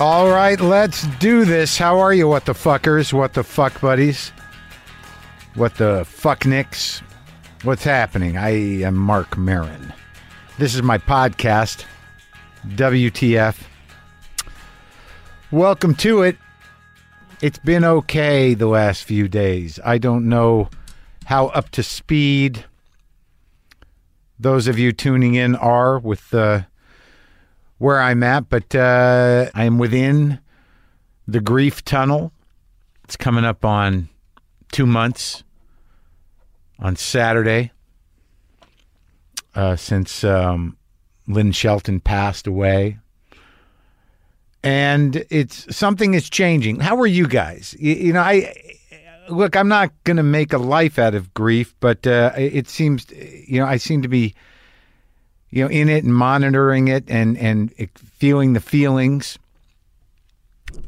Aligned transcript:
All 0.00 0.28
right, 0.28 0.60
let's 0.60 1.06
do 1.18 1.44
this. 1.44 1.78
How 1.78 2.00
are 2.00 2.12
you, 2.12 2.26
what 2.26 2.46
the 2.46 2.52
fuckers? 2.52 3.12
What 3.12 3.34
the 3.34 3.44
fuck 3.44 3.80
buddies? 3.80 4.32
What 5.54 5.76
the 5.76 6.04
fuck 6.04 6.44
nicks? 6.44 6.98
What's 7.62 7.84
happening? 7.84 8.36
I 8.36 8.50
am 8.82 8.96
Marc 8.96 9.38
Maron. 9.38 9.94
This 10.58 10.74
is 10.74 10.82
my 10.82 10.98
podcast, 10.98 11.84
WTF. 12.70 13.56
Welcome 15.52 15.94
to 15.96 16.22
it. 16.22 16.38
It's 17.40 17.60
been 17.60 17.84
okay 17.84 18.54
the 18.54 18.66
last 18.66 19.04
few 19.04 19.28
days. 19.28 19.78
I 19.84 19.98
don't 19.98 20.28
know 20.28 20.70
how 21.26 21.46
up 21.48 21.70
to 21.70 21.84
speed 21.84 22.64
those 24.40 24.66
of 24.66 24.76
you 24.76 24.90
tuning 24.90 25.36
in 25.36 25.54
are 25.54 26.00
with 26.00 26.34
uh, 26.34 26.62
where 27.78 28.00
I'm 28.00 28.22
at, 28.22 28.48
but 28.48 28.74
uh, 28.74 29.50
I 29.54 29.64
am 29.64 29.78
within 29.78 30.40
the 31.26 31.40
grief 31.40 31.84
tunnel. 31.84 32.32
It's 33.04 33.16
coming 33.16 33.44
up 33.44 33.64
on 33.64 34.08
two 34.72 34.86
months 34.86 35.44
on 36.78 36.96
Saturday 36.96 37.72
uh, 39.54 39.76
since 39.76 40.24
um, 40.24 40.76
Lynn 41.26 41.52
Shelton 41.52 42.00
passed 42.00 42.46
away. 42.46 42.98
And 44.62 45.24
it's 45.28 45.76
something 45.76 46.14
is 46.14 46.30
changing. 46.30 46.80
How 46.80 46.98
are 46.98 47.06
you 47.06 47.28
guys? 47.28 47.76
You, 47.78 47.94
you 47.94 48.12
know, 48.14 48.22
I 48.22 48.54
look. 49.28 49.56
I'm 49.56 49.68
not 49.68 49.92
going 50.04 50.16
to 50.16 50.22
make 50.22 50.54
a 50.54 50.58
life 50.58 50.98
out 50.98 51.14
of 51.14 51.34
grief, 51.34 51.74
but 51.80 52.06
uh, 52.06 52.32
it 52.34 52.68
seems, 52.68 53.06
you 53.10 53.60
know, 53.60 53.66
I 53.66 53.76
seem 53.76 54.00
to 54.00 54.08
be, 54.08 54.34
you 55.54 55.62
know, 55.62 55.70
in 55.70 55.88
it 55.88 56.02
and 56.02 56.12
monitoring 56.12 56.88
it 56.88 57.04
and 57.06 57.38
and 57.38 57.72
feeling 57.94 58.54
the 58.54 58.60
feelings. 58.60 59.38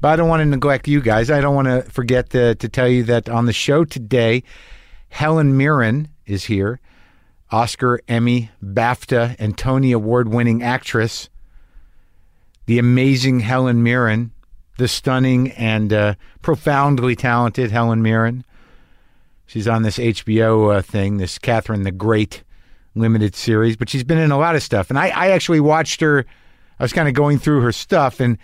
But 0.00 0.08
I 0.08 0.16
don't 0.16 0.28
want 0.28 0.40
to 0.40 0.46
neglect 0.46 0.88
you 0.88 1.00
guys. 1.00 1.30
I 1.30 1.40
don't 1.40 1.54
want 1.54 1.68
to 1.68 1.82
forget 1.82 2.30
to, 2.30 2.56
to 2.56 2.68
tell 2.68 2.88
you 2.88 3.04
that 3.04 3.28
on 3.28 3.46
the 3.46 3.52
show 3.52 3.84
today, 3.84 4.42
Helen 5.08 5.56
Mirren 5.56 6.08
is 6.26 6.46
here, 6.46 6.80
Oscar, 7.52 8.00
Emmy, 8.08 8.50
BAFTA, 8.60 9.36
and 9.38 9.56
Tony 9.56 9.92
Award 9.92 10.30
winning 10.30 10.64
actress, 10.64 11.28
the 12.66 12.80
amazing 12.80 13.40
Helen 13.40 13.84
Mirren, 13.84 14.32
the 14.78 14.88
stunning 14.88 15.52
and 15.52 15.92
uh, 15.92 16.14
profoundly 16.42 17.14
talented 17.14 17.70
Helen 17.70 18.02
Mirren. 18.02 18.44
She's 19.46 19.68
on 19.68 19.82
this 19.82 19.98
HBO 19.98 20.78
uh, 20.78 20.82
thing, 20.82 21.18
this 21.18 21.38
Catherine 21.38 21.84
the 21.84 21.92
Great 21.92 22.42
limited 22.96 23.36
series, 23.36 23.76
but 23.76 23.88
she's 23.88 24.04
been 24.04 24.18
in 24.18 24.32
a 24.32 24.38
lot 24.38 24.56
of 24.56 24.62
stuff. 24.62 24.90
And 24.90 24.98
I, 24.98 25.08
I 25.08 25.30
actually 25.30 25.60
watched 25.60 26.00
her. 26.00 26.24
I 26.78 26.82
was 26.82 26.92
kind 26.92 27.08
of 27.08 27.14
going 27.14 27.38
through 27.38 27.60
her 27.60 27.72
stuff, 27.72 28.20
and 28.20 28.38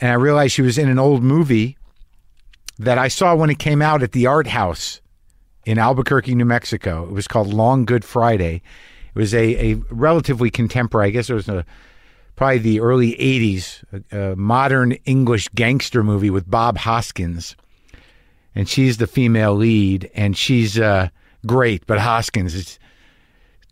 and 0.00 0.10
I 0.10 0.14
realized 0.14 0.54
she 0.54 0.62
was 0.62 0.78
in 0.78 0.88
an 0.88 0.98
old 0.98 1.22
movie 1.22 1.76
that 2.78 2.98
I 2.98 3.08
saw 3.08 3.34
when 3.34 3.50
it 3.50 3.58
came 3.58 3.80
out 3.80 4.02
at 4.02 4.12
the 4.12 4.26
Art 4.26 4.48
House 4.48 5.00
in 5.64 5.78
Albuquerque, 5.78 6.34
New 6.34 6.44
Mexico. 6.44 7.04
It 7.04 7.12
was 7.12 7.28
called 7.28 7.52
Long 7.52 7.84
Good 7.84 8.04
Friday. 8.04 8.62
It 9.14 9.18
was 9.18 9.32
a, 9.32 9.72
a 9.72 9.74
relatively 9.90 10.50
contemporary, 10.50 11.08
I 11.08 11.10
guess 11.10 11.30
it 11.30 11.34
was 11.34 11.48
a, 11.48 11.64
probably 12.34 12.58
the 12.58 12.80
early 12.80 13.12
80s, 13.12 13.84
a, 14.10 14.32
a 14.32 14.36
modern 14.36 14.92
English 15.04 15.48
gangster 15.54 16.02
movie 16.02 16.30
with 16.30 16.50
Bob 16.50 16.78
Hoskins. 16.78 17.56
And 18.56 18.68
she's 18.68 18.98
the 18.98 19.06
female 19.06 19.54
lead, 19.54 20.10
and 20.14 20.36
she's 20.36 20.78
uh, 20.78 21.08
great, 21.46 21.86
but 21.86 21.98
Hoskins 21.98 22.54
is 22.54 22.78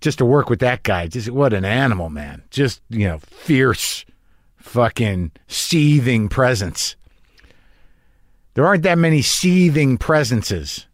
just 0.03 0.19
to 0.19 0.27
work 0.27 0.50
with 0.50 0.58
that 0.61 0.83
guy, 0.83 1.06
just 1.06 1.31
what 1.31 1.55
an 1.55 1.64
animal, 1.64 2.11
man. 2.11 2.42
Just, 2.50 2.83
you 2.91 3.08
know, 3.08 3.19
fierce, 3.19 4.05
fucking 4.57 5.33
seething 5.48 6.29
presence. 6.29 6.96
There 8.55 8.67
aren't 8.67 8.83
that 8.83 8.98
many 8.98 9.23
seething 9.23 9.96
presences 9.96 10.86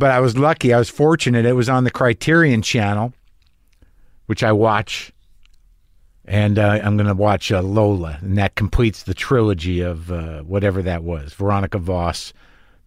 but 0.00 0.10
I 0.10 0.20
was 0.20 0.36
lucky. 0.36 0.72
I 0.72 0.78
was 0.78 0.88
fortunate. 0.88 1.44
It 1.44 1.52
was 1.52 1.68
on 1.68 1.84
the 1.84 1.90
Criterion 1.90 2.62
channel, 2.62 3.12
which 4.26 4.42
I 4.42 4.50
watch. 4.50 5.12
And 6.24 6.58
uh, 6.58 6.80
I'm 6.82 6.96
going 6.96 7.08
to 7.08 7.14
watch 7.14 7.50
uh, 7.50 7.60
Lola, 7.60 8.18
and 8.20 8.38
that 8.38 8.54
completes 8.54 9.02
the 9.02 9.14
trilogy 9.14 9.80
of 9.80 10.12
uh, 10.12 10.42
whatever 10.42 10.80
that 10.82 11.02
was 11.02 11.34
Veronica 11.34 11.78
Voss, 11.78 12.32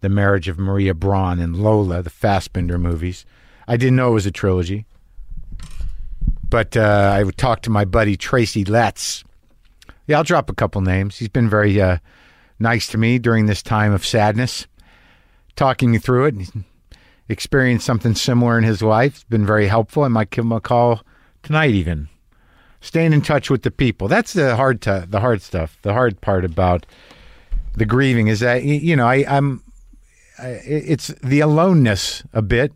The 0.00 0.08
Marriage 0.08 0.48
of 0.48 0.58
Maria 0.58 0.94
Braun, 0.94 1.38
and 1.38 1.56
Lola, 1.56 2.02
the 2.02 2.10
Fassbinder 2.10 2.80
movies. 2.80 3.26
I 3.68 3.76
didn't 3.76 3.96
know 3.96 4.10
it 4.10 4.14
was 4.14 4.26
a 4.26 4.30
trilogy. 4.30 4.86
But 6.54 6.76
uh, 6.76 7.10
I 7.12 7.24
would 7.24 7.36
talk 7.36 7.62
to 7.62 7.70
my 7.70 7.84
buddy 7.84 8.16
Tracy 8.16 8.64
Letts. 8.64 9.24
Yeah, 10.06 10.18
I'll 10.18 10.22
drop 10.22 10.48
a 10.48 10.54
couple 10.54 10.82
names. 10.82 11.18
He's 11.18 11.28
been 11.28 11.50
very 11.50 11.82
uh, 11.82 11.98
nice 12.60 12.86
to 12.90 12.96
me 12.96 13.18
during 13.18 13.46
this 13.46 13.60
time 13.60 13.92
of 13.92 14.06
sadness, 14.06 14.68
talking 15.56 15.90
me 15.90 15.98
through 15.98 16.26
it 16.26 16.34
experienced 17.28 17.84
something 17.84 18.14
similar 18.14 18.56
in 18.56 18.62
his 18.62 18.82
life. 18.82 19.16
It's 19.16 19.24
been 19.24 19.44
very 19.44 19.66
helpful. 19.66 20.04
I 20.04 20.08
might 20.08 20.30
give 20.30 20.44
him 20.44 20.52
a 20.52 20.60
call 20.60 21.00
tonight, 21.42 21.70
even. 21.70 22.08
Staying 22.80 23.12
in 23.12 23.22
touch 23.22 23.50
with 23.50 23.62
the 23.62 23.72
people. 23.72 24.06
That's 24.06 24.32
the 24.32 24.54
hard, 24.54 24.80
t- 24.80 25.06
the 25.08 25.18
hard 25.18 25.42
stuff. 25.42 25.76
The 25.82 25.92
hard 25.92 26.20
part 26.20 26.44
about 26.44 26.86
the 27.74 27.84
grieving 27.84 28.28
is 28.28 28.38
that 28.38 28.62
you 28.62 28.94
know 28.94 29.08
I, 29.08 29.24
I'm. 29.26 29.64
I, 30.38 30.50
it's 30.64 31.08
the 31.20 31.40
aloneness 31.40 32.22
a 32.32 32.42
bit, 32.42 32.72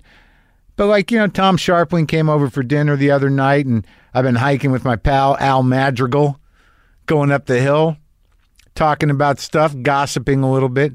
but 0.78 0.86
like 0.86 1.10
you 1.10 1.18
know, 1.18 1.26
Tom 1.26 1.58
Scharpling 1.58 2.08
came 2.08 2.30
over 2.30 2.48
for 2.48 2.62
dinner 2.62 2.96
the 2.96 3.10
other 3.10 3.28
night, 3.28 3.66
and 3.66 3.86
I've 4.14 4.24
been 4.24 4.36
hiking 4.36 4.70
with 4.70 4.84
my 4.86 4.96
pal 4.96 5.36
Al 5.38 5.62
Madrigal, 5.62 6.40
going 7.04 7.30
up 7.30 7.44
the 7.44 7.60
hill, 7.60 7.98
talking 8.74 9.10
about 9.10 9.38
stuff, 9.38 9.74
gossiping 9.82 10.42
a 10.42 10.50
little 10.50 10.70
bit. 10.70 10.94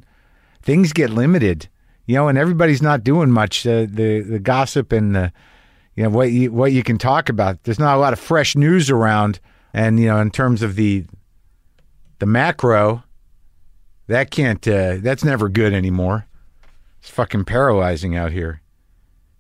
Things 0.64 0.92
get 0.92 1.12
limited 1.12 1.70
you 2.06 2.16
know, 2.16 2.28
and 2.28 2.38
everybody's 2.38 2.82
not 2.82 3.04
doing 3.04 3.32
much. 3.32 3.64
The 3.64 3.90
the, 3.92 4.40
gossip 4.40 4.92
and 4.92 5.16
the 5.16 5.32
you 5.96 6.04
know 6.04 6.10
what 6.10 6.32
you 6.32 6.52
what 6.52 6.72
you 6.72 6.84
can 6.84 6.98
talk 6.98 7.30
about. 7.30 7.64
There's 7.64 7.80
not 7.80 7.96
a 7.96 8.00
lot 8.00 8.14
of 8.14 8.20
fresh 8.20 8.56
news 8.56 8.90
around, 8.90 9.40
and 9.74 10.00
you 10.00 10.08
know, 10.08 10.20
in 10.20 10.32
terms 10.32 10.62
of 10.62 10.76
the 10.76 11.06
the 12.20 12.26
macro, 12.26 13.04
that 14.08 14.32
can't. 14.32 14.66
Uh, 14.68 14.98
that's 15.00 15.24
never 15.24 15.50
good 15.50 15.74
anymore. 15.74 16.28
It's 17.00 17.10
fucking 17.10 17.46
paralyzing 17.46 18.16
out 18.16 18.32
here. 18.32 18.62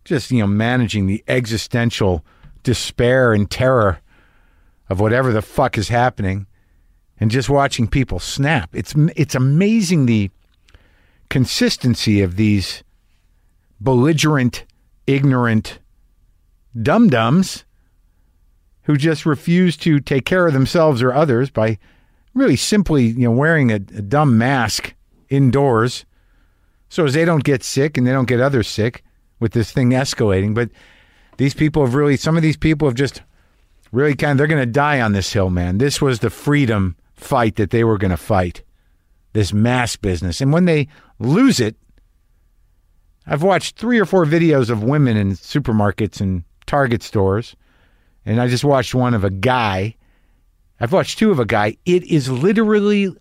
Just 0.03 0.31
you 0.31 0.39
know, 0.39 0.47
managing 0.47 1.07
the 1.07 1.23
existential 1.27 2.25
despair 2.63 3.33
and 3.33 3.49
terror 3.49 3.99
of 4.89 4.99
whatever 4.99 5.31
the 5.31 5.41
fuck 5.41 5.77
is 5.77 5.89
happening, 5.89 6.45
and 7.19 7.31
just 7.31 7.49
watching 7.49 7.87
people 7.87 8.19
snap. 8.19 8.69
It's 8.73 8.93
it's 9.15 9.35
amazing 9.35 10.05
the 10.05 10.29
consistency 11.29 12.21
of 12.21 12.35
these 12.35 12.83
belligerent, 13.79 14.65
ignorant 15.07 15.79
dum 16.81 17.09
dums 17.09 17.65
who 18.83 18.97
just 18.97 19.25
refuse 19.25 19.77
to 19.77 19.99
take 19.99 20.25
care 20.25 20.47
of 20.47 20.53
themselves 20.53 21.01
or 21.01 21.13
others 21.13 21.49
by 21.49 21.77
really 22.33 22.55
simply, 22.55 23.05
you 23.05 23.25
know, 23.25 23.31
wearing 23.31 23.71
a, 23.71 23.75
a 23.75 24.01
dumb 24.01 24.37
mask 24.37 24.93
indoors 25.29 26.05
so 26.89 27.05
as 27.05 27.13
they 27.13 27.25
don't 27.25 27.43
get 27.43 27.63
sick 27.63 27.97
and 27.97 28.05
they 28.05 28.11
don't 28.11 28.27
get 28.27 28.39
others 28.39 28.67
sick 28.67 29.02
with 29.43 29.51
this 29.51 29.71
thing 29.71 29.91
escalating. 29.91 30.55
But 30.55 30.71
these 31.37 31.53
people 31.53 31.85
have 31.85 31.93
really, 31.93 32.17
some 32.17 32.35
of 32.35 32.41
these 32.41 32.57
people 32.57 32.87
have 32.87 32.95
just 32.95 33.21
really 33.91 34.15
kind 34.15 34.31
of, 34.31 34.37
they're 34.39 34.47
going 34.47 34.59
to 34.59 34.65
die 34.65 34.99
on 34.99 35.13
this 35.13 35.31
hill, 35.31 35.51
man. 35.51 35.77
This 35.77 36.01
was 36.01 36.19
the 36.19 36.31
freedom 36.31 36.95
fight 37.13 37.57
that 37.57 37.69
they 37.69 37.83
were 37.83 37.99
going 37.99 38.11
to 38.11 38.17
fight, 38.17 38.63
this 39.33 39.53
mask 39.53 40.01
business. 40.01 40.41
And 40.41 40.51
when 40.51 40.65
they 40.65 40.87
lose 41.19 41.59
it. 41.59 41.75
I've 43.25 43.43
watched 43.43 43.77
three 43.77 43.99
or 43.99 44.05
four 44.05 44.25
videos 44.25 44.69
of 44.69 44.83
women 44.83 45.17
in 45.17 45.31
supermarkets 45.31 46.19
and 46.19 46.43
Target 46.65 47.03
stores, 47.03 47.55
and 48.25 48.41
I 48.41 48.47
just 48.47 48.63
watched 48.63 48.95
one 48.95 49.13
of 49.13 49.23
a 49.23 49.29
guy. 49.29 49.95
I've 50.79 50.93
watched 50.93 51.19
two 51.19 51.31
of 51.31 51.39
a 51.39 51.45
guy. 51.45 51.77
It 51.85 52.03
is 52.03 52.29
literally 52.29 53.15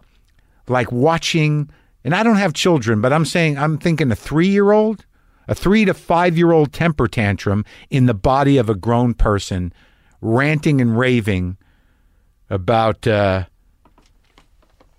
like 0.69 0.91
watching, 0.93 1.71
and 2.05 2.15
I 2.15 2.23
don't 2.23 2.37
have 2.37 2.53
children, 2.53 3.01
but 3.01 3.13
I'm 3.13 3.25
saying, 3.25 3.59
I'm 3.59 3.79
thinking 3.79 4.11
a 4.11 4.17
three 4.17 4.49
year 4.49 4.73
old, 4.73 5.05
a 5.53 5.55
three 5.55 5.85
to 5.85 5.93
five 5.93 6.39
year 6.39 6.51
old 6.51 6.73
temper 6.73 7.07
tantrum 7.07 7.63
in 7.91 8.07
the 8.07 8.15
body 8.15 8.57
of 8.57 8.71
a 8.71 8.75
grown 8.75 9.13
person, 9.13 9.71
ranting 10.23 10.81
and 10.81 10.99
raving 10.99 11.59
about, 12.49 13.07
uh, 13.07 13.45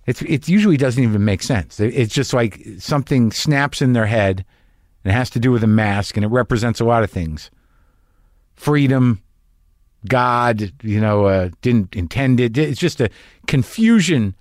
it's 0.06 0.22
it 0.22 0.48
usually 0.48 0.76
doesn't 0.76 1.02
even 1.02 1.24
make 1.24 1.42
sense. 1.42 1.80
It's 1.80 2.14
just 2.14 2.32
like 2.32 2.64
something 2.78 3.32
snaps 3.32 3.82
in 3.82 3.94
their 3.94 4.06
head, 4.06 4.44
and 5.02 5.12
it 5.12 5.16
has 5.16 5.28
to 5.30 5.40
do 5.40 5.50
with 5.50 5.64
a 5.64 5.68
mask, 5.68 6.16
and 6.16 6.24
it 6.24 6.28
represents 6.28 6.78
a 6.78 6.84
lot 6.84 7.02
of 7.02 7.10
things: 7.10 7.50
freedom, 8.54 9.22
God, 10.06 10.72
you 10.84 11.00
know, 11.00 11.24
uh, 11.24 11.50
didn't 11.62 11.96
intend 11.96 12.38
it. 12.38 12.56
It's 12.56 12.78
just 12.78 13.00
a 13.00 13.10
confusion 13.48 14.36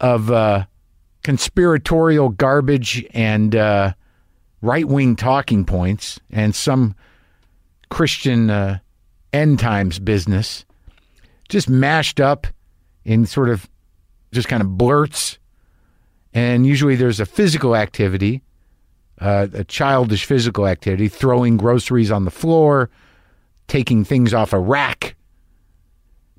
of 0.00 0.32
uh, 0.32 0.64
conspiratorial 1.22 2.30
garbage 2.30 3.06
and 3.14 3.54
uh, 3.54 3.92
right 4.64 4.88
wing 4.88 5.14
talking 5.14 5.64
points, 5.64 6.18
and 6.30 6.54
some 6.54 6.94
Christian 7.90 8.50
uh, 8.50 8.78
end 9.32 9.58
times 9.58 9.98
business, 9.98 10.64
just 11.48 11.68
mashed 11.68 12.18
up 12.18 12.46
in 13.04 13.26
sort 13.26 13.50
of 13.50 13.68
just 14.32 14.48
kind 14.48 14.62
of 14.62 14.76
blurts. 14.78 15.38
And 16.32 16.66
usually 16.66 16.96
there's 16.96 17.20
a 17.20 17.26
physical 17.26 17.76
activity, 17.76 18.42
uh, 19.20 19.46
a 19.52 19.64
childish 19.64 20.24
physical 20.24 20.66
activity, 20.66 21.08
throwing 21.08 21.56
groceries 21.56 22.10
on 22.10 22.24
the 22.24 22.30
floor, 22.30 22.90
taking 23.68 24.02
things 24.02 24.34
off 24.34 24.52
a 24.52 24.58
rack. 24.58 25.14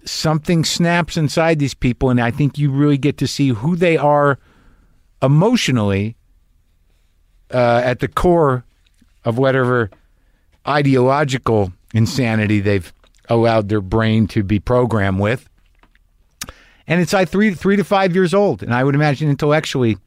Something 0.04 0.66
snaps 0.66 1.16
inside 1.16 1.60
these 1.60 1.74
people, 1.74 2.10
and 2.10 2.20
I 2.20 2.32
think 2.32 2.58
you 2.58 2.72
really 2.72 2.98
get 2.98 3.18
to 3.20 3.28
see 3.28 3.50
who 3.50 3.76
they 3.76 3.98
are 3.98 4.40
emotionally 5.22 6.18
uh, 7.54 7.82
at 7.84 8.00
the 8.00 8.08
core 8.08 8.64
of 9.24 9.38
whatever 9.38 9.90
ideological 10.68 11.72
insanity 11.94 12.60
they've 12.60 12.92
allowed 13.30 13.70
their 13.70 13.82
brain 13.82 14.28
to 14.28 14.44
be 14.44 14.60
programmed 14.60 15.20
with. 15.20 15.48
And 16.88 17.02
it's 17.02 17.14
like 17.14 17.30
three 17.30 17.54
three 17.54 17.76
to 17.78 17.84
five 17.84 18.14
years 18.14 18.34
old, 18.34 18.62
and 18.62 18.74
I 18.74 18.84
would 18.84 18.94
imagine 18.94 19.30
intellectually, 19.30 19.98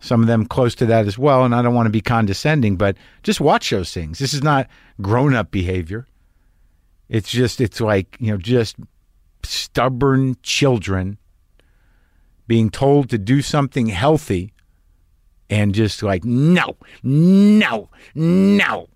some 0.00 0.20
of 0.20 0.26
them 0.26 0.44
close 0.44 0.74
to 0.76 0.86
that 0.86 1.06
as 1.06 1.16
well. 1.16 1.44
And 1.44 1.54
I 1.54 1.62
don't 1.62 1.74
want 1.74 1.86
to 1.86 1.90
be 1.90 2.02
condescending, 2.02 2.76
but 2.76 2.96
just 3.22 3.40
watch 3.40 3.70
those 3.70 3.92
things. 3.92 4.18
This 4.18 4.34
is 4.34 4.42
not 4.42 4.68
grown 5.00 5.34
up 5.34 5.50
behavior. 5.50 6.06
It's 7.08 7.30
just 7.30 7.60
it's 7.60 7.80
like 7.80 8.16
you 8.20 8.30
know 8.30 8.36
just 8.36 8.76
stubborn 9.44 10.36
children 10.42 11.16
being 12.46 12.68
told 12.68 13.08
to 13.10 13.18
do 13.18 13.40
something 13.40 13.86
healthy 13.86 14.52
and 15.50 15.74
just 15.74 16.02
like 16.02 16.24
no 16.24 16.76
no 17.02 17.88
no. 18.14 18.88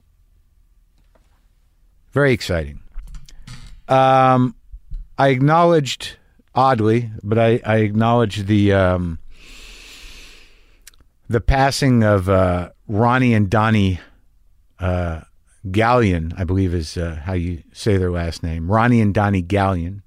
Very 2.13 2.33
exciting. 2.33 2.81
Um 3.89 4.55
i 5.19 5.29
acknowledged 5.29 6.17
oddly 6.55 7.11
but 7.23 7.39
i 7.39 7.61
i 7.67 7.77
acknowledged 7.77 8.47
the 8.47 8.73
um 8.73 9.19
the 11.29 11.41
passing 11.41 12.03
of 12.03 12.29
uh 12.29 12.71
ronnie 12.89 13.35
and 13.35 13.51
donnie 13.51 14.01
uh 14.79 15.21
Galyon 15.67 16.33
i 16.39 16.45
believe 16.45 16.73
is 16.73 16.97
uh, 16.97 17.21
how 17.25 17.35
you 17.35 17.63
say 17.73 17.99
their 17.99 18.11
last 18.11 18.43
name. 18.43 18.71
Ronnie 18.71 19.01
and 19.03 19.13
donnie 19.13 19.43
Galyon 19.43 20.01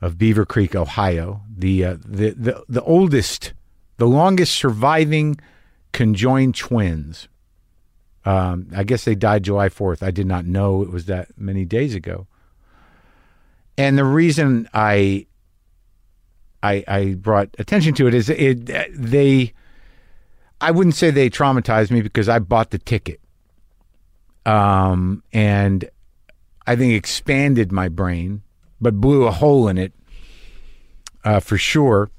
of 0.00 0.16
beaver 0.16 0.46
creek 0.46 0.74
ohio. 0.74 1.42
The 1.54 1.84
uh, 1.84 1.96
the, 2.04 2.30
the 2.30 2.64
the 2.68 2.82
oldest 2.82 3.52
the 4.00 4.08
longest 4.08 4.54
surviving 4.54 5.38
conjoined 5.92 6.54
twins. 6.54 7.28
Um, 8.24 8.68
I 8.74 8.82
guess 8.82 9.04
they 9.04 9.14
died 9.14 9.42
July 9.42 9.68
4th. 9.68 10.02
I 10.02 10.10
did 10.10 10.26
not 10.26 10.46
know 10.46 10.82
it 10.82 10.88
was 10.90 11.04
that 11.04 11.28
many 11.36 11.66
days 11.66 11.94
ago. 11.94 12.26
And 13.76 13.98
the 13.98 14.04
reason 14.04 14.68
I 14.72 15.26
I, 16.62 16.82
I 16.88 17.14
brought 17.14 17.50
attention 17.58 17.92
to 17.94 18.06
it 18.06 18.14
is 18.14 18.30
it 18.30 18.70
they 18.90 19.52
I 20.62 20.70
wouldn't 20.70 20.94
say 20.94 21.10
they 21.10 21.28
traumatized 21.28 21.90
me 21.90 22.00
because 22.00 22.28
I 22.28 22.38
bought 22.38 22.70
the 22.70 22.78
ticket. 22.78 23.20
Um, 24.46 25.22
and 25.30 25.90
I 26.66 26.74
think 26.74 26.94
expanded 26.94 27.70
my 27.70 27.90
brain, 27.90 28.42
but 28.80 28.98
blew 28.98 29.24
a 29.24 29.30
hole 29.30 29.68
in 29.68 29.76
it 29.76 29.92
uh, 31.22 31.40
for 31.40 31.58
sure 31.58 32.10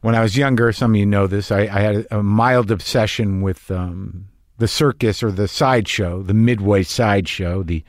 when 0.00 0.14
I 0.14 0.22
was 0.22 0.36
younger, 0.36 0.72
some 0.72 0.92
of 0.92 0.96
you 0.96 1.06
know 1.06 1.26
this, 1.26 1.50
I, 1.50 1.60
I 1.62 1.80
had 1.80 2.06
a 2.10 2.22
mild 2.22 2.70
obsession 2.70 3.42
with 3.42 3.70
um, 3.70 4.28
the 4.58 4.68
circus 4.68 5.22
or 5.22 5.30
the 5.30 5.48
sideshow, 5.48 6.22
the 6.22 6.34
Midway 6.34 6.82
sideshow, 6.82 7.62
the 7.62 7.84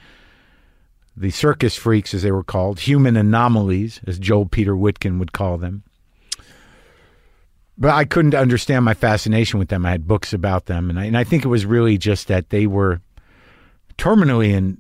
the 1.20 1.32
circus 1.32 1.76
freaks, 1.76 2.14
as 2.14 2.22
they 2.22 2.32
were 2.32 2.44
called, 2.44 2.82
human 2.82 3.18
anomalies, 3.18 4.00
as 4.06 4.20
Joel 4.20 4.46
Peter 4.46 4.76
Witkin 4.76 5.18
would 5.18 5.34
call 5.34 5.58
them. 5.58 5.82
But 7.76 7.90
I 7.90 8.06
couldn't 8.06 8.36
understand 8.36 8.86
my 8.86 8.94
fascination 8.94 9.58
with 9.58 9.70
them. 9.70 9.84
I 9.84 9.90
had 9.90 10.08
books 10.08 10.32
about 10.32 10.68
them, 10.68 10.92
and 10.92 11.00
I, 11.00 11.06
and 11.06 11.18
I 11.18 11.24
think 11.24 11.44
it 11.44 11.48
was 11.48 11.66
really 11.66 11.98
just 11.98 12.28
that 12.28 12.52
they 12.52 12.68
were 12.68 13.02
terminally 13.98 14.56
and 14.56 14.78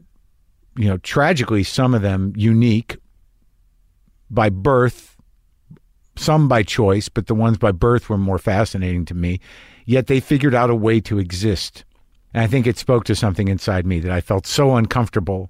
you 0.77 0.88
know 0.88 0.97
tragically 0.97 1.63
some 1.63 1.94
of 1.94 2.01
them 2.01 2.33
unique 2.35 2.97
by 4.29 4.50
birth 4.50 5.06
some 6.17 6.47
by 6.47 6.63
choice, 6.63 7.09
but 7.09 7.27
the 7.27 7.35
ones 7.35 7.57
by 7.57 7.71
birth 7.71 8.09
were 8.09 8.17
more 8.17 8.39
fascinating 8.39 9.05
to 9.05 9.13
me. 9.13 9.39
Yet 9.85 10.07
they 10.07 10.19
figured 10.19 10.55
out 10.55 10.69
a 10.69 10.75
way 10.75 10.99
to 11.01 11.19
exist. 11.19 11.85
And 12.33 12.43
I 12.43 12.47
think 12.47 12.67
it 12.67 12.77
spoke 12.77 13.05
to 13.05 13.15
something 13.15 13.47
inside 13.47 13.85
me 13.85 13.99
that 14.01 14.11
I 14.11 14.21
felt 14.21 14.45
so 14.45 14.75
uncomfortable 14.75 15.49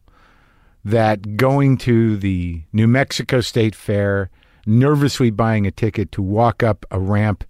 that 0.85 1.35
going 1.35 1.77
to 1.79 2.17
the 2.17 2.61
New 2.71 2.87
Mexico 2.87 3.41
State 3.41 3.75
Fair, 3.75 4.29
nervously 4.65 5.31
buying 5.31 5.65
a 5.65 5.71
ticket 5.71 6.11
to 6.13 6.21
walk 6.21 6.63
up 6.63 6.85
a 6.91 6.99
ramp 6.99 7.43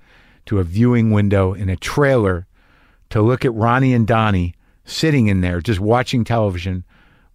to 0.46 0.60
a 0.60 0.64
viewing 0.64 1.12
window 1.12 1.54
in 1.54 1.70
a 1.70 1.76
trailer 1.76 2.48
to 3.10 3.22
look 3.22 3.46
at 3.46 3.54
Ronnie 3.54 3.94
and 3.94 4.08
Donnie 4.08 4.54
sitting 4.86 5.28
in 5.28 5.42
there 5.42 5.62
just 5.62 5.80
watching 5.80 6.24
television 6.24 6.84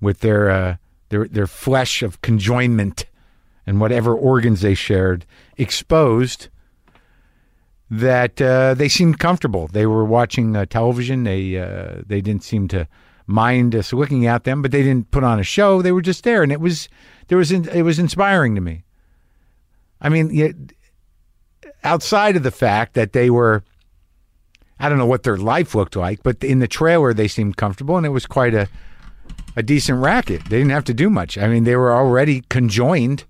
with 0.00 0.20
their 0.20 0.50
uh, 0.50 0.76
their 1.10 1.28
their 1.28 1.46
flesh 1.46 2.02
of 2.02 2.20
conjoinment 2.22 3.04
and 3.66 3.80
whatever 3.80 4.14
organs 4.14 4.60
they 4.60 4.74
shared 4.74 5.24
exposed 5.56 6.48
that 7.90 8.40
uh, 8.40 8.72
they 8.72 8.88
seemed 8.88 9.18
comfortable. 9.18 9.68
They 9.68 9.84
were 9.84 10.04
watching 10.04 10.56
uh, 10.56 10.64
television. 10.64 11.24
They 11.24 11.58
uh, 11.58 12.02
they 12.06 12.20
didn't 12.20 12.42
seem 12.42 12.68
to 12.68 12.88
mind 13.26 13.74
us 13.74 13.92
looking 13.92 14.26
at 14.26 14.44
them, 14.44 14.62
but 14.62 14.70
they 14.70 14.82
didn't 14.82 15.10
put 15.10 15.24
on 15.24 15.38
a 15.38 15.44
show. 15.44 15.82
They 15.82 15.92
were 15.92 16.02
just 16.02 16.24
there, 16.24 16.42
and 16.42 16.50
it 16.50 16.60
was 16.60 16.88
there 17.28 17.38
was 17.38 17.52
it 17.52 17.82
was 17.82 17.98
inspiring 17.98 18.54
to 18.54 18.60
me. 18.60 18.84
I 20.00 20.08
mean, 20.08 20.70
outside 21.84 22.34
of 22.34 22.42
the 22.42 22.50
fact 22.50 22.94
that 22.94 23.12
they 23.12 23.30
were, 23.30 23.62
I 24.80 24.88
don't 24.88 24.98
know 24.98 25.06
what 25.06 25.22
their 25.22 25.36
life 25.36 25.74
looked 25.74 25.94
like, 25.94 26.22
but 26.22 26.42
in 26.42 26.58
the 26.58 26.66
trailer 26.66 27.12
they 27.12 27.28
seemed 27.28 27.56
comfortable, 27.56 27.96
and 27.96 28.06
it 28.06 28.10
was 28.10 28.26
quite 28.26 28.54
a 28.54 28.68
a 29.54 29.62
decent 29.62 29.98
racket. 30.00 30.44
They 30.44 30.58
didn't 30.58 30.70
have 30.70 30.84
to 30.84 30.94
do 30.94 31.10
much. 31.10 31.36
I 31.36 31.46
mean, 31.46 31.64
they 31.64 31.76
were 31.76 31.92
already 31.92 32.42
conjoined 32.48 33.24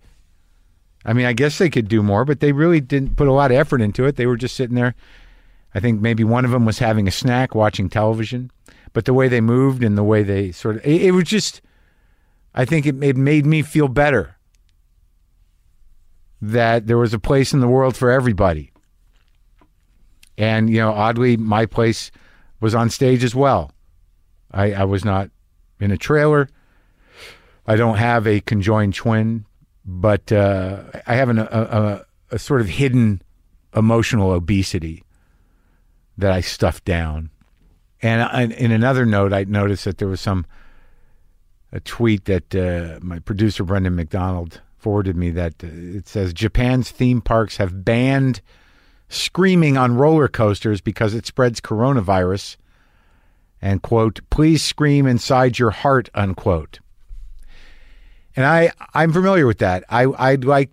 I 1.04 1.12
mean, 1.12 1.26
I 1.26 1.32
guess 1.32 1.58
they 1.58 1.70
could 1.70 1.88
do 1.88 2.02
more, 2.02 2.24
but 2.24 2.40
they 2.40 2.52
really 2.52 2.80
didn't 2.80 3.16
put 3.16 3.28
a 3.28 3.32
lot 3.32 3.50
of 3.50 3.56
effort 3.56 3.80
into 3.80 4.04
it. 4.06 4.16
They 4.16 4.26
were 4.26 4.36
just 4.36 4.56
sitting 4.56 4.76
there. 4.76 4.94
I 5.74 5.80
think 5.80 6.00
maybe 6.00 6.22
one 6.24 6.44
of 6.44 6.50
them 6.50 6.64
was 6.64 6.78
having 6.78 7.08
a 7.08 7.12
snack, 7.12 7.54
watching 7.54 7.88
television. 7.88 8.50
But 8.92 9.06
the 9.06 9.14
way 9.14 9.28
they 9.28 9.40
moved 9.40 9.82
and 9.82 9.96
the 9.96 10.04
way 10.04 10.22
they 10.22 10.52
sort 10.52 10.76
of, 10.76 10.86
it, 10.86 11.02
it 11.02 11.10
was 11.12 11.24
just, 11.24 11.62
I 12.54 12.64
think 12.64 12.86
it, 12.86 13.02
it 13.02 13.16
made 13.16 13.46
me 13.46 13.62
feel 13.62 13.88
better 13.88 14.36
that 16.42 16.86
there 16.86 16.98
was 16.98 17.14
a 17.14 17.18
place 17.18 17.52
in 17.52 17.60
the 17.60 17.68
world 17.68 17.96
for 17.96 18.10
everybody. 18.10 18.72
And, 20.36 20.68
you 20.68 20.78
know, 20.78 20.92
oddly, 20.92 21.36
my 21.36 21.66
place 21.66 22.10
was 22.60 22.74
on 22.74 22.90
stage 22.90 23.24
as 23.24 23.34
well. 23.34 23.72
I, 24.50 24.72
I 24.72 24.84
was 24.84 25.04
not 25.04 25.30
in 25.80 25.90
a 25.90 25.96
trailer. 25.96 26.48
I 27.66 27.76
don't 27.76 27.96
have 27.96 28.26
a 28.26 28.40
conjoined 28.40 28.94
twin 28.94 29.46
but 29.84 30.30
uh, 30.30 30.82
I 31.06 31.14
have 31.14 31.28
an, 31.28 31.38
a, 31.38 31.42
a, 31.42 32.06
a, 32.32 32.38
sort 32.38 32.60
of 32.60 32.68
hidden 32.68 33.22
emotional 33.74 34.32
obesity 34.32 35.02
that 36.18 36.32
I 36.32 36.40
stuffed 36.40 36.84
down. 36.84 37.30
And 38.00 38.22
I, 38.22 38.42
in 38.42 38.70
another 38.70 39.06
note, 39.06 39.32
I 39.32 39.44
noticed 39.44 39.84
that 39.84 39.98
there 39.98 40.08
was 40.08 40.20
some 40.20 40.46
a 41.72 41.80
tweet 41.80 42.26
that 42.26 42.54
uh, 42.54 42.98
my 43.02 43.18
producer 43.18 43.64
Brendan 43.64 43.96
McDonald 43.96 44.60
forwarded 44.76 45.16
me 45.16 45.30
that 45.30 45.54
uh, 45.64 45.68
it 45.70 46.06
says 46.06 46.32
Japan's 46.32 46.90
theme 46.90 47.20
parks 47.20 47.56
have 47.56 47.84
banned 47.84 48.42
screaming 49.08 49.76
on 49.76 49.96
roller 49.96 50.28
coasters 50.28 50.80
because 50.80 51.14
it 51.14 51.26
spreads 51.26 51.60
coronavirus. 51.60 52.56
And 53.60 53.80
quote, 53.80 54.20
please 54.28 54.62
scream 54.62 55.06
inside 55.06 55.58
your 55.58 55.70
heart, 55.70 56.08
unquote. 56.14 56.80
And 58.36 58.46
I 58.46 58.72
I'm 58.94 59.12
familiar 59.12 59.46
with 59.46 59.58
that. 59.58 59.84
I 59.88 60.06
I'd 60.18 60.44
like 60.44 60.70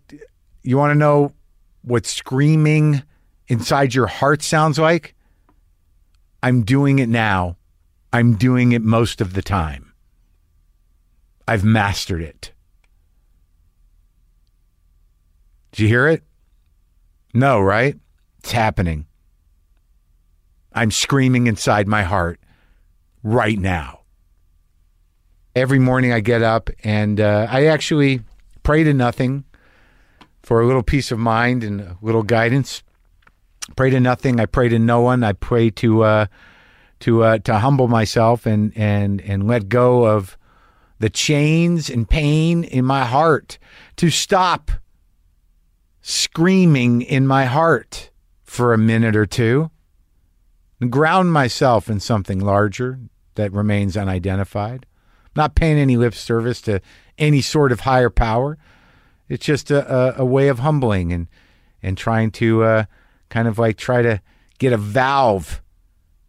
you 0.63 0.78
want 0.78 0.92
to 0.92 0.96
know 0.96 1.34
what 1.82 2.06
screaming 2.06 3.04
inside 3.48 3.94
your 3.94 4.08
heart 4.08 4.42
sounds 4.42 4.80
like? 4.80 5.16
I'm 6.42 6.63
doing 6.63 7.00
it 7.00 7.10
now. 7.10 7.58
I'm 8.13 8.36
doing 8.36 8.72
it 8.72 8.82
most 8.82 9.22
of 9.22 9.34
the 9.34 9.42
time. 9.42 9.94
I've 11.48 11.63
mastered 11.63 12.22
it. 12.22 12.54
Did 15.72 15.84
you 15.84 15.88
hear 15.88 16.08
it? 16.08 16.24
No, 17.34 17.60
right? 17.60 17.96
It's 18.39 18.51
happening. 18.51 19.06
I'm 20.74 20.92
screaming 20.92 21.48
inside 21.48 21.88
my 21.88 22.04
heart 22.04 22.39
right 23.24 23.60
now 23.60 23.99
every 25.56 25.79
morning 25.79 26.13
I 26.13 26.20
get 26.20 26.41
up 26.41 26.70
and 26.84 27.20
uh, 27.20 27.48
I 27.50 27.65
actually 27.65 28.22
pray 28.63 28.84
to 28.84 28.94
nothing 28.94 29.44
for 30.41 30.62
a 30.62 30.68
little 30.68 30.84
peace 30.84 31.12
of 31.12 31.20
mind 31.20 31.63
and 31.63 31.82
a 31.82 31.98
little 32.01 32.24
guidance. 32.24 32.84
Pray 33.75 33.89
to 33.89 34.00
nothing. 34.00 34.39
I 34.39 34.46
pray 34.46 34.70
to 34.70 34.79
no 34.79 35.01
one. 35.01 35.24
I 35.24 35.34
pray 35.34 35.70
to 35.72 36.03
uh, 36.03 36.25
to 37.01 37.24
uh, 37.24 37.38
to 37.39 37.60
humble 37.60 37.88
myself 37.88 38.46
and 38.46 38.75
and 38.75 39.22
and 39.22 39.48
let 39.48 39.70
go 39.70 40.06
of 40.06 40.38
the 41.00 41.10
chains 41.10 41.89
and 41.89 42.10
pain 42.10 42.63
in 42.63 42.84
my 42.84 43.06
heart 43.06 43.58
to 43.98 44.10
stop 44.10 44.72
screaming 46.01 47.01
in 47.01 47.27
my 47.27 47.46
heart 47.46 48.10
for 48.44 48.74
a 48.74 48.77
minute 48.77 49.15
or 49.15 49.25
two 49.25 49.70
and 50.82 50.91
ground 50.91 51.32
myself 51.32 51.89
in 51.89 52.00
something 52.00 52.39
larger 52.39 53.00
that 53.36 53.53
remains 53.53 53.96
unidentified. 53.96 54.86
Not 55.36 55.55
paying 55.55 55.77
any 55.77 55.98
lip 55.98 56.13
service 56.13 56.62
to 56.62 56.81
any 57.17 57.41
sort 57.41 57.71
of 57.71 57.81
higher 57.81 58.09
power. 58.09 58.57
It's 59.27 59.45
just 59.45 59.69
a, 59.69 60.19
a, 60.19 60.21
a 60.24 60.25
way 60.25 60.48
of 60.48 60.59
humbling 60.59 61.13
and 61.13 61.27
and 61.81 61.98
trying 61.98 62.31
to 62.31 62.63
uh, 62.63 62.83
kind 63.29 63.48
of 63.48 63.57
like 63.57 63.77
try 63.77 64.01
to 64.01 64.21
get 64.57 64.74
a 64.74 64.77
valve, 64.77 65.62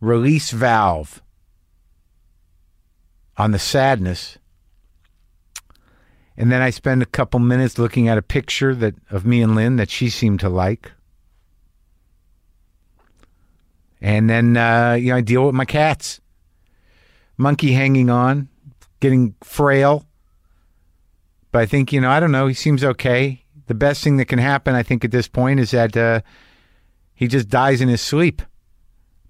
release 0.00 0.50
valve 0.50 1.22
on 3.36 3.50
the 3.50 3.58
sadness. 3.58 4.38
And 6.36 6.52
then 6.52 6.62
I 6.62 6.70
spend 6.70 7.02
a 7.02 7.06
couple 7.06 7.40
minutes 7.40 7.78
looking 7.78 8.08
at 8.08 8.16
a 8.16 8.22
picture 8.22 8.74
that 8.74 8.94
of 9.10 9.26
me 9.26 9.42
and 9.42 9.54
Lynn 9.54 9.76
that 9.76 9.90
she 9.90 10.08
seemed 10.08 10.40
to 10.40 10.48
like. 10.48 10.92
And 14.00 14.30
then 14.30 14.56
uh, 14.56 14.92
you 14.92 15.08
know 15.08 15.16
I 15.16 15.20
deal 15.20 15.46
with 15.46 15.54
my 15.54 15.64
cats. 15.64 16.20
Monkey 17.36 17.72
hanging 17.72 18.10
on, 18.10 18.49
getting 19.00 19.34
frail. 19.42 20.06
But 21.52 21.62
I 21.62 21.66
think 21.66 21.92
you 21.92 22.00
know 22.00 22.10
I 22.10 22.20
don't 22.20 22.32
know. 22.32 22.46
He 22.46 22.54
seems 22.54 22.84
okay. 22.84 23.44
The 23.66 23.74
best 23.74 24.02
thing 24.02 24.16
that 24.16 24.26
can 24.26 24.38
happen, 24.38 24.74
I 24.74 24.82
think, 24.82 25.04
at 25.04 25.12
this 25.12 25.28
point 25.28 25.60
is 25.60 25.70
that 25.70 25.96
uh, 25.96 26.22
he 27.14 27.28
just 27.28 27.48
dies 27.48 27.80
in 27.80 27.88
his 27.88 28.00
sleep. 28.00 28.42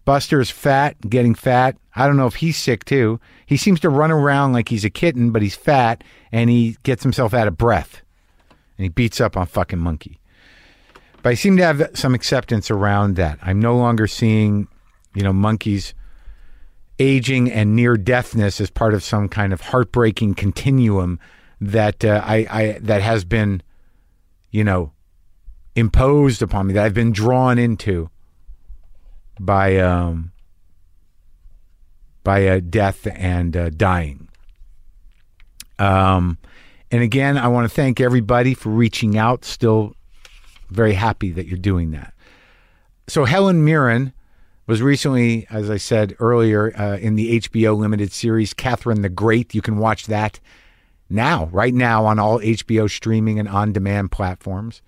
Buster 0.05 0.41
is 0.41 0.51
fat, 0.51 0.97
getting 1.09 1.35
fat. 1.35 1.77
I 1.95 2.07
don't 2.07 2.17
know 2.17 2.27
if 2.27 2.37
he's 2.37 2.57
sick 2.57 2.85
too. 2.85 3.21
He 3.47 3.57
seems 3.57 3.81
to 3.81 3.91
run 3.91 4.11
around 4.11 4.53
like 4.53 4.69
he's 4.69 4.85
a 4.85 4.91
kitten, 4.91 5.31
but 5.31 5.43
he's 5.43 5.57
fat 5.57 6.03
and 6.33 6.49
he 6.49 6.77
gets 6.85 7.03
himself 7.03 7.35
out 7.35 7.49
of 7.49 7.59
breath. 7.59 8.03
And 8.79 8.85
he 8.85 8.89
beats 8.89 9.21
up 9.21 9.37
on 9.37 9.47
fucking 9.47 9.79
Monkey. 9.79 10.21
But 11.23 11.31
I 11.31 11.35
seem 11.35 11.57
to 11.59 11.65
have 11.65 11.91
some 11.95 12.15
acceptance 12.15 12.71
around 12.71 13.17
that. 13.17 13.39
I'm 13.43 13.61
no 13.61 13.77
longer 13.77 14.07
seeing, 14.07 14.69
you 15.15 15.23
know, 15.23 15.33
monkeys 15.33 15.93
aging 17.01 17.51
and 17.51 17.75
near 17.75 17.97
deathness 17.97 18.61
as 18.61 18.71
part 18.71 18.95
of 18.95 19.03
some 19.03 19.29
kind 19.29 19.53
of 19.53 19.61
heartbreaking 19.63 20.35
continuum 20.35 21.19
that 21.61 22.05
uh, 22.05 22.23
I, 22.25 22.47
I 22.51 22.79
that 22.83 23.03
has 23.03 23.25
been, 23.25 23.63
you 24.51 24.63
know, 24.63 24.93
imposed 25.75 26.43
upon 26.43 26.67
me 26.69 26.75
that 26.75 26.85
I've 26.85 26.95
been 26.95 27.13
drawn 27.13 27.59
into 27.59 28.11
by 29.41 29.79
um, 29.79 30.33
by 32.23 32.47
uh, 32.47 32.61
death 32.61 33.09
and 33.13 33.57
uh, 33.57 33.71
dying. 33.71 34.29
Um, 35.79 36.37
and 36.91 37.03
again, 37.03 37.39
I 37.39 37.49
want 37.49 37.69
to 37.69 37.75
thank 37.75 38.01
everybody 38.01 38.53
for 38.53 38.69
reaching 38.69 39.17
out. 39.17 39.45
Still 39.45 39.95
very 40.69 40.93
happy 40.93 41.31
that 41.33 41.47
you're 41.47 41.59
doing 41.59 41.93
that. 41.93 42.13
So 43.09 43.25
Helen 43.25 43.65
Mirren 43.65 44.13
was 44.71 44.81
recently, 44.83 45.49
as 45.51 45.69
I 45.69 45.79
said 45.79 46.15
earlier, 46.21 46.73
uh, 46.81 46.97
in 46.97 47.17
the 47.17 47.41
HBO 47.41 47.77
limited 47.77 48.13
series 48.13 48.55
Catherine 48.55 49.03
the 49.03 49.09
Great. 49.09 49.53
You 49.53 49.63
can 49.63 49.79
watch 49.79 50.07
that 50.07 50.39
now, 51.09 51.47
right 51.47 51.75
now, 51.75 52.07
on 52.07 52.21
all 52.21 52.39
HBO 52.39 52.89
streaming 52.89 53.41
and 53.41 53.49
on-demand 53.49 54.13
platforms. 54.13 54.81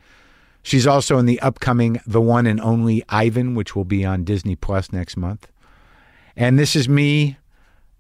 She's 0.62 0.86
also 0.86 1.18
in 1.18 1.26
the 1.26 1.40
upcoming 1.40 2.00
The 2.06 2.20
One 2.20 2.46
and 2.46 2.60
Only 2.60 3.02
Ivan, 3.08 3.56
which 3.56 3.74
will 3.74 3.84
be 3.84 4.04
on 4.04 4.22
Disney 4.22 4.54
Plus 4.54 4.92
next 4.92 5.16
month. 5.16 5.48
And 6.36 6.60
this 6.60 6.76
is 6.76 6.88
me 6.88 7.38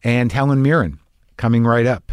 and 0.04 0.30
Helen 0.30 0.62
Mirren 0.62 1.00
coming 1.36 1.64
right 1.64 1.86
up. 1.86 2.12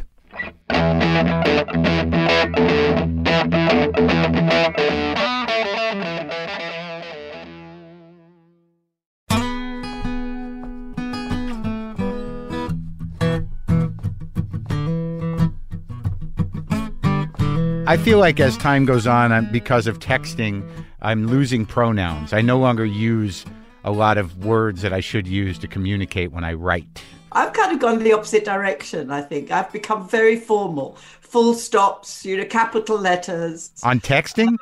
I 17.90 17.98
feel 17.98 18.20
like 18.20 18.40
as 18.40 18.56
time 18.56 18.86
goes 18.86 19.08
on, 19.08 19.32
I'm, 19.32 19.52
because 19.52 19.88
of 19.88 19.98
texting, 19.98 20.64
I'm 21.02 21.26
losing 21.26 21.66
pronouns. 21.66 22.34
I 22.34 22.42
no 22.42 22.60
longer 22.60 22.86
use 22.86 23.48
a 23.84 23.90
lot 23.92 24.20
of 24.20 24.46
words 24.46 24.84
that 24.84 24.94
I 24.94 25.00
should 25.00 25.28
use 25.28 25.58
to 25.58 25.68
communicate 25.68 26.32
when 26.32 26.44
I 26.44 26.54
write. 26.54 27.04
I've 27.32 27.52
kind 27.54 27.74
of 27.74 27.80
gone 27.80 27.98
the 27.98 28.14
opposite 28.14 28.46
direction, 28.46 29.10
I 29.10 29.24
think. 29.24 29.50
I've 29.50 29.74
become 29.74 30.08
very 30.08 30.36
formal. 30.36 30.98
Full 31.22 31.56
stops, 31.56 32.24
you 32.24 32.38
know, 32.38 32.46
capital 32.46 33.00
letters. 33.00 33.72
On 33.82 34.00
texting? 34.00 34.56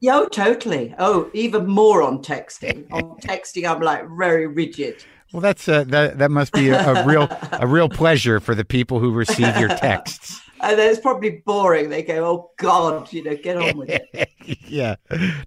Yeah, 0.00 0.16
oh, 0.16 0.26
totally. 0.26 0.96
Oh, 0.98 1.30
even 1.32 1.68
more 1.68 2.02
on 2.02 2.24
texting. 2.24 2.88
on 2.90 3.20
texting, 3.20 3.70
I'm 3.70 3.82
like 3.82 4.08
very 4.18 4.48
rigid. 4.48 5.04
Well, 5.32 5.40
that's 5.40 5.68
uh, 5.68 5.84
that. 5.84 6.18
That 6.18 6.32
must 6.32 6.52
be 6.52 6.70
a, 6.70 6.92
a 6.92 7.06
real 7.06 7.28
a 7.52 7.68
real 7.68 7.88
pleasure 7.88 8.40
for 8.40 8.56
the 8.56 8.64
people 8.64 8.98
who 8.98 9.12
receive 9.12 9.56
your 9.58 9.68
texts. 9.68 10.40
And 10.64 10.78
then 10.78 10.90
it's 10.90 11.00
probably 11.00 11.42
boring. 11.44 11.90
They 11.90 12.02
go, 12.02 12.24
"Oh 12.24 12.50
God, 12.58 13.12
you 13.12 13.22
know, 13.22 13.36
get 13.36 13.56
on 13.56 13.76
with 13.76 13.90
it." 13.90 14.30
yeah, 14.68 14.96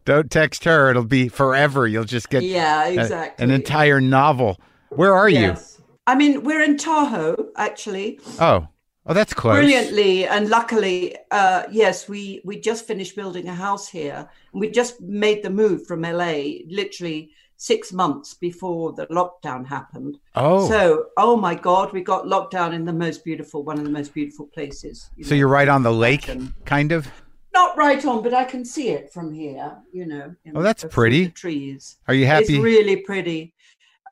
don't 0.05 0.29
text 0.29 0.63
her. 0.65 0.89
It'll 0.89 1.03
be 1.03 1.27
forever. 1.27 1.87
You'll 1.87 2.03
just 2.03 2.29
get 2.29 2.43
yeah, 2.43 2.85
a- 2.85 2.93
exactly. 2.93 3.43
an 3.43 3.51
entire 3.51 3.99
novel. 3.99 4.59
Where 4.89 5.13
are 5.13 5.27
Yes. 5.27 5.81
I 6.07 6.15
mean, 6.15 6.43
we're 6.43 6.63
in 6.63 6.77
Tahoe, 6.77 7.49
actually. 7.57 8.21
Oh, 8.39 8.65
oh, 9.05 9.13
that's 9.13 9.33
close. 9.33 9.57
Brilliantly 9.57 10.25
and 10.25 10.47
luckily, 10.49 11.17
uh, 11.31 11.63
yes, 11.69 12.07
we 12.07 12.41
we 12.45 12.59
just 12.59 12.87
finished 12.87 13.15
building 13.15 13.49
a 13.49 13.53
house 13.53 13.89
here, 13.89 14.29
and 14.53 14.61
we 14.61 14.69
just 14.69 15.01
made 15.01 15.43
the 15.43 15.49
move 15.49 15.85
from 15.85 16.03
LA 16.03 16.59
literally 16.69 17.31
six 17.57 17.91
months 17.91 18.35
before 18.35 18.93
the 18.93 19.07
lockdown 19.07 19.65
happened. 19.65 20.19
Oh, 20.35 20.67
so, 20.67 20.69
So, 20.69 21.05
oh 21.17 21.35
my 21.35 21.55
God, 21.55 21.91
we 21.91 22.01
got 22.01 22.27
locked 22.27 22.51
down 22.51 22.73
in 22.73 22.85
the 22.85 22.93
most 22.93 23.23
beautiful, 23.25 23.63
one 23.63 23.77
of 23.79 23.83
the 23.83 23.89
most 23.89 24.13
beautiful 24.13 24.45
places. 24.47 25.09
you 25.15 25.25
know. 25.25 25.35
you're 25.35 25.47
right 25.47 25.67
on 25.67 25.81
the 25.83 25.91
lake, 25.91 26.29
Imagine. 26.29 26.53
kind 26.65 26.91
of. 26.91 27.07
not 27.53 27.75
right 27.75 28.05
on, 28.05 28.21
but 28.21 28.33
I 28.35 28.43
can 28.43 28.63
see 28.63 28.89
it 28.89 29.11
from 29.11 29.33
here. 29.33 29.75
You 29.91 30.05
know. 30.05 30.35
Oh, 30.55 30.61
that's 30.61 30.83
the- 30.83 30.89
pretty. 30.89 31.29
Trees. 31.29 31.97
Are 32.07 32.13
you 32.13 32.27
happy? 32.27 32.55
It's 32.55 32.63
really 32.63 32.97
pretty, 32.97 33.55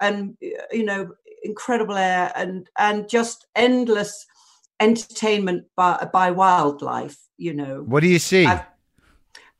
and 0.01 0.35
you 0.71 0.83
know, 0.83 1.11
incredible 1.43 1.95
air 1.95 2.31
and 2.35 2.67
and 2.79 3.07
just 3.07 3.45
endless 3.55 4.25
entertainment 4.79 5.65
by 5.75 6.07
by 6.11 6.31
wildlife. 6.31 7.17
You 7.37 7.53
know, 7.53 7.83
what 7.85 7.99
do 8.01 8.07
you 8.07 8.19
see? 8.19 8.45
I've- 8.47 8.63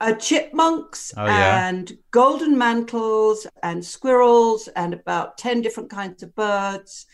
uh, 0.01 0.13
chipmunks 0.13 1.13
Oh, 1.17 1.25
yeah. 1.25 1.67
and 1.69 1.97
golden 2.11 2.57
mantles 2.57 3.47
and 3.63 3.83
squirrels 3.83 4.67
and 4.75 4.93
about 4.93 5.37
10 5.37 5.61
different 5.61 5.89
kinds 5.89 6.23
of 6.23 6.35
birds. 6.35 7.05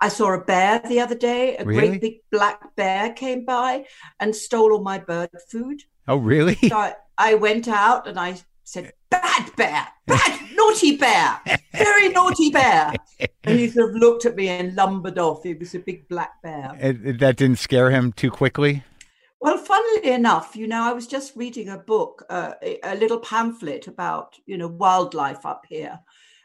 I 0.00 0.08
saw 0.08 0.32
a 0.32 0.42
bear 0.42 0.80
the 0.88 1.00
other 1.00 1.14
day. 1.14 1.56
A 1.58 1.64
Really? 1.64 1.88
great 1.88 2.00
big 2.00 2.14
black 2.32 2.74
bear 2.76 3.12
came 3.12 3.44
by 3.44 3.84
and 4.18 4.34
stole 4.34 4.72
all 4.72 4.82
my 4.82 4.98
bird 4.98 5.28
food. 5.50 5.82
oh, 6.08 6.16
really? 6.16 6.54
So 6.68 6.76
I, 6.76 6.94
I 7.18 7.34
went 7.34 7.68
out 7.68 8.08
and 8.08 8.18
I 8.18 8.36
said, 8.64 8.92
Bad 9.10 9.54
bear, 9.56 9.86
bad, 10.06 10.40
naughty 10.54 10.96
bear, 10.96 11.40
very 11.72 12.08
naughty 12.10 12.48
bear. 12.50 12.94
And 13.44 13.58
he 13.58 13.68
sort 13.68 13.90
of 13.90 13.96
looked 13.96 14.24
at 14.24 14.36
me 14.36 14.48
and 14.48 14.74
lumbered 14.76 15.18
off. 15.18 15.44
It 15.44 15.58
was 15.58 15.74
a 15.74 15.80
big 15.80 16.08
black 16.08 16.40
bear. 16.42 16.76
That 17.18 17.36
didn't 17.36 17.58
scare 17.58 17.90
him 17.90 18.12
too 18.12 18.30
quickly. 18.30 18.84
Well, 19.40 19.56
funnily 19.56 20.10
enough, 20.10 20.54
you 20.54 20.66
know, 20.66 20.82
I 20.82 20.92
was 20.92 21.06
just 21.06 21.34
reading 21.34 21.70
a 21.70 21.78
book, 21.78 22.24
uh, 22.28 22.54
a 22.84 22.94
little 22.96 23.20
pamphlet 23.20 23.86
about, 23.86 24.34
you 24.46 24.58
know, 24.58 24.68
wildlife 24.68 25.46
up 25.46 25.64
here. 25.68 25.98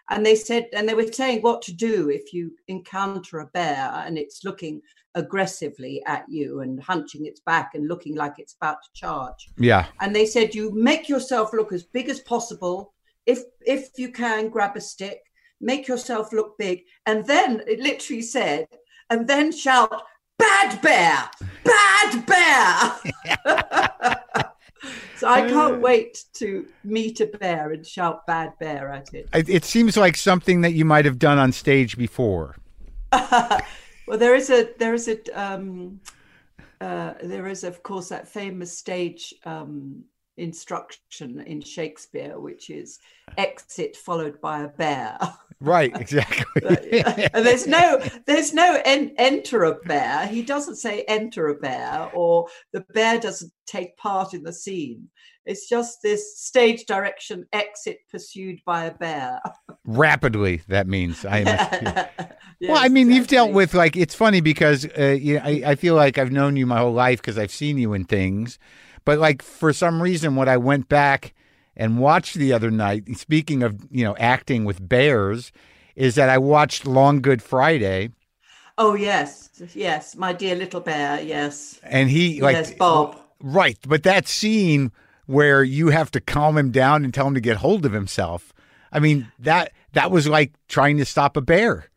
And 0.09 0.25
they 0.25 0.35
said, 0.35 0.67
and 0.73 0.87
they 0.87 0.93
were 0.93 1.11
saying 1.11 1.41
what 1.41 1.61
to 1.63 1.73
do 1.73 2.09
if 2.09 2.31
you 2.31 2.51
encounter 2.67 3.39
a 3.39 3.47
bear 3.47 3.91
and 4.05 4.17
it's 4.17 4.43
looking 4.43 4.81
aggressively 5.15 6.03
at 6.05 6.25
you 6.29 6.61
and 6.61 6.81
hunching 6.81 7.25
its 7.25 7.39
back 7.39 7.71
and 7.73 7.87
looking 7.87 8.15
like 8.15 8.35
it's 8.37 8.53
about 8.53 8.77
to 8.83 8.89
charge. 8.93 9.49
Yeah. 9.57 9.87
And 10.01 10.15
they 10.15 10.25
said, 10.25 10.53
you 10.53 10.71
make 10.73 11.09
yourself 11.09 11.53
look 11.53 11.73
as 11.73 11.83
big 11.83 12.09
as 12.09 12.19
possible. 12.19 12.93
If 13.25 13.39
if 13.61 13.89
you 13.97 14.11
can, 14.11 14.49
grab 14.49 14.75
a 14.75 14.81
stick, 14.81 15.19
make 15.59 15.87
yourself 15.87 16.31
look 16.31 16.57
big, 16.59 16.83
and 17.07 17.25
then 17.25 17.63
it 17.67 17.79
literally 17.79 18.21
said, 18.21 18.67
and 19.09 19.27
then 19.27 19.51
shout, 19.51 20.03
"Bad 20.37 20.81
bear, 20.81 21.29
bad 21.63 22.25
bear!" 22.25 23.13
so 25.17 25.27
I 25.27 25.47
can't 25.47 25.81
wait 25.81 26.25
to 26.35 26.65
meet 26.83 27.19
a 27.21 27.27
bear 27.27 27.71
and 27.71 27.85
shout 27.85 28.25
"bad 28.27 28.53
bear" 28.59 28.91
at 28.91 29.13
it. 29.13 29.29
It, 29.33 29.49
it 29.49 29.65
seems 29.65 29.97
like 29.97 30.17
something 30.17 30.61
that 30.61 30.73
you 30.73 30.85
might 30.85 31.05
have 31.05 31.19
done 31.19 31.37
on 31.37 31.51
stage 31.51 31.97
before. 31.97 32.55
well, 33.11 34.17
there 34.17 34.35
is 34.35 34.49
a 34.49 34.69
there 34.77 34.93
is 34.93 35.07
a 35.07 35.19
um, 35.39 35.99
uh, 36.81 37.13
there 37.23 37.47
is 37.47 37.63
of 37.63 37.83
course 37.83 38.09
that 38.09 38.27
famous 38.27 38.77
stage 38.77 39.33
um, 39.45 40.03
instruction 40.37 41.41
in 41.41 41.61
Shakespeare, 41.61 42.39
which 42.39 42.69
is 42.69 42.99
exit 43.37 43.95
followed 43.95 44.39
by 44.41 44.63
a 44.63 44.69
bear. 44.69 45.17
Right. 45.61 45.95
Exactly. 45.95 47.01
Uh, 47.01 47.29
and 47.33 47.45
there's 47.45 47.65
no 47.65 48.01
there's 48.25 48.53
no 48.53 48.81
en- 48.83 49.13
enter 49.17 49.63
a 49.63 49.75
bear. 49.75 50.27
He 50.27 50.43
doesn't 50.43 50.75
say 50.75 51.03
enter 51.07 51.47
a 51.47 51.55
bear, 51.55 52.11
or 52.13 52.49
the 52.73 52.81
bear 52.93 53.19
doesn't 53.21 53.53
take 53.65 53.95
part 53.95 54.33
in 54.33 54.43
the 54.43 54.51
scene. 54.51 55.07
It's 55.45 55.69
just 55.69 56.01
this 56.01 56.39
stage 56.39 56.85
direction 56.85 57.45
exit 57.53 57.99
pursued 58.09 58.59
by 58.65 58.85
a 58.85 58.93
bear. 58.93 59.41
Rapidly, 59.85 60.61
that 60.67 60.87
means 60.87 61.25
I 61.25 61.39
am. 61.39 62.07
Yes, 62.57 62.71
well, 62.71 62.81
I 62.81 62.87
mean, 62.87 63.11
you've 63.11 63.27
dealt 63.27 63.51
with 63.51 63.73
like 63.73 63.97
it's 63.97 64.15
funny 64.15 64.39
because 64.39 64.87
uh, 64.97 65.17
you 65.19 65.39
I, 65.39 65.61
I 65.65 65.75
feel 65.75 65.93
like 65.93 66.17
I've 66.17 66.31
known 66.31 66.55
you 66.55 66.65
my 66.65 66.77
whole 66.77 66.93
life 66.93 67.19
because 67.21 67.37
I've 67.37 67.51
seen 67.51 67.77
you 67.77 67.91
in 67.91 68.05
things, 68.05 68.57
but 69.03 69.19
like 69.19 69.41
for 69.41 69.73
some 69.73 70.01
reason, 70.01 70.37
when 70.37 70.47
I 70.47 70.55
went 70.55 70.87
back 70.87 71.33
and 71.75 71.99
watched 71.99 72.35
the 72.35 72.53
other 72.53 72.71
night, 72.71 73.17
speaking 73.17 73.61
of 73.61 73.85
you 73.91 74.05
know 74.05 74.15
acting 74.15 74.63
with 74.63 74.87
bears, 74.87 75.51
is 75.97 76.15
that 76.15 76.29
I 76.29 76.37
watched 76.37 76.87
Long 76.87 77.19
Good 77.19 77.43
Friday, 77.43 78.11
Oh 78.77 78.93
yes, 78.93 79.49
yes, 79.73 80.15
my 80.15 80.33
dear 80.33 80.55
little 80.55 80.81
bear. 80.81 81.21
Yes, 81.21 81.79
and 81.83 82.09
he 82.09 82.41
like 82.41 82.55
yes, 82.55 82.73
Bob. 82.73 83.17
right, 83.41 83.77
but 83.87 84.03
that 84.03 84.27
scene 84.27 84.91
where 85.25 85.63
you 85.63 85.89
have 85.89 86.11
to 86.11 86.21
calm 86.21 86.57
him 86.57 86.71
down 86.71 87.03
and 87.03 87.13
tell 87.13 87.27
him 87.27 87.33
to 87.35 87.41
get 87.41 87.57
hold 87.57 87.85
of 87.85 87.93
himself. 87.93 88.53
I 88.91 88.99
mean 88.99 89.31
that 89.39 89.71
that 89.93 90.11
was 90.11 90.27
like 90.27 90.53
trying 90.67 90.97
to 90.97 91.05
stop 91.05 91.35
a 91.37 91.41
bear. 91.41 91.89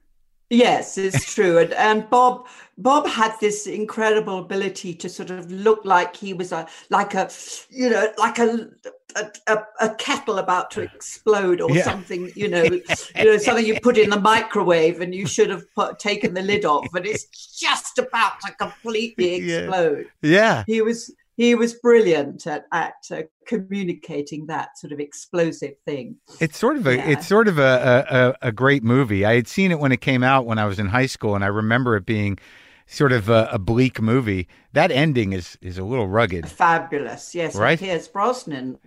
Yes, 0.51 0.97
it's 0.97 1.35
true. 1.35 1.59
And, 1.59 1.75
and 1.75 2.09
Bob 2.09 2.47
Bob 2.79 3.07
had 3.07 3.35
this 3.39 3.67
incredible 3.67 4.39
ability 4.39 4.95
to 4.95 5.09
sort 5.09 5.29
of 5.31 5.51
look 5.53 5.85
like 5.85 6.17
he 6.17 6.33
was 6.33 6.53
a 6.53 6.67
like 6.91 7.13
a 7.15 7.29
you 7.71 7.91
know 7.91 8.11
like 8.17 8.39
a 8.39 8.69
a, 9.17 9.27
a, 9.47 9.59
a 9.81 9.95
kettle 9.97 10.39
about 10.39 10.71
to 10.71 10.83
explode 10.83 11.61
or 11.61 11.71
Yeah. 11.71 11.83
something 11.85 12.31
you 12.35 12.49
know 12.49 12.63
you 12.63 12.83
know 13.25 13.37
something 13.39 13.67
you 13.67 13.79
put 13.81 13.99
in 13.99 14.11
the 14.11 14.21
microwave 14.21 15.01
and 15.01 15.15
you 15.15 15.27
should 15.27 15.51
have 15.51 15.65
put, 15.75 15.99
taken 15.99 16.35
the 16.35 16.43
lid 16.43 16.65
off 16.65 16.87
but 16.93 17.07
it's 17.07 17.27
just 17.59 17.99
about 17.99 18.41
to 18.47 18.53
completely 18.55 19.39
Yeah. 19.43 19.57
explode. 19.59 20.07
Yeah. 20.23 20.65
He 20.67 20.81
was 20.83 21.15
he 21.39 21.55
was 21.55 21.73
brilliant 21.73 22.47
at 22.47 22.67
at 22.73 22.95
uh, 23.11 23.23
communicating 23.47 24.47
that 24.47 24.77
sort 24.77 24.93
of 24.93 25.01
explosive 25.01 25.75
thing. 25.87 26.17
It's 26.41 26.59
sort 26.59 26.77
of 26.77 26.87
a 26.87 26.97
Yeah. 26.97 27.09
it's 27.13 27.27
sort 27.27 27.49
of 27.49 27.59
a, 27.59 28.35
a 28.43 28.49
a 28.49 28.53
great 28.53 28.83
movie. 28.83 29.25
I 29.25 29.35
had 29.37 29.49
seen 29.49 29.71
it 29.71 29.79
when 29.79 29.93
it 29.93 30.01
came 30.03 30.23
out 30.23 30.45
when 30.45 30.59
I 30.59 30.67
was 30.67 30.79
in 30.79 30.87
high 30.89 31.07
school, 31.07 31.35
and 31.35 31.43
I 31.45 31.49
remember 31.49 31.97
it 31.97 32.05
being 32.05 32.39
sort 32.87 33.13
of 33.13 33.29
a, 33.29 33.49
a 33.53 33.59
bleak 33.59 34.01
movie. 34.03 34.49
That 34.73 34.91
ending 34.91 35.33
is 35.33 35.57
is 35.63 35.79
a 35.79 35.85
little 35.85 36.09
rugged, 36.09 36.49
Fabulous, 36.49 37.35
yes. 37.35 37.55
Right? 37.55 37.79
Pierce 37.79 38.09
Brosnan, 38.09 38.79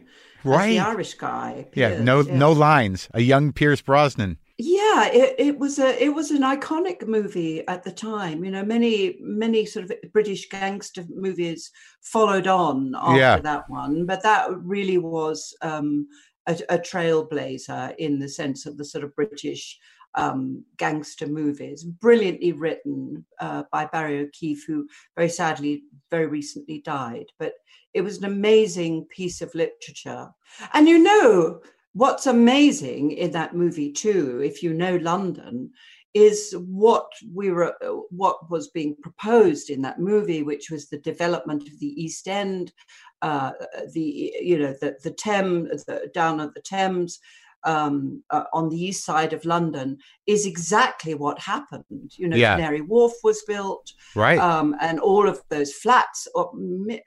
right? 0.44 0.70
the 0.72 0.80
Irish 0.80 1.14
guy. 1.16 1.68
yeah, 1.74 2.02
no 2.04 2.20
yes. 2.22 2.28
no 2.38 2.52
lines. 2.52 3.10
A 3.14 3.22
young 3.22 3.54
Pierce 3.54 3.82
Brosnan. 3.82 4.38
Yeah, 4.64 5.08
it, 5.08 5.36
it 5.40 5.58
was 5.58 5.80
a 5.80 6.04
it 6.04 6.10
was 6.14 6.30
an 6.30 6.44
iconic 6.44 7.08
movie 7.08 7.68
at 7.68 7.84
the 7.84 7.92
time. 7.92 8.44
You 8.46 8.52
know, 8.52 8.64
many 8.64 9.18
many 9.20 9.66
sort 9.66 9.86
of 9.86 9.92
British 10.14 10.50
gangster 10.50 11.04
movies 11.10 11.72
followed 12.02 12.46
on 12.46 12.94
after 12.96 13.18
Yeah. 13.18 13.38
that 13.40 13.68
one, 13.70 14.06
but 14.06 14.22
that 14.22 14.52
really 14.56 15.00
was 15.00 15.56
um, 15.64 16.08
a, 16.46 16.60
a 16.70 16.78
trailblazer 16.78 17.96
in 17.98 18.20
the 18.20 18.30
sense 18.30 18.68
of 18.68 18.78
the 18.78 18.86
sort 18.86 19.04
of 19.04 19.16
British 19.16 19.80
um, 20.14 20.64
gangster 20.78 21.26
movies. 21.26 21.84
Brilliantly 21.84 22.52
written 22.52 23.26
uh, 23.40 23.64
by 23.72 23.86
Barrie 23.88 24.30
Keeffe, 24.32 24.66
who 24.68 24.88
very 25.16 25.30
sadly 25.30 25.86
very 26.12 26.28
recently 26.28 26.82
died. 26.86 27.26
But 27.40 27.54
it 27.96 28.02
was 28.02 28.20
an 28.20 28.26
amazing 28.26 29.06
piece 29.06 29.42
of 29.42 29.56
literature, 29.56 30.30
and 30.74 30.88
you 30.88 31.00
know 31.00 31.62
what's 31.94 32.26
amazing 32.28 33.12
in 33.12 33.32
that 33.32 33.56
movie 33.56 33.92
too 33.92 34.42
if 34.44 34.64
you 34.64 34.74
know 34.74 34.96
london 34.98 35.70
is 36.14 36.54
what 36.68 37.08
we 37.34 37.52
were 37.52 37.74
what 38.10 38.50
was 38.50 38.68
being 38.70 38.96
proposed 39.02 39.70
in 39.70 39.82
that 39.82 40.00
movie 40.00 40.44
which 40.44 40.70
was 40.70 40.90
the 40.90 41.00
development 41.00 41.64
of 41.68 41.80
the 41.80 41.94
east 42.02 42.28
end 42.28 42.74
uh, 43.22 43.52
the 43.94 44.34
you 44.42 44.58
know 44.58 44.74
the 44.82 44.96
the 45.04 45.12
thames 45.12 45.86
the, 45.86 46.10
down 46.14 46.40
at 46.40 46.54
the 46.54 46.62
thames 46.62 47.20
um, 47.64 48.24
uh, 48.32 48.46
on 48.54 48.70
the 48.70 48.78
east 48.78 49.06
side 49.06 49.34
of 49.34 49.46
london 49.46 49.98
is 50.28 50.46
exactly 50.46 51.14
what 51.14 51.40
happened 51.40 52.12
you 52.18 52.28
know 52.28 52.36
Yeah. 52.36 52.56
canary 52.56 52.82
wharf 52.82 53.14
was 53.24 53.44
built 53.48 53.94
Right. 54.16 54.40
um, 54.40 54.76
and 54.82 55.00
all 55.00 55.30
of 55.30 55.42
those 55.50 55.72
flats, 55.74 56.28
or 56.36 56.52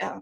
uh, 0.01 0.21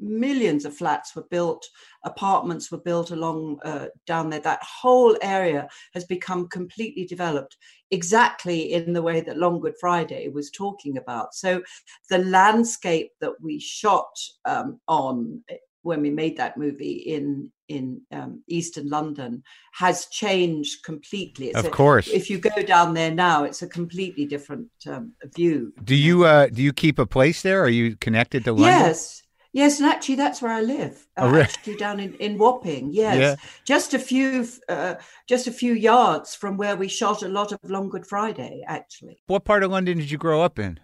millions 0.00 0.64
of 0.64 0.76
flats 0.76 1.14
were 1.14 1.26
built, 1.30 1.66
apartments 2.04 2.70
were 2.70 2.78
built 2.78 3.10
along 3.10 3.58
uh, 3.64 3.86
down 4.06 4.30
there. 4.30 4.40
That 4.40 4.62
whole 4.62 5.16
area 5.22 5.68
has 5.94 6.04
become 6.04 6.48
completely 6.48 7.04
developed, 7.04 7.56
exactly 7.90 8.72
in 8.72 8.92
the 8.92 9.02
way 9.02 9.20
that 9.20 9.38
Long 9.38 9.60
Good 9.60 9.74
Friday 9.80 10.28
was 10.28 10.50
talking 10.50 10.96
about. 10.96 11.34
So 11.34 11.62
the 12.08 12.18
landscape 12.18 13.10
that 13.20 13.34
we 13.40 13.60
shot 13.60 14.10
um, 14.44 14.80
on 14.88 15.42
eh, 15.48 15.56
when 15.82 16.02
we 16.02 16.10
made 16.10 16.36
that 16.36 16.56
movie 16.56 16.92
in 16.92 17.50
in 17.68 18.00
um, 18.10 18.42
eastern 18.48 18.88
London 18.88 19.42
has 19.72 20.06
changed 20.06 20.82
completely. 20.82 21.48
It's 21.48 21.58
of 21.58 21.66
a- 21.66 21.70
course. 21.70 22.08
if 22.08 22.28
you 22.28 22.38
go 22.38 22.62
down 22.62 22.94
there 22.94 23.12
now, 23.12 23.44
it's 23.44 23.62
a 23.62 23.68
completely 23.68 24.26
different 24.26 24.68
um, 24.88 25.12
view. 25.36 25.72
do 25.84 25.94
you 25.94 26.24
uh 26.24 26.46
do 26.48 26.62
you 26.62 26.72
keep 26.72 26.98
a 26.98 27.06
place 27.06 27.42
there? 27.42 27.62
Are 27.62 27.68
you 27.68 27.96
connected 27.96 28.44
to 28.44 28.52
London? 28.52 28.80
Yes, 28.80 29.22
yes, 29.52 29.80
and 29.80 29.88
actually 29.88 30.16
that's 30.16 30.40
where 30.42 30.52
I 30.52 30.60
live. 30.60 31.06
Oh, 31.16 31.26
uh, 31.26 31.30
really? 31.30 31.42
Actually, 31.42 31.76
down 31.76 32.00
in, 32.00 32.14
in 32.14 32.38
Wapping. 32.38 32.90
Yes, 32.92 33.16
Yeah. 33.18 33.36
just 33.64 33.94
a 33.94 33.98
few, 33.98 34.46
uh, 34.68 34.94
just 35.26 35.46
a 35.46 35.52
few 35.52 35.74
yards 35.74 36.34
from 36.34 36.56
where 36.56 36.76
we 36.76 36.88
shot 36.88 37.22
a 37.22 37.28
lot 37.28 37.52
of 37.52 37.58
Long 37.64 37.88
Good 37.88 38.06
Friday. 38.06 38.62
Actually, 38.66 39.22
What 39.26 39.44
part 39.44 39.62
of 39.62 39.70
London 39.70 39.98
did 39.98 40.10
you 40.10 40.18
grow 40.18 40.42
up 40.42 40.58
in? 40.58 40.78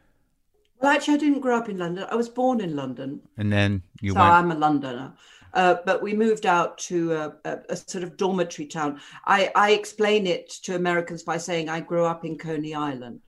well, 0.81 0.93
actually, 0.95 1.15
I 1.15 1.19
didn't 1.19 1.41
grow 1.41 1.57
up 1.57 1.69
in 1.69 1.79
London. 1.79 2.07
I 2.11 2.17
was 2.17 2.29
born 2.29 2.61
in 2.61 2.77
London, 2.77 3.21
And 3.39 3.53
then 3.53 3.83
you 4.01 4.13
so 4.13 4.19
went. 4.21 4.31
I'm 4.33 4.51
a 4.53 4.55
Londoner. 4.55 5.15
Uh, 5.55 5.77
but 5.87 6.03
we 6.03 6.13
moved 6.13 6.45
out 6.45 6.77
to 6.77 7.15
a, 7.15 7.35
a, 7.47 7.59
a 7.71 7.77
sort 7.77 8.05
of 8.05 8.19
dormitory 8.19 8.67
town. 8.67 9.01
I, 9.25 9.51
I 9.57 9.71
explain 9.71 10.27
it 10.27 10.51
to 10.65 10.75
Americans 10.77 11.23
by 11.23 11.39
saying 11.39 11.71
I 11.71 11.81
grew 11.81 12.05
up 12.05 12.27
in 12.27 12.37
Coney 12.37 12.75
Island, 12.75 13.21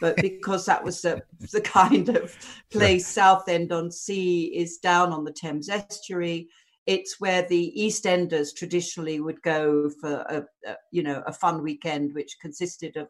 but 0.00 0.16
because 0.22 0.66
that 0.66 0.82
was 0.82 1.02
the, 1.02 1.22
the 1.52 1.60
kind 1.60 2.08
of 2.10 2.36
place 2.70 3.06
Southend 3.06 3.72
on 3.72 3.90
Sea 3.90 4.44
is 4.44 4.78
down 4.78 5.12
on 5.12 5.24
the 5.24 5.32
Thames 5.32 5.68
estuary. 5.68 6.48
It's 6.86 7.20
where 7.20 7.42
the 7.42 7.72
EastEnders 7.76 8.54
traditionally 8.56 9.20
would 9.20 9.42
go 9.42 9.90
for 10.00 10.22
a, 10.28 10.44
a 10.66 10.76
you 10.90 11.02
know 11.02 11.22
a 11.26 11.32
fun 11.32 11.62
weekend, 11.62 12.14
which 12.14 12.38
consisted 12.40 12.96
of 12.96 13.08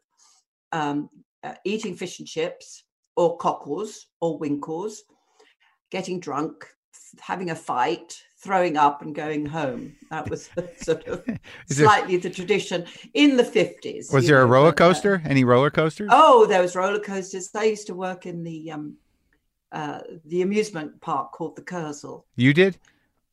um, 0.72 1.08
uh, 1.44 1.54
eating 1.64 1.94
fish 1.94 2.18
and 2.18 2.28
chips, 2.28 2.84
or 3.16 3.36
cockles, 3.36 4.06
or 4.20 4.38
winkles, 4.38 5.02
getting 5.90 6.20
drunk, 6.20 6.64
f- 6.92 7.20
having 7.20 7.50
a 7.50 7.54
fight, 7.56 8.20
throwing 8.38 8.76
up, 8.76 9.02
and 9.02 9.14
going 9.14 9.46
home. 9.46 9.94
That 10.10 10.30
was 10.30 10.48
sort 10.80 11.06
of 11.08 11.24
there- 11.26 11.38
slightly 11.68 12.16
the 12.16 12.30
tradition 12.30 12.86
in 13.14 13.36
the 13.36 13.44
fifties. 13.44 14.10
was 14.12 14.26
there 14.26 14.40
a 14.42 14.46
roller 14.46 14.72
coaster? 14.72 15.20
Any 15.24 15.44
roller 15.44 15.70
coasters? 15.70 16.08
Oh, 16.12 16.46
there 16.46 16.62
was 16.62 16.76
roller 16.76 17.00
coasters. 17.00 17.50
I 17.54 17.64
used 17.64 17.86
to 17.88 17.94
work 17.94 18.26
in 18.26 18.44
the 18.44 18.70
um, 18.72 18.96
uh, 19.72 20.00
the 20.24 20.42
amusement 20.42 21.00
park 21.00 21.32
called 21.32 21.56
the 21.56 21.62
Kursaal. 21.62 22.24
You 22.36 22.54
did? 22.54 22.78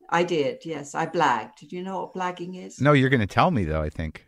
I 0.10 0.24
did, 0.24 0.66
yes. 0.66 0.94
I 0.94 1.08
blagged. 1.08 1.56
Did 1.60 1.72
you 1.72 1.82
know 1.82 2.02
what 2.02 2.14
blagging 2.14 2.64
is? 2.64 2.80
No, 2.80 2.94
you're 2.94 3.10
going 3.10 3.22
to 3.22 3.26
tell 3.28 3.52
me 3.52 3.64
though. 3.64 3.82
I 3.82 3.90
think. 3.90 4.26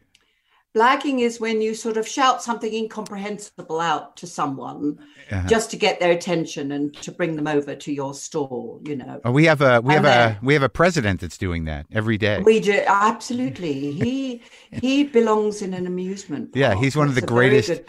Blagging 0.78 1.20
is 1.22 1.40
when 1.40 1.62
you 1.62 1.74
sort 1.74 1.98
of 1.98 2.08
shout 2.08 2.44
something 2.44 2.72
incomprehensible 2.74 3.80
out 3.80 4.16
to 4.18 4.28
someone 4.28 5.00
Uh-huh. 5.32 5.50
just 5.50 5.72
to 5.72 5.78
get 5.78 6.00
their 6.00 6.12
attention 6.12 6.72
and 6.72 6.94
to 7.06 7.12
bring 7.12 7.36
them 7.36 7.48
over 7.48 7.76
to 7.76 7.92
your 7.92 8.14
store. 8.14 8.80
You 8.90 8.96
know, 8.98 9.20
Oh, 9.26 9.32
we 9.32 9.46
have 9.46 9.62
a 9.62 9.82
we 9.82 9.94
have 9.94 10.06
And 10.06 10.36
a 10.36 10.46
we 10.46 10.54
have 10.54 10.64
a 10.64 10.70
president 10.70 11.22
that's 11.22 11.38
doing 11.38 11.66
that 11.66 11.86
every 11.92 12.18
day. 12.18 12.38
we 12.52 12.60
do 12.60 12.78
absolutely. 12.86 13.92
He 13.92 14.42
he 14.86 15.04
belongs 15.04 15.62
in 15.62 15.74
an 15.74 15.86
amusement. 15.88 16.56
Yeah, 16.56 16.76
he's 16.76 16.96
one 16.96 17.08
of 17.10 17.16
the 17.16 17.22
greatest-. 17.36 17.82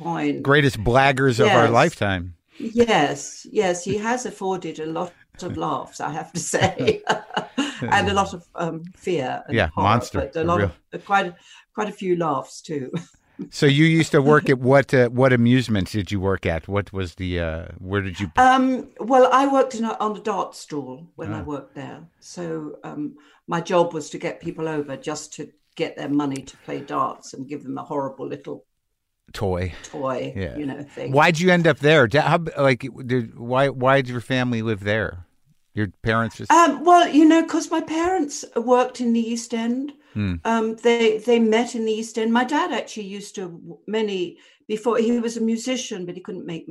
Greatest 0.42 0.79
blaggers 0.83 1.38
of 1.40 1.48
our 1.61 1.68
lifetime. 1.68 2.35
Yes, 2.59 3.46
yes, 3.53 3.85
he 3.85 3.98
has 3.98 4.27
afforded 4.27 4.81
a 4.81 4.87
lot 4.87 5.12
of 5.42 5.57
laughs, 5.57 6.01
I 6.01 6.11
have 6.11 6.33
to 6.33 6.40
say, 6.40 7.03
and 7.83 8.09
a 8.09 8.14
lot 8.14 8.35
of 8.35 8.42
um, 8.57 8.83
fear. 8.96 9.44
And 9.46 9.55
Yeah, 9.57 9.68
horror, 9.68 9.88
monster, 9.90 10.18
but 10.33 10.37
a 10.40 10.44
lot 10.44 10.59
real- 10.59 10.72
of 10.92 11.05
quite 11.05 11.35
quite 11.79 11.88
a 11.95 11.99
few 12.05 12.17
laughs 12.17 12.61
too. 12.61 12.91
So 13.51 13.67
you 13.67 13.85
used 13.85 14.11
to 14.17 14.21
work 14.21 14.51
at 14.51 14.59
what 14.59 14.93
uh, 14.93 15.09
what 15.21 15.33
amusements 15.33 15.93
did 15.93 16.11
you 16.12 16.19
work 16.31 16.45
at? 16.55 16.67
What 16.67 16.93
was 16.93 17.14
the 17.14 17.31
uh, 17.49 17.64
where 17.79 18.03
did 18.03 18.19
you? 18.21 18.27
Um, 18.37 18.88
well, 19.12 19.25
I 19.33 19.47
worked 19.47 19.75
in 19.79 19.85
a, 19.85 19.93
on 20.01 20.12
the 20.14 20.21
dart 20.33 20.57
stall 20.57 21.07
when 21.14 21.33
I 21.33 21.41
Ah. 21.41 21.45
worked 21.55 21.75
there, 21.77 22.01
so 22.19 22.45
um, 22.88 23.03
my 23.47 23.61
job 23.73 23.95
was 23.95 24.11
to 24.11 24.19
get 24.19 24.41
people 24.47 24.67
over 24.77 24.97
just 25.11 25.33
to 25.37 25.43
get 25.77 25.95
their 25.97 26.09
money 26.23 26.43
to 26.51 26.57
play 26.67 26.81
darts 26.81 27.33
and 27.35 27.49
give 27.49 27.62
them 27.62 27.79
a 27.79 27.85
horrible 27.85 28.27
little 28.35 28.64
toy. 29.33 29.73
toy, 29.85 30.33
Yeah. 30.35 30.57
you 30.61 30.67
know, 30.67 30.83
thing. 30.83 31.12
Why'd 31.12 31.38
you 31.38 31.51
end 31.53 31.67
up 31.69 31.79
there? 31.79 32.09
How, 32.12 32.38
like, 32.69 32.83
did, 33.07 33.38
why 33.38 33.69
why 33.69 33.93
did 34.03 34.11
your 34.11 34.21
family 34.35 34.62
live 34.62 34.83
there? 34.83 35.11
Your 35.75 35.88
parents 36.03 36.35
just 36.38 36.51
Um, 36.51 36.85
well, 36.88 37.07
you 37.19 37.25
know, 37.25 37.43
because 37.43 37.71
my 37.71 37.83
parents 37.83 38.45
worked 38.57 39.01
in 39.01 39.12
the 39.12 39.21
East 39.33 39.55
End. 39.55 39.93
Hmm. 40.14 40.35
Um, 40.44 40.77
they 40.77 41.18
they 41.18 41.38
met 41.38 41.75
in 41.75 41.85
the 41.85 41.92
East 41.92 42.18
End. 42.18 42.33
My 42.33 42.44
dad 42.44 42.73
actually 42.73 43.07
used 43.07 43.35
to. 43.37 43.79
Many 43.87 44.38
before 44.66 44.99
he 44.99 45.18
was 45.21 45.37
a 45.37 45.42
musician, 45.42 46.07
but 46.07 46.14
he 46.14 46.21
couldn't 46.21 46.47
make. 46.47 46.66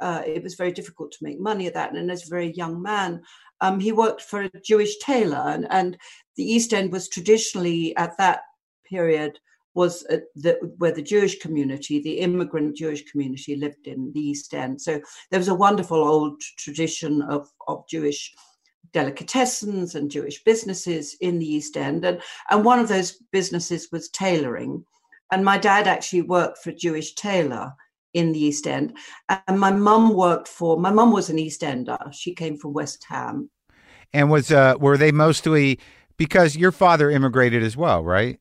Uh, 0.00 0.22
it 0.24 0.42
was 0.42 0.54
very 0.54 0.72
difficult 0.72 1.10
to 1.12 1.24
make 1.24 1.40
money 1.40 1.66
at 1.66 1.74
that. 1.74 1.94
And 1.94 2.10
as 2.10 2.26
a 2.26 2.30
very 2.30 2.52
young 2.52 2.80
man, 2.80 3.20
um, 3.60 3.80
he 3.80 3.90
worked 3.92 4.22
for 4.22 4.42
a 4.42 4.50
Jewish 4.64 4.96
tailor, 4.98 5.42
and, 5.48 5.66
and 5.70 5.98
the 6.36 6.44
East 6.44 6.72
End 6.72 6.92
was 6.92 7.08
traditionally 7.08 7.96
at 7.96 8.16
that 8.18 8.42
period 8.88 9.38
was 9.74 10.04
uh, 10.10 10.16
the, 10.34 10.58
where 10.78 10.92
the 10.92 11.02
Jewish 11.02 11.38
community, 11.38 12.00
the 12.00 12.18
immigrant 12.18 12.76
Jewish 12.76 13.04
community, 13.10 13.54
lived 13.54 13.86
in 13.86 14.12
the 14.12 14.20
East 14.20 14.52
End. 14.54 14.80
So 14.80 15.00
there 15.30 15.38
was 15.38 15.48
a 15.48 15.54
wonderful 15.54 15.98
old 15.98 16.40
tradition 16.58 17.22
of, 17.22 17.48
of 17.68 17.86
Jewish 17.88 18.34
delicatessens 18.92 19.94
and 19.94 20.10
Jewish 20.10 20.42
businesses 20.44 21.16
in 21.20 21.38
the 21.38 21.46
East 21.46 21.76
End. 21.76 22.04
And, 22.04 22.20
and 22.50 22.64
one 22.64 22.78
of 22.78 22.88
those 22.88 23.12
businesses 23.32 23.88
was 23.92 24.08
tailoring. 24.08 24.84
And 25.30 25.44
my 25.44 25.58
dad 25.58 25.86
actually 25.86 26.22
worked 26.22 26.58
for 26.58 26.70
a 26.70 26.74
Jewish 26.74 27.14
tailor 27.14 27.72
in 28.14 28.32
the 28.32 28.42
East 28.42 28.66
End. 28.66 28.96
And 29.46 29.60
my 29.60 29.70
mum 29.70 30.14
worked 30.14 30.48
for, 30.48 30.78
my 30.78 30.90
mum 30.90 31.12
was 31.12 31.28
an 31.30 31.38
East 31.38 31.62
Ender. 31.62 31.98
She 32.12 32.34
came 32.34 32.56
from 32.56 32.72
West 32.72 33.04
Ham. 33.08 33.50
And 34.12 34.30
was, 34.30 34.50
uh, 34.50 34.74
were 34.80 34.96
they 34.96 35.12
mostly, 35.12 35.78
because 36.16 36.56
your 36.56 36.72
father 36.72 37.10
immigrated 37.10 37.62
as 37.62 37.76
well, 37.76 38.02
right? 38.02 38.40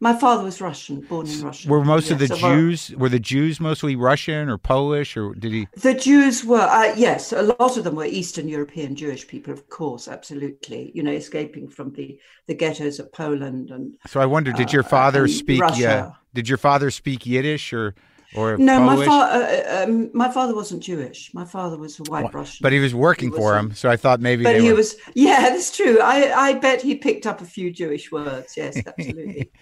My 0.00 0.14
father 0.14 0.44
was 0.44 0.60
Russian, 0.60 1.00
born 1.00 1.26
in 1.26 1.42
Russia. 1.42 1.68
Were 1.68 1.84
most 1.84 2.10
of 2.10 2.18
the 2.18 2.28
so 2.28 2.36
Jews 2.36 2.90
were 2.96 3.08
the 3.08 3.18
Jews 3.18 3.60
mostly 3.60 3.96
Russian 3.96 4.48
or 4.48 4.58
Polish 4.58 5.16
or 5.16 5.34
did 5.34 5.52
he? 5.52 5.68
The 5.76 5.94
Jews 5.94 6.44
were 6.44 6.60
uh, 6.60 6.94
yes, 6.96 7.32
a 7.32 7.42
lot 7.42 7.76
of 7.76 7.84
them 7.84 7.94
were 7.94 8.04
Eastern 8.04 8.48
European 8.48 8.94
Jewish 8.94 9.26
people, 9.26 9.52
of 9.52 9.68
course, 9.68 10.08
absolutely. 10.08 10.92
You 10.94 11.02
know, 11.02 11.12
escaping 11.12 11.68
from 11.68 11.92
the 11.92 12.18
the 12.46 12.54
ghettos 12.54 12.98
of 12.98 13.12
Poland 13.12 13.70
and. 13.70 13.96
So 14.06 14.20
I 14.20 14.26
wonder, 14.26 14.52
did 14.52 14.72
your 14.72 14.84
uh, 14.84 14.88
father 14.88 15.28
speak? 15.28 15.60
Russia. 15.60 15.80
Yeah, 15.80 16.12
did 16.34 16.48
your 16.48 16.58
father 16.58 16.90
speak 16.90 17.26
Yiddish 17.26 17.72
or? 17.72 17.94
Or 18.34 18.58
no, 18.58 18.78
Polish? 18.80 18.98
my 18.98 19.06
father. 19.06 19.44
Uh, 19.44 19.84
um, 19.84 20.10
my 20.12 20.30
father 20.30 20.54
wasn't 20.54 20.82
Jewish. 20.82 21.32
My 21.32 21.44
father 21.44 21.78
was 21.78 21.98
a 22.00 22.02
white 22.02 22.34
Russian. 22.34 22.58
But 22.60 22.72
he 22.72 22.80
was 22.80 22.92
working 22.92 23.30
He 23.30 23.36
for 23.36 23.56
him, 23.56 23.72
so 23.72 23.88
I 23.88 23.96
thought 23.96 24.20
maybe. 24.20 24.42
But 24.42 24.60
he 24.60 24.70
were... 24.70 24.74
was. 24.74 24.96
Yeah, 25.14 25.48
that's 25.48 25.74
true. 25.74 26.00
I 26.00 26.32
I 26.34 26.52
bet 26.54 26.82
he 26.82 26.96
picked 26.96 27.26
up 27.26 27.40
a 27.40 27.44
few 27.44 27.70
Jewish 27.70 28.10
words. 28.10 28.56
Yes, 28.56 28.76
absolutely. 28.86 29.52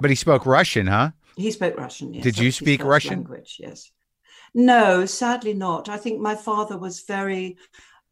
But 0.00 0.10
he 0.10 0.16
spoke 0.16 0.46
Russian, 0.46 0.86
huh? 0.86 1.10
He 1.36 1.50
spoke 1.50 1.76
Russian. 1.76 2.14
Yes, 2.14 2.22
Did 2.24 2.38
you 2.38 2.52
speak 2.52 2.84
Russian? 2.84 3.18
Language, 3.20 3.56
yes. 3.58 3.90
No, 4.54 5.06
sadly 5.06 5.54
not. 5.54 5.88
I 5.88 5.96
think 5.96 6.20
my 6.20 6.34
father 6.34 6.78
was 6.78 7.02
very. 7.02 7.58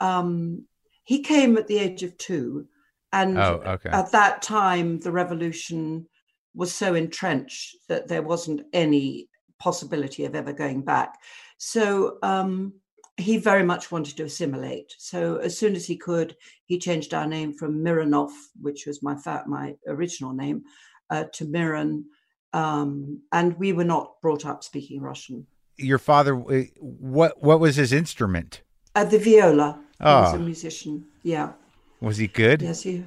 Um, 0.01 0.65
he 1.05 1.23
came 1.23 1.57
at 1.57 1.69
the 1.69 1.79
age 1.79 2.03
of 2.03 2.17
two, 2.19 2.67
and 3.13 3.39
Oh, 3.39 3.63
okay. 3.65 3.91
at 3.91 4.13
that 4.13 4.43
time 4.43 4.99
the 5.01 5.13
revolution 5.13 6.07
was 6.55 6.73
so 6.73 6.95
entrenched 6.95 7.77
that 7.89 8.09
there 8.09 8.23
wasn't 8.23 8.63
any 8.73 9.29
possibility 9.59 10.25
of 10.25 10.35
ever 10.35 10.53
going 10.53 10.83
back. 10.83 11.15
So 11.59 12.19
um, 12.23 12.75
he 13.17 13.39
very 13.39 13.63
much 13.63 13.91
wanted 13.91 14.17
to 14.17 14.25
assimilate. 14.25 14.95
So 14.99 15.37
as 15.37 15.57
soon 15.57 15.75
as 15.77 15.87
he 15.87 15.97
could, 15.97 16.37
he 16.67 16.79
changed 16.79 17.15
our 17.15 17.27
name 17.27 17.55
from 17.55 17.83
Mironov, 17.85 18.31
which 18.61 18.87
was 18.87 19.03
my 19.03 19.17
fa- 19.17 19.45
my 19.47 19.75
original 19.87 20.33
name, 20.33 20.65
uh, 21.11 21.25
to 21.35 21.45
Mirren. 21.45 22.07
Um, 22.53 23.23
and 23.33 23.59
we 23.59 23.73
were 23.73 23.85
not 23.85 24.21
brought 24.23 24.47
up 24.47 24.65
speaking 24.65 25.01
Russian. 25.03 25.47
Your 25.77 25.99
father, 25.99 26.35
uh, 26.37 26.63
what 26.81 27.43
what 27.43 27.61
was 27.61 27.77
his 27.77 27.93
instrument? 27.93 28.63
Uh, 28.95 29.05
the 29.05 29.19
viola. 29.19 29.79
Oh. 30.01 30.17
He 30.17 30.23
was 30.23 30.33
Ah. 30.33 30.37
a 30.37 30.39
musician. 30.39 31.05
Yeah. 31.23 31.53
Was 32.01 32.17
he 32.17 32.29
good? 32.29 32.63
Yes, 32.63 32.83
he. 32.83 33.05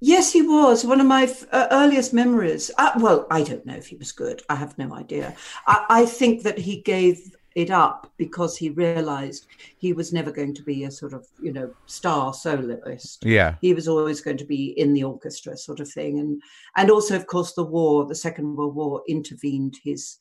Yes, 0.00 0.32
he 0.32 0.42
was. 0.42 0.84
One 0.84 1.00
of 1.00 1.06
my 1.08 1.24
f- 1.24 1.44
uh, 1.50 1.66
earliest 1.72 2.12
memories. 2.14 2.70
Uh, 2.78 2.92
well, 3.00 3.26
I 3.32 3.42
don't 3.42 3.66
know 3.66 3.74
if 3.74 3.88
he 3.88 3.96
was 3.96 4.12
good. 4.12 4.42
I 4.48 4.54
have 4.54 4.78
no 4.78 4.94
idea. 4.94 5.34
I, 5.66 5.86
I 5.90 6.06
think 6.06 6.42
that 6.44 6.58
he 6.58 6.80
gave 6.82 7.34
it 7.58 7.70
up 7.70 8.10
because 8.16 8.56
he 8.56 8.70
realized 8.70 9.46
he 9.78 9.92
was 9.92 10.12
never 10.12 10.30
going 10.30 10.54
to 10.54 10.62
be 10.62 10.84
a 10.84 10.90
sort 10.90 11.12
of, 11.12 11.26
you 11.42 11.52
know, 11.52 11.74
star 11.86 12.32
soloist. 12.32 13.24
Yeah. 13.24 13.56
He 13.60 13.74
was 13.74 13.88
always 13.88 14.20
going 14.20 14.36
to 14.36 14.44
be 14.44 14.78
in 14.78 14.94
the 14.94 15.02
orchestra, 15.04 15.56
sort 15.56 15.80
of 15.80 15.90
thing, 15.90 16.20
and 16.20 16.40
and 16.76 16.90
also, 16.90 17.16
of 17.16 17.26
course, 17.26 17.54
the 17.54 17.64
war, 17.64 18.06
the 18.06 18.14
Second 18.14 18.56
World 18.56 18.76
War, 18.76 19.02
intervened 19.08 19.76
his 19.82 20.18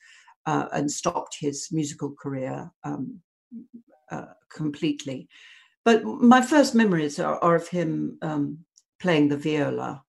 uh, 0.48 0.68
and 0.72 0.92
stopped 0.92 1.38
his 1.40 1.68
musical 1.72 2.12
career 2.12 2.72
um, 2.84 3.20
uh, 4.12 4.34
completely. 4.50 5.28
But 5.86 6.04
my 6.04 6.42
first 6.42 6.74
memories 6.74 7.20
are, 7.20 7.38
are 7.44 7.56
of 7.56 7.68
him 7.68 8.18
um, 8.22 8.60
playing 9.00 9.30
the 9.30 9.38
viola, 9.38 10.04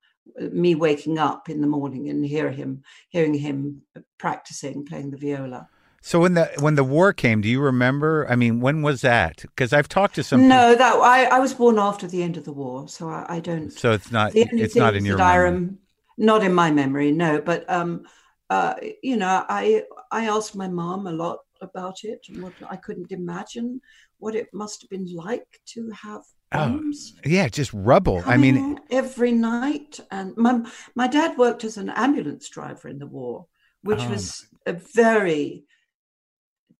me 0.50 0.74
waking 0.74 1.18
up 1.18 1.48
in 1.48 1.60
the 1.60 1.66
morning 1.66 2.08
and 2.08 2.24
hear 2.24 2.50
him, 2.50 2.82
hearing 3.10 3.34
him 3.34 3.82
practicing 4.18 4.86
playing 4.86 5.10
the 5.10 5.18
viola. 5.18 5.68
So 6.00 6.20
when 6.20 6.34
the 6.34 6.50
when 6.58 6.74
the 6.74 6.84
war 6.84 7.12
came, 7.12 7.40
do 7.40 7.48
you 7.48 7.60
remember? 7.60 8.26
I 8.28 8.36
mean, 8.36 8.60
when 8.60 8.82
was 8.82 9.00
that? 9.02 9.42
Because 9.42 9.72
I've 9.72 9.88
talked 9.88 10.14
to 10.16 10.22
some. 10.24 10.46
No, 10.46 10.74
that 10.74 10.94
I, 10.96 11.24
I 11.24 11.38
was 11.40 11.54
born 11.54 11.78
after 11.78 12.06
the 12.06 12.22
end 12.22 12.36
of 12.36 12.44
the 12.44 12.52
war, 12.52 12.86
so 12.88 13.08
I, 13.08 13.24
I 13.36 13.40
don't. 13.40 13.72
So 13.76 13.92
it's 13.92 14.10
not. 14.10 14.34
It's 14.56 14.76
not 14.76 14.94
in 14.94 15.04
your 15.04 15.16
that 15.16 15.20
I 15.20 15.36
memory. 15.36 15.38
rem- 15.38 15.78
not 16.18 16.44
in 16.44 16.52
my 16.54 16.70
memory, 16.70 17.12
no. 17.12 17.40
But 17.40 17.68
um, 17.70 18.06
uh, 18.50 18.74
you 19.02 19.16
know, 19.16 19.44
I 19.48 19.84
I 20.12 20.26
asked 20.26 20.54
my 20.54 20.68
mom 20.68 21.06
a 21.06 21.12
lot 21.12 21.40
about 21.62 22.04
it, 22.04 22.26
and 22.28 22.42
what 22.42 22.54
I 22.68 22.76
couldn't 22.76 23.10
imagine 23.12 23.80
what 24.18 24.34
it 24.34 24.48
must 24.52 24.82
have 24.82 24.90
been 24.90 25.06
like 25.14 25.60
to 25.74 25.90
have 26.02 26.22
Oh, 26.52 26.82
bombs. 26.82 27.14
Yeah, 27.24 27.48
just 27.48 27.72
rubble. 27.72 28.24
I 28.26 28.36
mean, 28.36 28.80
every 28.90 29.32
night, 29.32 30.00
and 30.10 30.36
my 30.36 30.70
my 30.94 31.06
dad 31.08 31.38
worked 31.38 31.64
as 31.64 31.76
an 31.76 31.90
ambulance 31.90 32.48
driver 32.48 32.88
in 32.88 32.98
the 32.98 33.06
war, 33.06 33.46
which 33.82 34.08
Oh, 34.08 34.08
was 34.08 34.46
a 34.66 34.72
very 34.72 35.64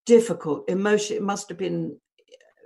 difficult 0.09 0.65
emotion. 0.71 1.17
It 1.17 1.23
must 1.23 1.51
have 1.51 1.59
been 1.59 2.01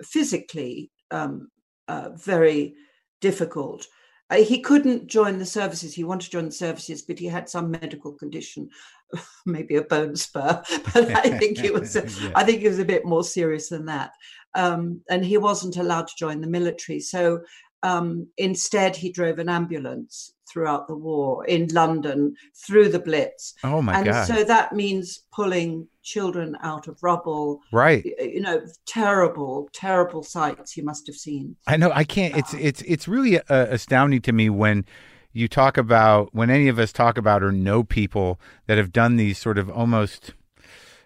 physically 0.02 0.92
um, 1.10 1.50
uh, 1.88 2.10
very 2.14 2.74
difficult. 3.20 3.88
Uh, 4.30 4.36
he 4.36 4.60
couldn't 4.60 5.08
join 5.08 5.38
the 5.38 5.44
services. 5.44 5.92
He 5.92 6.04
wanted 6.04 6.26
to 6.26 6.30
join 6.30 6.46
the 6.46 6.52
services, 6.52 7.02
but 7.02 7.18
he 7.18 7.26
had 7.26 7.48
some 7.48 7.70
medical 7.70 8.12
condition, 8.12 8.70
maybe 9.44 9.74
a 9.74 9.82
bone 9.82 10.14
spur. 10.14 10.62
But 10.94 11.10
I 11.10 11.36
think 11.38 11.64
it 11.64 11.74
was. 11.74 11.96
A, 11.96 12.06
Yeah. 12.22 12.30
I 12.36 12.44
think 12.44 12.62
it 12.62 12.68
was 12.68 12.78
a 12.78 12.92
bit 12.94 13.04
more 13.04 13.24
serious 13.24 13.68
than 13.68 13.86
that. 13.86 14.12
Um, 14.54 15.00
and 15.10 15.24
he 15.24 15.36
wasn't 15.36 15.76
allowed 15.76 16.06
to 16.06 16.14
join 16.16 16.40
the 16.40 16.46
military. 16.58 17.00
So 17.00 17.40
um, 17.82 18.28
instead, 18.38 18.94
he 18.94 19.10
drove 19.10 19.40
an 19.40 19.48
ambulance 19.48 20.32
throughout 20.52 20.86
the 20.86 20.96
war 20.96 21.44
in 21.46 21.68
London 21.68 22.34
through 22.54 22.88
the 22.88 22.98
Blitz. 22.98 23.54
oh 23.64 23.80
my 23.80 23.92
God. 23.92 23.98
and 23.98 24.06
god! 24.06 24.26
so 24.26 24.44
that 24.44 24.72
means 24.72 25.22
pulling 25.32 25.88
children 26.02 26.56
out 26.62 26.88
of 26.88 27.02
rubble. 27.02 27.60
right. 27.72 28.04
You 28.04 28.40
know, 28.40 28.60
terrible, 28.86 29.68
terrible 29.72 30.22
sights 30.22 30.76
you 30.76 30.84
must 30.84 31.06
have 31.06 31.16
seen. 31.16 31.56
I 31.66 31.76
know. 31.76 31.90
I 31.92 32.04
can't. 32.04 32.36
It's 32.36 32.54
it's 32.54 32.82
it's 32.82 33.08
really 33.08 33.38
uh, 33.38 33.42
astounding 33.48 34.20
to 34.22 34.32
me 34.32 34.50
when 34.50 34.84
you 35.32 35.48
talk 35.48 35.76
about 35.78 36.34
when 36.34 36.50
any 36.50 36.68
of 36.68 36.78
us 36.78 36.92
talk 36.92 37.16
about 37.16 37.42
or 37.42 37.52
know 37.52 37.82
people 37.82 38.38
that 38.66 38.78
have 38.78 38.92
done 38.92 39.16
these 39.16 39.38
sort 39.38 39.58
of 39.58 39.70
almost 39.70 40.34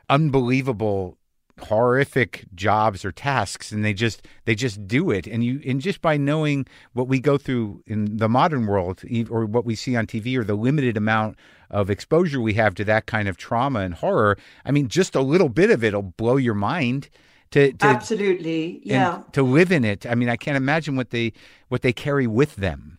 unbelievable 0.09 1.19
horrific 1.61 2.45
jobs 2.55 3.05
or 3.05 3.11
tasks 3.11 3.73
and 3.73 3.85
they 3.85 3.95
just 3.95 4.27
they 4.45 4.55
just 4.55 4.87
do 4.87 5.11
it. 5.11 5.27
And 5.27 5.43
you 5.43 5.61
and 5.67 5.81
just 5.81 6.03
by 6.03 6.17
knowing 6.17 6.67
what 6.93 7.09
we 7.09 7.19
go 7.19 7.39
through 7.39 7.83
in 7.87 8.19
the 8.19 8.29
modern 8.29 8.67
world 8.67 9.03
or 9.31 9.47
what 9.47 9.65
we 9.65 9.75
see 9.75 9.97
on 9.97 10.07
TV 10.07 10.37
or 10.37 10.45
the 10.45 10.55
limited 10.55 10.97
amount 10.97 11.37
of 11.71 11.91
exposure 11.91 12.41
we 12.41 12.55
have 12.55 12.75
to 12.75 12.85
that 12.85 13.07
kind 13.07 13.29
of 13.29 13.37
trauma 13.37 13.81
and 13.81 13.95
horror 13.95 14.39
i 14.65 14.71
mean 14.71 14.87
just 14.87 15.17
a 15.17 15.21
little 15.21 15.49
bit 15.49 15.69
of 15.69 15.83
it'll 15.83 16.01
blow 16.01 16.37
your 16.37 16.55
mind 16.55 17.09
to, 17.51 17.73
to 17.73 17.87
Absolutely, 17.87 18.81
yeah. 18.85 19.23
to 19.33 19.43
live 19.43 19.73
in 19.73 19.85
it. 19.85 20.07
I 20.07 20.15
mean 20.15 20.29
i 20.29 20.37
can't 20.37 20.57
imagine 20.57 20.97
what 20.97 21.11
they 21.11 21.33
what 21.69 21.83
they 21.83 21.93
carry 21.93 22.27
with 22.27 22.57
them. 22.57 22.99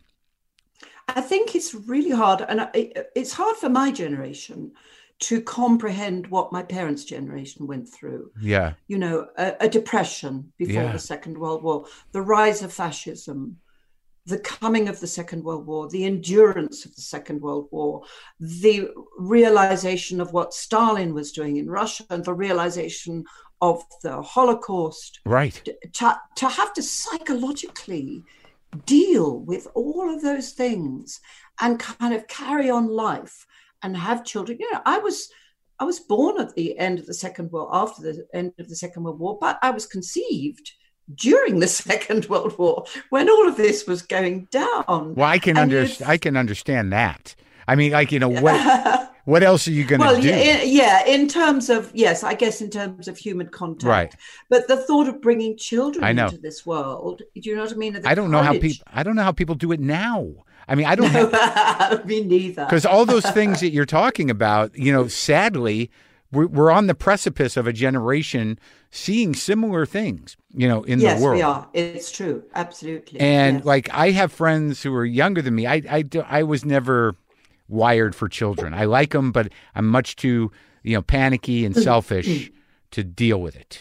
I 1.10 1.22
think 1.22 1.56
it's 1.56 1.74
really 1.74 2.12
hard, 2.12 2.41
and 2.41 2.67
it's 2.74 3.32
hard 3.32 3.56
for 3.56 3.70
my 3.70 3.91
generation 3.91 4.74
to 5.19 5.41
comprehend 5.41 6.27
what 6.27 6.51
my 6.51 6.62
parents' 6.62 7.03
generation 7.03 7.65
went 7.67 7.88
through. 7.89 8.32
yeah 8.41 8.73
You 8.88 8.97
know, 8.99 9.27
a, 9.38 9.56
a 9.62 9.69
depression 9.69 10.53
before 10.58 10.84
Yeah. 10.84 10.91
the 10.91 10.99
Second 10.99 11.38
World 11.38 11.63
War, 11.63 11.86
the 12.12 12.21
rise 12.21 12.62
of 12.62 12.71
fascism, 12.71 13.58
the 14.27 14.39
coming 14.39 14.89
of 14.89 14.99
the 14.99 15.08
Second 15.08 15.43
World 15.43 15.65
War, 15.65 15.88
the 15.89 16.06
endurance 16.06 16.86
of 16.86 16.93
the 16.95 17.01
Second 17.01 17.41
World 17.41 17.67
War, 17.71 18.03
the 18.39 18.89
realization 19.17 20.19
of 20.21 20.34
what 20.34 20.53
Stalin 20.53 21.13
was 21.13 21.32
doing 21.32 21.58
in 21.58 21.69
Russia, 21.69 22.03
and 22.10 22.23
the 22.23 22.34
realization 22.34 23.23
of 23.62 23.82
the 24.03 24.21
Holocaust 24.21 25.19
right 25.25 25.60
to, 25.93 26.19
to 26.36 26.47
have 26.47 26.73
to 26.73 26.84
psychologically 26.84 28.23
deal 28.86 29.39
with 29.39 29.67
all 29.73 30.13
of 30.13 30.21
those 30.21 30.51
things 30.51 31.19
and 31.62 31.80
kind 31.80 32.13
of 32.13 32.27
carry 32.27 32.69
on 32.69 32.88
life 32.88 33.47
and 33.84 33.96
have 33.96 34.26
children 34.26 34.58
you 34.60 34.72
know 34.72 34.82
i 34.86 34.98
was 34.98 35.30
i 35.80 35.84
was 35.84 36.00
born 36.00 36.40
at 36.40 36.54
the 36.56 36.78
end 36.78 37.00
of 37.00 37.06
the 37.06 37.13
second 37.13 37.52
world 37.52 37.70
after 37.72 38.02
the 38.02 38.26
end 38.34 38.54
of 38.60 38.68
the 38.70 38.76
second 38.76 39.04
world 39.04 39.20
war 39.20 39.38
but 39.40 39.58
i 39.62 39.70
was 39.70 39.86
conceived 39.86 40.72
during 41.16 41.60
the 41.60 41.68
second 41.84 42.26
world 42.28 42.58
war 42.58 42.86
when 43.10 43.30
all 43.30 43.48
of 43.48 43.58
this 43.58 43.86
was 43.88 44.02
going 44.02 44.48
down 44.52 45.13
well 45.16 45.30
i 45.30 45.40
can 45.40 45.52
And 45.58 45.72
under, 45.72 45.84
you'd- 45.84 46.04
i 46.06 46.18
can 46.18 46.36
understand 46.38 46.92
that 46.94 47.36
i 47.68 47.76
mean 47.76 47.92
like 47.92 48.12
you 48.12 48.20
know 48.20 48.30
what. 48.30 49.12
what 49.28 49.44
else 49.44 49.68
are 49.68 49.72
you 49.72 49.84
going 49.84 50.00
to 50.00 50.08
well, 50.08 50.22
do? 50.22 50.30
yeah, 50.30 50.62
yeah, 50.63 51.06
in 51.06 51.28
terms 51.28 51.70
of 51.70 51.92
yes, 51.94 52.24
I 52.24 52.34
guess 52.34 52.62
in 52.62 52.70
terms 52.70 53.10
of 53.10 53.18
human 53.18 53.50
contact, 53.50 53.84
Right. 53.84 54.16
But 54.50 54.70
the 54.70 54.78
thought 54.78 55.10
of 55.10 55.22
bringing 55.22 55.58
children 55.58 56.18
into 56.18 56.38
this 56.38 56.66
world, 56.66 57.22
do 57.36 57.42
you 57.50 57.54
know 57.58 57.63
what 57.63 57.74
I 57.74 57.76
mean? 57.76 58.00
I 58.06 58.16
don't 58.16 58.32
know 58.32 58.42
how 58.42 58.54
people. 58.58 58.86
I 58.88 59.04
don't 59.04 59.18
know 59.18 59.24
how 59.24 59.34
people 59.34 59.56
do 59.56 59.74
it 59.74 59.82
now. 59.82 60.30
I 60.67 60.75
mean, 60.75 60.86
I 60.86 60.95
don't 60.95 61.10
have 61.12 62.06
Me 62.06 62.21
neither. 62.23 62.65
because 62.65 62.86
all 62.86 63.06
those 63.06 63.25
things 63.32 63.62
that 63.62 63.69
you're 63.71 63.86
talking 63.86 64.30
about, 64.30 64.77
you 64.77 64.91
know, 64.91 65.08
sadly, 65.08 65.89
we're, 66.32 66.47
we're 66.47 66.71
on 66.71 66.88
the 66.88 66.95
precipice 66.95 67.56
of 67.56 67.67
a 67.67 67.73
generation 67.73 68.60
seeing 68.91 69.34
similar 69.34 69.86
things, 69.86 70.36
you 70.53 70.67
know, 70.67 70.84
in 70.84 70.99
yes, 70.99 71.17
the 71.19 71.23
world. 71.23 71.38
Yes, 71.39 71.45
we 71.73 71.82
are. 71.82 71.93
It's 71.95 72.12
true. 72.12 72.43
Absolutely. 72.53 73.19
And 73.19 73.58
Yes. 73.58 73.65
like, 73.65 73.89
I 73.93 74.12
have 74.12 74.32
friends 74.32 74.84
who 74.84 74.93
are 74.95 75.06
younger 75.06 75.41
than 75.41 75.56
me. 75.56 75.65
I, 75.67 75.82
I, 75.89 76.03
I 76.27 76.43
was 76.43 76.65
never 76.65 77.15
wired 77.69 78.13
for 78.15 78.27
children. 78.27 78.73
I 78.73 78.86
like 78.86 79.12
them, 79.12 79.32
but 79.32 79.51
I'm 79.75 79.88
much 79.88 80.15
too, 80.17 80.51
you 80.84 80.95
know, 80.95 81.01
panicky 81.01 81.63
and 81.65 81.75
selfish 81.89 82.51
to 82.91 83.03
deal 83.03 83.41
with 83.41 83.56
it. 83.56 83.80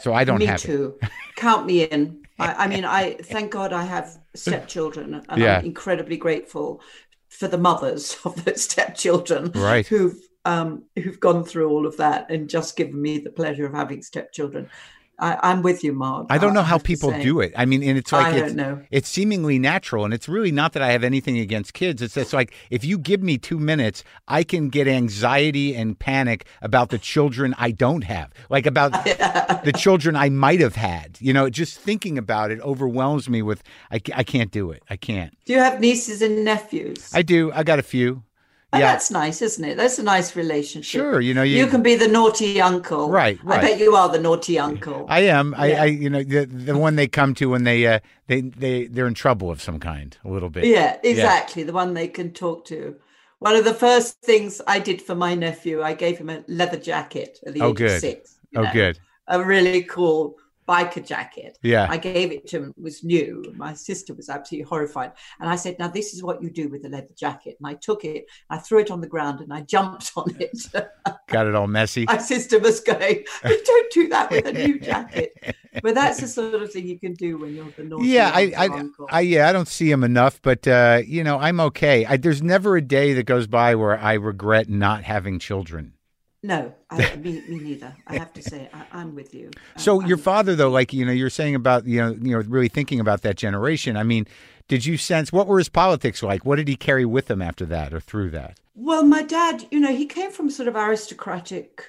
So 0.00 0.12
I 0.12 0.22
don't 0.24 0.36
Mm. 0.36 0.40
me 0.40 0.46
have 0.46 0.60
it. 0.64 0.66
too. 0.66 0.98
Count 1.36 1.66
me 1.66 1.82
in. 1.84 2.24
I, 2.38 2.64
I 2.64 2.68
mean, 2.68 2.84
I 2.84 3.14
thank 3.14 3.50
God 3.50 3.72
I 3.72 3.82
have 3.82 4.16
stepchildren, 4.34 5.22
and 5.28 5.42
Yeah. 5.42 5.58
I'm 5.58 5.64
incredibly 5.64 6.16
grateful 6.16 6.80
for 7.28 7.48
the 7.48 7.58
mothers 7.58 8.16
of 8.24 8.44
those 8.44 8.62
stepchildren, 8.62 9.52
Right. 9.54 9.86
Who've 9.86 10.16
um, 10.44 10.84
who've 10.96 11.20
gone 11.20 11.44
through 11.44 11.68
all 11.68 11.86
of 11.86 11.98
that 11.98 12.30
and 12.30 12.48
just 12.48 12.76
given 12.76 13.02
me 13.02 13.18
the 13.18 13.30
pleasure 13.30 13.66
of 13.66 13.74
having 13.74 14.00
stepchildren. 14.02 14.70
I, 15.18 15.38
I'm 15.42 15.62
with 15.62 15.82
you, 15.82 15.92
Mark. 15.92 16.28
I 16.30 16.38
don't 16.38 16.54
know 16.54 16.62
how 16.62 16.78
people 16.78 17.10
do 17.10 17.40
it. 17.40 17.52
I 17.56 17.64
mean, 17.64 17.82
and 17.82 17.98
it's 17.98 18.12
like 18.12 18.34
I 18.34 18.36
it's, 18.38 18.46
don't 18.48 18.56
know. 18.56 18.82
it's 18.90 19.08
seemingly 19.08 19.58
natural, 19.58 20.04
and 20.04 20.14
it's 20.14 20.28
really 20.28 20.52
not 20.52 20.74
that 20.74 20.82
I 20.82 20.92
have 20.92 21.02
anything 21.02 21.38
against 21.38 21.74
kids. 21.74 22.00
It's 22.02 22.14
just 22.14 22.32
like 22.32 22.54
if 22.70 22.84
you 22.84 22.98
give 22.98 23.22
me 23.22 23.36
two 23.36 23.58
minutes, 23.58 24.04
I 24.28 24.44
can 24.44 24.68
get 24.68 24.86
anxiety 24.86 25.74
and 25.74 25.98
panic 25.98 26.46
about 26.62 26.90
the 26.90 26.98
children 26.98 27.54
I 27.58 27.72
don't 27.72 28.04
have, 28.04 28.30
like 28.48 28.66
about 28.66 28.92
the 29.04 29.72
children 29.76 30.14
I 30.14 30.28
might 30.28 30.60
have 30.60 30.76
had. 30.76 31.18
You 31.20 31.32
know, 31.32 31.50
just 31.50 31.78
thinking 31.78 32.16
about 32.16 32.52
it 32.52 32.60
overwhelms 32.60 33.28
me. 33.28 33.42
With 33.42 33.64
I, 33.90 34.00
I 34.14 34.22
can't 34.22 34.52
do 34.52 34.70
it. 34.70 34.84
I 34.88 34.96
can't. 34.96 35.36
Do 35.46 35.52
you 35.52 35.58
have 35.58 35.80
nieces 35.80 36.22
and 36.22 36.44
nephews? 36.44 37.10
I 37.12 37.22
do. 37.22 37.50
I 37.52 37.64
got 37.64 37.80
a 37.80 37.82
few. 37.82 38.22
Oh, 38.70 38.78
yeah. 38.78 38.92
that's 38.92 39.10
nice, 39.10 39.40
isn't 39.40 39.64
it? 39.64 39.76
That's 39.78 39.98
a 39.98 40.02
nice 40.02 40.36
relationship. 40.36 41.00
Sure. 41.00 41.20
You 41.22 41.32
know, 41.32 41.42
you, 41.42 41.56
You 41.56 41.66
can 41.68 41.82
be 41.82 41.94
the 41.96 42.06
naughty 42.08 42.60
uncle. 42.60 43.08
Right, 43.08 43.42
right. 43.42 43.60
I 43.60 43.62
bet 43.62 43.80
you 43.80 43.94
are 43.96 44.10
the 44.10 44.18
naughty 44.18 44.58
uncle. 44.58 45.06
I 45.08 45.20
am. 45.20 45.54
I, 45.56 45.66
Yeah. 45.68 45.82
I, 45.82 45.84
you 45.86 46.10
know, 46.10 46.22
the 46.22 46.44
the 46.44 46.76
one 46.76 46.96
they 46.96 47.08
come 47.08 47.34
to 47.36 47.46
when 47.48 47.64
they 47.64 47.86
uh, 47.86 48.00
they 48.26 48.42
they 48.42 48.86
they're 48.86 49.06
in 49.06 49.14
trouble 49.14 49.50
of 49.50 49.62
some 49.62 49.80
kind, 49.80 50.16
a 50.22 50.28
little 50.28 50.50
bit. 50.50 50.66
Yeah, 50.66 50.98
exactly. 51.02 51.62
The 51.62 51.72
one 51.72 51.94
they 51.94 52.08
can 52.08 52.32
talk 52.32 52.66
to. 52.66 52.96
One 53.38 53.56
of 53.56 53.64
the 53.64 53.72
first 53.72 54.20
things 54.20 54.60
I 54.66 54.80
did 54.80 55.00
for 55.00 55.14
my 55.14 55.34
nephew, 55.34 55.80
I 55.80 55.94
gave 55.94 56.18
him 56.18 56.28
a 56.28 56.44
leather 56.48 56.76
jacket 56.78 57.38
at 57.46 57.54
the 57.54 57.62
Oh, 57.62 57.70
age 57.70 57.76
good. 57.76 57.90
of 57.92 58.00
six. 58.00 58.36
Oh, 58.54 58.62
know, 58.62 58.72
good. 58.72 58.98
A 59.28 59.42
really 59.42 59.84
cool 59.84 60.36
biker 60.68 61.04
jacket. 61.04 61.58
Yeah. 61.62 61.86
I 61.88 61.96
gave 61.96 62.30
it 62.30 62.46
to 62.48 62.58
him. 62.58 62.74
It 62.76 62.82
was 62.82 63.02
new. 63.02 63.42
My 63.56 63.74
sister 63.74 64.14
was 64.14 64.28
absolutely 64.28 64.68
horrified. 64.68 65.12
And 65.40 65.48
I 65.48 65.56
said, 65.56 65.78
Now, 65.78 65.88
this 65.88 66.12
is 66.12 66.22
what 66.22 66.42
you 66.42 66.50
do 66.50 66.68
with 66.68 66.84
a 66.84 66.88
leather 66.88 67.08
jacket. 67.16 67.56
And 67.58 67.68
I 67.68 67.74
took 67.74 68.04
it, 68.04 68.26
I 68.50 68.58
threw 68.58 68.80
it 68.80 68.90
on 68.90 69.00
the 69.00 69.06
ground, 69.06 69.40
and 69.40 69.52
I 69.52 69.62
jumped 69.62 70.12
on 70.16 70.36
it. 70.38 70.58
Got 71.28 71.46
it 71.46 71.54
all 71.54 71.66
messy. 71.66 72.04
my 72.04 72.18
sister 72.18 72.58
was 72.58 72.80
going, 72.80 73.24
Don't 73.42 73.92
do 73.92 74.08
that 74.08 74.30
with 74.30 74.46
a 74.46 74.52
new 74.52 74.78
jacket. 74.78 75.32
But 75.82 75.94
that's 75.94 76.20
the 76.20 76.26
sort 76.26 76.54
of 76.54 76.72
thing 76.72 76.86
you 76.86 76.98
can 76.98 77.12
do 77.12 77.38
when 77.38 77.54
you're 77.54 77.70
the 77.76 77.84
naughty 77.84 78.08
Yeah, 78.08 78.32
I, 78.34 78.52
I. 78.56 78.88
I, 79.10 79.20
yeah, 79.20 79.48
I 79.48 79.52
don't 79.52 79.68
see 79.68 79.88
him 79.90 80.02
enough, 80.02 80.40
but 80.42 80.66
uh, 80.66 81.02
you 81.06 81.22
know, 81.22 81.38
I'm 81.38 81.60
okay. 81.60 82.04
I, 82.04 82.16
there's 82.16 82.42
never 82.42 82.76
a 82.76 82.82
day 82.82 83.12
that 83.12 83.24
goes 83.24 83.46
by 83.46 83.74
where 83.76 83.96
I 83.96 84.14
regret 84.14 84.68
not 84.68 85.04
having 85.04 85.38
children. 85.38 85.92
No, 86.42 86.72
I, 86.88 87.16
me, 87.16 87.42
me 87.48 87.58
neither. 87.58 87.96
I 88.06 88.16
have 88.16 88.32
to 88.34 88.42
say, 88.42 88.68
I, 88.72 88.86
I'm 88.92 89.14
with 89.16 89.34
you. 89.34 89.50
So 89.76 90.00
your 90.00 90.16
I'm- 90.18 90.22
father, 90.24 90.54
though, 90.54 90.70
like 90.70 90.92
you 90.92 91.04
know, 91.04 91.12
you're 91.12 91.30
saying 91.30 91.54
about 91.56 91.84
you 91.86 92.00
know, 92.00 92.10
you 92.12 92.30
know, 92.36 92.38
really 92.46 92.68
thinking 92.68 93.00
about 93.00 93.22
that 93.22 93.36
generation. 93.36 93.96
I 93.96 94.04
mean, 94.04 94.26
did 94.68 94.86
you 94.86 94.96
sense 94.96 95.32
what 95.32 95.48
were 95.48 95.58
his 95.58 95.68
politics 95.68 96.22
like? 96.22 96.44
What 96.44 96.56
did 96.56 96.68
he 96.68 96.76
carry 96.76 97.04
with 97.04 97.28
him 97.30 97.42
after 97.42 97.64
that 97.66 97.92
or 97.92 97.98
through 98.00 98.30
that? 98.30 98.58
Well, 98.76 99.04
my 99.04 99.22
dad, 99.22 99.66
you 99.72 99.80
know, 99.80 99.92
he 99.94 100.06
came 100.06 100.30
from 100.30 100.48
sort 100.50 100.68
of 100.68 100.76
aristocratic, 100.76 101.82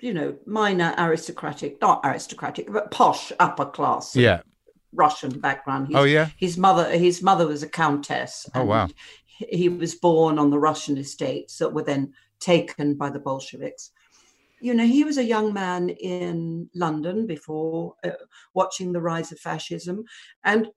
you 0.00 0.12
know, 0.12 0.36
minor 0.44 0.94
aristocratic, 0.98 1.80
not 1.80 2.02
aristocratic, 2.04 2.70
but 2.70 2.90
posh 2.90 3.32
upper 3.40 3.64
class 3.64 4.14
Yeah. 4.14 4.42
Russian 4.92 5.40
background. 5.40 5.86
His, 5.88 5.96
Oh 5.96 6.04
yeah. 6.04 6.28
his 6.36 6.58
mother, 6.58 6.90
his 6.90 7.22
mother 7.22 7.46
was 7.46 7.62
a 7.62 7.68
countess. 7.68 8.46
Oh, 8.54 8.64
wow. 8.64 8.88
He 9.26 9.70
was 9.70 9.94
born 9.94 10.38
on 10.38 10.50
the 10.50 10.58
Russian 10.58 10.98
estates 10.98 11.56
that 11.58 11.72
were 11.72 11.84
then 11.84 12.12
taken 12.40 12.94
by 12.94 13.10
the 13.10 13.18
Bolsheviks. 13.18 13.92
You 14.60 14.74
know, 14.74 14.84
he 14.84 15.04
was 15.04 15.18
a 15.18 15.24
young 15.24 15.52
man 15.52 15.88
in 15.88 16.68
London 16.74 17.26
before 17.26 17.94
uh, 18.04 18.10
watching 18.54 18.92
the 18.92 19.00
rise 19.00 19.30
of 19.32 19.38
fascism, 19.38 20.04
and 20.44 20.68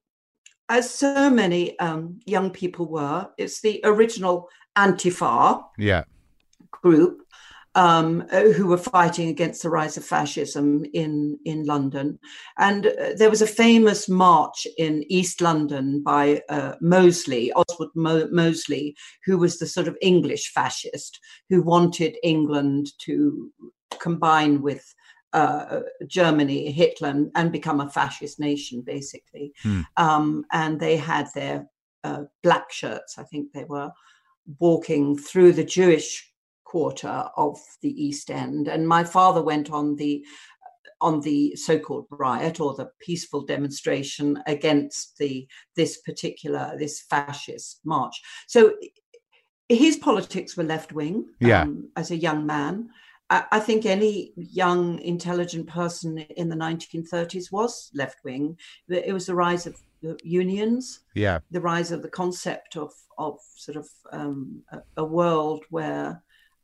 as 0.70 0.90
so 0.90 1.30
many 1.30 1.78
um, 1.80 2.20
young 2.26 2.50
people 2.50 2.88
were, 2.88 3.28
it's 3.38 3.60
the 3.62 3.82
original 3.84 4.48
Antifa 4.78 5.64
Yeah. 5.78 6.04
group 6.72 7.24
um, 7.76 8.26
uh, 8.32 8.50
who 8.50 8.68
were 8.68 8.78
fighting 8.78 9.30
against 9.30 9.64
the 9.64 9.70
rise 9.70 9.98
of 9.98 10.04
fascism 10.04 10.86
in 10.94 11.40
in 11.46 11.66
London, 11.66 12.20
and 12.58 12.88
uh, 12.88 13.14
there 13.16 13.30
was 13.30 13.42
a 13.42 13.48
famous 13.48 14.10
march 14.10 14.68
in 14.78 15.04
East 15.08 15.42
London 15.42 16.02
by 16.04 16.42
uh, 16.50 16.76
Mosley, 16.82 17.52
Oswald 17.54 17.92
Mo- 17.96 18.30
Mosley, 18.32 18.96
who 19.26 19.38
was 19.38 19.58
the 19.58 19.68
sort 19.68 19.88
of 19.88 19.98
English 20.02 20.52
fascist 20.52 21.20
who 21.50 21.62
wanted 21.62 22.18
England 22.24 22.92
to 23.00 23.52
combine 24.00 24.62
with. 24.62 24.94
Uh, 25.34 25.80
Germany, 26.08 26.70
Hitler, 26.74 27.08
and, 27.08 27.32
and 27.36 27.54
become 27.54 27.80
a 27.80 27.90
fascist 27.90 28.38
nation, 28.38 28.82
basically. 28.82 29.54
Hmm. 29.64 29.82
Um, 29.96 30.46
and 30.52 30.78
they 30.78 30.98
had 30.98 31.28
their 31.34 31.70
uh, 32.04 32.24
black 32.44 32.70
shirts, 32.70 33.18
I 33.18 33.24
think 33.24 33.54
they 33.54 33.64
were, 33.64 33.92
walking 34.60 35.18
through 35.18 35.54
the 35.54 35.64
Jewish 35.64 36.31
quarter 36.72 37.16
of 37.36 37.58
the 37.82 37.94
East 38.06 38.32
End, 38.32 38.68
and 38.68 38.88
my 38.88 39.04
father 39.04 39.42
went 39.44 39.70
on 39.72 39.96
the 39.96 40.26
on 41.02 41.20
the 41.22 41.56
so-called 41.56 42.06
riot 42.12 42.60
or 42.60 42.76
the 42.76 42.90
peaceful 43.06 43.42
demonstration 43.44 44.28
against 44.46 45.18
the 45.18 45.48
this 45.76 45.94
particular 46.02 46.64
this 46.78 47.02
fascist 47.10 47.80
march. 47.84 48.16
So 48.48 48.74
his 49.68 49.98
politics 49.98 50.56
were 50.56 50.64
left 50.76 50.92
wing. 50.94 51.26
Yeah. 51.40 51.64
Um, 51.64 51.90
as 51.96 52.12
a 52.12 52.24
young 52.28 52.46
man, 52.46 52.90
I, 53.30 53.46
I 53.58 53.60
think 53.60 53.86
any 53.86 54.34
young 54.36 55.00
intelligent 55.00 55.68
person 55.68 56.20
in 56.42 56.50
the 56.50 56.56
1930s 56.56 57.52
was 57.52 57.90
left 57.94 58.20
wing. 58.24 58.58
It 58.90 59.14
was 59.14 59.26
the 59.26 59.36
rise 59.36 59.66
of 59.66 59.76
the 60.02 60.18
unions 60.24 61.00
Yeah. 61.16 61.40
the 61.52 61.62
rise 61.62 61.92
of 61.92 62.02
the 62.02 62.10
concept 62.22 62.76
of 62.76 62.92
of 63.18 63.40
sort 63.56 63.78
of 63.78 63.88
um, 64.12 64.64
a, 64.72 64.78
a 64.98 65.06
world 65.06 65.64
where 65.70 66.24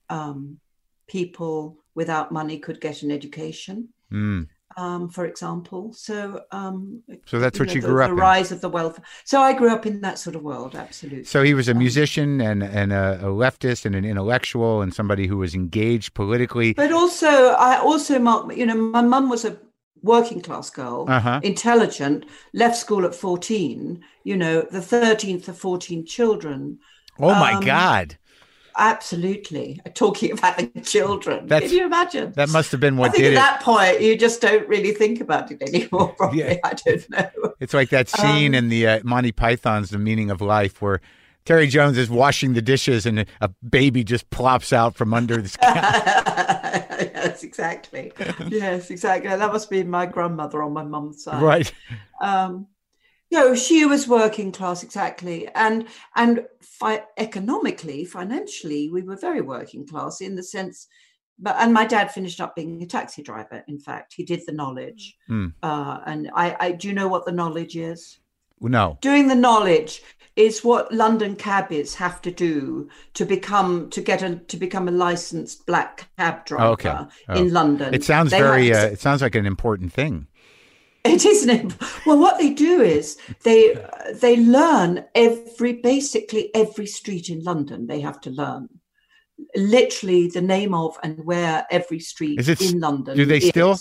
um, 0.10 0.60
people 1.08 1.78
without 1.96 2.32
money 2.32 2.60
could 2.60 2.80
get 2.82 3.04
an 3.04 3.12
education, 3.12 3.90
Mm. 4.12 4.48
um, 4.78 5.10
for 5.10 5.26
example. 5.26 5.92
So, 5.94 6.42
um, 6.52 7.04
So 7.26 7.40
that's 7.40 7.60
what 7.60 7.70
know, 7.70 7.74
you 7.74 7.82
the, 7.82 7.88
grew 7.88 8.04
up 8.04 8.10
the 8.10 8.14
in. 8.14 8.20
rise 8.20 8.52
of 8.52 8.62
the 8.62 8.70
wealth. 8.70 9.00
So 9.26 9.42
I 9.42 9.54
grew 9.54 9.72
up 9.72 9.86
in 9.86 10.02
that 10.02 10.20
sort 10.20 10.36
of 10.36 10.44
world, 10.44 10.76
absolutely. 10.76 11.24
So 11.24 11.44
he 11.44 11.54
was 11.54 11.68
a 11.68 11.72
Um, 11.72 11.80
musician 11.80 12.42
and 12.42 12.64
and 12.64 12.94
a, 12.94 13.20
a 13.22 13.30
leftist 13.30 13.86
and 13.86 13.96
an 13.96 14.06
intellectual 14.06 14.82
and 14.82 14.94
somebody 14.94 15.28
who 15.28 15.38
was 15.38 15.56
engaged 15.56 16.14
politically. 16.14 16.74
but 16.74 16.92
also, 16.92 17.28
I 17.28 17.78
also 17.78 18.20
mark. 18.20 18.56
You 18.56 18.66
know, 18.66 18.76
my 18.76 19.02
mum 19.02 19.30
was 19.30 19.46
a 19.46 19.58
working 20.04 20.42
class 20.42 20.70
girl. 20.70 21.06
Uh 21.08 21.20
huh. 21.20 21.40
Intelligent, 21.44 22.26
left 22.54 22.78
school 22.78 23.04
at 23.06 23.16
14, 23.16 24.04
you 24.24 24.38
know, 24.38 24.62
the 24.62 24.82
13th 24.82 25.48
of 25.48 25.58
14 25.58 26.06
children. 26.06 26.80
Oh 27.20 27.34
my 27.34 27.54
um, 27.54 27.64
God, 27.66 28.18
Absolutely. 28.78 29.80
Talking 29.94 30.32
about 30.34 30.58
the 30.58 30.82
children. 30.82 31.48
That's- 31.48 31.70
Can 31.72 31.80
you 31.80 31.86
imagine? 31.86 32.32
that 32.34 32.50
must 32.50 32.72
have 32.72 32.80
been 32.80 32.98
what 32.98 33.10
I 33.10 33.12
think 33.14 33.24
did 33.24 33.28
at 33.28 33.32
it. 33.34 33.36
that 33.36 33.62
point 33.62 34.02
you 34.02 34.18
just 34.18 34.42
don't 34.42 34.68
really 34.68 34.92
think 34.94 35.20
about 35.22 35.52
it 35.52 35.62
anymore. 35.62 36.14
Probably, 36.18 36.40
Yeah. 36.40 36.58
I 36.64 36.74
don't 36.74 37.10
know. 37.10 37.54
It's 37.60 37.74
like 37.74 37.90
that 37.90 38.08
scene 38.10 38.54
Um, 38.54 38.56
in 38.56 38.70
the 38.70 38.88
uh, 38.88 39.00
Monty 39.04 39.32
Python's 39.32 39.90
The 39.90 39.98
Meaning 39.98 40.30
of 40.30 40.42
Life 40.42 40.82
where 40.82 41.02
Terry 41.46 41.68
Jones 41.68 41.98
is 41.98 42.10
washing 42.10 42.54
the 42.54 42.62
dishes 42.62 43.06
and 43.06 43.26
a, 43.42 43.50
baby 43.70 44.04
just 44.04 44.30
plops 44.30 44.74
out 44.74 44.96
from 44.96 45.14
under 45.14 45.42
the 45.42 45.58
yes, 45.62 47.44
exactly. 47.44 48.12
Yes, 48.50 48.90
exactly. 48.92 49.30
That 49.30 49.52
must 49.54 49.70
be 49.70 49.84
my 49.84 50.06
grandmother 50.06 50.62
on 50.62 50.74
my 50.74 50.84
mum's 50.84 51.24
side. 51.24 51.42
right. 51.42 51.72
Um, 52.22 52.68
no, 53.32 53.56
she 53.56 53.86
was 53.86 54.08
working 54.08 54.52
class 54.52 54.84
exactly, 54.84 55.48
and 55.56 55.88
and 56.16 56.46
fi- 56.62 57.04
economically, 57.18 58.06
financially, 58.06 58.90
we 58.90 59.02
were 59.04 59.16
very 59.18 59.42
working 59.42 59.86
class 59.88 60.22
in 60.22 60.36
the 60.36 60.44
sense. 60.44 60.88
But 61.40 61.56
and 61.60 61.72
my 61.74 61.86
dad 61.86 62.12
finished 62.12 62.42
up 62.42 62.56
being 62.56 62.82
a 62.82 62.86
taxi 62.88 63.22
driver. 63.22 63.64
In 63.68 63.80
fact, 63.80 64.14
he 64.18 64.24
did 64.24 64.42
the 64.46 64.54
knowledge. 64.54 65.16
Hmm. 65.28 65.48
Uh, 65.62 66.00
and 66.06 66.32
I, 66.34 66.56
I 66.60 66.72
do 66.72 66.88
you 66.88 66.94
know 66.94 67.08
what 67.08 67.26
the 67.26 67.32
knowledge 67.32 67.76
is? 67.78 68.20
No. 68.60 68.98
Doing 69.02 69.28
the 69.28 69.36
knowledge 69.36 70.02
is 70.36 70.64
what 70.64 70.92
London 70.92 71.36
cabbies 71.36 71.94
have 71.96 72.24
to 72.24 72.32
do 72.32 72.90
to 73.14 73.24
become 73.26 73.90
to 73.92 74.02
get 74.02 74.24
a 74.24 74.38
to 74.38 74.58
become 74.58 74.88
a 74.88 74.92
licensed 74.92 75.66
black 75.68 76.10
cab 76.18 76.44
driver 76.46 76.64
Oh, 76.66 76.72
okay. 76.72 76.96
Oh. 77.30 77.36
in 77.36 77.54
London. 77.54 77.94
It 77.94 78.04
sounds 78.04 78.32
They 78.32 78.40
very. 78.40 78.70
have 78.70 78.86
Uh, 78.90 78.94
it 78.94 79.00
sounds 79.00 79.22
like 79.22 79.36
an 79.36 79.46
important 79.46 79.94
thing. 79.94 80.26
It 81.08 81.26
isn't. 81.26 81.50
It? 81.50 81.74
Well, 82.06 82.20
what 82.20 82.38
they 82.38 82.52
do 82.52 82.82
is 82.82 83.18
they 83.44 83.78
they 84.14 84.38
learn 84.38 85.06
every 85.16 85.74
basically 85.74 86.54
every 86.56 86.88
street 86.88 87.30
in 87.30 87.44
London. 87.44 87.88
They 87.88 88.02
have 88.02 88.22
to 88.22 88.30
learn 88.30 88.70
literally 89.56 90.28
the 90.28 90.42
name 90.42 90.74
of 90.74 90.98
and 91.04 91.24
where 91.26 91.66
every 91.70 92.00
street 92.00 92.40
Is 92.40 92.50
it 92.50 92.62
in 92.62 92.80
London. 92.80 93.16
do 93.16 93.26
they 93.26 93.40
still? 93.40 93.78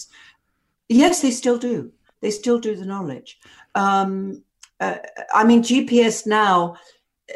Yes, 0.89 1.23
they 1.23 1.31
still 1.31 1.59
do. 1.59 1.93
They 2.23 2.31
still 2.31 2.59
do 2.59 2.77
the 2.77 2.85
knowledge. 2.85 3.39
Um, 3.75 4.43
uh, 4.81 4.99
I 5.35 5.45
mean, 5.45 5.63
GPS 5.63 6.27
now. 6.27 6.77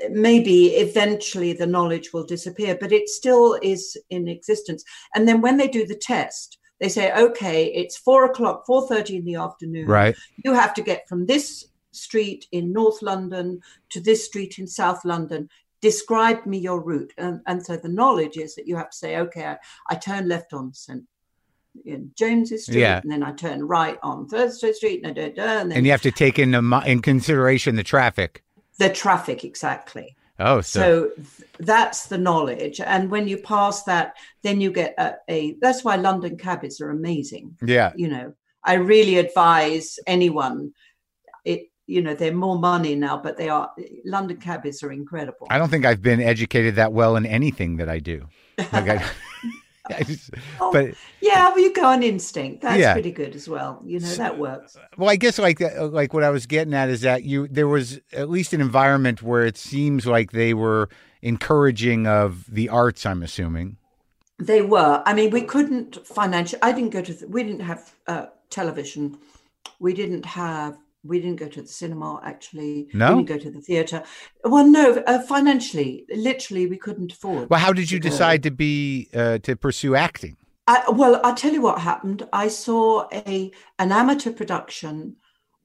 Maybe 0.09 0.67
eventually 0.67 1.53
the 1.53 1.67
knowledge 1.67 2.13
will 2.13 2.25
disappear, 2.25 2.79
but 2.81 2.93
it 2.93 3.09
still 3.09 3.59
is 3.61 3.97
in 4.09 4.29
existence. 4.29 4.85
And 5.17 5.27
then 5.27 5.41
when 5.41 5.57
they 5.57 5.67
do 5.67 5.85
the 5.85 5.97
test, 5.97 6.60
they 6.81 6.89
say, 6.89 7.13
"Okay, 7.13 7.67
it's 7.67 7.97
four 7.97 8.25
o'clock, 8.25 8.67
four 8.67 8.87
thirty 8.89 9.17
in 9.17 9.25
the 9.25 9.37
afternoon 9.37 9.87
Right. 9.87 10.17
you 10.45 10.55
have 10.55 10.75
to 10.75 10.83
get 10.83 11.09
from 11.09 11.27
this 11.27 11.67
street 11.93 12.47
in 12.53 12.73
North 12.73 13.03
London 13.03 13.61
to 13.91 14.01
this 14.01 14.25
street 14.25 14.59
in 14.59 14.67
South 14.67 15.05
London. 15.05 15.49
Describe 15.81 16.47
me 16.47 16.59
your 16.59 16.81
route. 16.81 17.13
And, 17.19 17.41
and 17.47 17.65
so 17.65 17.77
the 17.77 17.89
knowledge 17.89 18.37
is 18.37 18.55
that 18.55 18.67
you 18.69 18.77
have 18.77 18.91
to 18.91 18.97
say, 18.97 19.17
okay, 19.17 19.45
I, 19.47 19.59
I 19.89 19.95
turn 19.97 20.29
left 20.29 20.53
on 20.53 20.73
St. 20.75 21.03
James's 22.17 22.65
Street, 22.65 22.81
Yeah. 22.81 23.01
and 23.03 23.11
then 23.11 23.23
I 23.23 23.33
turn 23.33 23.67
right 23.67 23.99
on 24.03 24.27
Thursday 24.29 24.73
Street, 24.73 25.01
and, 25.05 25.15
da, 25.17 25.31
da, 25.33 25.43
and 25.61 25.71
then 25.71 25.79
And 25.79 25.87
you 25.87 25.93
have 25.93 26.03
to 26.03 26.11
take 26.11 26.39
in 26.39 26.53
consideration 27.03 27.77
the 27.77 27.83
traffic. 27.83 28.43
the 28.79 28.89
traffic 28.91 29.45
exactly. 29.45 30.17
Oh, 30.41 30.61
so, 30.63 30.81
So 30.81 31.11
th- 31.17 31.51
that's 31.59 32.07
the 32.07 32.19
knowledge, 32.19 32.81
and 32.81 33.11
when 33.11 33.29
you 33.29 33.37
pass 33.39 33.83
that, 33.85 34.15
then 34.43 34.61
you 34.61 34.73
get 34.73 34.95
a. 34.99 35.15
a 35.29 35.57
that's 35.61 35.85
why 35.85 35.97
London 35.97 36.37
cabbies 36.37 36.81
are 36.81 36.91
amazing. 36.91 37.57
yeah. 37.65 37.93
you 37.97 38.09
know 38.09 38.33
i 38.63 38.75
really 38.75 39.17
advise 39.17 39.99
anyone 40.07 40.73
it 41.47 41.61
you 41.87 42.03
know 42.03 42.15
they're 42.15 42.35
more 42.47 42.59
money 42.59 42.95
now 42.95 43.17
but 43.17 43.39
they 43.39 43.49
are 43.49 43.71
london 44.05 44.37
cabbies 44.37 44.83
are 44.83 44.93
incredible 44.93 45.47
I 45.51 45.57
don't 45.59 45.71
think 45.71 45.87
I've 45.87 46.03
been 46.03 46.21
educated 46.21 46.75
that 46.77 46.93
well 46.93 47.17
in 47.17 47.25
anything 47.25 47.79
that 47.79 47.89
I 47.89 47.99
do. 48.01 48.29
Like 48.59 48.89
I 48.95 48.97
just, 50.05 50.31
Oh, 50.61 50.73
but 50.73 50.95
yeah 51.21 51.49
well 51.49 51.59
you 51.59 51.73
go 51.75 51.85
on 51.85 52.03
instinct 52.03 52.63
that's 52.63 52.79
Yeah. 52.81 52.93
pretty 52.93 53.11
good 53.11 53.35
as 53.35 53.49
well 53.49 53.83
you 53.85 53.99
know 54.01 54.15
that 54.15 54.39
works 54.39 54.77
well, 54.97 55.11
I 55.11 55.17
guess 55.17 55.39
like 55.39 55.59
that- 55.59 55.93
like 55.93 56.13
what 56.15 56.23
I 56.25 56.31
was 56.31 56.47
getting 56.47 56.75
at 56.75 56.89
is 56.89 57.01
that 57.03 57.25
you 57.25 57.49
there 57.49 57.69
was 57.69 58.01
at 58.13 58.29
least 58.31 58.53
an 58.53 58.61
environment 58.61 59.23
where 59.23 59.45
it 59.45 59.57
seems 59.57 60.07
like 60.07 60.33
they 60.33 60.55
were 60.55 60.89
encouraging 61.23 62.07
of 62.07 62.45
the 62.49 62.69
arts. 62.69 63.05
I'm 63.07 63.23
assuming. 63.23 63.77
they 64.39 64.63
were 64.63 65.03
i 65.05 65.13
mean 65.13 65.31
we 65.31 65.43
couldn't 65.43 65.91
financially 66.07 66.63
i 66.63 66.73
didn't 66.73 66.91
go 66.97 67.03
to 67.03 67.13
we 67.29 67.43
didn't 67.43 67.61
have 67.73 67.83
uh, 68.07 68.27
television 68.49 69.19
we 69.81 69.93
didn't 69.93 70.25
have 70.25 70.79
we 71.03 71.19
didn't 71.21 71.37
go 71.37 71.49
to 71.49 71.63
the 71.63 71.69
cinema 71.69 72.21
actually 72.25 72.89
No? 72.93 73.17
we 73.17 73.23
didn't 73.23 73.29
go 73.29 73.39
to 73.45 73.51
the 73.51 73.61
theater 73.61 74.03
well 74.45 74.67
no 74.67 75.03
uh, 75.07 75.21
financially 75.23 76.05
literally 76.15 76.67
we 76.67 76.77
couldn't 76.77 77.13
afford 77.13 77.49
Well, 77.49 77.61
how 77.61 77.73
did 77.73 77.91
you 77.91 77.99
to 77.99 78.03
go. 78.09 78.11
decide 78.11 78.43
to 78.43 78.51
be 78.51 79.09
uh, 79.15 79.39
to 79.39 79.57
pursue 79.57 79.95
acting? 79.95 80.37
I, 80.67 80.89
well, 80.91 81.21
I'll 81.25 81.35
tell 81.35 81.53
you 81.53 81.63
what 81.63 81.81
happened. 81.81 82.29
I 82.33 82.47
saw 82.49 83.09
a 83.13 83.51
an 83.81 83.91
amateur 83.91 84.31
production 84.33 85.17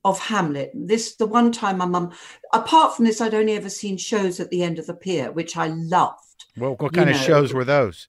of 0.03 0.17
Hamlet. 0.19 0.71
This 0.73 1.15
the 1.15 1.27
one 1.27 1.51
time 1.51 1.77
my 1.77 1.85
mum. 1.85 2.11
Apart 2.53 2.95
from 2.95 3.05
this, 3.05 3.21
I'd 3.21 3.33
only 3.35 3.53
ever 3.53 3.69
seen 3.69 3.97
shows 3.97 4.39
at 4.39 4.49
the 4.49 4.63
end 4.63 4.79
of 4.79 4.87
the 4.87 4.95
pier, 4.95 5.31
which 5.31 5.57
I 5.57 5.67
loved. 5.67 6.45
Well, 6.57 6.71
what 6.79 6.91
You 6.93 6.97
kind 6.97 7.09
of 7.11 7.17
know, 7.17 7.21
shows 7.21 7.53
were 7.53 7.65
those? 7.65 8.07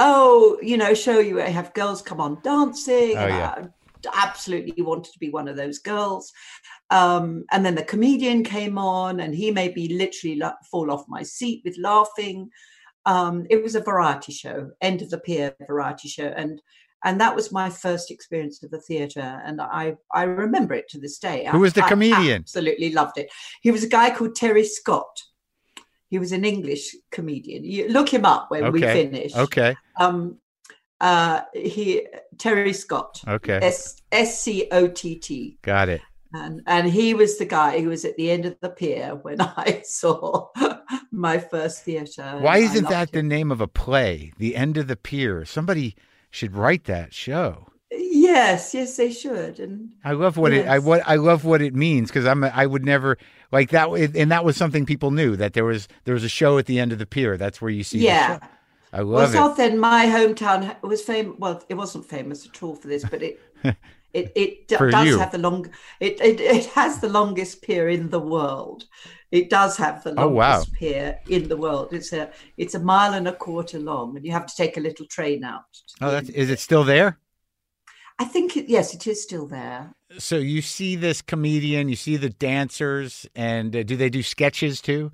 Oh, 0.00 0.58
you 0.60 0.76
know, 0.76 0.92
show 0.94 1.20
you 1.20 1.36
have 1.36 1.72
girls 1.74 2.02
come 2.02 2.20
on 2.20 2.38
dancing. 2.42 3.16
Oh, 3.16 3.26
yeah. 3.28 3.66
Absolutely 4.12 4.82
wanted 4.82 5.12
to 5.12 5.18
be 5.18 5.30
one 5.30 5.48
of 5.48 5.56
those 5.56 5.78
girls. 5.78 6.32
Um, 6.90 7.44
and 7.50 7.64
then 7.64 7.74
the 7.74 7.84
comedian 7.84 8.44
came 8.44 8.78
on, 8.78 9.20
and 9.20 9.34
he 9.34 9.50
made 9.50 9.74
me 9.74 9.96
literally 9.96 10.36
la- 10.36 10.54
fall 10.70 10.90
off 10.90 11.04
my 11.08 11.22
seat 11.22 11.62
with 11.64 11.76
laughing. 11.78 12.50
Um, 13.06 13.46
it 13.50 13.62
was 13.62 13.74
a 13.74 13.80
variety 13.80 14.32
show, 14.32 14.70
end 14.80 15.02
of 15.02 15.10
the 15.10 15.18
pier 15.18 15.54
variety 15.66 16.08
show, 16.08 16.32
and 16.36 16.60
and 17.06 17.20
that 17.20 17.36
was 17.36 17.52
my 17.52 17.68
first 17.68 18.10
experience 18.10 18.62
of 18.62 18.70
the 18.70 18.80
theatre, 18.80 19.42
and 19.44 19.60
I 19.60 19.96
I 20.12 20.22
remember 20.22 20.74
it 20.74 20.88
to 20.90 20.98
this 20.98 21.18
day. 21.18 21.46
Who 21.50 21.58
was 21.60 21.74
the 21.74 21.82
I- 21.82 21.86
I 21.86 21.88
comedian? 21.90 22.40
absolutely 22.42 22.92
loved 22.92 23.18
it. 23.18 23.30
He 23.60 23.70
was 23.70 23.84
a 23.84 23.88
guy 23.88 24.10
called 24.14 24.34
Terry 24.34 24.64
Scott. 24.64 25.22
He 26.08 26.18
was 26.18 26.32
an 26.32 26.44
English 26.44 26.94
comedian. 27.10 27.64
You 27.64 27.88
look 27.88 28.08
him 28.08 28.24
up 28.24 28.50
when 28.50 28.72
we 28.72 28.80
finish. 28.80 29.34
Okay, 29.34 29.76
Um, 29.98 30.38
uh, 31.00 31.42
he 31.54 32.06
Terry 32.38 32.72
Scott. 32.72 33.20
okay, 33.26 33.58
S 33.62 34.00
S 34.12 34.40
C 34.40 34.68
O 34.70 34.88
T 34.88 35.16
T. 35.16 35.58
got 35.62 35.88
it. 35.88 36.00
And 36.32 36.62
and 36.66 36.88
he 36.88 37.14
was 37.14 37.38
the 37.38 37.44
guy 37.44 37.80
who 37.80 37.90
was 37.90 38.04
at 38.04 38.16
the 38.16 38.30
end 38.30 38.44
of 38.44 38.56
the 38.60 38.70
pier 38.70 39.14
when 39.22 39.40
I 39.40 39.82
saw 39.84 40.48
my 41.12 41.38
first 41.38 41.84
theatre. 41.84 42.38
Why 42.40 42.58
isn't 42.58 42.88
that 42.88 43.12
the 43.12 43.22
name 43.22 43.52
of 43.52 43.60
a 43.60 43.68
play? 43.68 44.32
The 44.38 44.56
End 44.56 44.76
of 44.76 44.88
the 44.88 44.96
Pier. 44.96 45.44
Somebody 45.44 45.94
should 46.30 46.56
write 46.56 46.84
that 46.84 47.14
show. 47.14 47.68
Yes, 47.92 48.74
yes, 48.74 48.96
they 48.96 49.12
should. 49.12 49.60
And 49.60 49.90
I 50.04 50.12
love 50.12 50.36
what 50.36 50.52
it. 50.52 50.66
I 50.66 50.80
what 50.80 51.02
I 51.06 51.14
love 51.16 51.44
what 51.44 51.62
it 51.62 51.74
means 51.74 52.10
because 52.10 52.26
I'm. 52.26 52.42
a- 52.42 52.48
I 52.48 52.66
would 52.66 52.84
never 52.84 53.16
like 53.52 53.70
that. 53.70 53.88
And 53.90 54.32
that 54.32 54.44
was 54.44 54.56
something 54.56 54.84
people 54.86 55.12
knew 55.12 55.36
that 55.36 55.52
there 55.52 55.64
was 55.64 55.86
there 56.02 56.14
was 56.14 56.24
a 56.24 56.28
show 56.28 56.58
at 56.58 56.66
the 56.66 56.80
end 56.80 56.90
of 56.90 56.98
the 56.98 57.06
pier. 57.06 57.36
That's 57.36 57.62
where 57.62 57.70
you 57.70 57.84
see. 57.84 57.98
yeah. 58.00 58.40
I 58.94 59.02
Well, 59.12 59.26
love 59.26 59.34
it. 59.34 59.48
Southend, 59.48 59.80
my 59.80 60.06
hometown, 60.06 60.80
was 60.82 61.02
famous. 61.02 61.36
Well, 61.38 61.62
it 61.68 61.74
wasn't 61.74 62.06
famous 62.06 62.46
at 62.46 62.62
all 62.62 62.74
for 62.76 62.88
this, 62.88 63.04
but 63.04 63.22
it 63.22 63.40
it 64.12 64.32
it 64.36 64.68
d- 64.68 64.76
does 64.90 65.14
you. 65.14 65.16
have 65.16 65.32
the 65.32 65.38
long. 65.38 65.66
It, 66.00 66.20
it 66.20 66.40
it 66.40 66.66
has 66.68 67.00
the 67.00 67.08
longest 67.10 67.62
pier 67.62 67.88
in 67.88 68.10
the 68.10 68.20
world. 68.20 68.84
It 69.32 69.50
does 69.50 69.76
have 69.78 70.04
the 70.04 70.12
Oh, 70.16 70.28
longest 70.28 70.28
wow. 70.28 70.68
pier 70.74 71.20
in 71.28 71.48
the 71.48 71.56
world. 71.56 71.92
It's 71.92 72.12
a 72.12 72.32
it's 72.58 72.74
a 72.74 72.80
mile 72.80 73.14
and 73.14 73.28
a 73.28 73.36
quarter 73.36 73.78
long, 73.80 74.16
and 74.16 74.26
you 74.26 74.32
have 74.32 74.46
to 74.46 74.56
take 74.56 74.76
a 74.76 74.80
little 74.80 75.06
train 75.06 75.44
out. 75.44 75.64
Oh, 76.00 76.10
that's 76.12 76.28
is 76.30 76.50
it 76.50 76.58
still 76.60 76.84
there? 76.84 77.18
I 78.18 78.24
think 78.24 78.56
it, 78.56 78.68
yes, 78.68 78.92
it 78.94 79.06
is 79.06 79.22
still 79.22 79.46
there. 79.46 79.94
So 80.18 80.36
you 80.36 80.62
see 80.62 80.96
this 80.96 81.22
comedian, 81.22 81.88
you 81.88 81.96
see 81.96 82.16
the 82.16 82.30
dancers, 82.30 83.26
and 83.34 83.74
uh, 83.74 83.82
do 83.82 83.96
they 83.96 84.10
do 84.10 84.22
sketches 84.22 84.80
too? 84.80 85.10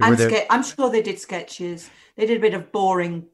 And 0.00 0.16
there- 0.18 0.30
ske- 0.30 0.46
I'm 0.50 0.62
sure 0.62 0.90
they 0.90 1.02
did 1.02 1.18
sketches. 1.18 1.90
They 2.16 2.26
did 2.26 2.38
a 2.38 2.40
bit 2.40 2.54
of 2.54 2.70
boring 2.72 3.26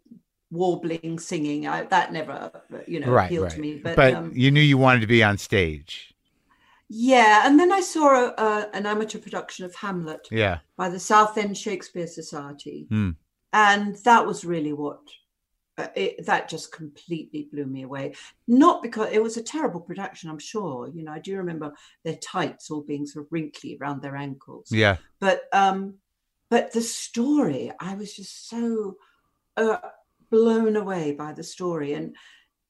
warbling 0.51 1.19
singing. 1.19 1.67
I, 1.67 1.85
that 1.85 2.13
never, 2.13 2.51
you 2.87 3.01
know, 3.01 3.11
right, 3.11 3.27
appealed 3.27 3.45
right. 3.45 3.53
to 3.55 3.61
me. 3.61 3.81
But, 3.83 3.97
but 3.97 4.15
um, 4.15 4.33
you 4.35 4.51
knew 4.51 4.61
you 4.61 4.77
wanted 4.79 5.01
to 5.01 5.07
be 5.07 5.23
on 5.23 5.39
stage. 5.39 6.15
yeah, 6.89 7.47
and 7.47 7.59
then 7.59 7.73
I 7.73 7.81
saw 7.81 8.09
a, 8.15 8.35
a, 8.37 8.69
an 8.75 8.85
amateur 8.87 9.19
production 9.19 9.65
of 9.65 9.75
Hamlet 9.75 10.29
Yeah. 10.31 10.59
by 10.77 10.89
the 10.91 11.01
Southend 11.01 11.57
Shakespeare 11.57 12.07
Society, 12.07 12.87
Hmm. 12.91 13.11
and 13.53 13.97
that 14.05 14.27
was 14.27 14.45
really 14.45 14.73
what. 14.73 15.01
Uh, 15.79 15.87
it, 15.97 16.27
that 16.27 16.51
just 16.51 16.71
completely 16.71 17.49
blew 17.51 17.65
me 17.65 17.83
away. 17.85 18.15
Not 18.47 18.83
because 18.83 19.09
it 19.11 19.23
was 19.23 19.39
a 19.39 19.43
terrible 19.43 19.81
production, 19.81 20.29
I'm 20.29 20.39
sure. 20.39 20.91
You 20.93 21.03
know, 21.03 21.13
I 21.13 21.19
do 21.19 21.35
remember 21.39 21.73
their 22.05 22.17
tights 22.17 22.71
all 22.71 22.83
being 22.83 23.07
sort 23.07 23.25
of 23.25 23.33
wrinkly 23.33 23.79
around 23.81 24.03
their 24.03 24.15
ankles. 24.17 24.69
Yeah. 24.71 24.99
but 25.19 25.45
um 25.55 25.95
but 26.53 26.71
the 26.71 26.83
story 26.83 27.73
i 27.81 27.95
was 27.95 28.15
just 28.15 28.51
so 28.51 28.95
uh, 29.57 29.79
blown 30.31 30.77
away 30.77 31.13
by 31.13 31.33
the 31.33 31.43
story. 31.43 31.95
And 31.95 32.15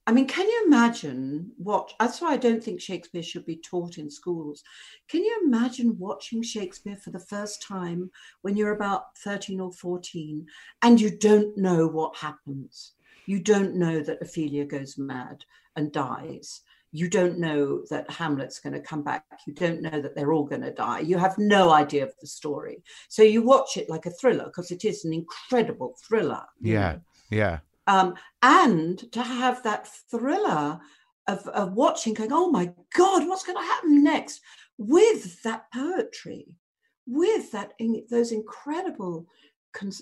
i 0.06 0.12
mean 0.12 0.28
can 0.28 0.48
you 0.48 0.62
imagine 0.66 1.50
what 1.56 1.92
that's 1.98 2.20
why 2.20 2.32
i 2.32 2.36
don't 2.36 2.62
think 2.62 2.80
shakespeare 2.80 3.24
should 3.24 3.44
be 3.44 3.56
taught 3.56 3.98
in 3.98 4.08
schools. 4.08 4.62
Can 5.08 5.24
you 5.24 5.34
imagine 5.44 5.98
watching 5.98 6.42
shakespeare 6.44 6.96
for 6.96 7.10
the 7.10 7.26
first 7.34 7.66
time 7.66 8.08
when 8.42 8.56
you're 8.56 8.76
about 8.76 9.18
13 9.24 9.58
or 9.60 9.72
14 9.72 10.46
and 10.82 11.00
you 11.00 11.18
don't 11.18 11.58
know 11.58 11.88
what 11.88 12.16
happens? 12.16 12.92
You 13.26 13.40
don't 13.40 13.74
know 13.74 14.00
that 14.00 14.22
ophelia 14.22 14.64
goes 14.64 14.96
mad 14.96 15.44
and 15.74 15.90
dies 15.90 16.60
you 16.92 17.08
don't 17.08 17.38
know 17.38 17.82
that 17.88 18.10
Hamlet's 18.10 18.60
going 18.60 18.74
to 18.74 18.80
come 18.80 19.02
back. 19.02 19.24
You 19.46 19.54
don't 19.54 19.80
know 19.80 20.00
that 20.02 20.14
they're 20.14 20.32
all 20.32 20.44
going 20.44 20.60
to 20.60 20.72
die. 20.72 21.00
You 21.00 21.16
have 21.16 21.38
no 21.38 21.72
idea 21.72 22.04
of 22.04 22.12
the 22.20 22.26
story. 22.26 22.82
So 23.08 23.22
you 23.22 23.42
watch 23.42 23.78
it 23.78 23.88
like 23.88 24.04
a 24.04 24.10
thriller 24.10 24.44
because 24.44 24.70
it 24.70 24.84
is 24.84 25.06
an 25.06 25.14
incredible 25.14 25.96
thriller. 26.06 26.42
Yeah. 26.60 26.98
Yeah. 27.30 27.60
Um, 27.86 28.14
and 28.42 29.10
to 29.12 29.22
have 29.22 29.62
that 29.62 29.88
thriller 30.10 30.80
of, 31.28 31.48
of 31.48 31.72
watching, 31.72 32.12
going, 32.12 32.32
oh 32.32 32.50
my 32.50 32.70
God, 32.94 33.26
what's 33.26 33.44
going 33.44 33.58
to 33.58 33.64
happen 33.64 34.04
next? 34.04 34.42
With 34.76 35.42
that 35.42 35.64
poetry, 35.72 36.46
with 37.06 37.50
that 37.52 37.72
in, 37.78 38.04
those 38.10 38.32
incredible 38.32 39.26
con- 39.72 39.92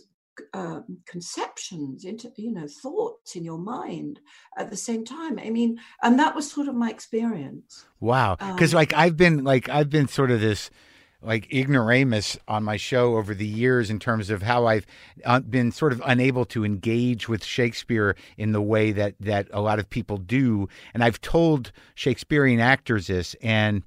um, 0.54 0.98
conceptions 1.06 2.04
into 2.04 2.30
you 2.36 2.52
know 2.52 2.66
thoughts 2.66 3.36
in 3.36 3.44
your 3.44 3.58
mind 3.58 4.20
at 4.56 4.70
the 4.70 4.76
same 4.76 5.04
time 5.04 5.38
i 5.38 5.50
mean 5.50 5.78
and 6.02 6.18
that 6.18 6.34
was 6.34 6.50
sort 6.50 6.68
of 6.68 6.74
my 6.74 6.90
experience 6.90 7.84
Wow. 8.00 8.36
Because 8.36 8.72
Um, 8.72 8.78
like 8.78 8.92
I've 8.94 9.16
been 9.18 9.44
like 9.44 9.68
I've 9.68 9.90
been 9.90 10.08
sort 10.08 10.30
of 10.30 10.40
this 10.40 10.70
like 11.22 11.52
ignoramus 11.52 12.38
on 12.48 12.64
my 12.64 12.78
show 12.78 13.18
over 13.18 13.34
the 13.34 13.46
years 13.46 13.90
in 13.90 13.98
terms 13.98 14.30
of 14.30 14.40
how 14.42 14.64
I've 14.66 14.86
uh, 15.26 15.40
been 15.40 15.70
sort 15.70 15.92
of 15.92 16.00
unable 16.06 16.46
to 16.46 16.64
engage 16.64 17.28
with 17.28 17.44
Shakespeare 17.44 18.16
in 18.38 18.52
the 18.52 18.62
way 18.62 18.90
that 18.92 19.16
that 19.20 19.48
a 19.52 19.60
lot 19.60 19.78
of 19.78 19.90
people 19.90 20.16
do, 20.16 20.66
and 20.94 21.04
I've 21.04 21.20
told 21.20 21.72
Shakespearean 21.94 22.58
actors 22.58 23.08
this, 23.08 23.36
and 23.42 23.82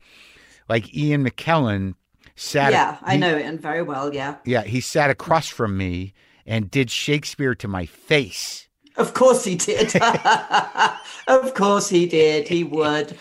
like 0.70 0.96
Ian 0.96 1.28
McKellen 1.28 1.96
sat. 2.36 2.72
Yeah, 2.72 2.98
I 3.02 3.14
he- 3.14 3.20
know 3.20 3.36
it 3.36 3.46
and 3.48 3.60
very 3.60 3.82
well. 3.82 4.14
Yeah, 4.14 4.36
Yeah, 4.46 4.62
he 4.62 4.80
sat 4.80 5.10
across 5.10 5.48
from 5.48 5.76
me 5.76 6.14
and 6.46 6.70
did 6.72 6.90
Shakespeare 6.92 7.56
to 7.56 7.68
my 7.68 7.86
face. 7.86 8.68
of 8.98 9.14
course 9.14 9.44
he 9.44 9.56
did. 9.56 9.96
of 11.28 11.54
course 11.56 11.90
he 11.90 12.06
did. 12.06 12.48
He 12.48 12.64
would. 12.64 13.18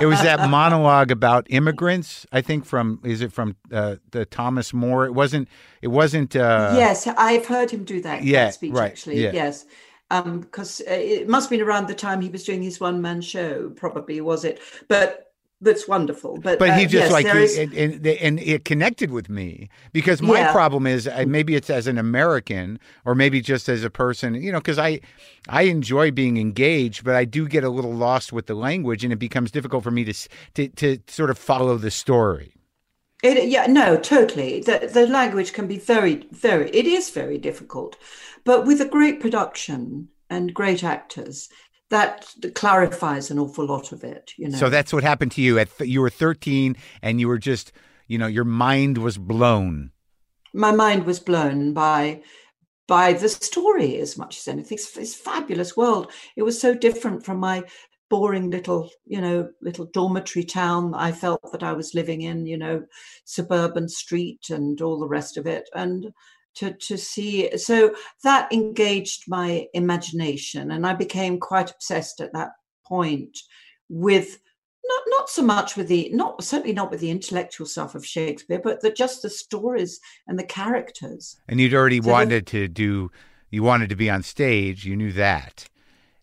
It 0.00 0.06
was 0.06 0.22
that 0.22 0.48
monologue 0.50 1.10
about 1.10 1.46
immigrants. 1.50 2.26
I 2.32 2.40
think 2.40 2.64
from 2.64 3.00
is 3.04 3.20
it 3.20 3.32
from 3.32 3.56
uh, 3.72 3.96
the 4.12 4.24
Thomas 4.26 4.72
More? 4.72 5.04
It 5.06 5.14
wasn't. 5.14 5.48
It 5.80 5.88
wasn't. 5.88 6.36
Uh, 6.36 6.74
yes, 6.76 7.06
I've 7.06 7.46
heard 7.46 7.70
him 7.70 7.84
do 7.84 8.00
that, 8.02 8.22
Yeah, 8.22 8.46
that 8.46 8.54
speech 8.54 8.72
right, 8.72 8.92
actually. 8.92 9.22
yeah. 9.22 9.32
Yes. 9.32 9.64
Because 10.10 10.82
uh, 10.82 10.90
it 10.92 11.26
must 11.28 11.46
have 11.48 11.58
been 11.58 11.66
around 11.66 11.88
the 11.88 11.94
time 11.94 12.20
he 12.20 12.28
was 12.28 12.44
doing 12.44 12.62
his 12.62 12.78
one 12.78 13.00
man 13.00 13.22
show, 13.22 13.70
probably, 13.70 14.20
was 14.20 14.44
it? 14.44 14.60
But 14.86 15.31
that's 15.62 15.88
wonderful. 15.88 16.38
But, 16.42 16.58
But 16.58 16.74
he 16.78 16.84
uh, 16.84 16.88
just 16.88 16.92
yes, 16.92 17.12
like 17.12 17.26
he, 17.26 17.38
is- 17.44 17.58
and, 17.58 17.72
and 17.74 18.06
and 18.06 18.40
it 18.40 18.64
connected 18.64 19.10
with 19.10 19.28
me 19.30 19.68
because 19.92 20.20
my 20.20 20.40
Yeah. 20.40 20.52
problem 20.52 20.86
is 20.86 21.08
uh, 21.08 21.24
maybe 21.26 21.54
it's 21.54 21.70
as 21.70 21.86
an 21.86 21.98
American 21.98 22.78
or 23.04 23.14
maybe 23.14 23.40
just 23.40 23.68
as 23.68 23.84
a 23.84 23.90
person, 23.90 24.34
you 24.34 24.52
know, 24.52 24.58
because 24.58 24.78
I 24.78 25.00
I 25.48 25.62
enjoy 25.62 26.10
being 26.10 26.36
engaged, 26.36 27.04
but 27.04 27.14
I 27.14 27.24
do 27.24 27.48
get 27.48 27.64
a 27.64 27.70
little 27.70 27.94
lost 27.94 28.32
with 28.32 28.46
the 28.46 28.54
language, 28.54 29.04
and 29.04 29.12
it 29.12 29.18
becomes 29.18 29.50
difficult 29.50 29.84
for 29.84 29.90
me 29.90 30.04
to 30.04 30.14
to 30.54 30.68
to 30.68 30.98
sort 31.08 31.30
of 31.30 31.38
follow 31.38 31.76
the 31.78 31.90
story. 31.90 32.54
It, 33.22 33.48
yeah, 33.48 33.66
no, 33.66 33.96
totally. 33.96 34.60
The 34.60 34.90
the 34.92 35.06
language 35.06 35.52
can 35.52 35.66
be 35.68 35.78
very, 35.78 36.26
very. 36.32 36.70
It 36.70 36.86
is 36.86 37.10
very 37.10 37.38
difficult, 37.38 37.96
but 38.44 38.66
with 38.66 38.80
a 38.80 38.88
great 38.88 39.20
production 39.20 40.08
and 40.28 40.52
great 40.54 40.82
actors, 40.82 41.48
that 41.92 42.34
clarifies 42.54 43.30
an 43.30 43.38
awful 43.38 43.66
lot 43.66 43.92
of 43.92 44.02
it. 44.02 44.32
You 44.38 44.48
know. 44.48 44.56
So 44.56 44.70
that's 44.70 44.94
what 44.94 45.04
happened 45.04 45.32
to 45.32 45.42
you. 45.42 45.58
At 45.58 45.76
th- 45.76 45.90
you 45.90 46.00
were 46.00 46.10
13, 46.10 46.74
and 47.02 47.20
you 47.20 47.28
were 47.28 47.38
just, 47.38 47.70
you 48.08 48.16
know, 48.16 48.26
your 48.26 48.44
mind 48.44 48.96
was 48.98 49.18
blown. 49.18 49.92
my 50.54 50.72
mind 50.72 51.04
was 51.04 51.20
blown 51.20 51.74
by 51.74 52.22
by 52.88 53.12
the 53.12 53.28
story 53.28 53.98
as 53.98 54.16
much 54.16 54.38
as 54.38 54.48
anything. 54.48 54.76
It's, 54.76 54.96
it's 54.96 55.14
fabulous 55.14 55.76
world. 55.76 56.10
It 56.34 56.42
was 56.42 56.58
so 56.58 56.74
different 56.74 57.24
from 57.24 57.38
my 57.38 57.62
boring 58.08 58.50
little, 58.50 58.90
you 59.06 59.20
know, 59.20 59.50
little 59.60 59.86
dormitory 59.86 60.44
town 60.44 60.94
I 60.94 61.12
felt 61.12 61.52
that 61.52 61.62
I 61.62 61.72
was 61.72 61.94
living 61.94 62.22
in, 62.22 62.46
you 62.46 62.58
know, 62.58 62.84
suburban 63.24 63.88
street 63.88 64.50
and 64.50 64.80
all 64.80 64.98
the 64.98 65.08
rest 65.08 65.36
of 65.36 65.46
it. 65.46 65.68
And 65.74 66.12
to 66.54 66.72
to 66.74 66.96
see 66.96 67.56
so 67.56 67.94
that 68.24 68.52
engaged 68.52 69.24
my 69.28 69.66
imagination 69.74 70.70
and 70.72 70.86
I 70.86 70.94
became 70.94 71.40
quite 71.40 71.70
obsessed 71.70 72.20
at 72.20 72.32
that 72.32 72.50
point 72.84 73.38
with 73.88 74.38
not 74.84 75.02
not 75.06 75.28
so 75.28 75.42
much 75.42 75.76
with 75.76 75.88
the 75.88 76.10
not 76.12 76.42
certainly 76.42 76.72
not 76.72 76.90
with 76.90 77.00
the 77.00 77.10
intellectual 77.10 77.66
stuff 77.66 77.94
of 77.94 78.04
Shakespeare, 78.04 78.60
but 78.62 78.80
the, 78.80 78.90
just 78.90 79.22
the 79.22 79.30
stories 79.30 80.00
and 80.26 80.38
the 80.38 80.44
characters. 80.44 81.36
And 81.48 81.60
you'd 81.60 81.74
already 81.74 82.00
So 82.00 82.10
wanted 82.10 82.46
to 82.48 82.68
do, 82.68 83.10
you 83.50 83.62
wanted 83.62 83.90
to 83.90 83.96
be 83.96 84.10
on 84.10 84.22
stage. 84.22 84.84
You 84.84 84.96
knew 84.96 85.12
that. 85.12 85.68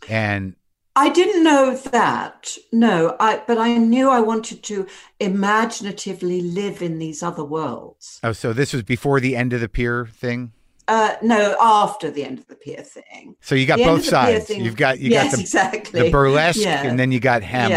And 0.08 0.56
I 1.00 1.10
didn't 1.10 1.44
know 1.44 1.76
that, 1.76 2.58
no, 2.72 3.16
I 3.20 3.42
but 3.48 3.58
I 3.58 3.78
knew 3.78 4.10
I 4.10 4.20
wanted 4.20 4.64
to 4.64 4.86
imaginatively 5.20 6.42
live 6.42 6.82
in 6.82 7.00
these 7.00 7.24
other 7.24 7.44
worlds. 7.44 8.20
oh, 8.24 8.32
so 8.34 8.54
this 8.54 8.74
was 8.74 8.84
before 8.84 9.20
the 9.20 9.36
end 9.36 9.54
of 9.54 9.62
the 9.62 9.70
pier 9.70 10.06
thing. 10.08 10.52
Uh, 10.88 11.16
no, 11.22 11.56
after 11.62 12.10
the 12.10 12.24
end 12.24 12.40
of 12.40 12.48
the 12.48 12.56
pier 12.56 12.82
thing. 12.82 13.36
So 13.42 13.54
you 13.56 13.66
got 13.68 13.78
The 13.78 13.86
both 13.86 14.00
of 14.00 14.06
the 14.06 14.12
pier 14.12 14.34
sides. 14.40 14.46
thing- 14.46 14.66
You've 14.66 14.76
got 14.76 15.00
you 15.00 15.12
yes, 15.12 15.26
got 15.32 15.36
the, 15.38 15.42
exactly. 15.42 16.02
the 16.04 16.10
burlesque, 16.12 16.60
Yeah. 16.60 16.84
and 16.86 16.98
then 17.00 17.12
you 17.12 17.20
got 17.20 17.44
Hamlet. 17.44 17.72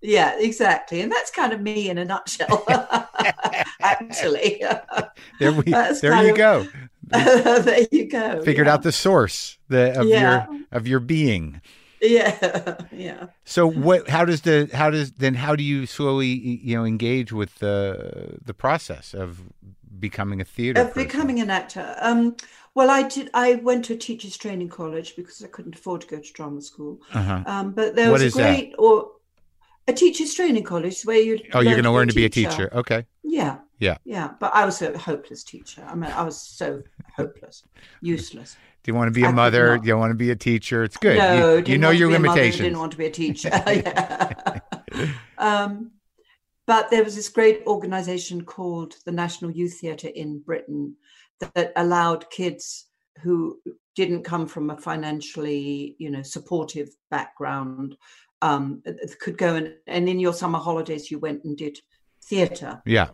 Yeah, 0.00 0.32
yeah, 0.34 0.38
exactly, 0.38 1.00
and 1.00 1.10
that's 1.12 1.30
kind 1.30 1.52
of 1.52 1.60
me 1.60 1.90
in 1.90 1.98
a 1.98 2.04
nutshell. 2.04 2.64
Actually, 3.80 4.62
There 5.40 5.52
we, 5.52 5.62
That's 5.64 6.00
there 6.00 6.22
you 6.24 6.30
of- 6.32 6.36
go. 6.36 6.66
there 7.10 7.86
you 7.92 8.06
go. 8.08 8.42
Figured 8.42 8.66
yeah. 8.66 8.72
out 8.72 8.82
the 8.82 8.90
source 8.92 9.58
the, 9.68 9.98
of 10.00 10.06
Yeah. 10.06 10.46
your 10.50 10.60
of 10.72 10.88
your 10.88 11.00
being. 11.00 11.60
Yeah, 12.02 12.76
yeah. 12.92 13.26
So 13.44 13.66
what? 13.66 14.08
How 14.08 14.24
does 14.24 14.42
the 14.42 14.68
how 14.72 14.90
does 14.90 15.12
then 15.12 15.34
how 15.34 15.56
do 15.56 15.62
you 15.64 15.86
slowly 15.86 16.26
you 16.28 16.76
know 16.76 16.84
engage 16.84 17.32
with 17.32 17.54
the 17.58 18.38
the 18.44 18.54
process 18.54 19.14
of 19.14 19.40
becoming 19.98 20.40
a 20.40 20.44
theater? 20.44 20.82
of 20.82 20.94
becoming 20.94 21.40
an 21.40 21.48
actor 21.48 21.96
um 22.00 22.36
well 22.74 22.90
i 22.90 23.02
did 23.02 23.30
i 23.32 23.54
went 23.54 23.82
to 23.86 23.94
a 23.94 23.96
teachers 23.96 24.36
training 24.36 24.68
college 24.68 25.16
because 25.16 25.42
i 25.42 25.46
couldn't 25.48 25.74
afford 25.74 26.02
to 26.02 26.06
go 26.06 26.18
to 26.18 26.32
drama 26.34 26.60
school 26.60 27.00
uh-huh. 27.14 27.42
um 27.46 27.72
but 27.72 27.94
there 27.94 28.12
was 28.12 28.22
a 28.22 28.28
that? 28.28 28.34
great 28.42 28.74
or 28.78 29.10
a 29.88 29.92
teachers 29.94 30.34
training 30.34 30.62
college 30.64 31.00
where 31.04 31.18
you 31.18 31.38
Oh, 31.54 31.60
you're 31.60 31.72
going 31.72 31.84
to 31.84 31.90
learn 31.92 32.08
to 32.08 32.14
be 32.14 32.26
a 32.26 32.28
teacher. 32.28 32.68
Okay. 32.74 33.06
yeah 33.22 33.58
Yeah. 33.78 33.96
yeah 34.04 34.32
but 34.38 34.52
i 34.54 34.66
was 34.66 34.82
a 34.82 34.96
hopeless 34.98 35.42
teacher 35.44 35.82
i 35.88 35.94
mean 35.94 36.10
i 36.12 36.22
was 36.22 36.38
so 36.38 36.82
hopeless 37.16 37.62
useless 38.02 38.56
Do 38.86 38.92
you 38.92 38.96
want 38.96 39.08
to 39.08 39.20
be 39.20 39.24
a 39.24 39.30
I 39.30 39.32
mother? 39.32 39.78
Do 39.78 39.88
you 39.88 39.98
want 39.98 40.12
to 40.12 40.14
be 40.14 40.30
a 40.30 40.36
teacher? 40.36 40.84
It's 40.84 40.96
good. 40.96 41.18
no 41.18 41.56
you, 41.56 41.64
you 41.72 41.76
know 41.76 41.90
your 41.90 42.08
be 42.08 42.14
a 42.14 42.18
mother, 42.20 42.34
limitations. 42.34 42.62
didn't 42.62 42.78
want 42.78 42.92
to 42.92 42.98
be 42.98 43.06
a 43.06 43.10
teacher 43.10 43.50
um 45.38 45.90
but 46.68 46.88
there 46.88 47.02
was 47.02 47.16
this 47.16 47.28
great 47.28 47.62
organization 47.66 48.44
called 48.44 48.94
the 49.04 49.10
national 49.10 49.50
youth 49.50 49.80
theatre 49.80 50.06
in 50.14 50.38
britain 50.38 50.94
that, 51.40 51.52
that 51.54 51.72
allowed 51.74 52.30
kids 52.30 52.86
who 53.24 53.58
didn't 53.96 54.22
come 54.22 54.46
from 54.46 54.70
a 54.70 54.76
financially 54.76 55.96
you 55.98 56.08
know 56.08 56.22
supportive 56.22 56.90
background 57.10 57.96
um, 58.42 58.82
could 59.18 59.36
go 59.36 59.56
and, 59.56 59.74
and 59.88 60.08
in 60.08 60.20
your 60.20 60.32
summer 60.32 60.60
holidays 60.60 61.10
you 61.10 61.18
went 61.18 61.42
and 61.42 61.56
did 61.56 61.80
theatre 62.22 62.80
yeah. 62.86 63.08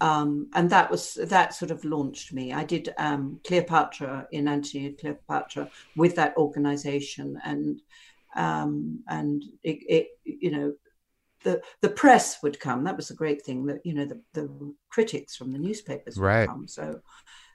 Um, 0.00 0.48
and 0.54 0.68
that 0.70 0.90
was 0.90 1.14
that 1.14 1.54
sort 1.54 1.70
of 1.70 1.84
launched 1.84 2.32
me. 2.32 2.52
I 2.52 2.64
did 2.64 2.92
um, 2.98 3.40
Cleopatra 3.46 4.28
in 4.32 4.48
Antony 4.48 4.86
and 4.86 4.98
Cleopatra 4.98 5.70
with 5.96 6.16
that 6.16 6.36
organization, 6.36 7.40
and 7.44 7.80
um, 8.36 9.02
and 9.08 9.42
it, 9.62 9.78
it 9.88 10.08
you 10.24 10.50
know 10.50 10.74
the 11.44 11.62
the 11.80 11.88
press 11.88 12.42
would 12.42 12.60
come. 12.60 12.84
That 12.84 12.96
was 12.96 13.08
the 13.08 13.14
great 13.14 13.42
thing 13.42 13.64
that 13.66 13.80
you 13.84 13.94
know 13.94 14.04
the, 14.04 14.20
the 14.34 14.74
critics 14.90 15.36
from 15.36 15.52
the 15.52 15.58
newspapers 15.58 16.16
would 16.16 16.24
Right. 16.24 16.48
come. 16.48 16.68
So 16.68 17.00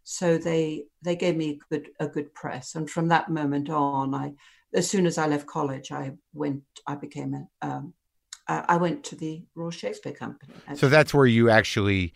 so 0.04 0.38
they 0.38 0.86
they 1.04 1.16
gave 1.16 1.38
me 1.38 1.50
a 1.52 1.74
good 1.74 1.89
a 2.00 2.08
good 2.08 2.34
press, 2.34 2.76
and 2.76 2.89
from 2.89 3.08
that 3.10 3.30
moment 3.30 3.70
on, 3.70 4.16
I 4.16 4.34
as 4.74 4.89
soon 4.89 5.06
as 5.06 5.18
I 5.18 5.28
left 5.28 5.46
college, 5.46 5.92
I 5.92 6.14
went 6.34 6.64
I 6.88 6.96
became 6.96 7.36
a 7.36 7.68
um, 7.68 7.94
I 8.48 8.66
I 8.70 8.78
went 8.78 9.04
to 9.06 9.16
the 9.16 9.46
Royal 9.54 9.70
Shakespeare 9.70 10.14
Company. 10.14 10.54
So 10.76 10.89
that's 10.89 11.14
where 11.14 11.28
you 11.28 11.52
actually 11.52 12.14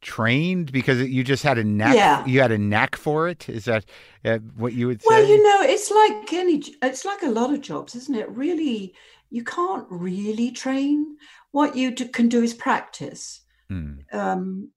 trained 0.00 0.72
because 0.72 1.00
you 1.02 1.24
just 1.24 1.42
had 1.42 1.58
a 1.58 1.64
knack. 1.64 1.94
Yeah. 1.94 2.24
You 2.26 2.40
had 2.40 2.52
a 2.52 2.58
knack 2.58 2.96
for 2.96 3.28
it. 3.28 3.48
Is 3.48 3.64
that 3.64 3.84
uh, 4.24 4.38
what 4.56 4.72
you 4.72 4.86
would 4.86 5.02
say? 5.02 5.06
Well, 5.08 5.26
you 5.26 5.42
know, 5.42 5.62
it's 5.62 5.90
like 5.90 6.32
any, 6.32 6.62
it's 6.82 7.04
like 7.04 7.22
a 7.22 7.30
lot 7.30 7.52
of 7.52 7.60
jobs, 7.60 7.94
isn't 7.94 8.14
it? 8.14 8.30
Really, 8.30 8.94
you 9.30 9.44
can't 9.44 9.86
really 9.90 10.50
train. 10.50 11.16
What 11.50 11.76
you 11.76 11.90
do, 11.90 12.08
can 12.08 12.28
do 12.28 12.42
is 12.42 12.54
practice. 12.54 13.40
Hmm. 13.68 13.94
Um, 14.12 14.70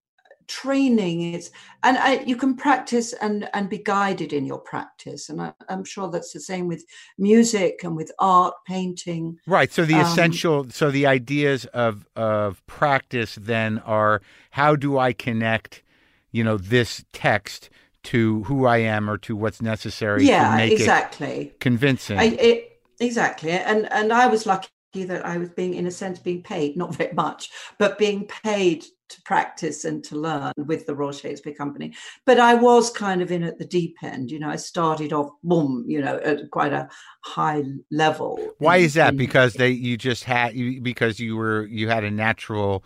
training 0.50 1.34
is, 1.34 1.52
and 1.84 1.98
I, 1.98 2.24
you 2.26 2.36
can 2.36 2.56
practice 2.56 3.14
and 3.14 3.48
and 3.54 3.70
be 3.70 3.78
guided 3.78 4.34
in 4.34 4.46
your 4.46 4.60
practice. 4.60 5.30
And 5.30 5.42
I, 5.42 5.54
I'm 5.70 5.86
sure 5.86 6.10
that's 6.10 6.34
the 6.34 6.40
same 6.40 6.68
with 6.68 6.84
music 7.18 7.84
and 7.84 7.96
with 7.96 8.12
art, 8.20 8.56
painting. 8.68 9.38
Right. 9.48 9.72
So 9.72 9.86
the 9.86 9.96
Um, 9.96 10.06
essential, 10.06 10.70
so 10.70 10.92
the 10.92 11.06
ideas 11.08 11.66
of 11.68 12.06
of 12.16 12.66
practice 12.66 13.38
then 13.40 13.80
are 13.86 14.22
how 14.52 14.76
do 14.76 14.98
I 14.98 15.14
connect, 15.14 15.84
you 16.32 16.44
know, 16.44 16.58
this 16.58 17.06
text 17.14 17.70
to 18.02 18.44
who 18.44 18.66
I 18.66 18.78
am 18.78 19.10
or 19.10 19.18
to 19.20 19.36
what's 19.36 19.62
necessary 19.62 20.22
to 20.22 20.26
yeah, 20.26 20.56
make 20.58 20.74
exactly. 20.74 21.54
convincing. 21.60 22.18
I, 22.18 22.26
it, 22.50 22.82
exactly, 23.00 23.52
and 23.52 23.92
and 23.92 24.12
I 24.12 24.28
was 24.28 24.46
lucky 24.46 24.70
that 25.06 25.26
I 25.26 25.38
was 25.38 25.50
being, 25.50 25.76
in 25.76 25.86
a 25.86 25.92
sense, 25.92 26.18
being 26.20 26.42
paid 26.42 26.76
not 26.76 26.96
very 26.96 27.14
much, 27.14 27.50
but 27.78 27.98
being 27.98 28.28
paid 28.44 28.86
to 29.10 29.22
practice 29.24 29.86
and 29.86 30.04
to 30.06 30.16
learn 30.16 30.54
with 30.58 30.86
the 30.86 30.96
Royal 30.96 31.12
Shakespeare 31.12 31.54
Company. 31.54 31.94
But 32.26 32.40
I 32.40 32.54
was 32.54 32.92
kind 32.92 33.22
of 33.22 33.32
in 33.32 33.44
at 33.44 33.58
the 33.58 33.66
deep 33.66 33.98
end. 34.04 34.32
You 34.32 34.40
know, 34.40 34.50
I 34.50 34.56
started 34.56 35.14
off, 35.14 35.32
boom, 35.44 35.84
you 35.88 36.02
know, 36.02 36.18
at 36.18 36.50
quite 36.52 36.74
a 36.74 36.88
high 37.22 37.64
level. 37.92 38.54
Why 38.60 38.78
in- 38.78 38.84
is 38.84 38.94
that? 38.94 39.14
in- 39.14 39.18
Because 39.18 39.54
they 39.54 39.70
you 39.70 39.98
just 39.98 40.24
had 40.24 40.54
you 40.56 40.82
because 40.82 41.20
you 41.20 41.36
were 41.36 41.66
you 41.66 41.90
had 41.90 42.04
a 42.04 42.12
natural 42.12 42.84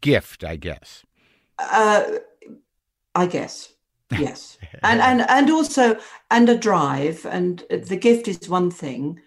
gift, 0.00 0.44
I 0.44 0.56
guess. 0.56 1.04
uh, 1.58 2.04
I 3.14 3.26
guess. 3.26 3.70
Yes, 4.18 4.58
and 4.82 5.00
and 5.00 5.22
and 5.28 5.50
also 5.50 5.98
and 6.30 6.48
a 6.48 6.56
drive, 6.56 7.26
and 7.26 7.64
the 7.70 7.96
gift 7.96 8.28
is 8.28 8.48
one 8.48 8.70
thing. 8.70 9.20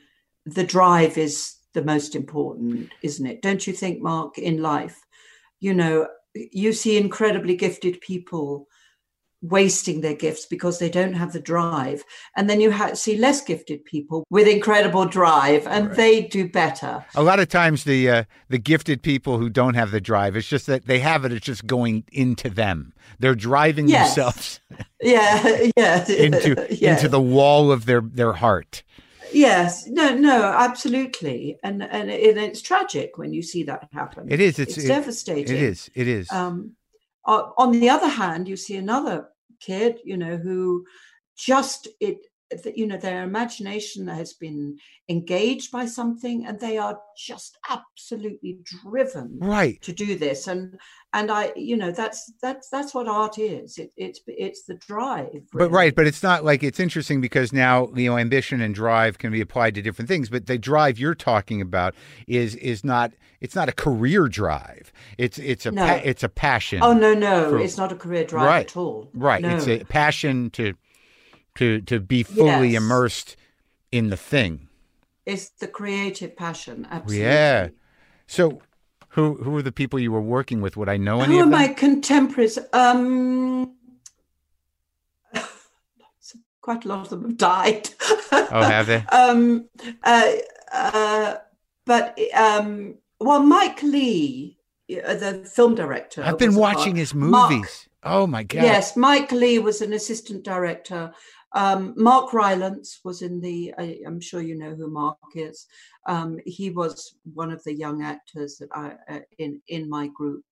The 0.46 0.64
drive 0.64 1.18
is 1.18 1.56
the 1.74 1.84
most 1.84 2.16
important, 2.16 2.94
isn't 3.02 3.26
it? 3.26 3.42
Don't 3.42 3.68
you 3.68 3.74
think, 3.74 4.02
Marc? 4.02 4.38
In 4.38 4.62
life, 4.62 4.98
you 5.60 5.74
know, 5.74 6.08
you 6.52 6.74
see 6.74 6.98
incredibly 6.98 7.56
gifted 7.56 8.02
people 8.02 8.68
wasting 9.42 10.02
their 10.02 10.16
gifts 10.16 10.46
because 10.48 10.80
they 10.80 10.90
don't 10.90 11.14
have 11.14 11.32
the 11.32 11.40
drive 11.40 12.04
and 12.36 12.50
then 12.50 12.60
you 12.60 12.72
ha- 12.72 12.96
see 12.96 13.18
less 13.18 13.44
gifted 13.44 13.86
people 13.86 14.26
with 14.32 14.48
incredible 14.48 15.06
drive 15.06 15.68
and 15.68 15.90
right. 15.90 15.96
they 15.96 16.22
do 16.24 16.50
better 16.50 17.06
a 17.14 17.22
lot 17.22 17.40
of 17.40 17.48
times 17.48 17.84
the 17.84 18.10
uh, 18.10 18.24
the 18.50 18.58
gifted 18.58 19.04
people 19.04 19.38
who 19.38 19.48
don't 19.48 19.76
have 19.76 19.92
the 19.92 20.02
drive 20.02 20.36
it's 20.36 20.48
just 20.48 20.66
that 20.66 20.88
they 20.88 20.98
have 20.98 21.24
it 21.24 21.32
it's 21.32 21.46
just 21.46 21.68
going 21.68 22.04
into 22.12 22.50
them 22.50 22.92
they're 23.20 23.36
driving 23.36 23.88
yes. 23.88 24.16
themselves 24.16 24.60
yeah 25.02 25.70
yeah 25.78 26.06
into 26.10 26.68
yeah. 26.72 26.94
into 26.94 27.08
the 27.08 27.22
wall 27.22 27.72
of 27.72 27.86
their 27.86 28.02
their 28.02 28.34
heart 28.34 28.82
yes. 29.32 29.88
No 29.88 30.14
no 30.16 30.44
absolutely. 30.44 31.58
And 31.64 31.84
and, 31.84 32.10
it, 32.10 32.38
it's 32.38 32.62
tragic 32.62 33.18
when 33.18 33.34
you 33.34 33.42
see 33.42 33.64
that 33.64 33.88
happen. 33.92 34.32
It 34.32 34.40
is. 34.40 34.60
It's, 34.60 34.78
it's 34.78 34.86
it, 34.86 34.88
devastating. 34.88 35.56
it 35.56 35.62
is. 35.62 35.90
It 35.96 36.08
is. 36.08 36.32
Um 36.32 36.76
on 37.26 37.72
the 37.72 37.90
other 37.90 38.08
hand, 38.08 38.48
you 38.48 38.56
see 38.56 38.78
another 38.78 39.28
kid, 39.60 40.00
you 40.06 40.16
know, 40.18 40.38
who 40.38 40.86
just 41.36 41.88
it 42.00 42.27
you 42.76 42.88
know 42.88 42.98
their 42.98 43.24
imagination 43.24 44.08
has 44.08 44.34
been 44.34 44.78
engaged 45.10 45.72
by 45.72 45.86
something 45.86 46.46
and 46.46 46.60
they 46.60 46.78
are 46.78 47.00
just 47.18 47.58
absolutely 47.70 48.60
driven 48.64 49.38
right. 49.42 49.82
to 49.82 49.92
do 49.92 50.18
this. 50.18 50.48
And 50.48 50.78
and 51.14 51.32
i 51.32 51.54
you 51.56 51.78
know 51.78 51.92
that's 51.92 52.32
that's 52.42 52.70
that's 52.70 52.94
what 52.94 53.08
art 53.08 53.38
is. 53.38 53.78
It, 53.78 53.92
it's 53.98 54.20
it's 54.28 54.64
the 54.64 54.76
drive 54.76 55.30
really. 55.54 55.70
but 55.70 55.72
right 55.72 55.96
but 55.96 56.08
it's 56.08 56.24
not 56.24 56.44
like 56.44 56.64
it's 56.64 56.80
interesting 56.80 57.22
because 57.22 57.54
now 57.54 57.90
you 57.96 58.10
know 58.10 58.18
ambition 58.18 58.62
and 58.62 58.76
drive 58.76 59.18
can 59.18 59.32
be 59.32 59.42
applied 59.42 59.76
to 59.76 59.82
different 59.82 60.10
things 60.10 60.30
but 60.30 60.46
the 60.46 60.58
drive 60.58 61.00
you're 61.00 61.16
talking 61.16 61.62
about 61.62 61.96
is 62.28 62.56
is 62.56 62.84
not 62.84 63.14
it's 63.40 63.56
not 63.56 63.70
a 63.70 63.72
career 63.72 64.28
drive. 64.28 64.92
It's 65.18 65.38
it's 65.38 65.66
a 65.66 65.72
no. 65.72 65.86
pa- 65.86 66.02
it's 66.04 66.24
a 66.24 66.30
passion 66.30 66.80
oh 66.82 66.94
no 66.94 67.14
no. 67.14 67.50
for, 67.50 67.60
it's 67.60 67.78
not 67.78 67.92
a 67.92 67.96
career 67.96 68.24
drive 68.24 68.46
right, 68.46 68.66
at 68.66 68.78
all. 68.78 69.10
Right. 69.14 69.42
No. 69.42 69.56
it's 69.56 69.68
a 69.68 69.84
passion 69.86 70.50
to 70.52 70.74
to 71.58 71.82
to 71.82 72.00
be 72.00 72.24
fully 72.24 72.70
yes. 72.70 72.82
immersed 72.82 73.36
in 73.92 74.10
the 74.10 74.18
thing. 74.18 74.68
It's 75.26 75.50
the 75.50 75.68
creative 75.68 76.36
passion, 76.38 76.88
absolutely. 76.90 77.26
Yeah. 77.26 77.70
So, 78.28 78.62
who 79.10 79.36
who 79.36 79.52
were 79.52 79.62
the 79.62 79.72
people 79.72 80.00
you 80.00 80.12
were 80.12 80.22
working 80.22 80.62
with? 80.62 80.78
Would 80.78 80.90
I 80.90 80.98
know 80.98 81.22
any? 81.22 81.34
Who 81.34 81.42
are 81.42 81.46
my 81.46 81.68
contemporaries? 81.68 82.58
Um, 82.72 83.76
quite 86.62 86.86
a 86.86 86.88
lot 86.88 87.02
of 87.02 87.10
them 87.10 87.24
have 87.24 87.38
died. 87.38 87.90
oh, 88.32 88.64
have 88.64 88.88
they? 88.88 89.04
um, 89.12 89.68
uh, 90.04 90.32
uh, 90.72 91.36
but 91.86 92.18
um, 92.34 92.96
well, 93.20 93.42
Mike 93.42 93.82
Leigh, 93.84 94.58
uh, 95.06 95.16
the 95.16 95.50
film 95.54 95.76
director. 95.76 96.24
I've 96.24 96.38
been 96.38 96.56
watching 96.56 96.96
his 96.96 97.14
movies. 97.14 97.32
Marc, 97.32 97.70
oh 98.04 98.28
my 98.28 98.44
god! 98.44 98.64
Yes, 98.64 98.96
Mike 98.96 99.32
Leigh 99.32 99.60
was 99.60 99.82
an 99.82 99.94
assistant 99.94 100.44
director. 100.44 101.14
Um, 101.54 101.94
Mark 101.96 102.34
Rylance 102.34 103.00
was 103.04 103.22
in 103.22 103.40
the, 103.40 103.74
I, 103.78 104.00
am 104.06 104.20
sure 104.20 104.42
you 104.42 104.56
know 104.56 104.76
who 104.76 104.90
Mark 104.90 105.18
is. 105.36 105.68
Um, 106.06 106.40
he 106.46 106.70
was 106.70 107.16
one 107.34 107.52
of 107.52 107.64
the 107.64 107.74
young 107.74 108.04
actors 108.04 108.58
that 108.58 108.70
I, 108.74 108.96
uh, 109.10 109.20
in, 109.38 109.62
in 109.68 109.90
my 109.90 110.08
group. 110.08 110.44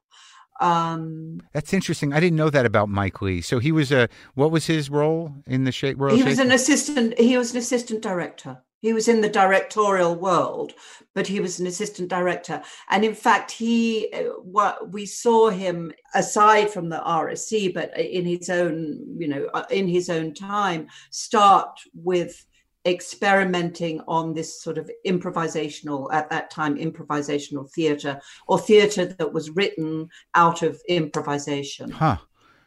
Um, 0.62 1.42
That's 1.54 1.74
interesting. 1.74 2.14
I 2.14 2.20
didn't 2.20 2.38
know 2.38 2.50
that 2.50 2.66
about 2.66 2.88
Mike 2.88 3.22
Leigh. 3.22 3.42
So 3.42 3.60
he 3.60 3.72
was 3.72 3.92
a, 3.92 4.08
what 4.36 4.52
was 4.52 4.66
his 4.66 4.90
role 4.90 5.34
in 5.48 5.66
the 5.66 5.72
shape? 5.72 6.00
Royal 6.00 6.16
he 6.16 6.24
was 6.24 6.40
an 6.40 6.52
assistant, 6.52 7.20
he 7.20 7.38
was 7.38 7.52
an 7.52 7.58
assistant 7.58 8.02
director. 8.02 8.62
He 8.86 8.94
was 8.94 9.08
in 9.08 9.22
the 9.22 9.30
directorial 9.30 10.14
world, 10.14 10.74
but 11.16 11.26
he 11.26 11.40
was 11.40 11.60
an 11.60 11.66
assistant 11.66 12.08
director. 12.08 12.62
And 12.92 13.04
in 13.04 13.16
fact, 13.16 13.50
he 13.50 14.14
uh, 14.14 14.26
what 14.44 14.92
we 14.92 15.08
saw 15.08 15.50
him 15.50 15.92
aside 16.14 16.70
from 16.70 16.90
the 16.90 17.02
RSC, 17.04 17.74
but 17.74 17.98
in 18.00 18.28
his 18.28 18.48
own, 18.48 19.04
you 19.18 19.28
know, 19.28 19.50
uh, 19.56 19.64
in 19.72 19.88
his 19.88 20.12
own 20.12 20.36
time, 20.36 20.86
start 21.10 21.80
with 21.96 22.46
experimenting 22.86 24.02
on 24.08 24.36
this 24.36 24.62
sort 24.62 24.78
of 24.78 24.92
improvisational 25.08 26.08
at 26.14 26.30
that 26.30 26.52
time 26.52 26.76
improvisational 26.78 27.68
theater 27.72 28.22
or 28.46 28.60
theater 28.60 29.06
that 29.06 29.34
was 29.34 29.50
written 29.50 30.08
out 30.36 30.62
of 30.62 30.80
improvisation 30.88 31.90
huh 31.90 32.18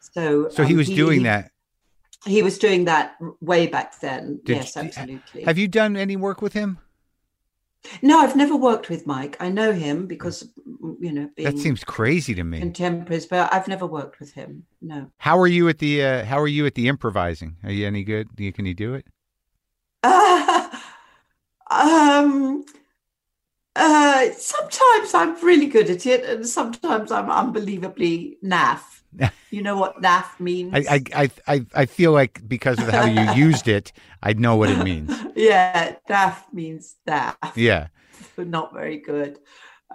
so 0.01 0.49
so 0.49 0.65
um, 0.65 0.69
he 0.69 0.75
was 0.75 0.89
he, 0.89 0.97
doing 0.97 1.23
that 1.23 1.53
he 2.27 2.43
was 2.43 2.59
doing 2.59 2.85
that 2.87 3.17
way 3.41 3.67
back 3.67 4.01
then. 4.01 4.41
Did, 4.45 4.57
yes, 4.57 4.77
absolutely. 4.77 5.45
Have 5.45 5.59
you 5.59 5.69
done 5.69 5.97
any 5.97 6.17
work 6.17 6.43
with 6.43 6.53
him? 6.53 6.79
No, 8.03 8.19
I've 8.19 8.37
never 8.37 8.57
worked 8.57 8.89
with 8.89 9.07
Mike. 9.07 9.37
I 9.41 9.49
know 9.49 9.73
him 9.73 10.07
because 10.07 10.49
you 11.01 11.13
know 11.13 11.31
that 11.37 11.59
seems 11.59 11.85
crazy 11.85 12.35
to 12.35 12.45
me. 12.45 12.59
Contemporaries, 12.59 13.27
but 13.27 13.53
I've 13.53 13.69
never 13.69 13.87
worked 13.87 14.19
with 14.21 14.33
him. 14.33 14.65
No. 14.83 15.11
How 15.19 15.39
are 15.39 15.47
you 15.47 15.69
at 15.69 15.79
the 15.79 16.03
uh, 16.03 16.25
How 16.25 16.41
are 16.41 16.49
you 16.49 16.67
at 16.67 16.75
the 16.75 16.89
improvising? 16.89 17.57
Are 17.63 17.71
you 17.71 17.87
any 17.87 18.03
good? 18.03 18.29
Can 18.37 18.67
you 18.67 18.75
do 18.75 18.95
it? 18.95 19.07
Uh, 20.03 20.69
um. 21.71 22.65
Uh, 23.81 24.33
sometimes 24.33 25.15
I'm 25.15 25.41
really 25.45 25.67
good 25.67 25.89
at 25.89 26.05
it, 26.05 26.25
and 26.25 26.45
sometimes 26.45 27.13
I'm 27.13 27.31
unbelievably 27.31 28.39
naff. 28.45 28.98
You 29.51 29.63
know 29.63 29.79
what 29.79 30.03
naff 30.03 30.39
means? 30.39 30.75
I, 30.75 31.03
I, 31.15 31.31
I, 31.47 31.67
I 31.75 31.87
feel 31.87 32.13
like 32.13 32.47
because 32.47 32.79
of 32.79 32.91
how 32.91 33.07
you 33.07 33.33
used 33.47 33.67
it, 33.67 33.93
I 34.23 34.35
know 34.35 34.57
what 34.57 34.69
it 34.69 34.85
means. 34.85 35.11
yeah, 35.35 35.97
naff 36.09 36.43
means 36.53 36.97
naff. 37.07 37.37
Yeah. 37.57 37.89
But 38.37 38.49
not 38.49 38.75
very 38.75 38.99
good. 38.99 39.39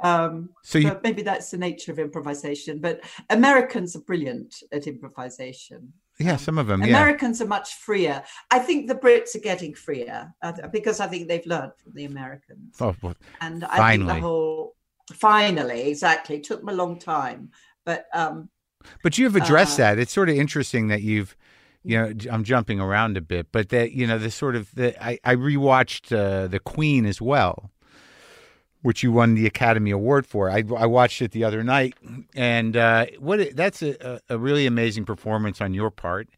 Um, 0.02 0.50
so 0.64 0.80
you, 0.80 1.00
maybe 1.04 1.22
that's 1.22 1.52
the 1.52 1.58
nature 1.58 1.92
of 1.92 2.00
improvisation. 2.00 2.80
But 2.80 3.02
Americans 3.30 3.96
are 3.96 4.02
brilliant 4.02 4.56
at 4.72 4.88
improvisation. 4.88 5.94
Yeah, 6.20 6.38
some 6.38 6.58
of 6.58 6.68
them. 6.68 6.82
Americans 6.84 7.40
yeah. 7.40 7.46
are 7.46 7.50
much 7.50 7.76
freer. 7.76 8.24
I 8.50 8.60
think 8.60 8.88
the 8.88 8.96
Brits 8.96 9.36
are 9.36 9.40
getting 9.40 9.74
freer 9.74 10.34
uh, 10.42 10.54
because 10.72 11.00
I 11.00 11.08
think 11.08 11.28
they've 11.28 11.46
learned 11.46 11.74
from 11.84 11.94
the 11.94 12.06
Americans. 12.06 12.76
Oh, 12.80 12.96
well, 13.02 13.16
and 13.42 13.62
finally. 13.62 13.82
I 13.82 13.92
think 13.92 14.08
the 14.08 14.28
whole 14.28 14.76
finally 15.14 15.90
exactly 15.90 16.40
took 16.40 16.60
them 16.60 16.70
a 16.70 16.74
long 16.74 17.00
time, 17.00 17.50
but 17.86 18.06
um, 18.14 18.50
but 19.02 19.18
you've 19.18 19.36
addressed 19.36 19.80
uh, 19.80 19.84
that. 19.84 20.00
It's 20.00 20.14
sort 20.14 20.30
of 20.30 20.36
interesting 20.36 20.88
that 20.88 21.02
you've, 21.02 21.36
you 21.84 21.98
know, 21.98 22.14
I'm 22.32 22.44
jumping 22.44 22.80
around 22.80 23.18
a 23.18 23.22
bit, 23.22 23.48
but 23.52 23.70
that 23.70 23.92
you 23.92 24.08
know 24.08 24.18
the 24.18 24.32
sort 24.32 24.56
of 24.56 24.74
the 24.76 25.02
I, 25.04 25.20
I 25.24 25.36
rewatched 25.36 26.16
uh, 26.16 26.48
the 26.48 26.60
Queen 26.60 27.06
as 27.06 27.22
well, 27.22 27.72
which 28.82 29.04
you 29.04 29.12
won 29.12 29.36
the 29.36 29.46
Academy 29.46 29.92
Award 29.92 30.26
for. 30.26 30.50
I, 30.50 30.64
I 30.78 30.86
watched 30.86 31.22
it 31.22 31.32
the 31.32 31.44
other 31.44 31.64
night, 31.64 31.96
and 32.36 32.78
uh, 32.78 33.08
what 33.20 33.40
it, 33.40 33.56
that's 33.56 33.82
a, 33.82 34.22
a 34.30 34.38
really 34.38 34.66
amazing 34.66 35.06
performance 35.06 35.62
on 35.62 35.74
your 35.74 35.92
part, 35.92 36.30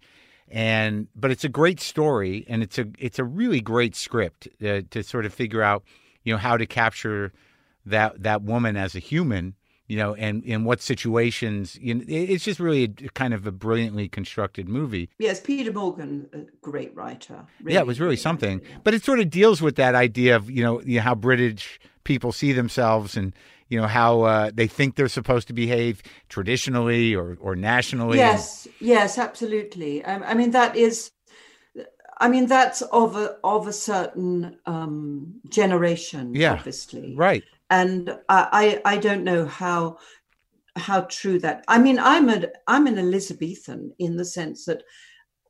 and 0.47 1.07
but 1.15 1.31
it's 1.31 1.43
a 1.43 1.49
great 1.49 1.79
story, 1.79 2.45
and 2.47 2.63
it's 2.63 2.77
a 2.77 2.85
it's 2.97 3.19
a 3.19 3.23
really 3.23 3.61
great 3.61 3.95
script 3.95 4.47
uh, 4.65 4.81
to 4.89 5.03
sort 5.03 5.25
of 5.25 5.33
figure 5.33 5.61
out, 5.61 5.83
you 6.23 6.33
know, 6.33 6.39
how 6.39 6.57
to 6.57 6.65
capture 6.65 7.33
that 7.85 8.21
that 8.23 8.41
woman 8.41 8.77
as 8.77 8.95
a 8.95 8.99
human 8.99 9.55
you 9.87 9.97
know, 9.97 10.15
and 10.15 10.43
in 10.43 10.63
what 10.63 10.81
situations. 10.81 11.77
You 11.81 11.95
know, 11.95 12.03
it's 12.07 12.43
just 12.43 12.59
really 12.59 12.83
a, 12.83 12.87
kind 13.09 13.33
of 13.33 13.45
a 13.45 13.51
brilliantly 13.51 14.09
constructed 14.09 14.67
movie. 14.67 15.09
Yes, 15.19 15.39
Peter 15.39 15.71
Morgan, 15.71 16.27
a 16.33 16.39
great 16.61 16.95
writer. 16.95 17.45
Really 17.61 17.75
yeah, 17.75 17.81
it 17.81 17.87
was 17.87 17.99
really 17.99 18.15
something. 18.15 18.59
Writer, 18.59 18.69
yeah. 18.69 18.77
But 18.83 18.93
it 18.93 19.03
sort 19.03 19.19
of 19.19 19.29
deals 19.29 19.61
with 19.61 19.75
that 19.75 19.95
idea 19.95 20.35
of 20.35 20.49
you 20.49 20.63
know, 20.63 20.81
you 20.81 20.97
know 20.97 21.03
how 21.03 21.15
British 21.15 21.79
people 22.03 22.31
see 22.31 22.53
themselves 22.53 23.17
and 23.17 23.33
you 23.67 23.79
know 23.79 23.87
how 23.87 24.21
uh, 24.21 24.51
they 24.53 24.67
think 24.67 24.95
they're 24.95 25.07
supposed 25.07 25.47
to 25.47 25.53
behave 25.53 26.01
traditionally 26.29 27.15
or 27.15 27.37
or 27.39 27.55
nationally. 27.55 28.17
Yes, 28.17 28.67
yes, 28.79 29.17
absolutely. 29.17 30.03
Um, 30.03 30.23
I 30.25 30.33
mean 30.33 30.51
that 30.51 30.75
is. 30.75 31.11
I 32.17 32.29
mean 32.29 32.45
that's 32.45 32.81
of 32.81 33.17
a 33.17 33.35
of 33.43 33.67
a 33.67 33.73
certain 33.73 34.57
um, 34.65 35.41
generation, 35.49 36.33
yeah, 36.33 36.53
obviously, 36.53 37.13
right 37.13 37.43
and 37.69 38.17
I, 38.29 38.81
I 38.85 38.97
don't 38.97 39.23
know 39.23 39.45
how 39.45 39.97
how 40.75 41.01
true 41.01 41.39
that. 41.39 41.63
I 41.67 41.77
mean, 41.77 41.99
I'm 41.99 42.29
a 42.29 42.47
I'm 42.67 42.87
an 42.87 42.97
Elizabethan 42.97 43.93
in 43.99 44.17
the 44.17 44.25
sense 44.25 44.65
that 44.65 44.83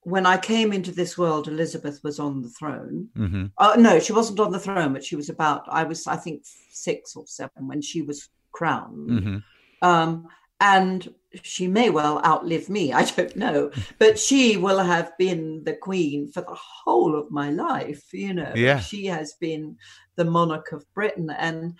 when 0.03 0.25
I 0.27 0.37
came 0.37 0.71
into 0.71 0.91
this 0.91 1.17
world, 1.17 1.47
Elizabeth 1.47 1.99
was 2.03 2.19
on 2.19 2.43
the 2.43 2.49
throne. 2.49 3.09
Mm-hmm. 3.17 3.45
Uh, 3.57 3.75
no, 3.77 3.99
she 3.99 4.13
wasn't 4.13 4.39
on 4.39 4.51
the 4.51 4.59
throne, 4.59 4.93
but 4.93 5.03
she 5.03 5.15
was 5.15 5.29
about. 5.29 5.63
I 5.67 5.83
was, 5.83 6.05
I 6.05 6.15
think, 6.15 6.43
six 6.69 7.15
or 7.15 7.25
seven 7.25 7.67
when 7.67 7.81
she 7.81 8.03
was 8.03 8.29
crowned. 8.51 9.09
Mm-hmm. 9.09 9.87
Um, 9.87 10.27
and 10.61 11.13
she 11.41 11.67
may 11.67 11.89
well 11.89 12.21
outlive 12.23 12.69
me. 12.69 12.93
I 12.93 13.03
don't 13.03 13.35
know, 13.35 13.71
but 13.99 14.19
she 14.19 14.57
will 14.57 14.79
have 14.79 15.11
been 15.17 15.63
the 15.63 15.73
queen 15.73 16.31
for 16.31 16.41
the 16.41 16.55
whole 16.55 17.17
of 17.17 17.31
my 17.31 17.49
life. 17.49 18.03
You 18.13 18.35
know, 18.35 18.53
yeah. 18.55 18.79
she 18.79 19.07
has 19.07 19.33
been 19.33 19.77
the 20.17 20.25
monarch 20.25 20.71
of 20.71 20.85
Britain, 20.93 21.29
and 21.31 21.73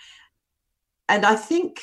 and 1.10 1.26
I 1.26 1.36
think 1.36 1.82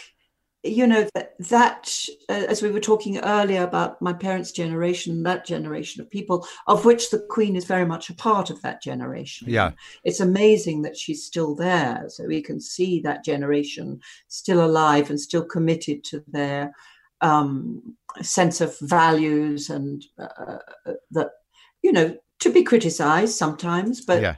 you 0.64 0.87
know 0.87 1.09
that, 1.14 1.33
that 1.41 1.93
uh, 2.29 2.45
as 2.49 2.62
we 2.62 2.70
were 2.70 2.81
talking 2.81 3.18
earlier 3.18 3.64
about 3.64 4.01
my 4.01 4.12
parents' 4.12 4.53
generation, 4.53 5.23
that 5.25 5.45
generation 5.45 6.01
of 6.01 6.11
people, 6.11 6.47
of 6.68 6.85
which 6.85 7.11
the 7.11 7.27
Queen 7.31 7.57
is 7.57 7.64
very 7.64 7.85
much 7.85 8.11
a 8.11 8.14
part 8.14 8.49
of 8.49 8.62
that 8.62 8.81
generation. 8.81 9.49
Yeah, 9.51 9.73
it's 10.05 10.20
amazing 10.20 10.83
that 10.83 10.97
she's 10.97 11.25
still 11.25 11.55
there, 11.55 12.05
so 12.09 12.27
we 12.27 12.43
can 12.43 12.61
see 12.61 13.01
that 13.01 13.25
generation 13.25 14.01
still 14.29 14.64
alive 14.64 15.11
and 15.11 15.20
still 15.20 15.45
committed 15.45 16.05
to 16.05 16.23
their 16.29 16.73
um, 17.20 17.97
sense 18.20 18.61
of 18.61 18.79
values 18.81 19.70
and 19.70 20.05
uh, 20.18 20.59
that 21.11 21.31
you 21.83 21.93
know 21.93 22.16
to 22.43 22.51
be 22.51 22.62
criticized 22.62 23.34
sometimes, 23.34 24.01
but 24.01 24.20
Yeah. 24.20 24.34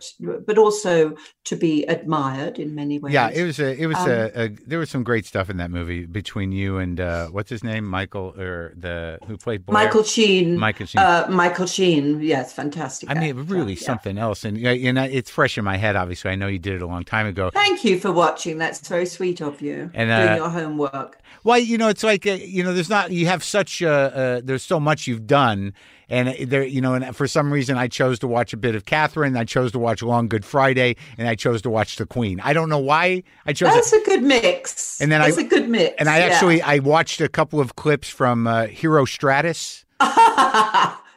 but 0.46 0.59
also 0.59 1.14
to 1.44 1.57
be 1.57 1.84
admired 1.84 2.59
in 2.59 2.74
many 2.74 2.98
ways. 2.98 3.14
Yeah, 3.14 3.30
it 3.30 3.44
was 3.44 3.59
a 3.59 3.70
it 3.80 3.86
was 3.86 3.96
Um, 3.96 4.11
a, 4.11 4.44
a 4.44 4.48
there 4.66 4.78
was 4.78 4.90
some 4.90 5.05
great 5.05 5.26
stuff 5.26 5.48
in 5.50 5.57
that 5.57 5.70
movie 5.70 6.05
between 6.07 6.52
you 6.52 6.78
and 6.78 7.00
uh 7.00 7.28
what's 7.28 7.50
his 7.50 7.64
name 7.64 7.84
Michael 7.84 8.34
or 8.38 8.74
the 8.76 9.18
who 9.26 9.36
played? 9.36 9.61
Michael 9.68 10.05
Sheen. 10.05 10.59
Michael 10.59 10.86
Sheen. 10.86 11.00
Uh, 11.00 11.26
Michael 11.30 11.66
Sheen, 11.66 12.20
yes, 12.20 12.52
fantastic. 12.52 13.11
I 13.11 13.14
mean, 13.14 13.46
really 13.46 13.76
something 13.76 14.18
else, 14.18 14.44
and 14.44 14.57
and 14.59 14.98
it's 14.98 15.30
fresh 15.30 15.57
in 15.59 15.64
my 15.64 15.76
head. 15.76 15.96
Obviously, 15.96 16.30
I 16.30 16.36
know 16.36 16.46
you 16.46 16.59
did 16.59 16.74
it 16.74 16.82
a 16.82 16.86
long 16.86 17.05
time 17.05 17.26
ago. 17.26 17.50
Thank 17.50 17.84
you 17.84 17.98
for 17.98 18.12
watching. 18.12 18.59
That's 18.59 18.86
very 18.86 19.07
sweet 19.07 19.40
of 19.40 19.61
you. 19.61 19.90
And, 19.94 20.09
doing 20.11 20.28
uh, 20.28 20.36
your 20.36 20.50
homework. 20.50 21.20
Well, 21.42 21.59
you 21.59 21.78
know, 21.78 21.88
it's 21.88 22.02
like 22.02 22.26
uh, 22.26 22.32
you 22.32 22.62
know, 22.62 22.72
there's 22.72 22.90
not 22.90 23.11
you 23.11 23.26
have 23.26 23.42
such 23.42 23.82
uh, 23.82 23.88
uh 23.88 24.40
there's 24.44 24.62
so 24.62 24.78
much 24.78 25.07
you've 25.07 25.26
done, 25.26 25.74
and 26.09 26.28
there, 26.48 26.64
you 26.64 26.80
know, 26.80 26.94
and 26.94 27.14
for 27.16 27.26
some 27.26 27.52
reason, 27.52 27.76
I 27.76 27.88
chose 27.88 28.18
to 28.20 28.26
watch 28.28 28.52
a 28.52 28.57
bit 28.57 28.74
of 28.74 28.84
Catherine. 28.84 29.36
I 29.36 29.44
chose 29.44 29.72
to 29.72 29.78
watch 29.78 30.02
Long 30.02 30.28
Good 30.28 30.44
Friday, 30.44 30.96
and 31.18 31.28
I 31.28 31.34
chose 31.34 31.62
to 31.62 31.70
watch 31.70 31.96
The 31.96 32.07
Queen. 32.07 32.40
I 32.40 32.52
don't 32.52 32.68
know 32.68 32.78
why 32.78 33.22
I 33.46 33.52
chose. 33.52 33.72
That's 33.74 33.92
a 33.92 34.00
good 34.05 34.22
mix. 34.22 35.00
And 35.00 35.11
then 35.11 35.20
I- 35.22 35.26
That's 35.26 35.38
a 35.38 35.44
good 35.44 35.68
mix. 35.68 35.94
and 35.98 36.09
I 36.09 36.18
yeah. 36.18 36.24
actually 36.26 36.62
I 36.62 36.78
watched 36.78 37.20
a 37.20 37.28
couple 37.28 37.61
of 37.61 37.76
clips 37.76 38.09
from 38.09 38.46
uh, 38.46 38.66
Herostratus. 38.66 39.84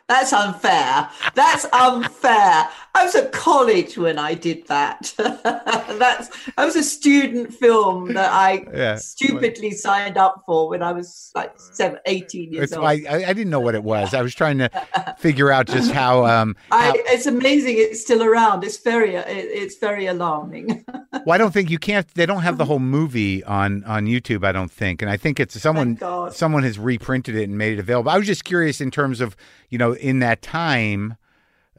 That's 0.10 0.32
unfair. 0.32 1.10
That's 1.36 1.66
unfair. 1.74 2.70
I 2.98 3.04
was 3.06 3.16
at 3.16 3.32
college 3.32 3.98
when 3.98 4.18
I 4.18 4.34
did 4.34 4.68
that. 4.68 5.14
That's 5.18 6.30
I 6.58 6.66
was 6.66 6.76
a 6.76 6.84
student 6.84 7.54
film 7.54 8.14
that 8.14 8.32
I 8.32 8.66
Yeah. 8.74 8.96
stupidly 8.98 9.72
signed 9.72 10.18
up 10.18 10.44
for 10.46 10.70
when 10.70 10.82
I 10.82 10.92
was 10.92 11.32
like 11.36 11.54
seven, 11.58 12.00
18 12.06 12.54
years 12.54 12.64
It's, 12.72 12.74
old. 12.74 12.86
I, 12.86 12.94
I 13.10 13.16
I 13.30 13.34
didn't 13.34 13.50
know 13.50 13.60
what 13.60 13.76
it 13.76 13.84
was. 13.84 14.14
I 14.14 14.22
was 14.22 14.34
trying 14.34 14.58
to 14.60 14.70
figure 15.20 15.52
out 15.52 15.68
just 15.68 15.92
how. 15.92 16.26
Um, 16.26 16.56
how- 16.72 16.78
I, 16.92 16.94
it's 17.08 17.26
amazing 17.26 17.76
it's 17.78 18.02
still 18.02 18.24
around. 18.24 18.64
It's 18.64 18.78
very 18.78 19.16
it, 19.16 19.26
it's 19.28 19.78
very 19.78 20.08
alarming. 20.08 20.84
well, 21.26 21.32
I 21.36 21.38
don't 21.38 21.54
think 21.54 21.70
you 21.70 21.78
can't. 21.80 22.08
They 22.16 22.26
don't 22.26 22.42
have 22.42 22.58
the 22.58 22.66
whole 22.66 22.80
movie 22.80 23.44
on 23.44 23.84
on 23.84 24.06
YouTube. 24.08 24.44
I 24.44 24.52
don't 24.52 24.72
think, 24.72 25.02
and 25.02 25.12
I 25.12 25.18
think 25.18 25.40
it's 25.40 25.60
someone 25.62 25.98
someone 26.32 26.64
has 26.64 26.80
reprinted 26.80 27.36
it 27.36 27.44
and 27.44 27.58
made 27.58 27.74
it 27.74 27.80
available. 27.80 28.10
I 28.10 28.18
was 28.18 28.28
just 28.28 28.44
curious 28.44 28.82
in 28.82 28.90
terms 28.92 29.22
of 29.22 29.36
you 29.70 29.78
know 29.78 29.94
in 29.94 30.20
that 30.20 30.42
time. 30.42 31.16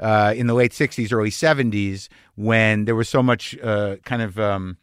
Uh, 0.01 0.32
in 0.36 0.46
the 0.46 0.55
late 0.55 0.72
'60s, 0.72 1.12
early 1.12 1.30
'70s, 1.30 2.09
when 2.36 2.84
there 2.84 2.94
was 2.94 3.09
so 3.09 3.22
much 3.22 3.57
uh, 3.59 3.96
kind 4.05 4.22
of 4.22 4.38
um, 4.38 4.78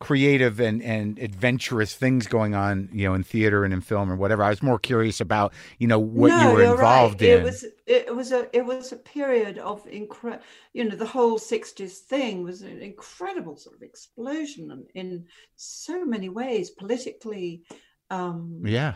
creative 0.00 0.58
and, 0.60 0.82
and 0.82 1.18
adventurous 1.18 1.94
things 1.94 2.26
going 2.26 2.54
on, 2.54 2.88
you 2.90 3.06
know, 3.06 3.14
in 3.14 3.22
theater 3.22 3.64
and 3.64 3.72
in 3.72 3.82
film 3.82 4.10
or 4.10 4.16
whatever, 4.16 4.42
I 4.42 4.48
was 4.48 4.62
more 4.62 4.78
curious 4.78 5.20
about, 5.20 5.52
you 5.78 5.86
know, 5.86 5.98
what 5.98 6.28
no, 6.28 6.40
you 6.40 6.54
were 6.56 6.62
involved 6.62 7.20
right. 7.20 7.30
in. 7.30 7.40
It 7.40 7.44
was 7.44 7.64
it 7.86 8.16
was 8.16 8.32
a 8.32 8.56
it 8.56 8.64
was 8.64 8.92
a 8.92 8.96
period 8.96 9.58
of 9.58 9.86
incredible. 9.86 10.42
You 10.72 10.84
know, 10.84 10.96
the 10.96 11.06
whole 11.06 11.38
'60s 11.38 11.98
thing 11.98 12.42
was 12.42 12.62
an 12.62 12.80
incredible 12.80 13.56
sort 13.56 13.76
of 13.76 13.82
explosion 13.82 14.86
in, 14.94 15.00
in 15.00 15.26
so 15.56 16.04
many 16.04 16.30
ways, 16.30 16.70
politically, 16.70 17.62
um, 18.08 18.62
yeah. 18.64 18.94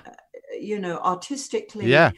you 0.59 0.78
know, 0.80 0.98
artistically. 0.98 1.86
Yeah. 1.86 2.12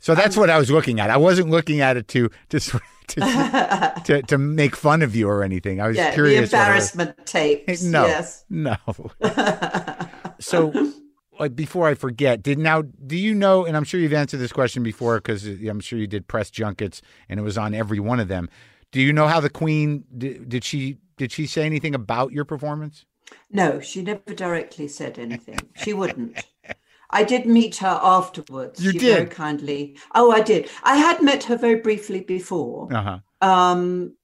So 0.00 0.14
that's 0.14 0.36
Um, 0.36 0.40
what 0.40 0.50
I 0.50 0.58
was 0.58 0.70
looking 0.70 0.98
at. 0.98 1.10
I 1.10 1.16
wasn't 1.18 1.50
looking 1.50 1.80
at 1.80 1.96
it 1.96 2.08
to 2.08 2.30
to 2.48 2.58
to, 3.08 3.92
to, 4.04 4.22
to 4.22 4.38
make 4.38 4.74
fun 4.74 5.02
of 5.02 5.14
you 5.14 5.28
or 5.28 5.42
anything. 5.42 5.80
I 5.80 5.88
was 5.88 5.96
the 5.96 6.10
curious. 6.12 6.40
was- 6.40 6.52
embarrassment 6.52 7.26
tapes. 7.26 7.82
No. 7.82 8.06
Yes. 8.06 8.44
No. 8.50 8.76
So, 10.40 10.72
like 11.38 11.54
before 11.54 11.86
I 11.86 11.94
forget, 11.94 12.42
did 12.42 12.58
now 12.58 12.82
do 12.82 13.16
you 13.16 13.34
know? 13.34 13.66
And 13.66 13.76
I'm 13.76 13.84
sure 13.84 14.00
you've 14.00 14.14
answered 14.14 14.38
this 14.38 14.52
question 14.52 14.82
before 14.82 15.16
because 15.16 15.44
I'm 15.44 15.80
sure 15.80 15.98
you 15.98 16.06
did 16.06 16.26
press 16.28 16.50
junkets 16.50 17.02
and 17.28 17.38
it 17.38 17.42
was 17.42 17.58
on 17.58 17.74
every 17.74 18.00
one 18.00 18.20
of 18.20 18.28
them. 18.28 18.48
Do 18.90 19.00
you 19.02 19.12
know 19.12 19.28
how 19.28 19.40
the 19.40 19.50
Queen 19.50 20.04
did, 20.16 20.48
did 20.48 20.64
she 20.64 20.96
did 21.18 21.30
she 21.30 21.46
say 21.46 21.64
anything 21.66 21.94
about 21.94 22.32
your 22.32 22.46
performance? 22.46 23.04
No, 23.50 23.80
she 23.80 24.02
never 24.02 24.34
directly 24.34 24.88
said 24.88 25.18
anything. 25.18 25.58
She 25.76 25.92
wouldn't. 25.92 26.42
I 27.10 27.24
did 27.24 27.46
meet 27.46 27.76
her 27.78 27.98
afterwards. 28.02 28.82
You 28.82 28.92
she 28.92 28.98
did? 28.98 29.14
very 29.14 29.26
kindly. 29.28 29.98
Oh, 30.14 30.30
I 30.30 30.40
did. 30.40 30.70
I 30.82 30.96
had 30.96 31.22
met 31.22 31.44
her 31.44 31.56
very 31.56 31.80
briefly 31.80 32.20
before. 32.20 32.88
Uh 32.92 33.02
huh. 33.02 33.18
um, 33.48 34.14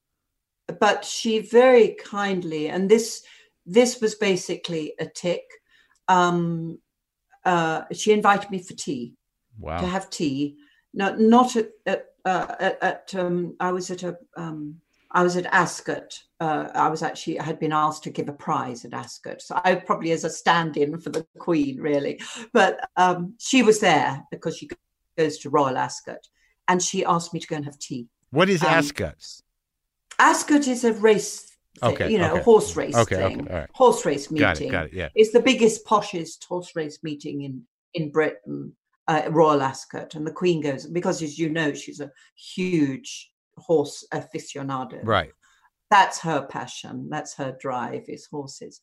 but 0.81 1.05
she 1.05 1.41
very 1.41 1.97
kindly 2.03 2.69
and 2.69 2.89
this 2.89 3.23
this 3.65 4.01
was 4.01 4.15
basically 4.15 4.95
a 4.99 5.07
tick 5.07 5.43
um, 6.09 6.79
uh, 7.45 7.83
she 7.93 8.13
invited 8.13 8.51
me 8.51 8.59
for 8.59 8.75
tea 8.75 9.15
to 9.79 9.87
have 9.87 10.11
tea 10.11 10.57
no, 10.95 11.15
not 11.17 11.57
at 11.57 11.71
at, 11.87 12.07
uh, 12.25 12.55
at, 12.59 12.83
at 12.83 13.15
um, 13.15 13.57
i 13.61 13.71
was 13.71 13.91
at 13.91 14.03
a 14.03 14.17
um, 14.37 14.77
i 15.13 15.23
was 15.23 15.37
at 15.37 15.47
ascot 15.47 16.23
uh, 16.41 16.69
i 16.75 16.89
was 16.89 17.03
actually 17.03 17.39
i 17.41 17.43
had 17.43 17.59
been 17.59 17.73
asked 17.73 18.03
to 18.03 18.11
give 18.11 18.29
a 18.29 18.33
prize 18.33 18.85
at 18.85 18.93
ascot 18.95 19.41
so 19.41 19.61
i 19.65 19.75
probably 19.75 20.11
as 20.13 20.25
a 20.25 20.31
stand-in 20.31 20.99
for 20.99 21.11
the 21.11 21.27
queen 21.39 21.81
really 21.81 22.21
but 22.53 22.89
um, 22.97 23.35
she 23.39 23.63
was 23.63 23.81
there 23.81 24.23
because 24.31 24.57
she 24.57 24.69
goes 25.17 25.39
to 25.39 25.51
royal 25.51 25.77
ascot 25.79 26.27
and 26.69 26.83
she 26.83 27.05
asked 27.05 27.33
me 27.33 27.41
to 27.41 27.47
go 27.47 27.57
and 27.57 27.65
have 27.65 27.79
tea 27.79 28.09
What 28.31 28.49
is 28.49 28.63
um, 28.63 28.69
Ascot? 28.71 29.15
Ascot 30.19 30.67
is 30.67 30.85
a 30.85 30.93
race, 30.95 31.57
thing, 31.81 31.93
Okay, 31.93 32.11
you 32.11 32.19
know, 32.19 32.33
okay. 32.33 32.41
a 32.41 32.43
horse 32.43 32.75
race 32.77 32.97
Okay, 32.97 33.17
thing. 33.17 33.43
okay, 33.43 33.55
right. 33.55 33.69
Horse 33.73 34.05
race 34.05 34.31
meeting. 34.31 34.47
Got 34.47 34.61
it. 34.61 34.71
Got 34.71 34.87
it. 34.87 34.93
Yeah. 34.95 35.09
It's 35.15 35.33
the 35.33 35.41
biggest, 35.41 35.85
poshest 35.87 36.45
horse 36.45 36.75
race 36.75 36.99
meeting 37.03 37.43
in 37.43 37.63
in 37.95 38.11
Britain, 38.11 38.75
uh, 39.09 39.23
Royal 39.31 39.63
Ascot, 39.63 40.15
and 40.15 40.27
the 40.27 40.33
Queen 40.33 40.61
goes 40.61 40.87
because, 40.87 41.23
as 41.23 41.39
you 41.39 41.49
know, 41.51 41.73
she's 41.73 42.01
a 42.01 42.11
huge 42.35 43.31
horse 43.59 44.05
aficionado. 44.13 45.01
Right. 45.03 45.33
That's 45.91 46.21
her 46.21 46.47
passion. 46.47 47.09
That's 47.11 47.35
her 47.35 47.57
drive. 47.61 48.05
Is 48.09 48.27
horses, 48.27 48.81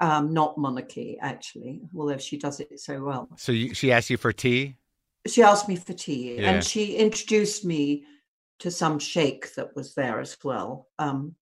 um, 0.00 0.32
not 0.32 0.56
monarchy 0.58 1.18
actually. 1.20 1.82
Although 1.96 2.18
she 2.18 2.38
does 2.38 2.60
it 2.60 2.78
so 2.80 3.02
well. 3.02 3.28
So 3.36 3.52
you, 3.52 3.74
she 3.74 3.92
asked 3.92 4.10
you 4.10 4.16
for 4.16 4.32
tea. 4.32 4.76
She 5.26 5.42
asked 5.42 5.68
me 5.68 5.76
for 5.76 5.92
tea, 5.92 6.36
Yeah. 6.36 6.50
and 6.50 6.64
she 6.64 6.96
introduced 6.96 7.64
me 7.64 8.04
to 8.58 8.70
some 8.70 8.98
sheikh 8.98 9.54
that 9.54 9.74
was 9.76 9.94
there 9.94 10.20
as 10.20 10.36
well. 10.42 10.88
Um, 10.98 11.36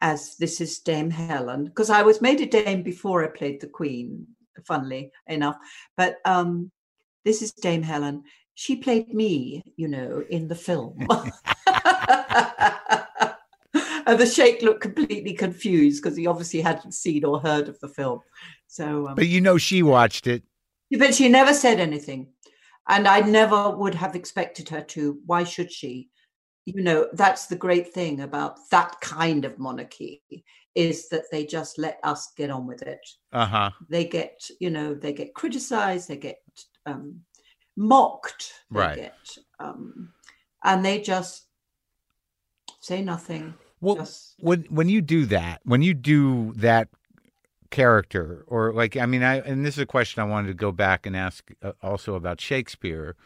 as 0.00 0.36
this 0.36 0.60
is 0.60 0.78
Dame 0.78 1.10
Helen, 1.10 1.64
because 1.66 1.90
I 1.90 2.02
was 2.02 2.22
made 2.22 2.40
a 2.40 2.46
dame 2.46 2.82
before 2.82 3.22
I 3.22 3.28
played 3.28 3.60
the 3.60 3.66
Queen, 3.66 4.26
funnily 4.66 5.12
enough. 5.26 5.56
But 5.96 6.16
um, 6.24 6.70
this 7.24 7.42
is 7.42 7.52
Dame 7.52 7.82
Helen. 7.82 8.22
She 8.60 8.76
played 8.76 9.14
me, 9.14 9.62
you 9.76 9.88
know, 9.88 10.22
in 10.28 10.46
the 10.46 10.54
film. 10.54 10.98
and 14.06 14.20
the 14.20 14.26
sheikh 14.26 14.60
looked 14.60 14.82
completely 14.82 15.32
confused 15.32 16.02
because 16.02 16.14
he 16.14 16.26
obviously 16.26 16.60
hadn't 16.60 16.92
seen 16.92 17.24
or 17.24 17.40
heard 17.40 17.70
of 17.70 17.80
the 17.80 17.88
film. 17.88 18.20
So, 18.66 19.08
um, 19.08 19.14
But 19.14 19.28
you 19.28 19.40
know 19.40 19.56
she 19.56 19.82
watched 19.82 20.26
it. 20.26 20.42
but 20.98 21.14
she 21.14 21.30
never 21.30 21.54
said 21.54 21.80
anything. 21.80 22.34
And 22.86 23.08
I 23.08 23.20
never 23.20 23.70
would 23.70 23.94
have 23.94 24.14
expected 24.14 24.68
her 24.68 24.82
to. 24.82 25.18
Why 25.24 25.42
should 25.44 25.72
she? 25.72 26.10
You 26.66 26.82
know, 26.82 27.08
that's 27.14 27.46
the 27.46 27.56
great 27.56 27.94
thing 27.94 28.20
about 28.20 28.58
that 28.72 29.00
kind 29.00 29.46
of 29.46 29.58
monarchy 29.58 30.22
is 30.74 31.08
that 31.08 31.24
they 31.32 31.46
just 31.46 31.78
let 31.78 31.98
us 32.04 32.30
get 32.36 32.50
on 32.50 32.66
with 32.66 32.82
it. 32.82 33.00
Uh 33.32 33.46
huh. 33.46 33.70
They 33.88 34.04
get, 34.04 34.38
you 34.60 34.68
know, 34.68 34.92
they 34.92 35.14
get 35.14 35.32
criticized, 35.32 36.08
they 36.08 36.18
get 36.18 36.36
um, 36.84 37.22
mocked, 37.80 38.52
Right. 38.70 38.96
get, 38.96 39.38
um, 39.58 40.12
and 40.62 40.84
they 40.84 41.00
just 41.00 41.46
say 42.80 43.02
nothing. 43.02 43.54
Well, 43.80 43.96
just, 43.96 44.34
when 44.38 44.64
when 44.64 44.88
you 44.90 45.00
do 45.00 45.24
that, 45.26 45.60
when 45.64 45.80
you 45.80 45.94
do 45.94 46.52
that 46.56 46.88
character, 47.70 48.44
or 48.46 48.72
like, 48.74 48.96
I 48.96 49.06
mean, 49.06 49.22
I 49.22 49.38
and 49.38 49.64
this 49.64 49.76
is 49.76 49.82
a 49.82 49.86
question 49.86 50.22
I 50.22 50.26
wanted 50.26 50.48
to 50.48 50.54
go 50.54 50.72
back 50.72 51.06
and 51.06 51.16
ask 51.16 51.50
uh, 51.62 51.72
also 51.82 52.14
about 52.14 52.40
Shakespeare. 52.40 53.16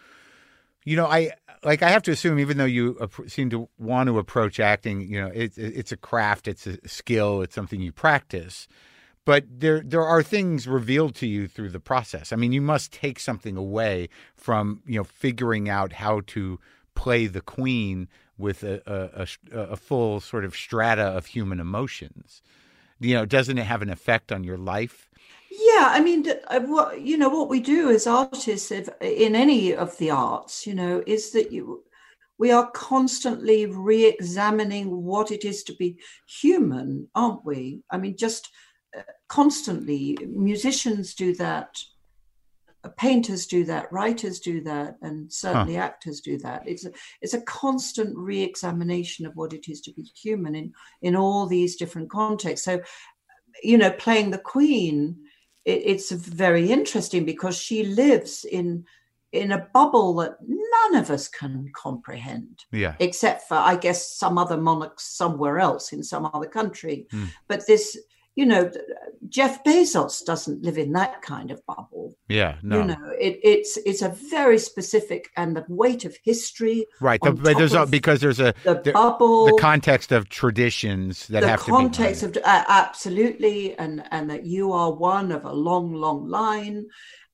You 0.85 0.97
know, 0.97 1.07
I 1.07 1.33
like 1.65 1.83
I 1.83 1.91
have 1.91 2.03
to 2.05 2.13
assume, 2.13 2.39
even 2.39 2.57
though 2.57 2.65
you 2.65 2.97
seem 3.27 3.51
to 3.51 3.69
want 3.79 4.07
to 4.07 4.19
approach 4.19 4.61
acting, 4.61 5.01
you 5.01 5.21
know, 5.21 5.33
it's 5.35 5.59
it's 5.59 5.91
a 5.91 5.97
craft, 5.97 6.47
it's 6.47 6.67
a 6.67 6.79
skill, 6.87 7.43
it's 7.43 7.55
something 7.55 7.81
you 7.81 7.91
practice. 7.91 8.69
But 9.25 9.45
there 9.49 9.81
there 9.81 10.05
are 10.05 10.23
things 10.23 10.69
revealed 10.69 11.15
to 11.17 11.27
you 11.27 11.49
through 11.49 11.71
the 11.71 11.81
process. 11.81 12.33
I 12.33 12.37
mean, 12.37 12.53
you 12.53 12.61
must 12.61 12.93
take 12.93 13.19
something 13.19 13.57
away 13.57 14.09
from 14.37 14.83
you 14.87 14.99
know 14.99 15.05
figuring 15.05 15.69
out 15.69 15.95
how 15.95 16.21
to 16.29 16.61
play 16.95 17.27
the 17.27 17.41
queen 17.41 18.09
with 18.37 18.63
a 18.63 18.83
a, 18.87 19.27
a, 19.57 19.61
a 19.73 19.77
full 19.77 20.21
sort 20.21 20.45
of 20.45 20.55
strata 20.55 21.03
of 21.03 21.27
human 21.27 21.61
emotions. 21.61 22.43
You 23.01 23.15
know, 23.15 23.27
doesn't 23.27 23.59
it 23.59 23.65
have 23.67 23.83
an 23.83 23.91
effect 23.91 24.31
on 24.31 24.45
your 24.45 24.59
life? 24.59 25.11
Yeah, 25.51 25.87
I 25.89 26.01
mean, 26.01 26.27
uh, 26.49 26.61
what 26.61 27.01
you 27.01 27.17
know, 27.17 27.29
what 27.29 27.49
we 27.49 27.61
do 27.61 27.91
as 27.91 28.07
artists, 28.07 28.71
if, 28.71 28.89
in 29.01 29.35
any 29.35 29.75
of 29.75 29.97
the 29.99 30.11
arts, 30.11 30.67
you 30.67 30.75
know, 30.75 31.03
is 31.07 31.31
that 31.33 31.53
you 31.53 31.85
we 32.39 32.51
are 32.51 32.71
constantly 32.73 33.67
re-examining 33.67 35.05
what 35.05 35.31
it 35.31 35.45
is 35.45 35.63
to 35.65 35.75
be 35.77 35.99
human, 36.27 37.09
aren't 37.15 37.45
we? 37.45 37.83
I 37.91 37.97
mean, 37.99 38.17
just 38.17 38.51
constantly. 39.29 40.19
Musicians 40.27 41.15
do 41.15 41.35
that 41.37 41.77
painters 42.97 43.47
do 43.47 43.65
that, 43.65 43.91
writers 43.93 44.41
do 44.41 44.61
that, 44.63 44.97
and 45.03 45.33
certainly 45.33 45.77
actors 45.77 46.21
do 46.21 46.39
that. 46.39 46.63
It's 46.67 46.85
a, 46.85 46.93
it's 47.21 47.35
a 47.35 47.41
constant 47.43 48.17
re-examination 48.17 49.27
of 49.27 49.35
what 49.37 49.53
it 49.53 49.69
is 49.69 49.81
to 49.83 49.93
be 49.93 50.03
human 50.03 50.55
in 50.55 50.73
in 51.03 51.17
all 51.17 51.47
these 51.47 51.77
different 51.77 52.11
contexts. 52.11 52.65
So, 52.65 52.81
you 53.63 53.79
know, 53.79 53.91
playing 53.91 54.31
the 54.31 54.39
Queen, 54.39 55.17
it, 55.65 55.83
it's 55.85 56.11
very 56.11 56.71
interesting 56.71 57.25
because 57.25 57.57
she 57.57 57.85
lives 57.85 58.45
in 58.45 58.85
in 59.33 59.51
a 59.51 59.67
bubble 59.75 60.15
that 60.15 60.37
none 60.47 61.03
of 61.03 61.11
us 61.11 61.27
can 61.27 61.69
comprehend. 61.75 62.65
Yeah. 62.71 62.95
Except 63.01 63.49
for, 63.49 63.57
I 63.57 63.75
guess, 63.75 64.17
some 64.17 64.39
other 64.39 64.57
monarchs 64.57 65.17
somewhere 65.17 65.59
else 65.59 65.93
in 65.93 66.05
some 66.05 66.31
other 66.33 66.47
country. 66.47 67.09
Mm. 67.13 67.31
But 67.49 67.67
this, 67.67 67.99
you 68.37 68.47
know, 68.47 68.71
Jeff 69.29 69.63
Bezos 69.63 70.25
doesn't 70.25 70.63
live 70.63 70.77
in 70.77 70.93
that 70.93 71.23
kind 71.23 71.51
of 71.51 71.65
bubble. 71.67 72.17
Yeah. 72.29 72.57
No. 72.63 72.81
You 72.81 72.85
know, 72.87 73.11
it, 73.19 73.39
it's 73.43 73.77
it's 73.87 74.03
a 74.03 74.09
very 74.09 74.59
specific 74.59 75.29
and 75.37 75.57
the 75.57 75.65
weight 75.69 76.05
of 76.05 76.17
history. 76.25 76.87
right. 77.01 77.21
The, 77.23 77.33
but 77.33 77.57
there's 77.57 77.75
a, 77.75 77.87
because 77.87 78.21
there's 78.21 78.41
a 78.41 78.53
The 78.65 78.81
there- 78.83 78.93
bubble, 78.93 79.47
the 79.47 79.59
context 79.61 80.11
of 80.13 80.29
traditions 80.29 81.27
that 81.29 81.43
the 81.43 81.49
have 81.49 81.61
context 81.61 82.21
to 82.23 82.29
be. 82.29 82.41
of 82.41 82.45
uh, 82.47 82.65
absolutely, 82.69 83.79
and 83.79 84.05
and 84.11 84.29
that 84.31 84.45
you 84.45 84.73
are 84.73 84.93
one 84.93 85.31
of 85.33 85.45
a 85.45 85.53
long, 85.53 85.93
long 85.95 86.27
line, 86.29 86.87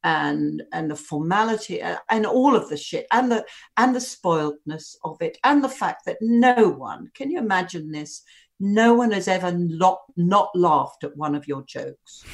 and 0.05 0.62
and 0.72 0.90
the 0.90 0.96
formality 0.96 1.82
uh, 1.82 1.96
and 2.11 2.26
all 2.26 2.55
of 2.57 2.68
the 2.68 2.76
shit 2.76 3.07
and 3.12 3.30
the 3.32 3.44
and 3.76 3.94
the 3.94 4.01
spoiledness 4.01 4.96
of 5.05 5.20
it 5.20 5.38
and 5.44 5.62
the 5.64 5.68
fact 5.68 6.05
that 6.07 6.16
no 6.20 6.68
one 6.68 7.11
can 7.14 7.30
you 7.30 7.38
imagine 7.38 7.90
this 7.90 8.22
no 8.61 8.94
one 8.94 9.11
has 9.11 9.26
ever 9.26 9.50
not 9.52 10.00
not 10.16 10.50
laughed 10.54 11.02
at 11.02 11.16
one 11.16 11.34
of 11.34 11.48
your 11.48 11.62
jokes 11.62 12.24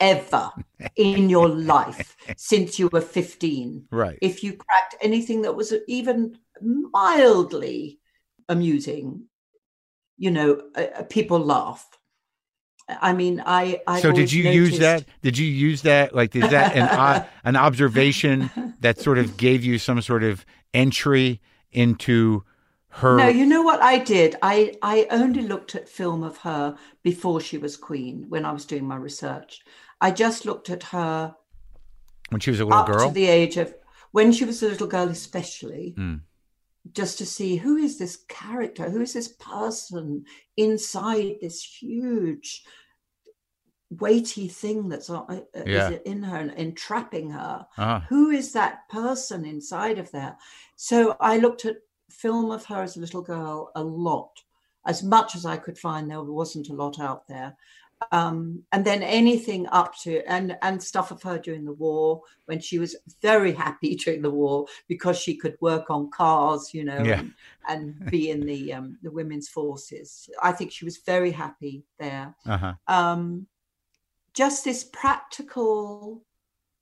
ever 0.00 0.50
in 0.96 1.28
your 1.28 1.48
life 1.74 2.16
since 2.36 2.78
you 2.78 2.88
were 2.92 3.00
15 3.00 3.86
right. 3.90 4.18
if 4.22 4.44
you 4.44 4.52
cracked 4.52 4.94
anything 5.00 5.42
that 5.42 5.56
was 5.56 5.74
even 5.88 6.38
mildly 6.62 7.98
amusing, 8.48 9.24
you 10.16 10.30
know, 10.30 10.60
uh, 10.76 10.80
uh, 10.80 11.02
people 11.04 11.38
laugh. 11.38 11.86
I 12.88 13.12
mean, 13.12 13.42
I. 13.44 13.80
I've 13.86 14.00
so 14.00 14.12
did 14.12 14.32
you 14.32 14.48
use 14.48 14.78
that? 14.78 15.04
Did 15.20 15.36
you 15.36 15.46
use 15.46 15.82
that? 15.82 16.14
Like, 16.14 16.36
is 16.36 16.48
that 16.50 16.76
an 16.76 16.82
uh, 16.82 17.26
an 17.44 17.56
observation 17.56 18.74
that 18.80 19.00
sort 19.00 19.18
of 19.18 19.36
gave 19.36 19.64
you 19.64 19.78
some 19.78 20.00
sort 20.00 20.22
of 20.22 20.46
entry 20.72 21.40
into 21.72 22.44
her? 22.96 23.16
No, 23.16 23.28
you 23.28 23.46
know 23.46 23.62
what 23.62 23.82
I 23.82 23.98
did? 23.98 24.36
I 24.42 24.74
I 24.82 25.06
only 25.10 25.42
looked 25.42 25.74
at 25.74 25.88
film 25.88 26.22
of 26.22 26.36
her 26.38 26.76
before 27.02 27.40
she 27.40 27.58
was 27.58 27.76
queen 27.76 28.26
when 28.28 28.44
I 28.44 28.52
was 28.52 28.64
doing 28.66 28.86
my 28.86 28.96
research. 28.96 29.62
I 30.00 30.10
just 30.10 30.44
looked 30.44 30.70
at 30.70 30.82
her 30.84 31.34
when 32.30 32.40
she 32.40 32.50
was 32.50 32.60
a 32.60 32.64
little 32.64 32.80
up 32.80 32.86
girl. 32.86 33.08
to 33.08 33.14
the 33.14 33.26
age 33.26 33.56
of 33.56 33.74
when 34.12 34.32
she 34.32 34.44
was 34.44 34.62
a 34.62 34.68
little 34.68 34.86
girl, 34.86 35.08
especially, 35.08 35.94
Mm. 35.98 36.20
just 36.92 37.18
to 37.18 37.26
see 37.26 37.56
who 37.56 37.76
is 37.76 37.98
this 37.98 38.16
character, 38.28 38.90
who 38.90 39.00
is 39.00 39.12
this 39.12 39.28
person 39.28 40.24
inside 40.56 41.36
this 41.40 41.62
huge, 41.62 42.64
weighty 43.90 44.48
thing 44.48 44.88
that's 44.88 45.08
on, 45.10 45.24
uh, 45.30 45.40
uh, 45.58 45.62
Yeah. 45.64 45.90
is 45.90 46.00
in 46.04 46.22
her 46.24 46.36
and 46.38 46.50
entrapping 46.52 47.30
her. 47.30 47.66
Ah, 47.78 48.04
Who 48.08 48.30
is 48.30 48.52
that 48.52 48.88
person 48.88 49.44
inside 49.44 49.98
of 49.98 50.10
there? 50.10 50.36
So 50.76 51.16
I 51.20 51.38
looked 51.38 51.64
at 51.64 51.76
film 52.18 52.50
of 52.50 52.64
her 52.66 52.82
as 52.82 52.96
a 52.96 53.00
little 53.00 53.22
girl 53.22 53.70
a 53.74 53.82
lot, 53.82 54.42
as 54.86 55.02
much 55.02 55.34
as 55.34 55.44
I 55.44 55.56
could 55.56 55.78
find. 55.78 56.10
There 56.10 56.22
wasn't 56.22 56.68
a 56.68 56.74
lot 56.74 57.00
out 57.00 57.26
there. 57.28 57.56
Um, 58.12 58.62
and 58.72 58.84
then 58.84 59.02
anything 59.02 59.66
up 59.68 59.96
to 60.00 60.22
and 60.30 60.58
and 60.60 60.82
stuff 60.82 61.10
of 61.10 61.22
her 61.22 61.38
during 61.38 61.64
the 61.64 61.72
war 61.72 62.20
when 62.44 62.60
she 62.60 62.78
was 62.78 62.94
very 63.22 63.52
happy 63.52 63.96
during 64.04 64.20
the 64.20 64.30
war 64.30 64.66
because 64.86 65.18
she 65.18 65.34
could 65.34 65.56
work 65.62 65.88
on 65.88 66.10
cars, 66.10 66.74
you 66.74 66.84
know, 66.84 67.02
Yeah. 67.02 67.20
and, 67.20 67.32
and 67.68 68.10
be 68.10 68.30
in 68.30 68.40
the 68.44 68.74
um, 68.74 68.98
the 69.02 69.10
women's 69.10 69.48
forces. 69.48 70.28
I 70.42 70.52
think 70.52 70.72
she 70.72 70.84
was 70.84 70.98
very 70.98 71.30
happy 71.30 71.84
there 71.98 72.34
uh-huh. 72.44 72.74
um, 72.86 73.46
just 74.36 74.64
this 74.64 74.84
practical, 74.84 76.22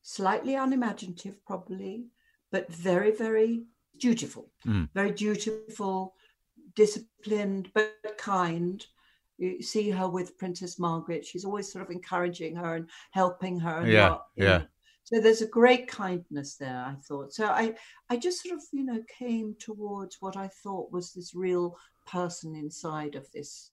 slightly 0.02 0.56
unimaginative, 0.56 1.36
probably, 1.46 2.06
but 2.50 2.70
very, 2.70 3.12
very 3.12 3.62
dutiful, 3.98 4.50
Mm. 4.66 4.88
very 4.94 5.10
dutiful, 5.12 6.14
disciplined, 6.74 7.70
but 7.74 7.94
kind. 8.18 8.84
You 9.38 9.62
see 9.62 9.90
her 9.90 10.08
with 10.08 10.38
Princess 10.38 10.78
Margaret. 10.78 11.26
She's 11.26 11.44
always 11.44 11.70
sort 11.72 11.84
of 11.84 11.90
encouraging 11.90 12.54
her 12.56 12.76
and 12.76 12.88
helping 13.10 13.58
her. 13.60 13.78
And 13.80 13.90
Yeah, 13.90 14.08
not, 14.08 14.26
yeah. 14.36 14.58
know. 14.58 14.66
So 15.02 15.20
there's 15.20 15.42
a 15.42 15.48
great 15.48 15.86
kindness 15.88 16.56
there, 16.56 16.78
I 16.78 16.94
thought. 17.06 17.34
So 17.34 17.46
I, 17.46 17.74
I 18.08 18.16
just 18.16 18.42
sort 18.42 18.54
of, 18.56 18.62
you 18.72 18.84
know, 18.84 19.02
came 19.18 19.54
towards 19.58 20.16
what 20.20 20.36
I 20.36 20.48
thought 20.48 20.92
was 20.92 21.12
this 21.12 21.34
real 21.34 21.76
person 22.06 22.54
inside 22.54 23.14
of 23.14 23.30
this 23.32 23.72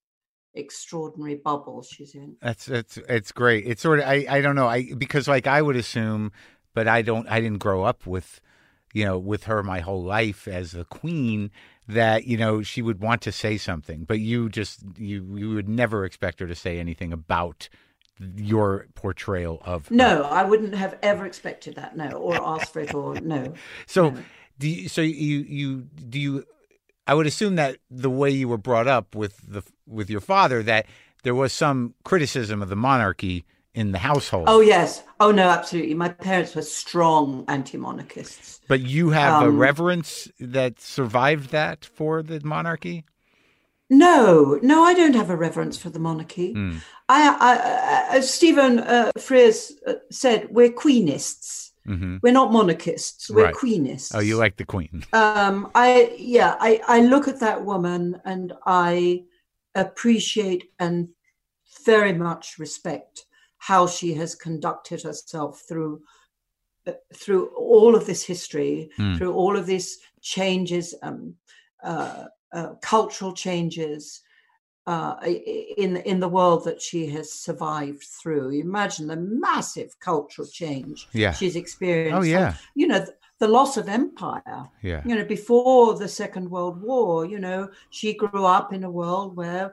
extraordinary 0.55 1.35
bubble 1.35 1.81
she's 1.83 2.15
in. 2.15 2.35
That's 2.41 2.67
it's 2.67 2.97
it's 2.97 3.31
great. 3.31 3.65
It's 3.65 3.81
sort 3.81 3.99
of 3.99 4.05
I 4.05 4.25
I 4.29 4.41
don't 4.41 4.55
know 4.55 4.67
I 4.67 4.91
because 4.97 5.27
like 5.27 5.47
I 5.47 5.61
would 5.61 5.77
assume, 5.77 6.31
but 6.73 6.87
I 6.87 7.01
don't 7.01 7.27
I 7.29 7.39
didn't 7.39 7.59
grow 7.59 7.83
up 7.83 8.05
with, 8.05 8.41
you 8.93 9.05
know, 9.05 9.17
with 9.17 9.45
her 9.45 9.63
my 9.63 9.79
whole 9.79 10.03
life 10.03 10.47
as 10.47 10.73
a 10.73 10.85
queen 10.85 11.51
that 11.87 12.25
you 12.25 12.37
know 12.37 12.61
she 12.61 12.81
would 12.81 12.99
want 12.99 13.21
to 13.23 13.31
say 13.31 13.57
something, 13.57 14.03
but 14.03 14.19
you 14.19 14.49
just 14.49 14.83
you 14.97 15.35
you 15.35 15.49
would 15.51 15.69
never 15.69 16.05
expect 16.05 16.39
her 16.39 16.47
to 16.47 16.55
say 16.55 16.79
anything 16.79 17.11
about 17.11 17.69
your 18.35 18.87
portrayal 18.93 19.61
of 19.65 19.87
her. 19.87 19.95
No, 19.95 20.23
I 20.23 20.43
wouldn't 20.43 20.75
have 20.75 20.97
ever 21.01 21.25
expected 21.25 21.75
that. 21.75 21.97
No, 21.97 22.11
or 22.11 22.35
asked 22.35 22.73
for 22.73 22.81
it, 22.81 22.93
or 22.93 23.15
no. 23.15 23.53
So 23.87 24.13
do 24.59 24.69
you, 24.69 24.89
so 24.89 25.01
you 25.01 25.39
you 25.39 25.81
do 26.09 26.19
you 26.19 26.45
I 27.07 27.13
would 27.13 27.27
assume 27.27 27.55
that 27.55 27.77
the 27.89 28.09
way 28.09 28.29
you 28.29 28.47
were 28.47 28.57
brought 28.57 28.87
up 28.87 29.15
with 29.15 29.37
the 29.47 29.63
with 29.87 30.09
your 30.09 30.21
father 30.21 30.63
that 30.63 30.85
there 31.23 31.35
was 31.35 31.53
some 31.53 31.93
criticism 32.03 32.61
of 32.61 32.69
the 32.69 32.75
monarchy 32.75 33.45
in 33.73 33.91
the 33.91 33.99
household. 33.99 34.47
Oh 34.47 34.61
yes. 34.61 35.03
Oh 35.19 35.31
no, 35.31 35.49
absolutely. 35.49 35.93
My 35.93 36.09
parents 36.09 36.55
were 36.55 36.61
strong 36.61 37.45
anti-monarchists. 37.47 38.59
But 38.67 38.81
you 38.81 39.09
have 39.11 39.41
a 39.41 39.49
Um, 39.49 39.57
reverence 39.59 40.29
that 40.39 40.79
survived 40.79 41.51
that 41.51 41.85
for 41.85 42.23
the 42.23 42.39
monarchy? 42.43 43.05
No, 43.89 44.57
no, 44.63 44.83
I 44.83 44.93
don't 44.93 45.15
have 45.15 45.29
a 45.29 45.35
reverence 45.35 45.77
for 45.77 45.89
the 45.89 45.99
monarchy. 45.99 46.53
Hmm. 46.53 46.77
I, 47.09 47.29
I, 47.29 48.13
I, 48.13 48.17
as 48.17 48.33
Stephen 48.33 48.79
uh, 48.79 49.11
Frears 49.17 49.71
uh, 49.85 49.95
said, 50.09 50.47
we're 50.49 50.71
queenists. 50.71 51.71
hmm 51.85 52.17
We're 52.21 52.31
not 52.31 52.53
monarchists. 52.53 53.29
We're 53.29 53.43
Right. 53.45 53.53
queenists. 53.53 54.15
Oh, 54.15 54.19
you 54.19 54.37
like 54.37 54.55
the 54.57 54.65
queen. 54.65 55.03
um 55.13 55.69
i 55.75 56.15
yeah 56.17 56.55
i 56.61 56.79
i 56.87 57.01
look 57.01 57.27
at 57.27 57.41
that 57.41 57.65
woman 57.65 58.21
and 58.23 58.53
i 58.65 59.21
appreciate 59.75 60.71
and 60.79 61.09
very 61.85 62.13
much 62.13 62.57
respect 62.57 63.25
how 63.69 63.85
she 63.87 64.09
has 64.21 64.33
conducted 64.47 64.99
herself 65.03 65.53
through 65.67 66.01
uh, 66.87 66.93
through 67.21 67.45
all 67.55 67.95
of 67.95 68.05
this 68.05 68.23
history 68.33 68.89
Mm. 68.97 69.17
through 69.17 69.33
all 69.41 69.55
of 69.61 69.65
these 69.71 69.89
changes 70.33 70.85
um 71.07 71.35
uh, 71.91 72.25
uh 72.57 72.71
cultural 72.93 73.33
changes 73.33 74.21
uh, 74.87 75.15
in 75.83 75.91
in 76.11 76.19
the 76.19 76.33
world 76.37 76.61
that 76.65 76.81
she 76.81 77.01
has 77.15 77.27
survived 77.31 78.03
through. 78.19 78.49
Imagine 78.69 79.05
the 79.07 79.15
massive 79.49 79.91
cultural 79.99 80.47
change 80.61 81.07
Yeah. 81.13 81.33
she's 81.39 81.55
experienced. 81.55 82.17
Oh, 82.17 82.21
and, 82.21 82.31
yeah. 82.37 82.53
you 82.79 82.87
know 82.87 83.01
th- 83.05 83.17
the 83.43 83.47
loss 83.57 83.77
of 83.77 83.87
empire 83.87 84.61
Yeah. 84.81 85.01
you 85.07 85.15
know 85.15 85.25
before 85.37 85.87
the 86.03 86.07
second 86.21 86.45
world 86.55 86.75
war 86.89 87.11
you 87.33 87.39
know 87.45 87.69
she 87.97 88.09
grew 88.23 88.45
up 88.57 88.67
in 88.77 88.83
a 88.83 88.95
world 89.01 89.29
where 89.41 89.65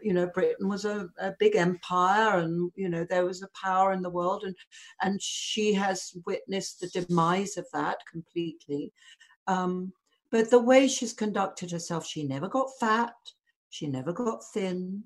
you 0.00 0.12
know 0.12 0.26
britain 0.34 0.68
was 0.68 0.84
a, 0.84 1.08
a 1.18 1.32
big 1.38 1.54
empire 1.56 2.38
and 2.38 2.70
you 2.74 2.88
know 2.88 3.04
there 3.04 3.24
was 3.24 3.42
a 3.42 3.48
power 3.60 3.92
in 3.92 4.02
the 4.02 4.10
world 4.10 4.42
and 4.44 4.54
and 5.02 5.20
she 5.22 5.72
has 5.72 6.12
witnessed 6.26 6.80
the 6.80 6.88
demise 6.88 7.56
of 7.56 7.66
that 7.72 7.98
completely. 8.10 8.92
Um 9.46 9.92
but 10.30 10.50
the 10.50 10.58
way 10.58 10.88
she's 10.88 11.12
conducted 11.12 11.70
herself 11.70 12.06
she 12.06 12.24
never 12.24 12.48
got 12.48 12.68
fat 12.80 13.14
she 13.70 13.86
never 13.86 14.12
got 14.12 14.42
thin 14.52 15.04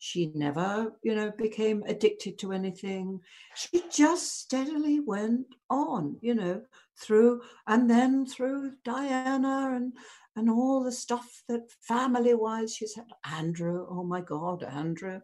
she 0.00 0.32
never 0.34 0.92
you 1.02 1.14
know 1.14 1.30
became 1.30 1.84
addicted 1.86 2.38
to 2.38 2.52
anything. 2.52 3.20
She 3.54 3.82
just 3.92 4.40
steadily 4.40 4.98
went 4.98 5.46
on 5.68 6.16
you 6.22 6.34
know 6.34 6.62
through 6.96 7.42
and 7.66 7.88
then 7.88 8.24
through 8.26 8.72
Diana 8.82 9.72
and 9.76 9.92
and 10.36 10.48
all 10.48 10.82
the 10.82 10.92
stuff 10.92 11.42
that 11.48 11.70
family 11.80 12.34
wise 12.34 12.74
she's 12.74 12.94
had 12.94 13.06
Andrew 13.24 13.86
oh 13.88 14.04
my 14.04 14.20
god 14.20 14.62
Andrew 14.62 15.20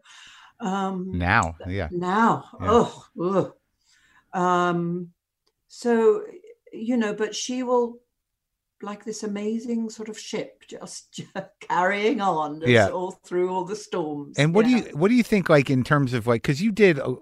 um 0.59 1.11
Now, 1.17 1.55
yeah. 1.67 1.89
now 1.91 2.45
Yeah. 2.61 2.67
oh 2.71 3.05
ugh. 3.21 3.53
um 4.33 5.09
so 5.67 6.23
you 6.73 6.97
know 6.97 7.13
but 7.13 7.35
she 7.35 7.63
will 7.63 7.99
like 8.81 9.03
this 9.03 9.23
amazing 9.23 9.89
sort 9.89 10.09
of 10.09 10.19
ship 10.19 10.63
just 10.67 11.21
carrying 11.61 12.21
on 12.21 12.61
Yeah. 12.65 12.89
all 12.89 13.11
through 13.11 13.49
all 13.49 13.65
the 13.65 13.75
storms 13.75 14.37
And 14.37 14.53
what 14.53 14.67
Yeah. 14.67 14.81
do 14.81 14.89
you 14.89 14.97
what 14.97 15.07
do 15.09 15.15
you 15.15 15.23
think 15.23 15.49
like 15.49 15.69
in 15.69 15.83
terms 15.83 16.13
of 16.13 16.27
like 16.27 16.43
cuz 16.43 16.61
you 16.61 16.71
did 16.71 16.99
a, 16.99 17.15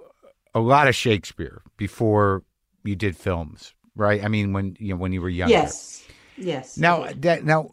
a 0.54 0.60
lot 0.60 0.88
of 0.88 0.96
Shakespeare 0.96 1.62
before 1.78 2.44
you 2.84 2.96
did 2.96 3.18
films, 3.18 3.74
right? 3.96 4.24
I 4.24 4.28
mean, 4.28 4.54
when 4.54 4.78
you 4.80 4.90
know 4.94 4.96
when 4.96 5.12
you 5.12 5.22
were 5.22 5.30
younger. 5.30 5.52
Yes. 5.52 6.06
Yes. 6.38 6.78
Now 6.78 7.08
that 7.18 7.44
now, 7.44 7.72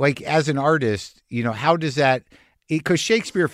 like 0.00 0.22
as 0.22 0.48
an 0.48 0.56
artist, 0.56 1.22
you 1.28 1.44
know, 1.44 1.52
how 1.52 1.76
does 1.76 1.94
that? 1.96 2.24
Because 2.68 3.00
Shakespeare 3.00 3.50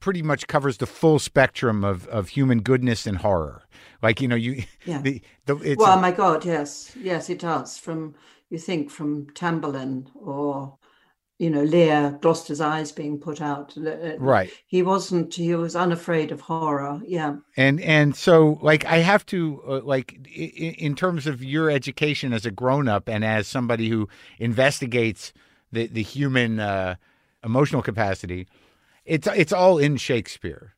pretty 0.00 0.22
much 0.22 0.46
covers 0.46 0.76
the 0.76 0.86
full 0.86 1.18
spectrum 1.18 1.82
of 1.82 2.06
of 2.08 2.28
human 2.28 2.60
goodness 2.60 3.06
and 3.06 3.16
horror. 3.16 3.62
Like 4.02 4.20
you 4.20 4.28
know, 4.28 4.36
you 4.36 4.64
Yeah. 4.84 5.00
the, 5.02 5.22
the 5.46 5.56
it's 5.56 5.78
well, 5.80 5.98
my 5.98 6.12
God, 6.12 6.44
yes, 6.44 6.92
yes, 7.00 7.30
it 7.30 7.38
does. 7.38 7.78
From 7.78 8.14
you 8.50 8.58
think 8.58 8.90
from 8.90 9.28
Tamburlaine 9.30 10.08
or 10.14 10.76
you 11.38 11.48
know 11.48 11.62
Lear, 11.62 12.18
Gloucester's 12.20 12.60
eyes 12.60 12.92
being 12.92 13.18
put 13.18 13.40
out. 13.40 13.74
uh, 13.78 14.18
right. 14.18 14.50
He 14.66 14.82
wasn't. 14.82 15.32
He 15.34 15.54
was 15.54 15.74
unafraid 15.74 16.32
of 16.32 16.42
horror. 16.42 17.00
Yeah. 17.06 17.36
and 17.56 17.80
and 17.80 18.14
so 18.14 18.58
like 18.60 18.84
i 18.84 18.98
have 18.98 19.24
to 19.26 19.62
uh, 19.66 19.80
like 19.84 20.12
in, 20.34 20.74
in 20.74 20.94
terms 20.94 21.26
of 21.26 21.42
your 21.42 21.70
education 21.70 22.34
as 22.34 22.44
a 22.44 22.50
grown-up 22.50 23.08
and 23.08 23.24
as 23.24 23.46
somebody 23.48 23.88
who 23.88 24.06
investigates 24.38 25.32
the 25.72 25.86
the 25.86 26.02
human 26.02 26.60
uh, 26.60 26.94
emotional 27.44 27.82
capacity 27.82 28.46
it's 29.04 29.26
it's 29.28 29.52
all 29.52 29.78
in 29.78 29.96
shakespeare 29.96 30.74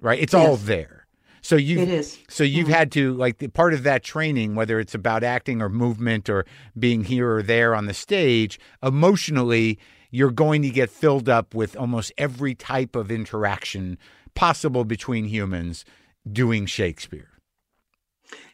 right 0.00 0.20
it's 0.20 0.34
all 0.34 0.56
there 0.56 1.06
so 1.42 1.56
you 1.56 2.02
so 2.28 2.42
you've 2.42 2.68
had 2.68 2.90
to 2.92 3.12
like 3.14 3.38
the 3.38 3.48
part 3.48 3.74
of 3.74 3.82
that 3.82 4.02
training 4.02 4.54
whether 4.54 4.80
it's 4.80 4.94
about 4.94 5.22
acting 5.22 5.60
or 5.60 5.68
movement 5.68 6.28
or 6.28 6.46
being 6.78 7.04
here 7.04 7.30
or 7.30 7.42
there 7.42 7.74
on 7.74 7.86
the 7.86 7.94
stage 7.94 8.58
emotionally 8.82 9.78
you're 10.14 10.30
going 10.30 10.62
to 10.62 10.70
get 10.70 10.90
filled 10.90 11.28
up 11.28 11.56
with 11.56 11.76
almost 11.76 12.12
every 12.16 12.54
type 12.54 12.94
of 12.94 13.10
interaction 13.10 13.98
possible 14.36 14.84
between 14.84 15.24
humans 15.24 15.84
doing 16.30 16.66
Shakespeare. 16.66 17.40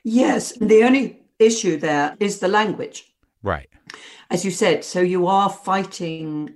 Yes. 0.03 0.53
The 0.59 0.83
only 0.85 1.21
issue 1.39 1.77
there 1.77 2.17
is 2.19 2.39
the 2.39 2.49
language. 2.49 3.10
Right. 3.43 3.69
as 4.31 4.45
you 4.45 4.51
said, 4.51 4.85
so 4.85 5.01
you 5.01 5.27
are 5.27 5.51
fighting. 5.51 6.55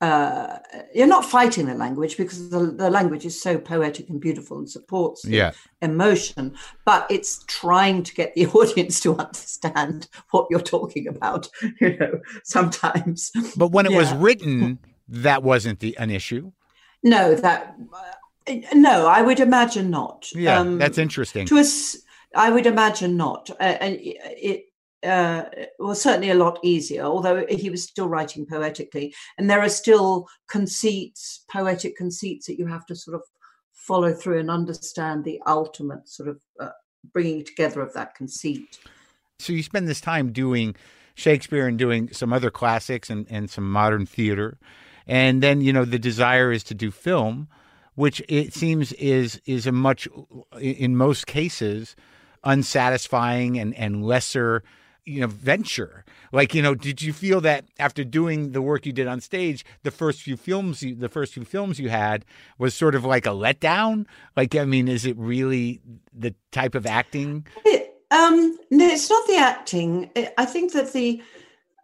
Uh, 0.00 0.58
you're 0.94 1.06
not 1.06 1.26
fighting 1.26 1.66
the 1.66 1.74
language 1.74 2.16
because 2.16 2.48
the, 2.48 2.58
the 2.58 2.88
language 2.88 3.26
is 3.26 3.38
so 3.40 3.58
poetic 3.58 4.08
and 4.08 4.18
beautiful 4.18 4.56
and 4.58 4.68
supports 4.70 5.26
Yeah. 5.26 5.52
emotion, 5.82 6.54
but 6.86 7.06
it's 7.10 7.44
trying 7.46 8.02
to 8.04 8.14
get 8.14 8.34
the 8.34 8.46
audience 8.58 8.98
to 9.00 9.14
understand 9.16 10.08
what 10.30 10.46
you're 10.50 10.60
talking 10.76 11.06
about. 11.06 11.48
You 11.82 11.98
know, 11.98 12.20
sometimes 12.44 13.30
But 13.56 13.72
when 13.72 13.84
it 13.84 13.92
was 13.92 14.10
written, 14.14 14.78
that 15.08 15.42
wasn't 15.42 15.80
the 15.80 15.94
an 15.98 16.10
issue. 16.10 16.52
no, 17.02 17.34
that 17.34 17.76
uh, 17.92 18.54
no, 18.74 19.06
I 19.06 19.20
would 19.20 19.38
imagine 19.40 19.90
not. 19.90 20.28
Yeah, 20.34 20.60
Um, 20.60 20.78
that's 20.78 20.98
interesting. 20.98 21.46
to 21.46 21.58
us 21.58 21.96
i 22.36 22.48
would 22.48 22.64
imagine 22.64 23.16
not 23.16 23.50
uh, 23.50 23.76
and 23.84 23.98
it 24.00 24.66
uh, 25.02 25.44
was 25.78 26.02
certainly 26.02 26.30
a 26.30 26.34
lot 26.34 26.58
easier 26.62 27.02
although 27.02 27.44
he 27.48 27.70
was 27.70 27.82
still 27.82 28.08
writing 28.08 28.46
poetically 28.46 29.14
and 29.38 29.48
there 29.48 29.60
are 29.60 29.68
still 29.68 30.26
conceits 30.48 31.44
poetic 31.50 31.96
conceits 31.96 32.46
that 32.46 32.58
you 32.58 32.66
have 32.66 32.84
to 32.86 32.94
sort 32.94 33.14
of 33.14 33.22
follow 33.72 34.12
through 34.12 34.38
and 34.38 34.50
understand 34.50 35.24
the 35.24 35.40
ultimate 35.46 36.06
sort 36.08 36.28
of 36.28 36.40
uh, 36.60 36.68
bringing 37.12 37.44
together 37.44 37.80
of 37.80 37.92
that 37.94 38.14
conceit 38.14 38.78
So 39.38 39.54
you 39.54 39.62
spend 39.62 39.88
this 39.88 40.02
time 40.02 40.32
doing 40.32 40.76
Shakespeare 41.14 41.66
and 41.66 41.78
doing 41.78 42.12
some 42.12 42.32
other 42.32 42.50
classics 42.50 43.10
and, 43.10 43.26
and 43.30 43.50
some 43.50 43.70
modern 43.70 44.06
theater. 44.06 44.58
And 45.06 45.42
then, 45.42 45.60
you 45.60 45.72
know, 45.72 45.84
the 45.84 45.98
desire 45.98 46.52
is 46.52 46.62
to 46.64 46.74
do 46.74 46.90
film, 46.90 47.48
which 47.94 48.22
it 48.28 48.54
seems 48.54 48.92
is 48.92 49.40
is 49.44 49.66
a 49.66 49.72
much 49.72 50.08
in 50.60 50.96
most 50.96 51.26
cases 51.26 51.96
unsatisfying 52.44 53.58
and, 53.58 53.74
and 53.74 54.04
lesser 54.04 54.62
you 55.10 55.20
know 55.20 55.26
venture. 55.26 56.04
Like 56.32 56.54
you 56.54 56.62
know 56.62 56.74
did 56.74 57.02
you 57.02 57.12
feel 57.12 57.40
that 57.42 57.64
after 57.78 58.04
doing 58.04 58.52
the 58.52 58.62
work 58.62 58.86
you 58.86 58.92
did 58.92 59.06
on 59.06 59.20
stage 59.20 59.64
the 59.82 59.90
first 59.90 60.22
few 60.22 60.36
films 60.36 60.82
you, 60.82 60.94
the 60.94 61.08
first 61.08 61.34
few 61.34 61.44
films 61.44 61.78
you 61.80 61.88
had 61.88 62.24
was 62.58 62.74
sort 62.74 62.94
of 62.94 63.04
like 63.04 63.26
a 63.26 63.30
letdown? 63.30 64.06
Like 64.36 64.54
i 64.54 64.64
mean 64.64 64.88
is 64.88 65.04
it 65.04 65.16
really 65.18 65.80
the 66.12 66.34
type 66.52 66.74
of 66.74 66.86
acting? 66.86 67.46
It, 67.64 67.94
um, 68.10 68.58
no, 68.70 68.86
it's 68.86 69.08
not 69.08 69.26
the 69.26 69.36
acting. 69.36 70.10
I- 70.36 70.44
think 70.44 70.72
that 70.72 70.92
the 70.92 71.22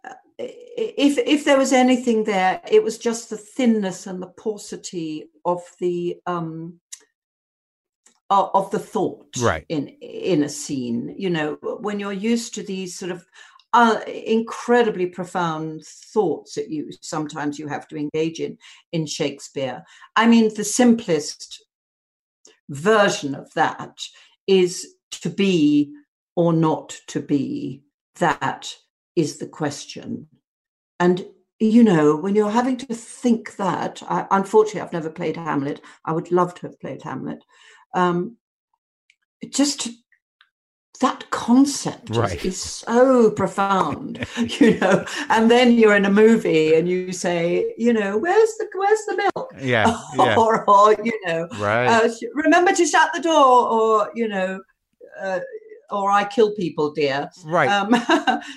uh, 0.03 0.13
if 0.39 1.17
if 1.17 1.45
there 1.45 1.57
was 1.57 1.71
anything 1.71 2.25
there, 2.25 2.61
it 2.69 2.83
was 2.83 2.97
just 2.97 3.29
the 3.29 3.37
thinness 3.37 4.07
and 4.07 4.21
the 4.21 4.27
paucity 4.27 5.29
of 5.45 5.61
the 5.79 6.17
um 6.25 6.79
of 8.29 8.69
the 8.71 8.79
thought 8.79 9.27
Right. 9.39 9.65
in 9.69 9.87
in 10.01 10.43
a 10.43 10.49
scene. 10.49 11.15
You 11.17 11.29
know, 11.29 11.57
when 11.81 11.99
you're 11.99 12.13
used 12.13 12.53
to 12.55 12.63
these 12.63 12.97
sort 12.97 13.11
of 13.11 13.25
uh, 13.73 13.99
incredibly 14.07 15.07
profound 15.07 15.85
thoughts 15.85 16.55
that 16.55 16.69
you 16.69 16.89
sometimes 17.01 17.59
you 17.59 17.67
have 17.67 17.87
to 17.89 17.97
engage 17.97 18.39
in 18.39 18.57
in 18.91 19.05
Shakespeare. 19.05 19.83
I 20.15 20.27
mean, 20.27 20.53
the 20.55 20.63
simplest 20.63 21.63
version 22.69 23.35
of 23.35 23.53
that 23.53 23.97
is 24.47 24.95
to 25.11 25.29
be 25.29 25.93
or 26.35 26.53
not 26.53 26.97
to 27.07 27.21
be. 27.21 27.83
That 28.19 28.73
is 29.15 29.37
the 29.37 29.47
question. 29.47 30.27
And 30.99 31.25
you 31.59 31.83
know, 31.83 32.15
when 32.15 32.35
you're 32.35 32.51
having 32.51 32.77
to 32.77 32.93
think 32.93 33.55
that, 33.55 34.03
I, 34.07 34.27
unfortunately, 34.29 34.81
I've 34.81 34.93
never 34.93 35.09
played 35.09 35.37
Hamlet. 35.37 35.81
I 36.05 36.11
would 36.11 36.31
love 36.31 36.53
to 36.55 36.67
have 36.67 36.79
played 36.79 37.01
Hamlet. 37.01 37.43
Um, 37.93 38.37
just 39.49 39.89
that 40.99 41.29
concept 41.29 42.09
is- 42.09 42.17
Right. 42.17 42.45
is, 42.45 42.59
so 42.61 43.29
profound, 43.31 44.25
you 44.59 44.79
know. 44.79 45.05
And 45.29 45.49
then 45.51 45.71
you're 45.73 45.95
in 45.95 46.05
a 46.05 46.09
movie 46.11 46.73
and 46.73 46.89
you 46.89 47.11
say, 47.13 47.73
you 47.77 47.93
know, 47.93 48.17
where's 48.17 48.53
the 48.57 48.67
where's 48.75 49.05
the 49.07 49.29
milk? 49.35 49.53
yeah 49.59 49.95
yeah 50.17 50.35
or, 50.39 50.67
or 50.69 50.95
you 51.03 51.13
know, 51.25 51.47
right 51.59 51.87
uh, 51.87 52.09
remember 52.33 52.73
to 52.73 52.85
shut 52.85 53.11
the 53.13 53.21
door, 53.21 53.69
or 53.69 54.11
you 54.15 54.27
know, 54.27 54.59
uh, 55.21 55.39
or 55.91 56.09
I 56.11 56.23
kill 56.25 56.53
people, 56.55 56.91
dear. 56.91 57.29
right 57.45 57.69
Um, 57.69 57.91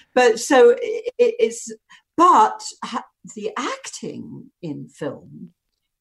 but 0.14 0.38
so 0.40 0.70
it, 0.80 1.12
it's, 1.18 1.72
but 2.16 2.62
ha- 2.84 3.04
the 3.36 3.50
acting 3.56 4.50
in 4.62 4.88
film 4.88 5.52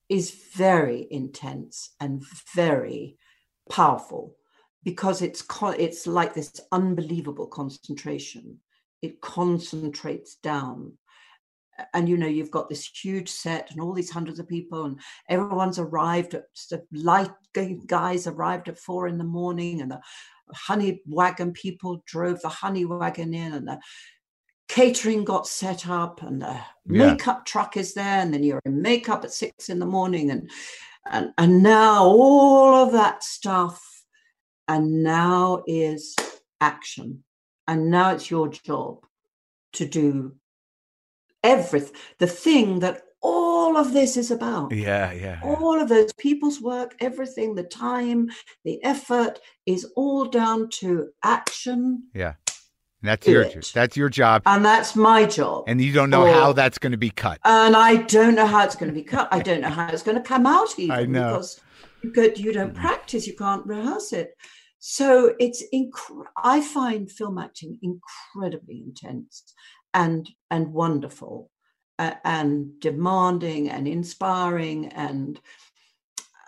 is 0.09 0.31
very 0.55 1.07
intense 1.11 1.91
and 1.99 2.23
very 2.55 3.17
powerful 3.69 4.35
because 4.83 5.21
it's 5.21 5.41
co- 5.41 5.69
it's 5.69 6.07
like 6.07 6.33
this 6.33 6.59
unbelievable 6.71 7.47
concentration. 7.47 8.59
It 9.01 9.21
concentrates 9.21 10.35
down. 10.35 10.93
And 11.93 12.09
you 12.09 12.17
know, 12.17 12.27
you've 12.27 12.51
got 12.51 12.67
this 12.67 12.85
huge 12.85 13.29
set 13.29 13.71
and 13.71 13.79
all 13.79 13.93
these 13.93 14.09
hundreds 14.09 14.39
of 14.39 14.49
people, 14.49 14.85
and 14.85 14.99
everyone's 15.29 15.79
arrived 15.79 16.33
at 16.33 16.43
the 16.69 16.83
light 16.91 17.31
guys 17.87 18.27
arrived 18.27 18.67
at 18.67 18.77
four 18.77 19.07
in 19.07 19.17
the 19.17 19.23
morning, 19.23 19.81
and 19.81 19.91
the 19.91 20.01
honey 20.53 21.01
wagon 21.05 21.53
people 21.53 22.03
drove 22.05 22.41
the 22.41 22.49
honey 22.49 22.83
wagon 22.83 23.33
in, 23.33 23.53
and 23.53 23.67
the 23.67 23.79
catering 24.69 25.25
got 25.25 25.47
set 25.47 25.89
up, 25.89 26.21
and 26.21 26.41
the 26.41 26.53
Yeah. 26.85 27.11
makeup 27.11 27.45
truck 27.45 27.75
is 27.75 27.93
there, 27.93 28.19
and 28.21 28.33
then 28.33 28.43
you're 28.43 28.61
in 28.65 28.81
makeup 28.81 29.25
at 29.25 29.33
six 29.33 29.67
in 29.67 29.79
the 29.79 29.85
morning, 29.85 30.31
and 30.31 30.49
and 31.11 31.33
and 31.37 31.61
now 31.63 32.05
all 32.05 32.75
of 32.75 32.93
that 32.93 33.23
stuff, 33.23 33.83
and 34.67 35.03
now 35.03 35.63
is 35.67 36.15
action, 36.61 37.23
and 37.67 37.89
now 37.91 38.11
it's 38.11 38.29
your 38.31 38.47
job 38.47 39.05
to 39.73 39.85
do 39.85 40.35
everything, 41.43 41.95
the 42.19 42.27
thing 42.27 42.79
that 42.79 43.01
all 43.21 43.75
of 43.77 43.91
this 43.93 44.15
is 44.17 44.31
about 44.31 44.71
yeah 44.73 45.11
yeah 45.11 45.21
yeah. 45.21 45.39
all 45.43 45.81
of 45.81 45.89
those 45.89 46.13
people's 46.13 46.61
work, 46.61 46.95
everything, 46.99 47.53
the 47.55 47.63
time, 47.63 48.29
the 48.63 48.81
effort 48.83 49.39
is 49.65 49.85
all 49.95 50.25
down 50.25 50.69
to 50.69 51.09
action. 51.23 52.03
That's 53.01 53.25
your 53.27 53.43
it. 53.43 53.71
that's 53.73 53.95
your 53.95 54.09
job 54.09 54.41
And 54.45 54.63
that's 54.65 54.95
my 54.95 55.25
job. 55.25 55.65
and 55.67 55.81
you 55.81 55.93
don't 55.93 56.09
know 56.09 56.25
how 56.31 56.53
that's 56.53 56.77
going 56.77 56.91
to 56.91 56.97
be 56.97 57.09
cut 57.09 57.39
And 57.45 57.75
I 57.75 57.97
don't 57.97 58.35
know 58.35 58.45
how 58.45 58.63
it's 58.65 58.75
going 58.75 58.91
to 58.91 58.95
be 58.95 59.03
cut. 59.03 59.27
I 59.31 59.39
don't 59.39 59.61
know 59.61 59.69
how 59.69 59.87
it's 59.89 60.03
going 60.03 60.17
to 60.17 60.23
come 60.23 60.45
out 60.45 60.67
even 60.77 60.91
I 60.91 61.03
know. 61.05 61.31
because 61.33 61.61
you, 62.03 62.11
go, 62.11 62.23
you 62.35 62.53
don't 62.53 62.75
practice, 62.75 63.27
you 63.27 63.35
can't 63.35 63.65
rehearse 63.65 64.13
it. 64.13 64.31
So 64.79 65.35
it's 65.39 65.63
inc- 65.73 66.25
I 66.37 66.61
find 66.61 67.11
film 67.11 67.37
acting 67.37 67.77
incredibly 67.81 68.81
intense 68.85 69.53
and 69.93 70.29
and 70.51 70.71
wonderful 70.73 71.49
uh, 71.97 72.13
and 72.23 72.79
demanding 72.79 73.69
and 73.69 73.87
inspiring 73.87 74.87
and 74.87 75.39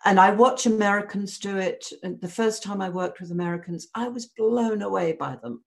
and 0.05 0.19
I 0.19 0.31
watch 0.31 0.65
Americans 0.65 1.37
do 1.37 1.57
it. 1.57 1.85
And 2.03 2.19
the 2.21 2.27
first 2.29 2.63
time 2.63 2.81
I 2.81 2.89
worked 2.89 3.19
with 3.21 3.31
Americans, 3.31 3.87
I 3.93 4.07
was 4.07 4.25
blown 4.37 4.81
away 4.81 5.11
by 5.13 5.35
them 5.43 5.63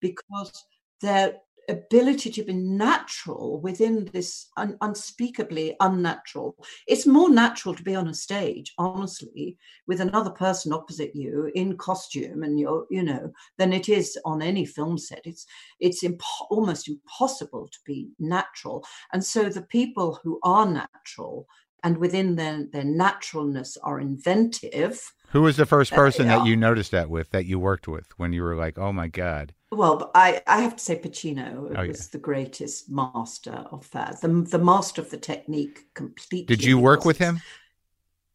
because 0.00 0.64
they're 1.00 1.34
ability 1.70 2.30
to 2.30 2.42
be 2.42 2.52
natural 2.52 3.60
within 3.60 4.04
this 4.12 4.48
un- 4.56 4.76
unspeakably 4.80 5.76
unnatural. 5.80 6.56
It's 6.86 7.06
more 7.06 7.30
natural 7.30 7.74
to 7.74 7.82
be 7.82 7.94
on 7.94 8.08
a 8.08 8.14
stage, 8.14 8.72
honestly, 8.76 9.56
with 9.86 10.00
another 10.00 10.30
person 10.30 10.72
opposite 10.72 11.14
you 11.14 11.50
in 11.54 11.76
costume 11.76 12.42
and 12.42 12.58
you're, 12.58 12.86
you 12.90 13.02
know, 13.02 13.32
than 13.56 13.72
it 13.72 13.88
is 13.88 14.18
on 14.24 14.42
any 14.42 14.66
film 14.66 14.98
set. 14.98 15.22
It's 15.24 15.46
it's 15.78 16.02
impo- 16.02 16.46
almost 16.50 16.88
impossible 16.88 17.68
to 17.68 17.78
be 17.86 18.08
natural. 18.18 18.84
And 19.12 19.24
so 19.24 19.48
the 19.48 19.62
people 19.62 20.18
who 20.22 20.38
are 20.42 20.66
natural 20.66 21.46
and 21.82 21.96
within 21.96 22.36
their, 22.36 22.66
their 22.72 22.84
naturalness 22.84 23.78
are 23.82 24.00
inventive. 24.00 25.00
Who 25.30 25.42
was 25.42 25.56
the 25.56 25.66
first 25.66 25.92
person 25.92 26.28
uh, 26.28 26.38
that 26.38 26.46
you 26.46 26.56
noticed 26.56 26.90
that 26.90 27.08
with, 27.10 27.30
that 27.30 27.46
you 27.46 27.58
worked 27.58 27.86
with, 27.88 28.06
when 28.18 28.32
you 28.32 28.42
were 28.42 28.56
like, 28.56 28.78
"Oh 28.78 28.92
my 28.92 29.08
god"? 29.08 29.54
Well, 29.72 30.10
I, 30.14 30.42
I 30.46 30.62
have 30.62 30.76
to 30.76 30.82
say 30.82 30.96
Pacino 30.98 31.70
Oh, 31.76 31.86
was 31.86 31.86
yeah. 31.86 31.92
the 32.12 32.18
greatest 32.18 32.90
master 32.90 33.64
of 33.70 33.88
that, 33.92 34.20
the 34.20 34.28
the 34.28 34.58
master 34.58 35.00
of 35.00 35.10
the 35.10 35.16
technique 35.16 35.86
completely. 35.94 36.56
Did 36.56 36.64
you 36.64 36.78
work 36.78 37.04
with 37.04 37.18
him? 37.18 37.40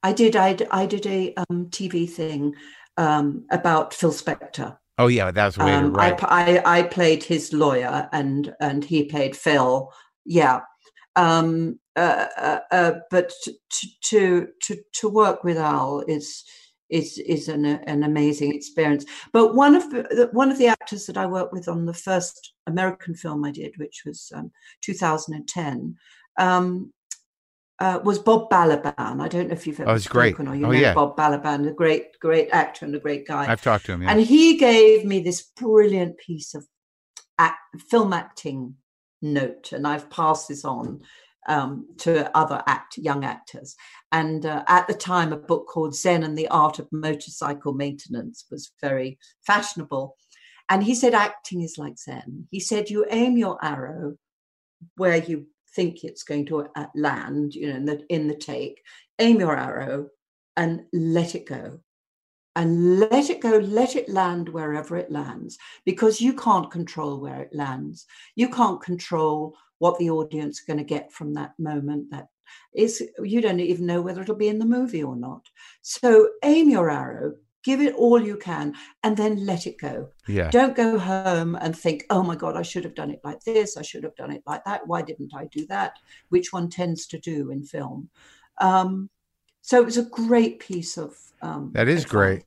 I 0.04 0.14
did. 0.14 0.36
I, 0.36 0.58
I 0.72 0.86
did 0.86 1.06
a 1.08 1.34
um, 1.36 1.68
TV 1.70 2.10
thing 2.10 2.56
um, 2.98 3.46
about 3.52 3.94
Phil 3.94 4.12
Spector. 4.12 4.78
Oh 4.98 5.08
yeah, 5.08 5.32
that 5.32 5.46
was 5.46 5.58
way 5.58 5.74
Um, 5.74 5.96
I, 5.98 6.12
right. 6.12 6.18
p- 6.18 6.26
I 6.30 6.80
I 6.80 6.84
played 6.84 7.24
his 7.24 7.52
lawyer, 7.52 8.08
and 8.14 8.56
and 8.62 8.84
he 8.84 9.06
played 9.06 9.36
Phil. 9.36 9.92
Yeah. 10.26 10.62
Um, 11.18 11.80
uh, 11.96 12.28
uh, 12.38 12.60
uh, 12.72 12.92
but 13.10 13.32
to, 13.44 13.54
to 14.04 14.48
to 14.64 14.78
to 14.94 15.10
work 15.10 15.44
with 15.44 15.58
Al 15.58 16.02
is 16.08 16.44
is 16.90 17.18
is 17.18 17.48
an 17.48 17.66
an 17.66 18.04
amazing 18.04 18.54
experience. 18.54 19.06
But 19.34 19.56
one 19.56 19.76
of 19.76 19.90
the 19.90 20.30
one 20.32 20.52
of 20.52 20.58
the 20.58 20.68
actors 20.68 21.06
that 21.08 21.18
I 21.18 21.26
worked 21.26 21.54
with 21.54 21.68
on 21.68 21.86
the 21.86 21.94
first 21.94 22.54
American 22.68 23.16
film 23.16 23.44
I 23.46 23.52
did, 23.52 23.74
which 23.78 24.04
was 24.06 24.32
um, 24.36 24.52
2010. 24.82 25.96
Um, 26.38 26.92
uh, 27.80 28.00
was 28.06 28.20
Bob 28.20 28.50
Balaban. 28.50 29.22
I 29.22 29.28
don't 29.28 29.50
know 29.50 29.54
if 29.54 29.68
you've 29.68 29.80
ever 29.82 29.90
Oh, 29.90 29.94
he's 29.96 30.08
great. 30.08 30.40
or 30.40 30.44
you 30.56 30.66
Oh, 30.66 30.72
know 30.72 30.72
yeah. 30.72 30.94
Bob 30.94 31.18
Balaban, 31.18 31.68
a 31.68 31.74
great, 31.74 32.18
great 32.22 32.48
actor 32.52 32.86
and 32.86 32.96
a 32.96 33.00
great 33.00 33.28
guy. 33.28 33.52
I've 33.52 33.62
talked 33.62 33.86
to 33.88 33.92
him. 33.92 34.04
Yeah. 34.04 34.12
And 34.12 34.22
he 34.22 34.56
gave 34.58 35.04
me 35.04 35.20
this 35.20 35.42
brilliant 35.58 36.18
piece 36.18 36.56
of 36.56 36.66
act, 37.38 37.60
film 37.90 38.14
acting 38.14 38.76
note, 39.22 39.74
and 39.74 39.86
I've 39.86 40.10
passed 40.10 40.48
this 40.48 40.64
on 40.64 41.02
um, 41.48 41.88
to 41.98 42.36
other 42.36 42.64
act 42.68 42.98
young 42.98 43.24
actors. 43.24 43.76
And 44.12 44.46
uh, 44.46 44.64
at 44.68 44.88
the 44.88 44.94
time, 44.94 45.34
a 45.34 45.38
book 45.38 45.68
called 45.68 45.96
Zen 45.96 46.24
and 46.24 46.38
the 46.38 46.48
Art 46.48 46.80
of 46.80 46.88
Motorcycle 46.92 47.74
Maintenance 47.74 48.46
was 48.50 48.72
very 48.82 49.18
fashionable. 49.46 50.16
And 50.70 50.84
he 50.84 50.96
said, 50.96 51.14
acting 51.14 51.62
is 51.62 51.78
like 51.78 51.98
Zen. 51.98 52.48
He 52.50 52.60
said, 52.60 52.90
you 52.90 53.06
aim 53.10 53.38
your 53.38 53.64
arrow 53.64 54.16
where 54.98 55.18
you 55.18 55.48
think 55.76 56.04
it's 56.04 56.24
going 56.24 56.46
to 56.48 56.68
uh, 56.76 56.88
land, 56.96 57.54
you 57.54 57.68
know, 57.68 57.76
in 57.76 57.86
the 57.86 58.06
in 58.10 58.28
the 58.28 58.36
take. 58.36 58.82
Aim 59.20 59.40
your 59.40 59.56
arrow 59.56 60.08
and 60.58 60.86
let 60.92 61.36
it 61.36 61.46
go 61.46 61.80
and 62.56 63.00
let 63.00 63.30
it 63.30 63.42
go, 63.42 63.58
let 63.58 63.96
it 63.96 64.08
land 64.08 64.50
wherever 64.50 64.96
it 64.96 65.12
lands, 65.12 65.58
because 65.86 66.22
you 66.22 66.34
can't 66.34 66.72
control 66.72 67.20
where 67.20 67.42
it 67.42 67.54
lands. 67.54 68.06
You 68.36 68.50
can't 68.50 68.82
control 68.82 69.58
what 69.80 69.98
the 70.00 70.10
audience 70.10 70.62
are 70.62 70.66
going 70.74 70.86
to 70.86 70.94
get 70.96 71.12
from 71.12 71.34
that 71.34 71.54
moment. 71.60 72.12
That 72.12 72.28
is, 72.74 73.04
you 73.22 73.42
don't 73.42 73.60
even 73.60 73.86
know 73.86 74.02
whether 74.02 74.22
it'll 74.22 74.36
be 74.36 74.48
in 74.48 74.60
the 74.60 74.66
movie 74.66 75.04
or 75.04 75.16
not. 75.16 75.48
So 75.82 76.30
aim 76.44 76.70
your 76.70 76.90
arrow, 76.90 77.34
give 77.64 77.82
it 77.82 77.96
all 77.96 78.22
you 78.22 78.38
can, 78.38 78.74
and 79.04 79.18
then 79.18 79.46
let 79.46 79.66
it 79.68 79.78
go. 79.80 80.10
yeah. 80.28 80.50
Don't 80.52 80.76
go 80.76 80.98
home 81.00 81.56
and 81.56 81.78
think, 81.78 82.06
oh 82.10 82.24
my 82.24 82.36
God, 82.36 82.56
I 82.56 82.62
should 82.62 82.84
have 82.84 82.96
done 82.96 83.12
it 83.12 83.22
like 83.24 83.44
this. 83.44 83.78
I 83.78 83.82
should 83.82 84.04
have 84.04 84.16
done 84.16 84.32
it 84.32 84.44
like 84.46 84.64
that. 84.66 84.88
Why 84.88 85.02
didn't 85.02 85.34
I 85.36 85.46
do 85.46 85.66
that? 85.68 85.98
Which 86.30 86.54
one 86.54 86.70
tends 86.70 87.08
to 87.08 87.20
do 87.20 87.52
in 87.52 87.64
film. 87.64 88.10
Um, 88.60 89.10
so 89.62 89.82
it 89.82 89.86
was 89.86 89.98
a 89.98 90.04
great 90.04 90.60
piece 90.60 90.98
of. 90.98 91.18
Um, 91.42 91.72
That 91.74 91.88
is 91.88 92.06
great. 92.06 92.46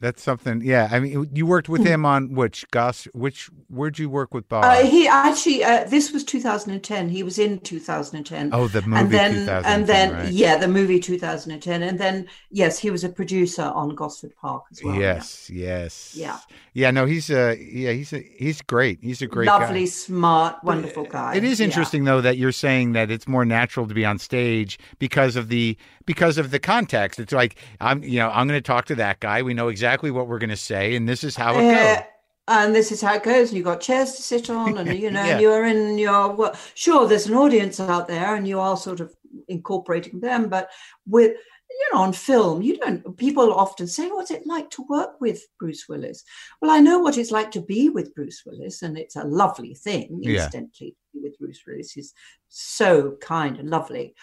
That's 0.00 0.22
something. 0.22 0.62
Yeah. 0.64 0.88
I 0.90 0.98
mean, 0.98 1.28
you 1.34 1.44
worked 1.44 1.68
with 1.68 1.84
him 1.84 2.06
on 2.06 2.34
which 2.34 2.64
Goss? 2.70 3.04
Which? 3.12 3.50
Where'd 3.68 3.98
you 3.98 4.08
work 4.08 4.32
with 4.32 4.48
Bob? 4.48 4.64
Uh, 4.64 4.86
he 4.86 5.06
actually, 5.06 5.62
uh, 5.62 5.84
this 5.84 6.10
was 6.10 6.24
2010. 6.24 7.10
He 7.10 7.22
was 7.22 7.38
in 7.38 7.58
2010. 7.60 8.50
oh, 8.54 8.66
the 8.68 8.80
movie. 8.80 8.96
and 9.02 9.10
then, 9.10 9.32
2010, 9.32 9.72
and 9.72 9.86
then, 9.86 10.12
right. 10.14 10.32
yeah, 10.32 10.56
the 10.56 10.68
movie 10.68 10.98
2010. 10.98 11.82
And 11.82 11.98
then, 12.00 12.26
yes, 12.50 12.78
he 12.78 12.90
was 12.90 13.04
a 13.04 13.10
producer 13.10 13.62
on 13.62 13.94
Gosford 13.94 14.34
Park 14.40 14.64
as 14.72 14.82
well. 14.82 14.94
yeah. 14.94 15.00
yes, 15.16 15.50
yes, 15.50 16.14
Yeah. 16.16 16.38
yeah. 16.72 16.90
No, 16.90 17.04
he's 17.04 17.28
a. 17.28 17.58
yeah, 17.60 17.92
he's 17.92 18.14
a, 18.14 18.20
he's 18.38 18.62
great. 18.62 19.00
He's 19.02 19.20
a 19.20 19.26
great 19.26 19.46
guy. 19.48 19.58
Lovely, 19.58 19.84
smart, 19.84 20.64
wonderful 20.64 21.04
guy. 21.04 21.34
It 21.34 21.44
is 21.44 21.60
Yeah. 21.60 21.66
interesting 21.66 22.04
though 22.04 22.22
that 22.22 22.38
you're 22.38 22.52
saying 22.52 22.92
that 22.92 23.10
it's 23.10 23.28
more 23.28 23.44
natural 23.44 23.86
to 23.86 23.92
be 23.92 24.06
on 24.06 24.18
stage 24.18 24.78
because 24.98 25.36
of 25.36 25.48
the 25.48 25.76
because 26.06 26.38
of 26.38 26.50
the 26.52 26.58
context. 26.58 27.20
It's 27.20 27.34
like 27.34 27.56
I'm 27.82 28.02
you 28.02 28.18
know 28.18 28.30
I'm 28.30 28.48
going 28.48 28.56
to 28.56 28.66
talk 28.66 28.86
to 28.86 28.94
that 28.94 29.20
guy. 29.20 29.42
We 29.42 29.52
know 29.52 29.68
exactly 29.68 29.89
what 29.96 30.28
we're 30.28 30.38
going 30.38 30.50
to 30.50 30.56
say, 30.56 30.94
and 30.96 31.08
this 31.08 31.24
is 31.24 31.36
how 31.36 31.58
it 31.58 31.64
Uh, 31.64 31.94
goes. 31.96 32.04
and 32.48 32.74
this 32.74 32.92
is 32.92 33.00
how 33.00 33.14
it 33.14 33.22
goes. 33.22 33.48
And 33.48 33.56
you've 33.56 33.64
got 33.66 33.80
chairs 33.80 34.12
to 34.14 34.22
sit 34.22 34.48
on, 34.50 34.78
and 34.78 34.98
you 34.98 35.10
know, 35.16 35.24
Yeah. 35.24 35.38
you're 35.40 35.64
in 35.66 35.98
your 35.98 36.32
well, 36.32 36.54
sure. 36.74 37.06
There's 37.08 37.26
an 37.26 37.34
audience 37.34 37.80
out 37.80 38.08
there, 38.08 38.34
and 38.34 38.46
you 38.46 38.60
are 38.60 38.76
sort 38.76 39.00
of 39.00 39.14
incorporating 39.48 40.20
them. 40.20 40.48
But 40.48 40.70
with 41.06 41.36
you 41.70 41.88
know, 41.92 42.00
on 42.00 42.12
film, 42.12 42.62
you 42.62 42.76
don't. 42.76 43.16
People 43.16 43.54
often 43.54 43.86
say, 43.86 44.08
"What's 44.08 44.30
it 44.32 44.46
like 44.46 44.70
to 44.70 44.84
work 44.88 45.20
with 45.20 45.40
Bruce 45.58 45.88
Willis?" 45.88 46.24
Well, 46.60 46.70
I 46.70 46.80
know 46.80 46.98
what 46.98 47.16
it's 47.16 47.30
like 47.30 47.50
to 47.52 47.60
be 47.62 47.88
with 47.88 48.14
Bruce 48.14 48.42
Willis, 48.44 48.82
and 48.82 48.98
it's 48.98 49.16
a 49.16 49.24
lovely 49.24 49.74
thing. 49.74 50.18
Yeah. 50.20 50.44
Incidentally, 50.44 50.90
to 50.90 50.96
be 51.14 51.20
with 51.22 51.38
Bruce 51.38 51.62
Willis 51.66 51.92
He's 51.92 52.12
so 52.48 53.12
kind 53.20 53.58
and 53.58 53.70
lovely. 53.70 54.14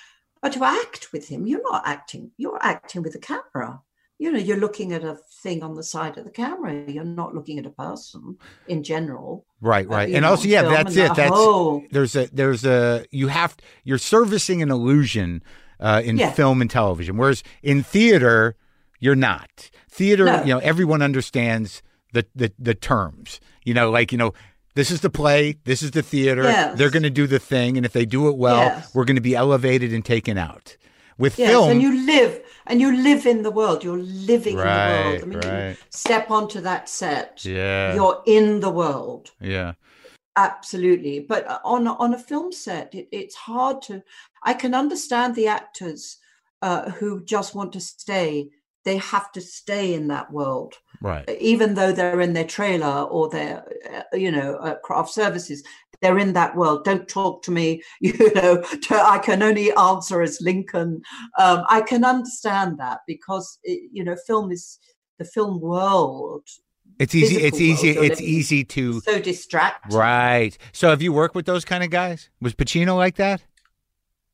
But 0.41 0.53
to 0.53 0.63
act 0.65 1.11
with 1.13 1.27
him, 1.29 1.47
you're 1.47 1.63
not 1.63 1.81
acting. 1.85 2.31
You're 2.37 2.59
acting 2.61 3.01
with 3.01 3.13
the 3.13 3.19
camera 3.19 3.81
you 4.19 4.31
know 4.31 4.39
you're 4.39 4.57
looking 4.57 4.93
at 4.93 5.03
a 5.03 5.15
thing 5.43 5.61
on 5.63 5.75
the 5.75 5.83
side 5.83 6.17
of 6.17 6.23
the 6.25 6.31
camera 6.31 6.73
you're 6.87 7.03
not 7.03 7.35
looking 7.35 7.59
at 7.59 7.65
a 7.65 7.69
person 7.69 8.37
in 8.67 8.83
general 8.83 9.45
Right, 9.61 9.85
uh, 9.87 9.89
right, 9.89 10.09
and 10.13 10.21
know, 10.21 10.29
also 10.31 10.47
yeah, 10.47 10.61
that's 10.63 10.95
it. 10.95 11.15
That's 11.15 11.29
whole- 11.35 11.83
there's 11.91 12.15
a 12.15 12.27
there's 12.31 12.63
a 12.65 13.05
you 13.11 13.27
have 13.27 13.55
you're 13.83 13.97
servicing 13.97 14.61
an 14.61 14.69
illusion 14.71 15.41
uh, 15.79 16.01
in 16.05 16.17
Yeah. 16.17 16.31
film 16.31 16.61
and 16.61 16.69
television, 16.69 17.17
whereas 17.17 17.43
in 17.63 17.81
theater 17.83 18.55
you're 18.99 19.15
not. 19.15 19.69
Theater, 19.89 20.25
No. 20.25 20.39
you 20.43 20.53
know, 20.53 20.59
everyone 20.59 21.01
understands 21.01 21.81
the 22.13 22.25
the 22.35 22.51
the 22.59 22.73
terms. 22.75 23.39
You 23.63 23.73
know, 23.73 23.89
like 23.91 24.11
you 24.11 24.17
know. 24.17 24.33
This 24.75 24.91
is 24.91 25.01
the 25.01 25.09
play. 25.09 25.55
This 25.63 25.81
is 25.81 25.89
the 25.89 26.03
theater. 26.03 26.43
Yes. 26.43 26.77
They're 26.77 26.91
going 26.91 27.01
to 27.01 27.09
do 27.09 27.25
the 27.25 27.39
thing, 27.39 27.77
and 27.77 27.85
if 27.85 27.93
they 27.93 28.05
do 28.05 28.27
it 28.29 28.37
well, 28.37 28.59
Yes. 28.61 28.93
we're 28.93 29.05
going 29.05 29.15
to 29.15 29.21
be 29.23 29.35
elevated 29.35 29.91
and 29.91 30.05
taken 30.05 30.37
out. 30.37 30.77
With 31.17 31.39
yes 31.39 31.49
film, 31.49 31.71
and 31.71 31.81
you 31.81 32.05
live 32.05 32.41
and 32.67 32.79
you 32.79 32.95
live 32.95 33.25
in 33.25 33.43
the 33.43 33.51
world. 33.51 33.83
You're 33.83 33.97
living 33.97 34.53
in 34.53 34.63
the 34.63 34.63
world. 34.63 35.21
I 35.23 35.25
mean 35.25 35.39
right. 35.39 35.77
step 35.89 36.29
onto 36.29 36.61
that 36.61 36.89
set 36.89 37.43
yeah, 37.43 37.95
you're 37.95 38.21
in 38.25 38.59
the 38.59 38.69
world. 38.69 39.31
Yeah, 39.41 39.73
absolutely. 40.35 41.19
But 41.19 41.47
uh, 41.47 41.59
on 41.63 41.87
on 41.87 42.13
a 42.13 42.19
film 42.19 42.51
set 42.51 42.93
it, 42.93 43.07
it's 43.11 43.35
hard 43.35 43.81
to 43.83 44.03
i 44.43 44.53
can 44.53 44.73
understand 44.73 45.35
the 45.35 45.47
actors 45.47 46.17
uh, 46.61 46.89
who 46.91 47.23
just 47.23 47.55
want 47.55 47.71
to 47.73 47.79
stay 47.79 48.49
they 48.87 48.97
have 48.97 49.31
to 49.33 49.41
stay 49.41 49.93
in 49.93 50.07
that 50.07 50.31
world 50.31 50.75
right. 51.01 51.29
even 51.41 51.73
though 51.73 51.91
they're 51.91 52.21
in 52.21 52.31
their 52.31 52.45
trailer 52.45 53.03
or 53.03 53.29
their 53.29 53.67
uh, 53.93 54.15
you 54.15 54.31
know 54.31 54.55
uh, 54.55 54.75
craft 54.75 55.09
services 55.09 55.61
they're 56.01 56.17
in 56.17 56.31
that 56.31 56.55
world 56.55 56.85
don't 56.85 57.09
talk 57.09 57.43
to 57.43 57.51
me 57.51 57.83
you 58.01 58.33
know 58.33 58.61
to, 58.61 58.95
i 58.95 59.17
can 59.17 59.43
only 59.43 59.75
answer 59.75 60.21
as 60.21 60.39
lincoln 60.39 61.01
um, 61.37 61.63
i 61.69 61.81
can 61.81 62.05
understand 62.05 62.79
that 62.79 62.99
because 63.05 63.59
it, 63.63 63.89
you 63.91 64.03
know 64.03 64.15
film 64.25 64.51
is 64.51 64.79
the 65.19 65.25
film 65.25 65.59
world 65.59 66.47
It's 66.99 67.13
easy. 67.13 67.37
It's 67.47 67.61
easy. 67.61 67.89
It's 68.07 68.21
easy 68.21 68.63
to 68.75 69.01
so 69.01 69.19
distract 69.19 69.93
right. 69.93 70.57
So, 70.71 70.89
have 70.89 71.01
you 71.05 71.11
worked 71.13 71.35
with 71.35 71.45
those 71.45 71.65
kind 71.71 71.83
of 71.83 71.89
guys? 71.91 72.29
Was 72.41 72.55
Pacino 72.55 72.95
like 73.05 73.17
that? 73.17 73.39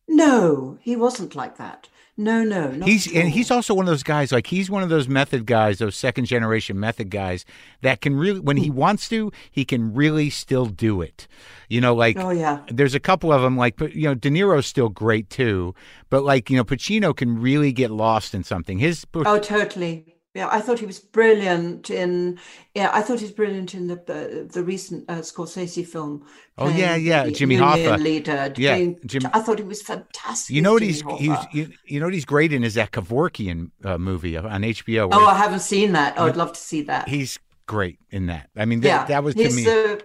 no 0.07 0.77
he 0.81 0.95
wasn't 0.95 1.35
like 1.35 1.57
that 1.57 1.87
no 2.15 2.43
no 2.43 2.69
he's 2.85 3.11
and 3.11 3.29
he's 3.29 3.49
also 3.49 3.73
one 3.73 3.85
of 3.87 3.89
those 3.91 4.03
guys 4.03 4.31
like 4.31 4.47
he's 4.47 4.69
one 4.69 4.83
of 4.83 4.89
those 4.89 5.07
method 5.07 5.45
guys 5.47 5.79
those 5.79 5.95
second 5.95 6.25
generation 6.25 6.79
method 6.79 7.09
guys 7.09 7.43
that 7.81 8.01
can 8.01 8.15
really 8.15 8.39
when 8.39 8.57
Hmm. 8.57 8.63
he 8.63 8.69
wants 8.69 9.09
to 9.09 9.31
he 9.49 9.65
can 9.65 9.93
really 9.93 10.29
still 10.29 10.67
do 10.67 11.01
it 11.01 11.27
you 11.69 11.81
know 11.81 11.95
like 11.95 12.17
oh 12.19 12.29
yeah 12.29 12.59
there's 12.69 12.93
a 12.93 12.99
couple 12.99 13.33
of 13.33 13.41
them 13.41 13.57
like 13.57 13.77
but 13.77 13.95
you 13.95 14.03
know 14.03 14.13
de 14.13 14.29
niro's 14.29 14.67
still 14.67 14.89
great 14.89 15.29
too 15.29 15.73
but 16.11 16.23
like 16.23 16.49
you 16.51 16.57
know 16.57 16.63
pacino 16.63 17.15
can 17.15 17.41
really 17.41 17.71
get 17.71 17.89
lost 17.89 18.35
in 18.35 18.43
something 18.43 18.77
his 18.79 19.05
Oh, 19.15 19.39
totally. 19.39 20.12
Yeah, 20.35 20.49
I 20.51 20.61
thought 20.61 20.79
he 20.79 20.87
was 20.87 20.99
brilliant 20.99 21.91
in. 21.91 22.39
Yeah, 22.73 22.89
I 22.91 23.01
thought 23.03 23.19
he 23.19 23.25
was 23.25 23.31
brilliant 23.33 23.75
in 23.75 23.85
the 23.85 23.95
the, 23.95 24.49
the 24.51 24.63
recent 24.63 25.07
uh, 25.07 25.17
Scorsese 25.21 25.85
film. 25.85 26.25
Oh, 26.57 26.69
yeah, 26.69 26.95
yeah, 26.95 27.29
Jimmy 27.29 27.57
Hoffa. 27.57 27.99
leader. 28.01 28.51
Yeah, 28.57 28.75
doing- 28.77 28.99
Jim- 29.05 29.29
I 29.31 29.41
thought 29.41 29.59
he 29.59 29.63
was 29.65 29.83
fantastic. 29.83 30.55
you 30.55 30.61
know 30.63 30.73
what 30.73 30.81
Jimmy 30.81 30.93
he's, 30.93 31.19
he's 31.19 31.37
you, 31.53 31.69
you 31.85 31.99
know 31.99 32.07
what 32.07 32.13
he's 32.15 32.25
great 32.25 32.51
in 32.51 32.63
is 32.63 32.73
that 32.73 32.91
Kevorkian 32.91 33.69
uh, 33.83 33.97
movie 33.99 34.35
on 34.35 34.61
hbo 34.63 35.09
Oh, 35.11 35.25
I 35.27 35.35
haven't 35.35 35.59
seen 35.59 35.91
that. 35.93 36.15
Oh, 36.17 36.25
I'd 36.25 36.35
love 36.35 36.53
to 36.53 36.59
see 36.59 36.81
that. 36.83 37.07
he's 37.07 37.37
great 37.65 37.97
in 38.09 38.25
that 38.25 38.49
i 38.57 38.65
mean 38.65 38.81
that, 38.81 38.87
yeah, 38.87 39.05
that 39.05 39.23
was 39.23 39.33
to 39.35 39.43
he's 39.43 39.55
me 39.55 39.65
uh, 39.71 39.97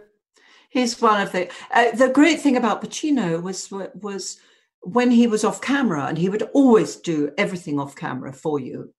he's 0.68 1.00
one 1.02 1.20
of 1.20 1.32
the 1.32 1.50
uh, 1.72 1.90
the 1.96 2.08
great 2.08 2.40
thing 2.40 2.56
about 2.56 2.80
Pacino 2.82 3.42
was 3.42 3.68
was 3.70 4.38
when 4.82 5.10
he 5.10 5.26
was 5.26 5.42
off 5.44 5.60
camera, 5.60 6.04
and 6.06 6.16
he 6.18 6.28
would 6.28 6.42
always 6.54 6.96
do 6.96 7.32
everything 7.36 7.80
off 7.80 7.96
camera 7.96 8.32
for 8.32 8.60
you. 8.60 8.94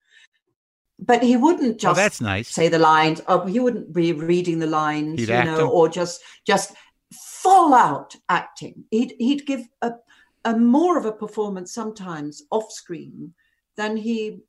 But 1.01 1.23
he 1.23 1.37
wouldn't 1.37 1.79
just 1.79 1.97
oh, 1.97 2.01
that's 2.01 2.19
nice. 2.21 2.49
say 2.49 2.67
the 2.67 2.79
lines. 2.79 3.21
Oh, 3.27 3.45
he 3.45 3.59
wouldn't 3.59 3.93
be 3.93 4.11
reading 4.11 4.59
the 4.59 4.67
lines, 4.67 5.19
He'd 5.19 5.29
you 5.29 5.43
know, 5.43 5.69
or 5.69 5.87
just 5.87 6.21
just 6.45 6.73
full 7.13 7.73
out 7.73 8.15
acting. 8.27 8.83
He'd 8.91 9.15
he'd 9.17 9.45
give 9.45 9.67
a, 9.81 9.93
a 10.45 10.57
more 10.57 10.97
of 10.97 11.05
a 11.05 11.11
performance 11.11 11.73
sometimes 11.73 12.43
off 12.51 12.71
screen 12.71 13.33
than 13.77 13.95
he 13.95 14.41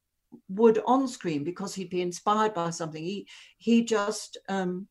would 0.49 0.81
on 0.87 1.09
screen 1.09 1.45
because 1.45 1.75
he'd 1.75 1.91
be 1.91 2.03
inspired 2.03 2.55
by 2.55 2.71
something. 2.71 3.03
He 3.03 3.29
he 3.59 3.85
just 3.85 4.37
um 4.49 4.89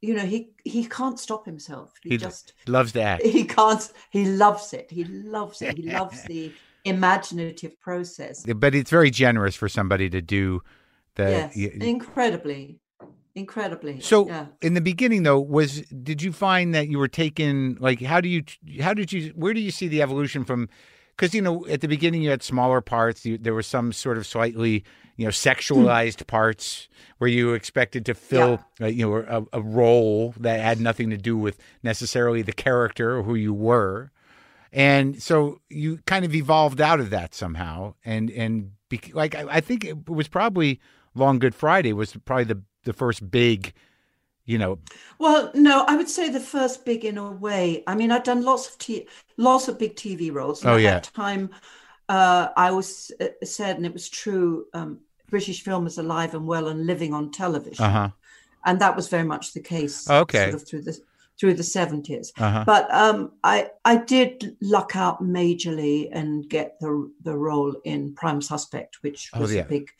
you 0.00 0.14
know 0.14 0.24
he 0.24 0.50
he 0.64 0.86
can't 0.86 1.18
stop 1.18 1.46
himself. 1.46 1.92
He, 2.02 2.10
He 2.10 2.16
just 2.16 2.52
Loves 2.66 2.92
to 2.92 3.02
act. 3.02 3.24
he 3.24 3.44
can't 3.44 3.90
he 4.10 4.24
loves 4.24 4.72
it. 4.72 4.90
He 4.90 5.04
loves 5.04 5.62
it. 5.62 5.76
He 5.76 5.82
loves 5.90 6.22
the 6.24 6.52
imaginative 6.86 7.78
process. 7.80 8.44
But 8.44 8.74
it's 8.74 8.90
very 8.90 9.10
generous 9.10 9.54
for 9.54 9.68
somebody 9.68 10.08
to 10.10 10.22
do 10.22 10.62
the. 11.16 11.30
yes. 11.30 11.56
y- 11.56 11.86
incredibly. 11.86 12.78
Incredibly. 13.34 14.00
So 14.00 14.26
yeah. 14.26 14.46
in 14.62 14.72
the 14.72 14.80
beginning, 14.80 15.24
though, 15.24 15.38
was 15.38 15.82
did 15.82 16.22
you 16.22 16.32
find 16.32 16.74
that 16.74 16.88
you 16.88 16.98
were 16.98 17.08
taken 17.08 17.76
like 17.80 18.00
how 18.00 18.22
do 18.22 18.30
you 18.30 18.44
how 18.80 18.94
did 18.94 19.12
you 19.12 19.32
where 19.36 19.52
do 19.52 19.60
you 19.60 19.70
see 19.70 19.88
the 19.88 20.00
evolution 20.00 20.42
from? 20.42 20.70
Because 21.14 21.34
you 21.34 21.42
know 21.42 21.66
at 21.66 21.82
the 21.82 21.88
beginning 21.88 22.22
you 22.22 22.30
had 22.30 22.42
smaller 22.42 22.80
parts. 22.80 23.26
You, 23.26 23.36
there 23.36 23.52
were 23.52 23.62
some 23.62 23.92
sort 23.92 24.16
of 24.16 24.26
slightly 24.26 24.84
you 25.16 25.26
know 25.26 25.30
sexualized 25.30 26.26
parts 26.26 26.88
where 27.18 27.28
you 27.28 27.52
expected 27.52 28.06
to 28.06 28.14
fill 28.14 28.64
uh, 28.80 28.86
you 28.86 29.06
know 29.06 29.16
a, 29.52 29.58
a 29.58 29.60
role 29.60 30.32
that 30.38 30.60
had 30.60 30.80
nothing 30.80 31.10
to 31.10 31.18
do 31.18 31.36
with 31.36 31.58
necessarily 31.82 32.40
the 32.40 32.54
character 32.54 33.18
or 33.18 33.22
who 33.22 33.34
you 33.34 33.52
were, 33.52 34.10
and 34.76 35.20
so 35.22 35.60
you 35.70 35.98
kind 36.06 36.24
of 36.24 36.34
evolved 36.34 36.80
out 36.82 37.00
of 37.00 37.10
that 37.10 37.34
somehow. 37.34 37.94
And 38.04 38.30
and 38.30 38.72
bec- 38.90 39.14
like 39.14 39.34
I, 39.34 39.46
I 39.56 39.60
think 39.60 39.84
it 39.84 40.08
was 40.08 40.28
probably 40.28 40.80
Long 41.14 41.38
Good 41.38 41.54
Friday 41.54 41.92
was 41.94 42.14
probably 42.26 42.44
the 42.44 42.62
the 42.84 42.92
first 42.92 43.28
big 43.30 43.72
you 44.44 44.58
know 44.58 44.78
Well, 45.18 45.50
no, 45.54 45.84
I 45.88 45.96
would 45.96 46.10
say 46.10 46.28
the 46.28 46.40
first 46.40 46.84
big 46.84 47.04
in 47.04 47.18
a 47.18 47.32
way. 47.32 47.82
I 47.86 47.94
mean, 47.94 48.12
I've 48.12 48.22
done 48.22 48.42
lots 48.44 48.68
of 48.68 48.78
t- 48.78 49.08
lots 49.38 49.66
of 49.66 49.78
big 49.78 49.96
TV 49.96 50.30
roles. 50.30 50.62
and 50.62 50.70
Oh, 50.70 50.76
at 50.76 50.82
yeah. 50.82 50.90
that 51.00 51.10
time, 51.14 51.50
uh, 52.08 52.48
I 52.56 52.70
was 52.70 53.10
uh, 53.20 53.28
said, 53.44 53.76
and 53.78 53.86
it 53.86 53.92
was 53.94 54.08
true. 54.08 54.66
Um, 54.74 55.00
British 55.30 55.62
film 55.64 55.86
is 55.86 55.98
alive 55.98 56.34
and 56.34 56.46
well 56.46 56.68
and 56.68 56.86
living 56.86 57.12
on 57.14 57.30
television, 57.32 57.84
uh-huh 57.84 58.10
and 58.66 58.80
that 58.80 58.96
was 58.96 59.08
very 59.08 59.24
much 59.24 59.54
the 59.54 59.60
case. 59.60 60.08
Okay. 60.10 60.50
sort 60.50 60.54
of 60.54 60.68
through 60.68 60.82
the 60.82 61.00
through 61.38 61.54
the 61.54 61.62
seventies. 61.62 62.32
uh-huh 62.38 62.64
But 62.66 62.92
um, 62.92 63.32
I 63.44 63.68
I 63.84 63.96
did 63.98 64.56
luck 64.60 64.92
out 64.96 65.22
majorly 65.22 66.08
and 66.12 66.48
get 66.48 66.78
the 66.80 67.10
the 67.22 67.36
role 67.36 67.74
in 67.84 68.14
Prime 68.14 68.40
Suspect, 68.42 68.98
which 69.02 69.30
Oh, 69.34 69.40
was 69.40 69.54
yeah. 69.54 69.62
a 69.62 69.64
big 69.64 69.90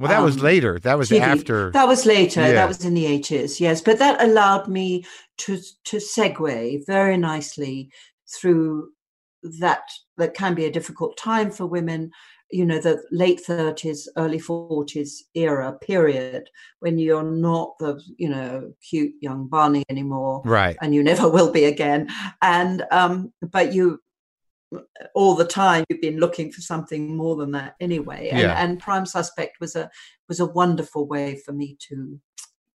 well 0.00 0.08
that 0.08 0.22
was 0.22 0.36
um, 0.36 0.42
later 0.42 0.78
that 0.80 0.98
was 0.98 1.10
TV. 1.10 1.20
after 1.20 1.70
That 1.72 1.88
was 1.88 2.06
later. 2.06 2.40
Yeah. 2.40 2.52
That 2.52 2.68
was 2.68 2.84
in 2.84 2.94
the 2.94 3.06
eighties. 3.06 3.60
Yes, 3.60 3.80
but 3.80 3.98
that 3.98 4.22
allowed 4.22 4.68
me 4.68 5.04
to 5.38 5.58
to 5.84 5.96
segue 5.98 6.86
very 6.86 7.16
nicely 7.16 7.90
through 8.28 8.90
that. 9.60 9.82
That 10.18 10.34
can 10.34 10.54
be 10.54 10.64
a 10.64 10.72
difficult 10.72 11.16
time 11.16 11.50
for 11.50 11.66
women. 11.66 12.10
You 12.50 12.64
know, 12.64 12.78
the 12.78 13.02
late 13.10 13.40
thirties, 13.40 14.08
early 14.16 14.38
forties 14.38 15.24
era 15.34 15.76
period 15.80 16.48
when 16.80 16.98
you're 16.98 17.22
not 17.24 17.74
the 17.80 18.00
you 18.16 18.28
know 18.28 18.72
cute 18.88 19.12
young 19.20 19.48
Barney 19.48 19.82
anymore, 19.88 20.42
right 20.44 20.76
and 20.80 20.94
you 20.94 21.02
never 21.02 21.28
will 21.28 21.50
be 21.52 21.64
again. 21.64 22.08
And 22.42 22.84
um, 22.92 23.32
but 23.42 23.72
you 23.74 24.00
all 25.14 25.34
the 25.34 25.44
time 25.44 25.84
you've 25.88 26.00
been 26.00 26.18
looking 26.18 26.50
for 26.52 26.60
something 26.60 27.16
more 27.16 27.36
than 27.36 27.52
that 27.52 27.74
anyway. 27.80 28.28
And, 28.30 28.40
Yeah. 28.40 28.62
and 28.62 28.78
Prime 28.80 29.06
Suspect 29.06 29.56
was 29.60 29.76
a 29.76 29.90
was 30.28 30.40
a 30.40 30.46
wonderful 30.46 31.06
way 31.06 31.40
for 31.44 31.52
me 31.52 31.76
to 31.88 32.20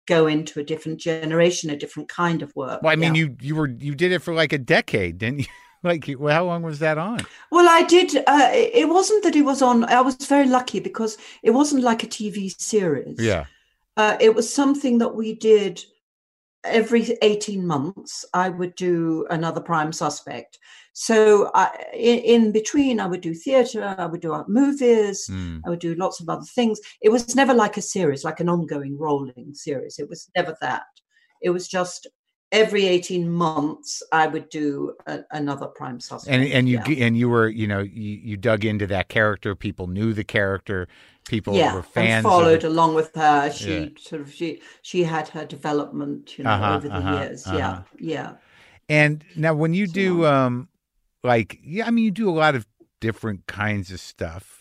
go 0.07 0.27
into 0.27 0.59
a 0.61 0.64
different 0.64 0.99
generation, 1.01 1.71
a 1.71 1.77
different 1.77 2.09
kind 2.09 2.43
of 2.43 2.53
work. 2.57 2.83
well 2.83 2.93
i 2.93 2.97
mean 2.97 3.14
Yeah. 3.14 3.23
you 3.23 3.37
you 3.41 3.55
were 3.57 3.68
you 3.68 3.95
did 3.95 4.11
it 4.12 4.21
for 4.21 4.35
like 4.35 4.53
a 4.53 4.59
decade 4.59 5.18
didn't 5.18 5.41
you 5.41 5.47
like 5.83 6.11
well, 6.18 6.35
how 6.35 6.45
long 6.45 6.62
was 6.62 6.78
that 6.81 6.99
on 6.99 7.18
Well, 7.51 7.68
I 7.68 7.83
did. 7.83 8.16
Uh, 8.26 8.51
it 8.53 8.89
wasn't 8.89 9.24
that 9.24 9.37
it 9.37 9.43
was 9.43 9.62
on. 9.62 9.85
I 9.85 10.01
was 10.01 10.16
very 10.16 10.47
lucky 10.47 10.81
because 10.81 11.16
it 11.43 11.51
wasn't 11.51 11.83
like 11.83 12.03
a 12.03 12.07
TV 12.07 12.49
series. 12.61 13.18
yeah 13.18 13.45
uh, 13.97 14.16
it 14.20 14.35
was 14.35 14.53
something 14.53 14.99
that 14.99 15.14
we 15.14 15.35
did 15.35 15.83
every 16.64 17.16
18 17.22 17.66
months 17.66 18.24
i 18.35 18.49
would 18.51 18.74
do 18.74 19.26
another 19.31 19.62
prime 19.62 19.93
suspect 19.93 20.59
so 20.93 21.51
I, 21.55 21.70
in, 21.95 22.18
in 22.18 22.53
between 22.53 23.01
i 23.01 23.07
would 23.07 23.22
do 23.22 23.33
theater 23.33 23.95
i 23.99 24.05
would 24.05 24.20
do 24.20 24.45
movies 24.47 25.26
Mm. 25.31 25.62
i 25.64 25.70
would 25.70 25.78
do 25.78 25.95
lots 25.95 26.20
of 26.20 26.28
other 26.28 26.45
things 26.55 26.78
it 27.01 27.09
was 27.09 27.35
never 27.35 27.55
like 27.55 27.78
a 27.78 27.83
series 27.83 28.24
like 28.24 28.41
an 28.41 28.51
ongoing 28.51 28.99
rolling 28.99 29.55
series 29.55 29.99
it 29.99 30.09
was 30.09 30.31
never 30.37 30.55
that 30.61 30.83
it 31.41 31.49
was 31.51 31.66
just 31.66 32.07
every 32.53 32.86
18 32.86 33.30
months 33.30 34.03
i 34.12 34.26
would 34.26 34.48
do 34.48 34.94
a, 35.07 35.20
another 35.30 35.66
prime 35.66 36.01
suspect 36.01 36.32
and 36.32 36.53
and 36.53 36.68
you 36.68 36.78
yeah. 36.78 37.07
and 37.07 37.16
you 37.16 37.28
were 37.28 37.48
you 37.48 37.66
know 37.66 37.80
you, 37.80 38.18
you 38.22 38.36
dug 38.36 38.64
into 38.64 38.86
that 38.86 39.09
character 39.09 39.55
people 39.55 39.86
knew 39.86 40.12
the 40.12 40.24
character 40.24 40.88
people 41.28 41.55
yeah, 41.55 41.74
were 41.74 41.82
fans 41.82 42.24
and 42.24 42.24
followed 42.24 42.64
along 42.64 42.94
with 42.94 43.14
her. 43.14 43.51
She 43.53 43.94
Yeah. 43.94 44.01
sort 44.01 44.22
of 44.22 44.32
she 44.32 44.62
she 44.82 45.05
had 45.05 45.28
her 45.28 45.44
development, 45.46 46.38
you 46.38 46.44
know, 46.44 46.51
Uh-huh, 46.53 46.76
over 46.76 46.88
the 46.88 46.94
uh-huh, 46.96 47.11
years. 47.22 47.46
uh-huh. 47.46 47.59
Yeah, 47.59 47.82
yeah. 47.98 48.32
and 48.88 49.24
now 49.36 49.55
when 49.55 49.74
you 49.74 49.86
do 49.86 50.24
So- 50.24 50.32
um 50.32 50.68
like 51.22 51.59
yeah 51.62 51.86
i 51.86 51.90
mean 51.90 52.05
you 52.05 52.11
do 52.11 52.28
a 52.28 52.32
lot 52.32 52.55
of 52.55 52.66
different 53.01 53.46
kinds 53.46 53.90
of 53.92 54.01
stuff 54.01 54.60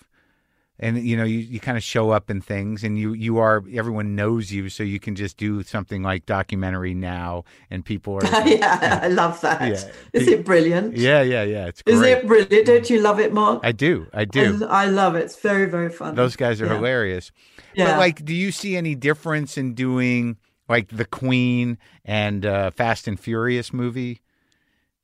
and 0.79 0.97
you 0.97 1.17
know 1.17 1.23
you, 1.23 1.39
you 1.39 1.59
kind 1.59 1.77
of 1.77 1.83
show 1.83 2.11
up 2.11 2.29
in 2.29 2.41
things 2.41 2.83
and 2.83 2.97
you 2.97 3.13
you 3.13 3.37
are 3.37 3.63
everyone 3.73 4.15
knows 4.15 4.51
you 4.51 4.69
so 4.69 4.83
you 4.83 4.99
can 4.99 5.15
just 5.15 5.37
do 5.37 5.61
something 5.63 6.01
like 6.03 6.25
documentary 6.25 6.93
now 6.93 7.43
and 7.69 7.83
people 7.85 8.15
are 8.15 8.23
yeah, 8.47 8.99
I 9.03 9.07
love 9.09 9.39
that. 9.41 9.61
Yeah. 9.61 9.91
Is 10.19 10.27
it 10.27 10.45
brilliant? 10.45 10.95
yeah 10.97 11.21
yeah 11.21 11.43
yeah 11.43 11.67
it's 11.67 11.81
great. 11.81 11.95
Is 11.95 12.01
it 12.01 12.27
brilliant? 12.27 12.65
Don't 12.65 12.89
you 12.89 13.01
love 13.01 13.19
it, 13.19 13.33
Marc? 13.33 13.59
i 13.63 13.71
do 13.71 14.07
i 14.13 14.25
do 14.25 14.65
I, 14.67 14.83
I 14.83 14.85
love 14.85 15.15
it. 15.15 15.23
It's 15.25 15.35
very, 15.39 15.65
very 15.69 15.89
fun. 15.89 16.15
those 16.15 16.35
guys 16.35 16.61
are 16.61 16.65
Yeah. 16.67 16.75
hilarious 16.75 17.31
yeah. 17.75 17.85
but 17.91 17.99
like 17.99 18.23
do 18.25 18.33
you 18.33 18.51
see 18.51 18.75
any 18.77 18.95
difference 18.95 19.57
in 19.57 19.73
doing 19.73 20.37
like 20.67 20.87
the 20.89 21.05
queen 21.05 21.77
and 22.05 22.45
uh 22.45 22.71
fast 22.71 23.07
and 23.07 23.19
furious 23.19 23.73
movie 23.73 24.21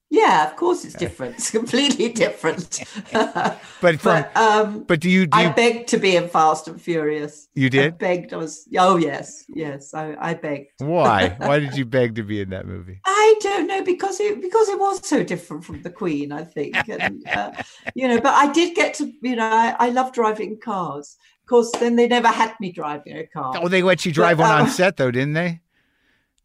yeah, 0.09 0.47
of 0.47 0.55
course 0.55 0.85
it's 0.85 0.93
different. 0.93 1.35
It's 1.35 1.51
completely 1.51 2.09
different. 2.09 2.83
but 3.11 3.59
from 3.81 3.99
but 3.99 4.37
um, 4.37 4.83
but 4.83 4.99
do 4.99 5.09
you 5.09 5.25
do 5.25 5.37
I 5.37 5.49
begged 5.49 5.89
to 5.89 5.97
be 5.97 6.15
in 6.15 6.29
Fast 6.29 6.67
and 6.67 6.79
Furious. 6.79 7.47
you 7.55 7.65
I 7.67 7.69
did 7.69 7.97
begged. 7.97 8.33
I 8.33 8.37
was. 8.37 8.67
Oh 8.77 8.97
yes, 8.97 9.43
yes. 9.49 9.93
I, 9.93 10.15
I 10.19 10.33
begged. 10.35 10.71
why 10.77 11.35
why 11.39 11.59
did 11.59 11.75
you 11.75 11.85
beg 11.85 12.15
to 12.15 12.23
be 12.23 12.39
in 12.39 12.49
that 12.51 12.67
movie 12.67 13.01
I 13.05 13.35
don't 13.41 13.67
know 13.67 13.83
because 13.83 14.19
it 14.19 14.41
because 14.41 14.69
it 14.69 14.79
was 14.79 15.07
so 15.07 15.23
different 15.23 15.65
from 15.65 15.81
the 15.81 15.89
Queen, 15.89 16.31
I 16.31 16.43
think, 16.43 16.75
and 16.87 17.27
uh, 17.27 17.51
you 17.95 18.07
know. 18.07 18.21
But 18.21 18.35
I 18.35 18.51
did 18.53 18.75
get 18.75 18.93
to, 18.95 19.11
you 19.21 19.35
know, 19.35 19.49
I, 19.49 19.75
I 19.79 19.89
love 19.89 20.13
driving 20.13 20.59
cars. 20.59 21.17
Of 21.43 21.49
course, 21.49 21.71
then 21.79 21.95
they 21.95 22.07
never 22.07 22.27
had 22.27 22.53
me 22.59 22.71
driving 22.71 23.17
a 23.17 23.25
car. 23.25 23.53
Oh, 23.57 23.67
they 23.67 23.81
let 23.81 24.05
you 24.05 24.11
drive 24.11 24.39
one 24.39 24.51
on 24.51 24.61
um, 24.61 24.67
set 24.67 24.97
though, 24.97 25.11
didn't 25.11 25.33
they? 25.33 25.61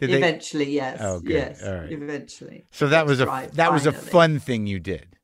Did 0.01 0.11
they? 0.11 0.17
eventually, 0.19 0.71
yes, 0.73 0.99
Oh, 1.01 1.21
good. 1.21 1.31
yes, 1.31 1.63
All 1.63 1.75
right. 1.75 1.93
eventually. 1.93 2.65
So 2.71 2.89
that 2.89 3.07
was 3.07 3.21
a 3.21 3.25
drive, 3.25 3.55
that 3.57 3.73
was 3.73 3.87
a 3.87 3.93
fun 3.93 4.39
thing 4.39 4.67
you 4.67 4.81
did. 4.81 5.17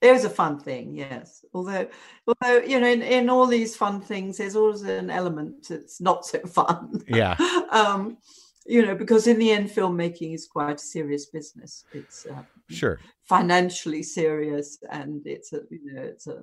It 0.00 0.12
was 0.12 0.24
a 0.24 0.30
fun 0.30 0.58
thing, 0.58 0.94
yes. 0.96 1.44
Although, 1.54 1.88
although 2.26 2.58
you 2.58 2.78
know, 2.80 2.88
in, 2.88 3.00
in 3.02 3.30
all 3.30 3.46
these 3.46 3.74
fun 3.76 4.00
things, 4.02 4.36
there's 4.38 4.56
always 4.56 4.82
an 4.82 5.08
element 5.10 5.68
that's 5.68 6.00
not 6.00 6.26
so 6.26 6.40
fun. 6.46 7.00
Yeah. 7.08 7.36
um, 7.70 8.18
you 8.66 8.84
know, 8.84 8.94
because 8.94 9.26
in 9.26 9.38
the 9.38 9.50
end, 9.50 9.70
filmmaking 9.70 10.34
is 10.34 10.46
quite 10.46 10.76
a 10.76 10.78
serious 10.78 11.26
business. 11.26 11.84
It's 11.92 12.26
uh, 12.26 12.42
Sure. 12.70 12.98
financially 13.22 14.02
serious, 14.02 14.78
and 14.90 15.26
it's 15.26 15.52
a 15.52 15.60
you 15.70 15.92
know, 15.94 16.02
it's 16.02 16.26
a 16.26 16.42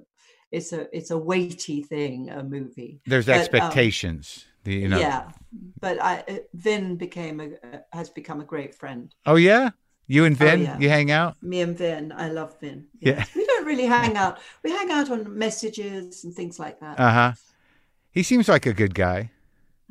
it's 0.51 0.71
a 0.73 0.87
it's 0.95 1.11
a 1.11 1.17
weighty 1.17 1.81
thing. 1.83 2.29
A 2.29 2.43
movie. 2.43 3.01
There's 3.05 3.25
But, 3.27 3.33
um, 3.35 3.39
expectations. 3.41 4.45
The, 4.63 4.73
you 4.75 4.87
know. 4.87 4.99
Yeah, 4.99 5.31
but 5.79 6.01
I 6.01 6.41
Vin 6.53 6.95
became 6.97 7.39
a 7.39 7.49
has 7.93 8.09
become 8.09 8.41
a 8.41 8.45
great 8.45 8.75
friend. 8.75 9.13
Oh 9.25 9.35
yeah. 9.35 9.71
You 10.07 10.25
and 10.25 10.35
Oh, 10.35 10.45
Vin, 10.45 10.63
yeah. 10.63 10.77
you 10.77 10.89
hang 10.89 11.09
out. 11.11 11.41
Me 11.41 11.61
and 11.61 11.77
Vin, 11.77 12.11
I 12.11 12.27
love 12.29 12.59
Vin. 12.59 12.87
Yeah. 12.99 13.23
We 13.35 13.45
don't 13.45 13.65
really 13.65 13.85
hang 13.85 14.17
out. 14.17 14.39
We 14.63 14.71
hang 14.71 14.91
out 14.91 15.09
on 15.09 15.37
messages 15.37 16.25
and 16.25 16.33
things 16.33 16.59
like 16.59 16.79
that. 16.81 16.99
Uh 16.99 17.11
huh. 17.11 17.31
He 18.11 18.23
seems 18.23 18.49
like 18.49 18.65
a 18.65 18.73
good 18.73 18.93
guy, 18.93 19.31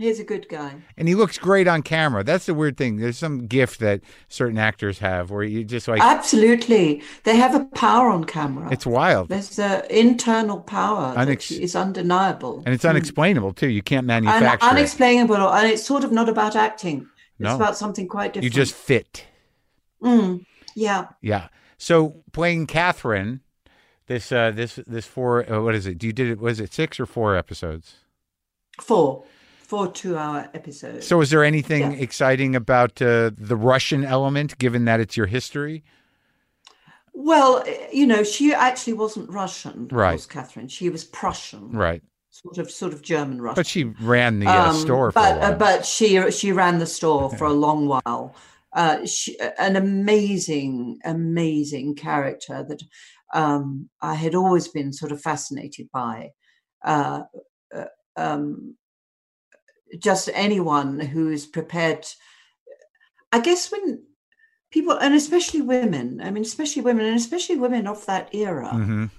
He's 0.01 0.19
a 0.19 0.25
good 0.25 0.49
guy. 0.49 0.77
and 0.97 1.09
he 1.09 1.15
looks 1.15 1.37
great 1.37 1.69
on 1.69 1.83
camera. 1.83 2.25
That's 2.25 2.47
the 2.47 2.55
weird 2.55 2.79
thing. 2.79 2.97
There's 2.97 3.19
some 3.19 3.47
gift 3.47 3.81
that 3.81 4.01
certain 4.29 4.57
actors 4.57 5.01
have 5.01 5.31
where 5.31 5.43
you 5.43 5.63
just 5.63 5.89
like 5.89 6.01
Absolutely, 6.01 7.03
they 7.25 7.37
have 7.37 7.55
a 7.55 7.67
power 7.67 8.09
on 8.09 8.25
camera. 8.25 8.73
it's 8.73 8.87
wild 8.87 9.29
There's 9.29 9.59
an 9.59 9.83
internal 9.91 10.61
power 10.61 11.15
Unex- 11.17 11.51
that 11.51 11.61
is 11.63 11.77
undeniable 11.77 12.63
and 12.65 12.75
it's 12.75 12.87
unexplainable 12.87 13.53
too. 13.53 13.69
You 13.69 13.83
can't 13.83 14.11
and 14.11 14.25
manufacture 14.25 14.67
unexplainable, 14.71 15.37
and 15.37 15.69
it's 15.69 15.85
sort 15.85 16.03
of 16.03 16.13
not 16.13 16.31
about 16.31 16.57
acting. 16.57 17.01
It's 17.39 17.49
No. 17.49 17.57
about 17.57 17.77
something 17.77 18.09
quite 18.09 18.33
different. 18.33 18.45
You 18.45 18.51
just 18.63 18.75
fit. 18.75 19.27
Mm, 20.03 20.47
yeah. 20.75 21.09
Yeah. 21.21 21.49
So 21.77 22.23
playing 22.33 22.69
Catherine, 22.69 23.41
this 24.07 24.33
uh, 24.33 24.51
this 24.51 24.79
this 24.87 25.05
four 25.07 25.51
uh, 25.53 25.61
what 25.63 25.75
is 25.75 25.87
it? 25.87 25.99
Do 25.99 26.07
you 26.07 26.15
did 26.15 26.31
it 26.31 26.39
was 26.41 26.59
it 26.59 26.73
six 26.73 26.99
or 26.99 27.05
four 27.05 27.37
episodes? 27.37 27.97
Four. 28.81 29.25
Four 29.71 29.87
two 29.93 30.17
hour 30.17 30.51
episodes. 30.53 31.07
So 31.07 31.21
is 31.21 31.31
there 31.31 31.45
anything 31.45 31.83
Yeah. 31.93 31.99
exciting 32.01 32.57
about 32.57 33.01
uh, 33.01 33.31
the 33.39 33.55
Russian 33.55 34.05
element, 34.05 34.59
given 34.59 34.85
that 34.87 34.99
it's 34.99 35.17
your 35.17 35.27
history? 35.27 35.85
well, 37.15 37.63
eh, 37.65 37.87
you 37.93 38.05
know, 38.05 38.25
she 38.25 38.53
actually 38.53 38.95
wasn't 38.95 39.31
Russian, 39.31 39.87
Right. 39.87 40.15
course, 40.15 40.27
Catherine. 40.27 40.67
She 40.67 40.89
was 40.91 41.05
Prussian, 41.05 41.71
Right. 41.71 42.03
sort 42.31 42.59
of 42.59 42.69
sort 42.69 42.93
of 42.93 43.03
German 43.03 43.41
Russian. 43.41 43.61
But 43.61 43.67
she 43.69 43.85
ran 43.85 44.41
the 44.41 44.49
uh, 44.49 44.71
Um, 44.71 44.73
store 44.73 45.13
for 45.13 45.21
but 45.21 45.45
uh, 45.45 45.53
but 45.57 45.87
she 45.87 46.31
she 46.33 46.51
ran 46.51 46.79
the 46.81 46.87
store 46.87 47.31
for 47.31 47.47
a 47.47 47.53
long 47.53 47.87
while. 47.87 48.35
Uh, 48.73 49.07
she, 49.07 49.39
an 49.59 49.77
amazing, 49.77 50.99
amazing 51.05 51.95
character 51.95 52.65
that 52.69 52.83
um, 53.35 53.89
I 54.01 54.15
had 54.15 54.35
always 54.35 54.67
been 54.67 54.93
sort 54.93 55.13
of 55.13 55.21
fascinated 55.21 55.89
by. 55.93 56.31
Uh, 56.85 57.23
uh, 57.73 57.85
um, 58.17 58.77
just 59.99 60.29
anyone 60.33 61.01
who 61.01 61.31
is 61.31 61.47
prepared. 61.47 62.07
I 63.33 63.41
guess 63.41 63.71
when 63.71 64.03
people, 64.71 64.93
and 64.99 65.15
especially 65.15 65.63
women, 65.63 66.21
I 66.23 66.31
mean, 66.31 66.43
especially 66.45 66.83
women, 66.83 67.07
and 67.07 67.17
especially 67.17 67.57
women 67.57 67.87
of 67.87 68.05
that 68.07 68.35
era, 68.35 68.71
Mhm. 68.73 69.11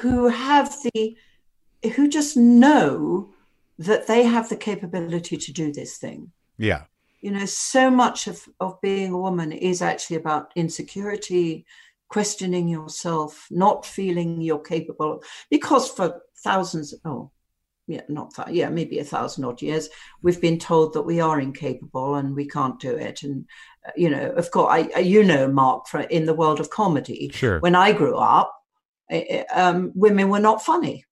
who 0.00 0.28
have 0.28 0.74
the 0.82 1.16
who 1.94 2.08
just 2.08 2.36
know 2.36 3.32
that 3.78 4.06
they 4.06 4.24
have 4.24 4.48
the 4.48 4.56
capability 4.56 5.36
to 5.36 5.52
do 5.52 5.70
this 5.72 5.98
thing 5.98 6.32
Yeah. 6.58 6.84
you 7.20 7.30
know 7.30 7.44
so 7.46 7.90
much 7.90 8.26
of 8.26 8.48
of 8.58 8.80
being 8.80 9.12
a 9.12 9.18
woman 9.18 9.52
is 9.52 9.82
actually 9.82 10.16
about 10.16 10.50
insecurity 10.56 11.64
questioning 12.08 12.66
yourself 12.66 13.46
not 13.50 13.86
feeling 13.86 14.40
you're 14.40 14.58
capable 14.58 15.22
because 15.50 15.88
for 15.88 16.22
thousands 16.42 16.94
oh 17.04 17.30
yeah 17.86 18.02
not 18.08 18.34
that 18.36 18.52
yeah 18.52 18.68
maybe 18.68 18.98
a 18.98 19.04
thousand 19.04 19.44
odd 19.44 19.62
years 19.62 19.88
we've 20.22 20.40
been 20.40 20.58
told 20.58 20.92
that 20.92 21.02
we 21.02 21.20
are 21.20 21.40
incapable 21.40 22.16
and 22.16 22.34
we 22.34 22.46
can't 22.46 22.80
do 22.80 22.94
it 22.96 23.22
and 23.22 23.44
uh, 23.86 23.92
you 23.96 24.10
know 24.10 24.30
of 24.30 24.50
course 24.50 24.68
I, 24.70 24.90
I 24.96 24.98
you 25.00 25.22
know 25.22 25.48
Marc 25.48 25.86
for 25.86 26.00
in 26.00 26.26
the 26.26 26.34
world 26.34 26.60
of 26.60 26.70
comedy 26.70 27.30
Sure. 27.32 27.60
when 27.60 27.74
I 27.74 27.92
grew 27.92 28.16
up, 28.16 28.52
eh, 29.10 29.24
eh, 29.28 29.44
um, 29.54 29.92
women 29.94 30.28
were 30.28 30.40
not 30.40 30.64
funny. 30.64 31.04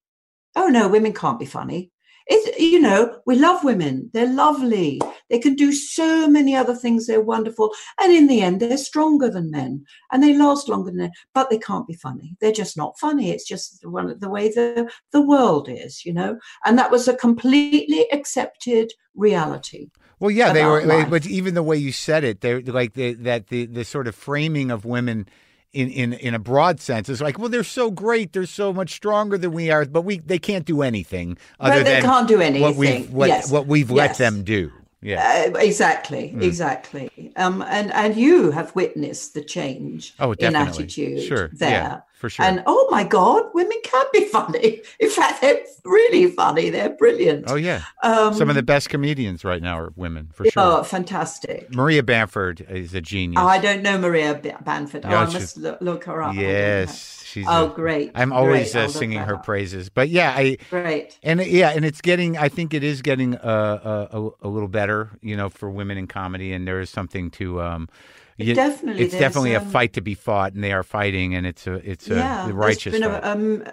Oh 0.56 0.68
no, 0.68 0.88
women 0.88 1.12
can't 1.12 1.38
be 1.38 1.46
funny. 1.46 1.90
It, 2.26 2.58
you 2.58 2.80
know, 2.80 3.20
we 3.26 3.36
love 3.36 3.64
women. 3.64 4.10
They're 4.12 4.32
lovely. 4.32 5.00
They 5.30 5.38
can 5.38 5.54
do 5.54 5.72
so 5.72 6.28
many 6.28 6.54
other 6.54 6.74
things. 6.74 7.06
They're 7.06 7.20
wonderful. 7.20 7.72
And 8.00 8.12
in 8.12 8.26
the 8.26 8.42
end, 8.42 8.60
they're 8.60 8.76
stronger 8.76 9.30
than 9.30 9.50
men 9.50 9.84
and 10.12 10.22
they 10.22 10.36
last 10.36 10.68
longer 10.68 10.90
than 10.90 10.98
men, 10.98 11.12
but 11.32 11.50
they 11.50 11.58
can't 11.58 11.86
be 11.86 11.94
funny. 11.94 12.36
They're 12.40 12.52
just 12.52 12.76
not 12.76 12.98
funny. 12.98 13.30
It's 13.30 13.46
just 13.46 13.80
the 13.80 13.90
one 13.90 14.18
the 14.18 14.28
way 14.28 14.48
the, 14.48 14.90
the 15.12 15.22
world 15.22 15.68
is, 15.68 16.04
you 16.04 16.12
know? 16.12 16.38
And 16.64 16.78
that 16.78 16.90
was 16.90 17.08
a 17.08 17.16
completely 17.16 18.06
accepted 18.12 18.92
reality. 19.14 19.90
Well, 20.20 20.30
yeah, 20.30 20.52
they 20.52 20.64
were, 20.64 20.82
life. 20.84 21.10
but 21.10 21.26
even 21.26 21.54
the 21.54 21.62
way 21.62 21.76
you 21.76 21.92
said 21.92 22.24
it, 22.24 22.40
they're 22.40 22.60
like 22.62 22.94
the, 22.94 23.14
that 23.14 23.48
the 23.48 23.66
the 23.66 23.84
sort 23.84 24.06
of 24.06 24.14
framing 24.14 24.70
of 24.70 24.84
women 24.84 25.26
in 25.72 25.90
in 25.90 26.12
in 26.14 26.34
a 26.34 26.38
broad 26.38 26.80
sense 26.80 27.08
is 27.08 27.20
like, 27.20 27.38
well, 27.38 27.48
they're 27.48 27.64
so 27.64 27.90
great, 27.90 28.32
they're 28.32 28.46
so 28.46 28.72
much 28.72 28.92
stronger 28.92 29.36
than 29.36 29.52
we 29.52 29.70
are, 29.70 29.84
but 29.84 30.02
we 30.02 30.18
they 30.18 30.38
can't 30.38 30.64
do 30.64 30.82
anything 30.82 31.36
other 31.60 31.80
but 31.80 31.84
they 31.84 31.92
than 31.94 32.02
can't 32.02 32.28
do 32.28 32.40
anything. 32.40 32.62
what 32.62 32.76
we've 32.76 33.10
what, 33.10 33.28
yes. 33.28 33.50
what 33.50 33.66
we've 33.66 33.90
let 33.90 34.16
them 34.16 34.44
do. 34.44 34.70
Yeah. 35.04 35.52
Uh, 35.54 35.58
exactly, 35.58 36.32
Mm. 36.34 36.42
exactly. 36.42 37.10
Um, 37.36 37.62
and 37.62 37.92
and 37.92 38.16
you 38.16 38.50
have 38.52 38.74
witnessed 38.74 39.34
the 39.34 39.44
change 39.44 40.14
oh, 40.18 40.32
in 40.32 40.56
attitude 40.56 41.22
Sure. 41.22 41.50
there. 41.52 42.02
For 42.24 42.30
sure. 42.30 42.46
And 42.46 42.62
oh 42.64 42.88
my 42.90 43.04
God, 43.04 43.50
women 43.52 43.76
can 43.84 44.06
be 44.14 44.24
funny. 44.32 44.80
In 44.98 45.10
fact, 45.10 45.42
they're 45.42 45.60
really 45.84 46.30
funny. 46.30 46.70
They're 46.70 46.88
brilliant. 46.96 47.44
oh 47.50 47.56
yeah. 47.56 47.82
um, 48.02 48.32
Some 48.32 48.48
of 48.48 48.54
the 48.56 48.62
best 48.62 48.88
comedians 48.88 49.44
right 49.44 49.60
now 49.60 49.78
are 49.78 49.92
women, 49.94 50.30
for 50.32 50.46
sure. 50.46 50.62
oh, 50.62 50.82
fantastic. 50.84 51.68
Maria 51.74 52.02
Bamford 52.02 52.62
is 52.70 52.94
a 52.94 53.02
genius. 53.02 53.42
Oh, 53.42 53.46
I 53.46 53.58
don't 53.58 53.82
know 53.82 53.98
Maria 53.98 54.40
B- 54.42 54.52
Banford. 54.64 55.02
Oh, 55.04 55.08
I 55.14 55.24
must 55.26 55.58
look, 55.58 55.78
look 55.82 56.04
her 56.04 56.22
up. 56.22 56.30
I 56.30 56.34
don't 56.36 56.42
know. 56.44 56.48
yes, 56.48 57.22
she's. 57.26 57.44
Oh, 57.46 57.70
a- 57.70 57.74
great. 57.74 58.12
I'm 58.14 58.32
always 58.32 58.72
Great. 58.72 58.84
Uh, 58.84 58.88
singing 58.88 59.18
her 59.18 59.34
up. 59.34 59.44
praises, 59.44 59.90
but 59.90 60.08
yeah, 60.08 60.32
I 60.34 60.56
Great. 60.70 61.18
and 61.22 61.44
yeah, 61.44 61.72
and 61.76 61.84
it's 61.84 62.00
getting. 62.00 62.38
I 62.38 62.48
think 62.48 62.72
it 62.72 62.82
is 62.82 63.02
getting 63.02 63.34
uh, 63.36 64.08
a, 64.10 64.18
a 64.18 64.30
a 64.40 64.48
little 64.48 64.68
better, 64.68 65.10
you 65.20 65.36
know, 65.36 65.50
for 65.50 65.68
women 65.68 65.98
in 65.98 66.06
comedy, 66.06 66.54
and 66.54 66.66
there 66.66 66.80
is 66.80 66.88
something 66.88 67.30
to. 67.32 67.60
Um, 67.60 67.88
you- 68.36 68.54
Definitely, 68.54 69.04
it's 69.04 69.14
definitely 69.14 69.54
a 69.54 69.60
um, 69.60 69.66
fight 69.70 69.92
to 69.94 70.00
be 70.00 70.14
fought, 70.14 70.54
and 70.54 70.62
they 70.64 70.72
are 70.72 70.82
fighting, 70.82 71.34
and 71.34 71.46
it's 71.46 71.66
a 71.66 71.74
it's 71.88 72.10
a 72.10 72.16
yeah, 72.16 72.46
the 72.46 72.54
righteous 72.54 72.98
there's 72.98 73.02
been 73.02 73.10
a, 73.10 73.20
um, 73.22 73.64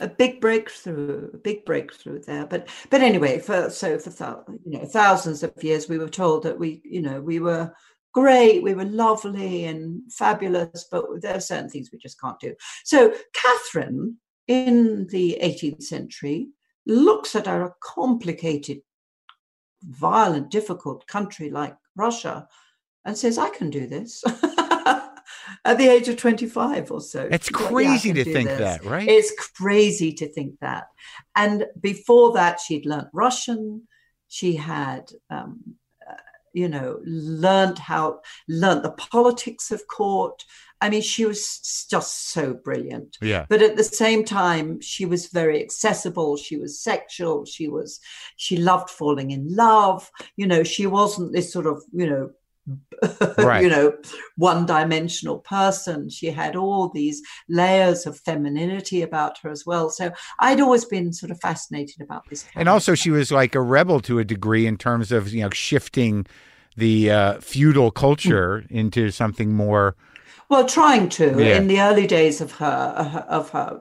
a 0.00 0.08
big 0.08 0.40
breakthrough, 0.40 1.30
a 1.34 1.36
big 1.38 1.64
breakthrough 1.64 2.20
there. 2.22 2.46
But 2.46 2.68
but 2.90 3.00
anyway, 3.00 3.38
for 3.38 3.70
so 3.70 3.98
for 3.98 4.10
thou, 4.10 4.44
you 4.64 4.78
know 4.78 4.84
thousands 4.86 5.42
of 5.42 5.52
years, 5.62 5.88
we 5.88 5.98
were 5.98 6.08
told 6.08 6.42
that 6.44 6.58
we 6.58 6.80
you 6.84 7.00
know 7.00 7.20
we 7.20 7.38
were 7.38 7.72
great, 8.12 8.62
we 8.62 8.74
were 8.74 8.84
lovely 8.84 9.64
and 9.64 10.00
fabulous, 10.12 10.86
but 10.90 11.04
there 11.20 11.36
are 11.36 11.40
certain 11.40 11.70
things 11.70 11.90
we 11.92 11.98
just 11.98 12.20
can't 12.20 12.40
do. 12.40 12.54
So 12.84 13.14
Catherine 13.32 14.16
in 14.48 15.06
the 15.08 15.38
18th 15.42 15.82
century 15.82 16.48
looks 16.86 17.36
at 17.36 17.46
our 17.46 17.76
complicated, 17.82 18.78
violent, 19.84 20.50
difficult 20.50 21.06
country 21.06 21.50
like 21.50 21.76
Russia 21.96 22.48
and 23.04 23.16
says, 23.16 23.38
"I 23.38 23.50
can 23.50 23.70
do 23.70 23.86
this." 23.86 24.22
At 25.64 25.78
the 25.78 25.88
age 25.88 26.08
of 26.08 26.16
25 26.16 26.90
or 26.90 27.00
so. 27.00 27.28
it's 27.30 27.48
thought, 27.48 27.60
"Yeah, 27.62 27.68
crazy 27.68 28.12
to 28.12 28.24
think 28.24 28.48
this." 28.48 28.58
that, 28.58 28.84
right? 28.84 29.08
It's 29.08 29.32
crazy 29.56 30.12
to 30.14 30.28
think 30.28 30.58
that. 30.60 30.88
And 31.36 31.66
before 31.80 32.32
that, 32.34 32.60
she'd 32.60 32.86
learnt 32.86 33.08
Russian. 33.12 33.86
She 34.28 34.56
had, 34.56 35.10
um, 35.30 35.76
uh, 36.08 36.14
you 36.52 36.68
know, 36.68 37.00
learned 37.04 37.78
how, 37.78 38.20
learnt 38.48 38.82
the 38.82 38.92
politics 38.92 39.70
of 39.70 39.86
court. 39.88 40.44
I 40.80 40.90
mean, 40.90 41.02
she 41.02 41.24
was 41.24 41.86
just 41.90 42.30
so 42.30 42.54
brilliant. 42.54 43.16
yeah, 43.20 43.46
But 43.48 43.62
at 43.62 43.76
the 43.76 43.84
same 43.84 44.24
time, 44.24 44.80
she 44.80 45.06
was 45.06 45.26
very 45.26 45.60
accessible. 45.60 46.36
She 46.36 46.56
was 46.56 46.80
sexual. 46.80 47.44
She 47.46 47.68
was, 47.68 48.00
she 48.36 48.56
loved 48.56 48.90
falling 48.90 49.32
in 49.32 49.54
love. 49.54 50.08
You 50.36 50.46
know, 50.46 50.62
she 50.62 50.86
wasn't 50.86 51.32
this 51.32 51.52
sort 51.52 51.66
of, 51.66 51.82
you 51.92 52.08
know, 52.08 52.30
Right. 53.38 53.62
you 53.62 53.68
know, 53.70 53.96
one 54.36 54.66
dimensional 54.66 55.38
person. 55.38 56.10
She 56.10 56.26
had 56.30 56.56
all 56.56 56.88
these 56.88 57.22
layers 57.48 58.06
of 58.06 58.18
femininity 58.18 59.02
about 59.02 59.38
her 59.42 59.50
as 59.50 59.64
well. 59.64 59.90
So 59.90 60.10
I'd 60.40 60.60
always 60.60 60.84
been 60.84 61.12
sort 61.12 61.30
of 61.30 61.40
fascinated 61.40 62.00
about 62.00 62.28
this. 62.28 62.44
and 62.54 62.68
also 62.68 62.94
she 62.94 63.10
was 63.10 63.30
like 63.30 63.54
a 63.54 63.60
rebel 63.60 64.00
to 64.00 64.18
a 64.18 64.24
degree 64.24 64.66
in 64.66 64.76
terms 64.76 65.12
of 65.12 65.32
you 65.32 65.42
know 65.42 65.50
shifting 65.50 66.26
the 66.76 67.10
uh, 67.10 67.40
feudal 67.40 67.90
culture 67.90 68.64
into 68.70 69.10
something 69.10 69.52
more. 69.52 69.96
Well, 70.48 70.66
trying 70.66 71.08
to 71.10 71.24
Yeah. 71.38 71.56
in 71.56 71.68
the 71.68 71.80
early 71.80 72.06
days 72.06 72.40
of 72.40 72.52
her 72.52 73.24
of 73.28 73.50
her 73.50 73.80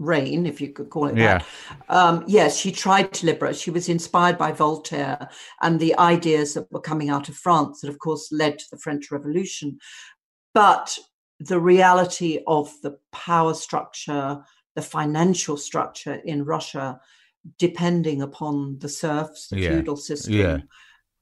reign, 0.00 0.46
if 0.46 0.60
you 0.60 0.72
could 0.72 0.90
call 0.90 1.06
it 1.06 1.16
Yeah. 1.16 1.38
that. 1.38 1.46
Um, 1.88 2.24
yes, 2.26 2.56
she 2.58 2.72
tried 2.72 3.12
to 3.12 3.26
liberate. 3.26 3.54
She 3.54 3.70
was 3.70 3.88
inspired 3.88 4.36
by 4.38 4.50
Voltaire 4.50 5.28
and 5.60 5.78
the 5.78 5.96
ideas 5.98 6.54
that 6.54 6.72
were 6.72 6.80
coming 6.80 7.10
out 7.10 7.28
of 7.28 7.36
France, 7.36 7.80
that 7.80 7.90
of 7.90 7.98
course 7.98 8.32
led 8.32 8.58
to 8.58 8.64
the 8.70 8.78
French 8.78 9.10
Revolution. 9.12 9.78
But 10.54 10.98
the 11.38 11.60
reality 11.60 12.40
of 12.46 12.72
the 12.82 12.98
power 13.12 13.54
structure, 13.54 14.42
the 14.74 14.82
financial 14.82 15.56
structure 15.56 16.14
in 16.24 16.44
Russia, 16.44 17.00
depending 17.58 18.22
upon 18.22 18.78
the 18.78 18.88
serfs, 18.88 19.48
the 19.48 19.58
Yeah. 19.58 19.70
feudal 19.70 19.96
system, 19.96 20.34
Yeah. 20.34 20.58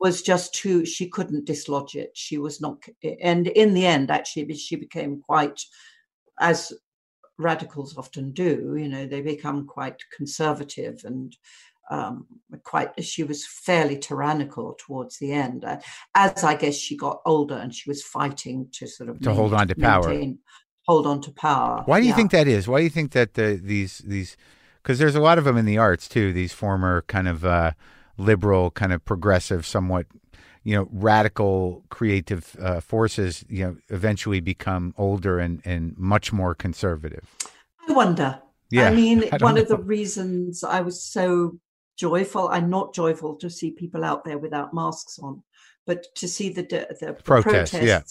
was 0.00 0.22
just 0.22 0.54
too. 0.54 0.84
She 0.86 1.08
couldn't 1.08 1.46
dislodge 1.46 1.96
it. 1.96 2.12
She 2.14 2.38
was 2.38 2.60
not, 2.60 2.78
and 3.20 3.48
in 3.48 3.74
the 3.74 3.86
end, 3.86 4.10
actually, 4.10 4.54
she 4.54 4.76
became 4.76 5.20
quite, 5.20 5.60
as 6.40 6.72
radicals 7.38 7.96
often 7.96 8.32
do. 8.32 8.76
You 8.78 8.88
know, 8.88 9.06
they 9.06 9.20
become 9.22 9.66
quite 9.66 10.02
conservative 10.16 11.02
and. 11.04 11.36
Um, 11.90 12.26
quite, 12.64 13.02
she 13.02 13.22
was 13.22 13.46
fairly 13.46 13.96
tyrannical 13.96 14.76
towards 14.78 15.16
the 15.20 15.32
end, 15.32 15.64
uh, 15.64 15.78
as 16.14 16.44
I 16.44 16.54
guess 16.54 16.74
she 16.76 16.98
got 16.98 17.22
older 17.24 17.54
and 17.54 17.74
she 17.74 17.88
was 17.88 18.02
fighting 18.02 18.68
to 18.72 18.86
sort 18.86 19.08
of 19.08 19.18
To 19.22 19.32
hold 19.32 19.54
on 19.54 19.68
to 19.68 19.74
power. 19.74 20.06
maintain- 20.10 20.38
hold 20.86 21.06
on 21.06 21.22
to 21.22 21.30
power. 21.30 21.84
Why 21.86 22.00
do 22.00 22.04
you 22.04 22.10
Yeah. 22.10 22.16
think 22.16 22.30
that 22.32 22.46
is? 22.46 22.68
Why 22.68 22.80
do 22.80 22.84
you 22.84 22.90
think 22.90 23.12
that 23.12 23.32
the 23.32 23.58
these 23.62 24.02
these 24.06 24.36
because 24.82 24.98
there's 24.98 25.14
a 25.14 25.20
lot 25.20 25.38
of 25.38 25.44
them 25.44 25.56
in 25.56 25.64
the 25.64 25.78
arts 25.78 26.08
too. 26.10 26.30
These 26.30 26.52
former 26.52 27.04
kind 27.06 27.26
of 27.26 27.42
uh, 27.46 27.72
liberal, 28.18 28.70
kind 28.70 28.92
of 28.92 29.02
progressive, 29.06 29.64
somewhat 29.64 30.04
you 30.64 30.74
know 30.74 30.88
radical 30.92 31.84
creative 31.90 32.56
uh, 32.60 32.80
forces. 32.80 33.44
You 33.48 33.64
know, 33.64 33.76
eventually 33.88 34.40
become 34.40 34.94
older 34.96 35.38
and 35.38 35.62
and 35.64 35.96
much 35.96 36.32
more 36.32 36.54
conservative. 36.54 37.24
I 37.88 37.92
wonder. 37.92 38.40
Yeah, 38.70 38.88
I 38.88 38.94
mean, 38.94 39.24
I 39.32 39.38
one 39.38 39.58
of 39.58 39.68
the 39.68 39.78
reasons 39.78 40.64
I 40.64 40.80
was 40.80 41.02
so 41.02 41.58
joyful, 41.98 42.48
I'm 42.48 42.70
not 42.70 42.94
joyful 42.94 43.34
to 43.36 43.50
see 43.50 43.72
people 43.72 44.04
out 44.04 44.24
there 44.24 44.38
without 44.38 44.72
masks 44.72 45.18
on, 45.18 45.42
but 45.88 46.04
to 46.14 46.28
see 46.28 46.50
the 46.50 46.62
the, 46.62 46.96
the 47.00 47.14
Protests, 47.14 47.72
yeah. 47.82 48.02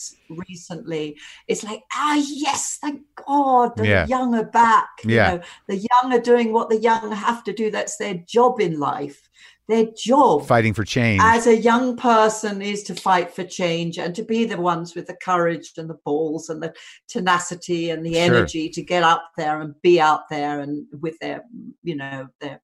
recently, 0.50 1.16
it's 1.48 1.64
like 1.64 1.84
ah 1.94 2.16
yes, 2.28 2.80
thank 2.82 3.02
God 3.26 3.78
the 3.78 3.88
Yeah. 3.88 4.08
young 4.08 4.34
are 4.36 4.44
back. 4.64 4.90
You 5.04 5.16
Yeah. 5.16 5.30
know, 5.30 5.42
the 5.68 5.78
young 5.78 6.14
are 6.14 6.20
doing 6.32 6.52
what 6.52 6.70
the 6.70 6.82
young 6.82 7.12
have 7.12 7.44
to 7.46 7.54
do. 7.54 7.70
That's 7.72 7.96
their 7.98 8.16
job 8.28 8.60
in 8.60 8.80
life. 8.80 9.22
Their 9.70 9.88
job 9.96 10.48
Fighting 10.48 10.74
for 10.74 10.86
change. 10.86 11.22
as 11.22 11.46
a 11.46 11.56
young 11.56 11.98
person 11.98 12.62
is 12.62 12.84
to 12.84 12.96
fight 12.96 13.30
for 13.36 13.44
change 13.44 14.00
and 14.00 14.16
to 14.16 14.24
be 14.24 14.46
the 14.46 14.60
ones 14.60 14.96
with 14.96 15.08
the 15.08 15.18
courage 15.22 15.74
and 15.78 15.90
the 15.90 16.00
balls 16.06 16.50
and 16.50 16.64
the 16.64 16.74
tenacity 17.10 17.90
and 17.92 18.04
the 18.06 18.14
Sure. 18.16 18.24
energy 18.24 18.70
to 18.70 18.82
get 18.82 19.04
up 19.04 19.24
there 19.38 19.60
and 19.62 19.76
be 19.82 20.00
out 20.02 20.30
there 20.30 20.62
and 20.62 20.86
with 21.02 21.20
their 21.20 21.44
you 21.84 21.96
know 21.96 22.28
their 22.42 22.62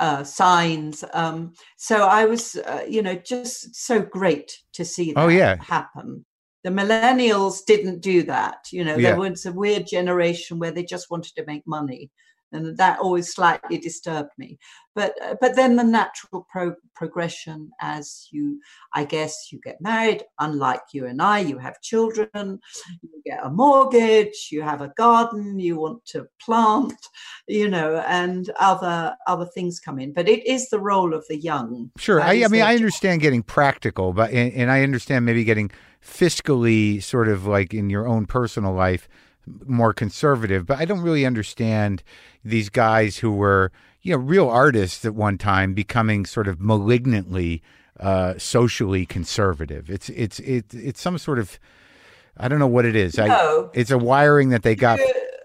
uh, 0.00 0.22
signs 0.24 1.04
um, 1.14 1.52
so 1.76 2.02
i 2.04 2.24
was 2.24 2.56
uh, 2.56 2.84
you 2.88 3.02
know 3.02 3.14
just 3.14 3.74
so 3.74 4.00
great 4.02 4.52
to 4.72 4.84
see 4.84 5.12
that 5.12 5.20
Oh, 5.24 5.28
yeah. 5.28 5.56
happen 5.62 6.24
the 6.64 6.70
millennials 6.70 7.64
didn't 7.66 8.00
do 8.00 8.22
that 8.24 8.58
you 8.72 8.84
know 8.84 8.96
Yeah. 8.96 9.10
there 9.12 9.16
was 9.20 9.46
a 9.46 9.52
weird 9.52 9.86
generation 9.86 10.58
where 10.58 10.70
they 10.72 10.84
just 10.84 11.10
wanted 11.10 11.34
to 11.36 11.44
make 11.46 11.62
money 11.66 12.10
and 12.56 12.76
that 12.76 12.98
always 12.98 13.32
slightly 13.32 13.78
disturbed 13.78 14.30
me 14.38 14.58
but 14.94 15.14
uh, 15.22 15.34
but 15.40 15.54
then 15.54 15.76
the 15.76 15.84
natural 15.84 16.46
pro- 16.50 16.74
progression 16.94 17.70
as 17.80 18.28
you 18.30 18.58
i 18.94 19.04
guess 19.04 19.52
you 19.52 19.60
get 19.62 19.80
married 19.80 20.24
unlike 20.40 20.80
you 20.92 21.06
and 21.06 21.20
i 21.20 21.38
you 21.38 21.58
have 21.58 21.80
children 21.82 22.58
you 23.02 23.22
get 23.24 23.44
a 23.44 23.50
mortgage 23.50 24.48
you 24.50 24.62
have 24.62 24.80
a 24.80 24.92
garden 24.96 25.58
you 25.58 25.76
want 25.78 26.04
to 26.04 26.26
plant 26.40 27.08
you 27.46 27.68
know 27.68 28.02
and 28.06 28.50
other 28.58 29.14
other 29.26 29.46
things 29.54 29.78
come 29.78 29.98
in 29.98 30.12
but 30.12 30.28
it 30.28 30.44
is 30.46 30.68
the 30.70 30.80
role 30.80 31.14
of 31.14 31.24
the 31.28 31.36
young 31.36 31.90
Sure. 31.98 32.20
I, 32.20 32.44
I 32.44 32.48
mean, 32.48 32.62
I 32.62 32.74
understand 32.74 33.20
getting 33.20 33.42
practical, 33.42 34.12
but 34.12 34.30
and, 34.30 34.52
and 34.52 34.70
I 34.70 34.82
understand 34.82 35.24
maybe 35.24 35.44
getting 35.44 35.70
fiscally 36.02 37.02
sort 37.02 37.28
of 37.28 37.46
like 37.46 37.74
in 37.74 37.90
your 37.90 38.06
own 38.06 38.26
personal 38.26 38.72
life 38.72 39.08
more 39.66 39.92
conservative. 39.92 40.66
But 40.66 40.78
I 40.78 40.84
don't 40.84 41.00
really 41.00 41.26
understand 41.26 42.02
these 42.44 42.68
guys 42.68 43.18
who 43.18 43.32
were 43.32 43.72
you 44.02 44.12
know 44.12 44.18
real 44.18 44.48
artists 44.48 45.04
at 45.04 45.14
one 45.14 45.38
time 45.38 45.74
becoming 45.74 46.26
sort 46.26 46.48
of 46.48 46.60
malignantly 46.60 47.62
uh, 48.00 48.34
socially 48.38 49.06
conservative. 49.06 49.90
It's 49.90 50.08
it's 50.10 50.38
it's 50.40 50.74
it's 50.74 51.00
some 51.00 51.18
sort 51.18 51.38
of 51.38 51.58
I 52.36 52.48
don't 52.48 52.58
know 52.58 52.66
what 52.66 52.84
it 52.84 52.94
is. 52.94 53.18
I, 53.18 53.68
it's 53.72 53.90
a 53.90 53.98
wiring 53.98 54.50
that 54.50 54.62
they 54.62 54.74
got 54.74 55.00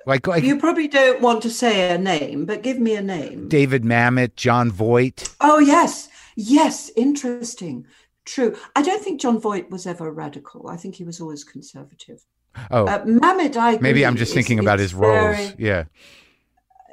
like 0.05 0.27
like 0.27 0.43
you 0.43 0.59
probably 0.59 0.87
don't 0.87 1.21
want 1.21 1.41
to 1.43 1.49
say 1.49 1.93
a 1.93 1.97
name 1.97 2.45
but 2.45 2.63
give 2.63 2.79
me 2.79 2.95
a 2.95 3.01
name 3.01 3.47
David 3.47 3.83
Mamet, 3.83 4.35
Jon 4.35 4.71
Voight. 4.71 5.33
Oh 5.39 5.59
yes, 5.59 6.09
yes, 6.35 6.91
interesting. 6.95 7.85
True. 8.25 8.55
I 8.75 8.83
don't 8.83 9.03
think 9.03 9.19
Jon 9.19 9.39
Voight 9.39 9.71
was 9.71 9.87
ever 9.87 10.11
radical. 10.11 10.67
I 10.67 10.77
think 10.77 10.95
he 10.95 11.03
was 11.03 11.19
always 11.19 11.43
conservative. 11.43 12.23
Oh, 12.69 12.85
Uh, 12.85 13.03
I 13.21 13.77
maybe 13.81 14.05
I'm 14.05 14.15
just 14.17 14.31
is- 14.31 14.35
thinking 14.35 14.59
about 14.59 14.79
is 14.79 14.91
his 14.91 14.93
roles. 14.93 15.35
very- 15.37 15.55
Yeah. 15.57 15.83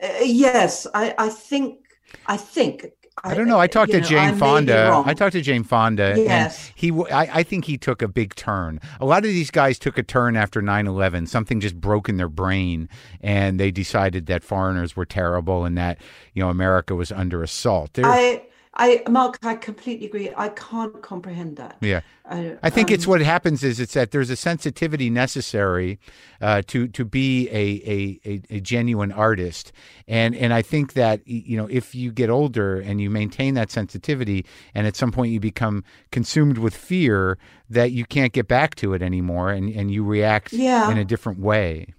Uh, 0.03 0.09
yes, 0.23 0.87
I, 0.95 1.15
I 1.19 1.29
think. 1.29 1.79
I 2.27 2.37
think. 2.37 2.87
I 3.25 3.35
don't 3.35 3.49
know. 3.49 3.59
I 3.59 3.67
talked 3.67 3.91
to 3.91 4.01
know, 4.01 4.07
Jane 4.07 4.29
I 4.29 4.33
Fonda. 4.35 5.03
I 5.05 5.13
talked 5.13 5.33
to 5.33 5.41
Jane 5.41 5.65
Fonda, 5.65 6.15
Yes. 6.17 6.69
and 6.69 6.73
he. 6.77 6.93
I, 7.13 7.43
think 7.43 7.65
he 7.65 7.77
took 7.77 8.01
a 8.01 8.07
big 8.07 8.37
turn. 8.37 8.81
A 9.01 9.05
lot 9.05 9.19
of 9.25 9.31
these 9.31 9.51
guys 9.51 9.77
took 9.77 9.99
a 9.99 10.05
turn 10.05 10.37
after 10.37 10.63
9-11. 10.63 11.27
Something 11.27 11.59
just 11.59 11.81
broke 11.81 12.09
in 12.09 12.17
their 12.17 12.29
brain, 12.29 12.89
and 13.21 13.59
they 13.59 13.73
decided 13.73 14.27
that 14.27 14.45
foreigners 14.45 14.95
were 14.95 15.05
terrible 15.05 15.65
and 15.65 15.77
that 15.77 15.99
you 16.33 16.41
know 16.45 16.49
America 16.49 16.95
was 16.95 17.11
under 17.11 17.43
assault. 17.43 17.95
They're- 17.95 18.07
I, 18.07 18.43
I, 18.81 19.03
Marc, 19.11 19.39
I 19.45 19.57
completely 19.57 20.07
agree. 20.07 20.31
I 20.37 20.51
can't 20.51 21.03
comprehend 21.03 21.57
that. 21.57 21.77
yeah. 21.81 22.01
I, 22.25 22.57
I 22.63 22.71
think 22.71 22.91
it's 22.91 23.07
um, 23.07 23.11
what 23.11 23.21
happens 23.23 23.65
is 23.65 23.81
it's 23.81 23.95
that 23.95 24.11
there's 24.11 24.31
a 24.31 24.37
sensitivity 24.37 25.09
necessary 25.11 25.99
uh, 26.41 26.63
to 26.69 26.87
to 26.89 27.05
be 27.05 27.49
a, 27.49 27.55
a, 27.57 28.21
a, 28.31 28.57
a 28.57 28.61
genuine 28.61 29.11
artist, 29.13 29.73
and 30.07 30.37
and 30.37 30.53
I 30.53 30.61
think 30.63 30.93
that 30.93 31.27
you 31.27 31.57
know 31.57 31.67
if 31.71 31.95
you 31.95 32.13
get 32.13 32.29
older 32.31 32.79
and 32.79 33.01
you 33.01 33.09
maintain 33.11 33.55
that 33.55 33.71
sensitivity, 33.71 34.45
and 34.75 34.87
at 34.87 34.95
some 34.95 35.11
point 35.11 35.33
you 35.33 35.41
become 35.41 35.83
consumed 36.13 36.59
with 36.59 36.77
fear 36.77 37.39
that 37.71 37.93
you 37.93 38.05
can't 38.05 38.33
get 38.35 38.47
back 38.47 38.75
to 38.77 38.93
it 38.95 39.03
anymore, 39.03 39.51
and 39.51 39.71
and 39.71 39.91
you 39.91 40.05
react 40.05 40.53
Yeah. 40.53 40.91
in 40.91 40.99
a 40.99 41.05
different 41.05 41.41
way. 41.41 41.95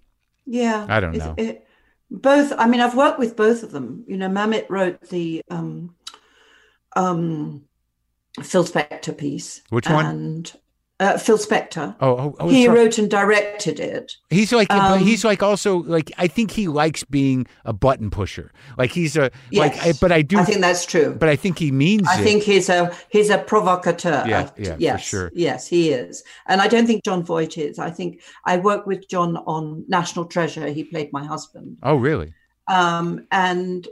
Yeah, 0.45 0.85
I 0.87 0.99
don't 0.99 1.15
It's- 1.15 1.27
know. 1.27 1.33
It, 1.43 1.65
both. 2.11 2.51
I 2.57 2.67
mean, 2.67 2.81
I've 2.81 2.95
worked 2.95 3.19
with 3.19 3.35
both 3.35 3.61
of 3.63 3.71
them. 3.71 4.03
You 4.07 4.17
know, 4.17 4.27
Mamet 4.29 4.65
wrote 4.69 4.99
the 5.09 5.43
um, 5.51 5.93
um, 6.95 7.63
Phil 8.41 8.63
Spector 8.63 9.17
piece. 9.17 9.61
Which 9.69 9.89
one? 9.89 10.05
And 10.05 10.53
uh, 10.99 11.17
Phil 11.17 11.37
Spector. 11.37 11.95
Oh, 12.01 12.17
oh, 12.17 12.35
oh 12.41 12.49
he 12.49 12.67
wrote 12.67 12.97
and 12.97 13.09
directed 13.09 13.79
it. 13.79 14.11
He's 14.29 14.51
like, 14.51 14.67
but 14.67 14.79
Um, 14.79 14.99
he's 14.99 15.23
like 15.23 15.41
also 15.41 15.77
like 15.83 16.11
I 16.17 16.27
think 16.27 16.51
he 16.51 16.67
likes 16.67 17.05
being 17.05 17.47
a 17.63 17.71
button 17.71 18.09
pusher. 18.09 18.51
Like 18.77 18.91
he's 18.91 19.15
a 19.15 19.31
like, 19.53 19.77
I, 19.81 19.85
Yes, 19.87 19.99
but 19.99 20.11
I 20.11 20.21
do, 20.21 20.37
I 20.37 20.43
think 20.43 20.59
that's 20.59 20.85
true. 20.85 21.15
but 21.17 21.29
I 21.29 21.37
think 21.37 21.57
he 21.57 21.71
means 21.71 22.05
I 22.07 22.19
it. 22.19 22.23
think 22.23 22.43
he's 22.43 22.67
a 22.67 22.93
he's 23.09 23.29
a 23.29 23.37
provocateur. 23.37 24.25
Yeah, 24.27 24.49
yeah, 24.57 24.75
yes, 24.77 25.01
sure. 25.01 25.31
Yes, 25.33 25.67
he 25.67 25.91
is, 25.91 26.21
and 26.47 26.59
I 26.61 26.67
don't 26.67 26.85
think 26.85 27.05
Jon 27.05 27.23
Voight 27.23 27.57
is. 27.57 27.79
I 27.79 27.91
think 27.91 28.21
I 28.45 28.57
worked 28.57 28.85
with 28.85 29.07
John 29.07 29.37
on 29.37 29.85
National 29.87 30.25
Treasure. 30.25 30.67
He 30.67 30.83
played 30.83 31.13
my 31.13 31.23
husband, 31.25 31.77
oh, 31.81 31.95
really? 31.95 32.33
um, 32.67 33.25
and 33.31 33.87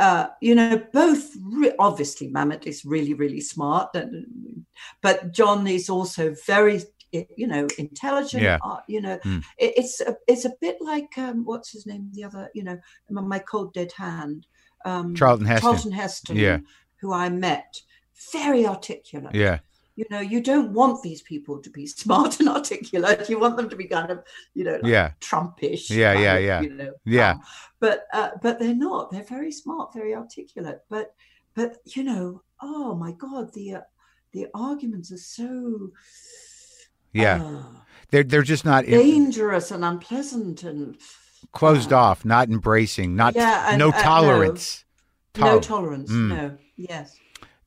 uh, 0.00 0.26
you 0.40 0.54
know, 0.54 0.82
both 0.92 1.30
re- 1.42 1.74
obviously 1.78 2.28
Mamet 2.30 2.66
is 2.66 2.84
really 2.84 3.14
really 3.14 3.40
smart, 3.40 3.90
and, 3.94 4.64
but 5.02 5.32
Jon 5.32 5.66
is 5.66 5.88
also 5.88 6.34
very 6.46 6.82
you 7.12 7.46
know 7.46 7.68
intelligent. 7.78 8.42
Yeah. 8.42 8.58
Uh, 8.64 8.80
you 8.88 9.00
know, 9.00 9.18
Mm. 9.24 9.42
it, 9.58 9.74
it's 9.76 10.00
a, 10.00 10.16
it's 10.26 10.44
a 10.44 10.52
bit 10.60 10.76
like 10.80 11.16
um, 11.18 11.44
what's 11.44 11.70
his 11.72 11.86
name? 11.86 12.08
The 12.12 12.24
other, 12.24 12.50
you 12.54 12.64
know, 12.64 12.78
my 13.10 13.38
cold 13.40 13.74
dead 13.74 13.92
hand. 13.96 14.46
Um, 14.84 15.14
Charlton 15.14 15.46
Heston. 15.46 15.62
Charlton 15.62 15.92
Heston. 15.92 16.36
Yeah. 16.36 16.58
Who 17.00 17.12
I 17.12 17.28
met. 17.28 17.82
Very 18.32 18.66
articulate. 18.66 19.34
Yeah. 19.34 19.58
You 20.00 20.06
know, 20.08 20.20
you 20.20 20.40
don't 20.40 20.72
want 20.72 21.02
these 21.02 21.20
people 21.20 21.58
to 21.60 21.68
be 21.68 21.86
smart 22.02 22.40
and 22.40 22.48
articulate. 22.48 23.28
You 23.28 23.38
want 23.38 23.58
them 23.58 23.68
to 23.68 23.76
be 23.76 23.84
kind 23.84 24.10
of, 24.10 24.24
you 24.54 24.64
know, 24.64 24.78
like 24.82 24.84
Yeah. 24.96 25.10
Trumpish. 25.20 25.90
Yeah, 25.90 26.18
yeah, 26.18 26.34
of, 26.36 26.42
yeah. 26.44 26.60
You 26.62 26.70
know, 26.74 26.92
Yeah. 27.04 27.32
um, 27.32 27.40
but 27.80 28.06
uh, 28.14 28.30
but 28.40 28.58
they're 28.58 28.74
not. 28.74 29.10
They're 29.10 29.22
very 29.36 29.52
smart, 29.52 29.92
very 29.92 30.14
articulate. 30.14 30.80
But 30.88 31.14
but 31.54 31.76
you 31.94 32.02
know, 32.02 32.42
oh 32.62 32.94
my 32.94 33.12
God, 33.12 33.52
the 33.52 33.74
uh, 33.74 33.80
the 34.32 34.46
arguments 34.54 35.12
are 35.12 35.18
so 35.18 35.90
Yeah. 37.12 37.44
uh, 37.44 37.62
They're 38.10 38.24
they're 38.24 38.42
just 38.54 38.64
not 38.64 38.86
in, 38.86 38.98
dangerous 38.98 39.70
and 39.70 39.84
unpleasant 39.84 40.62
and 40.62 40.96
closed 41.52 41.92
uh, 41.92 41.98
off, 41.98 42.24
not 42.24 42.48
embracing, 42.48 43.16
not 43.16 43.34
Yeah, 43.34 43.68
and- 43.68 43.78
no 43.78 43.88
uh, 43.88 43.96
no. 43.96 44.02
tolerance. 44.02 44.84
no 45.36 45.60
tolerance. 45.60 46.10
Mm. 46.10 46.28
No, 46.28 46.56
yes. 46.76 47.18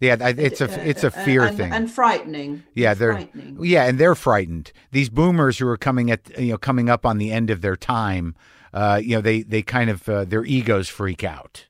Yeah, 0.03 0.17
it's 0.37 0.61
a 0.61 0.65
Uh, 0.65 0.83
it's 0.83 1.03
a 1.03 1.07
uh, 1.07 1.25
fear 1.25 1.43
and, 1.43 1.57
thing. 1.57 1.71
and 1.71 1.89
frightening. 1.89 2.63
Yeah, 2.75 2.93
they're- 2.93 3.13
frightening. 3.13 3.57
yeah, 3.61 3.85
and 3.85 3.97
they're 3.99 4.15
frightened. 4.15 4.71
These 4.91 5.09
boomers 5.09 5.57
who 5.59 5.67
are 5.67 5.77
coming 5.77 6.11
at 6.11 6.37
you 6.39 6.51
know 6.51 6.57
coming 6.57 6.89
up 6.89 7.05
on 7.05 7.17
the 7.17 7.31
end 7.31 7.49
of 7.49 7.61
their 7.61 7.75
time, 7.77 8.35
uh, 8.73 8.99
you 9.03 9.15
know 9.15 9.21
they 9.21 9.41
they 9.43 9.61
kind 9.61 9.89
of 9.89 10.07
uh, 10.09 10.25
their 10.25 10.43
egos 10.45 10.89
freak 10.89 11.23
out. 11.23 11.65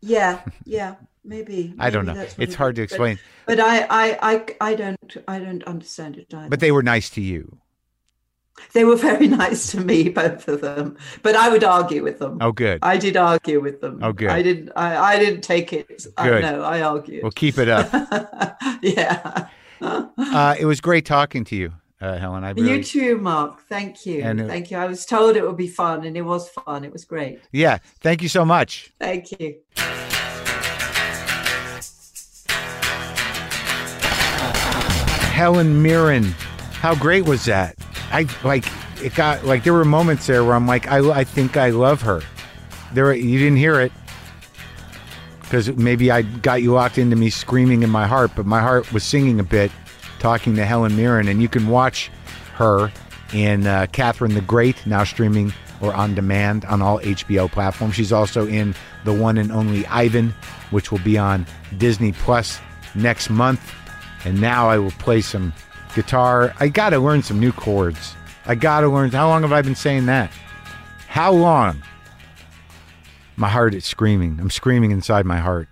Yeah, 0.00 0.40
yeah, 0.64 0.96
maybe. 1.24 1.74
I 1.78 1.90
don't 1.90 2.06
know. 2.06 2.14
It's 2.14 2.36
it 2.38 2.54
hard 2.54 2.76
to 2.76 2.82
is. 2.82 2.90
But- 2.90 2.94
explain. 2.94 3.18
But, 3.46 3.60
I, 3.60 3.86
I, 3.88 4.18
I, 4.32 4.44
I 4.60 4.74
don't, 4.74 5.16
I 5.26 5.38
don't 5.38 5.64
understand 5.64 6.18
it 6.18 6.34
either. 6.34 6.50
But 6.50 6.60
they 6.60 6.70
were 6.70 6.82
nice 6.82 7.08
to 7.10 7.22
you. 7.22 7.56
They 8.72 8.84
were 8.84 8.96
very 8.96 9.26
nice 9.44 9.70
to 9.72 9.80
me, 9.80 10.08
both 10.08 10.46
of 10.48 10.60
them. 10.60 10.96
But 11.22 11.36
I 11.36 11.48
would 11.48 11.64
argue 11.64 12.02
with 12.02 12.18
them. 12.18 12.38
Oh, 12.40 12.52
good. 12.52 12.78
I 12.82 12.96
did 12.96 13.16
argue 13.16 13.60
with 13.60 13.80
them. 13.80 14.00
Oh, 14.02 14.12
good. 14.12 14.28
I 14.30 14.42
didn't. 14.42 14.70
I, 14.76 15.14
I 15.14 15.18
didn't 15.18 15.40
take 15.42 15.72
it. 15.72 16.06
I, 16.16 16.28
Good. 16.28 16.42
no, 16.42 16.62
I 16.62 16.82
argued. 16.82 17.22
Well, 17.22 17.32
keep 17.32 17.58
it 17.58 17.68
up. 17.68 17.88
yeah. 18.82 19.48
Uh, 19.80 20.56
it 20.58 20.64
was 20.66 20.80
great 20.80 21.06
talking 21.06 21.44
to 21.44 21.54
you, 21.54 21.72
uh, 22.00 22.18
Helen. 22.18 22.42
I 22.42 22.50
really, 22.50 22.78
You 22.78 22.82
too, 22.82 23.16
Marc. 23.18 23.60
Thank 23.68 24.04
you. 24.06 24.22
And, 24.22 24.44
Thank 24.48 24.72
you. 24.72 24.76
I 24.76 24.86
was 24.86 25.06
told 25.06 25.36
it 25.36 25.46
would 25.46 25.56
be 25.56 25.68
fun, 25.68 26.04
and 26.04 26.16
it 26.16 26.22
was 26.22 26.48
fun. 26.48 26.84
It 26.84 26.92
was 26.92 27.04
great. 27.04 27.40
yeah. 27.52 27.78
Thank 28.00 28.20
you 28.20 28.28
so 28.28 28.44
much. 28.44 28.92
Thank 28.98 29.30
you. 29.38 29.54
Helen 35.32 35.82
Mirren. 35.82 36.24
How 36.72 36.94
great 36.94 37.24
was 37.24 37.44
that? 37.44 37.76
I 38.10 38.26
like 38.44 38.64
it 39.02 39.14
got 39.14 39.44
like 39.44 39.64
there 39.64 39.72
were 39.72 39.84
moments 39.84 40.26
there 40.26 40.44
where 40.44 40.54
I'm 40.54 40.66
like 40.66 40.88
I 40.88 40.98
I 41.10 41.24
think 41.24 41.56
I 41.56 41.70
love 41.70 42.02
her. 42.02 42.22
There 42.92 43.12
you 43.12 43.38
didn't 43.38 43.58
hear 43.58 43.80
it 43.80 43.92
because 45.42 45.74
maybe 45.76 46.10
I 46.10 46.22
got 46.22 46.62
you 46.62 46.72
locked 46.72 46.98
into 46.98 47.16
me 47.16 47.30
screaming 47.30 47.82
in 47.82 47.90
my 47.90 48.06
heart, 48.06 48.32
but 48.36 48.44
my 48.46 48.60
heart 48.60 48.92
was 48.92 49.02
singing 49.02 49.40
a 49.40 49.44
bit 49.44 49.70
talking 50.18 50.54
to 50.56 50.64
Helen 50.64 50.94
Mirren, 50.96 51.28
and 51.28 51.40
you 51.40 51.48
can 51.48 51.68
watch 51.68 52.10
her 52.54 52.92
in 53.32 53.66
uh, 53.66 53.86
Catherine 53.92 54.34
the 54.34 54.40
Great 54.40 54.84
now 54.86 55.04
streaming 55.04 55.52
or 55.80 55.94
on 55.94 56.14
demand 56.14 56.64
on 56.66 56.82
all 56.82 56.98
HBO 57.00 57.50
platforms. 57.50 57.94
She's 57.94 58.12
also 58.12 58.46
in 58.46 58.74
the 59.04 59.12
one 59.12 59.38
and 59.38 59.52
only 59.52 59.86
Ivan, 59.86 60.34
which 60.70 60.90
will 60.90 60.98
be 60.98 61.16
on 61.16 61.46
Disney 61.76 62.12
Plus 62.12 62.60
next 62.94 63.30
month. 63.30 63.74
And 64.24 64.40
now 64.40 64.68
I 64.68 64.78
will 64.78 64.90
play 64.92 65.20
some 65.20 65.52
guitar. 65.94 66.54
I 66.60 66.68
got 66.68 66.90
to 66.90 66.98
learn 66.98 67.22
some 67.22 67.40
new 67.40 67.52
chords. 67.52 68.14
I 68.46 68.54
got 68.54 68.80
to 68.80 68.88
learn. 68.88 69.10
How 69.10 69.28
long 69.28 69.42
have 69.42 69.52
I 69.52 69.62
been 69.62 69.74
saying 69.74 70.06
that? 70.06 70.30
How 71.06 71.32
long? 71.32 71.82
My 73.36 73.48
heart 73.48 73.74
is 73.74 73.84
screaming. 73.84 74.38
I'm 74.40 74.50
screaming 74.50 74.90
inside 74.90 75.26
my 75.26 75.38
heart. 75.38 75.68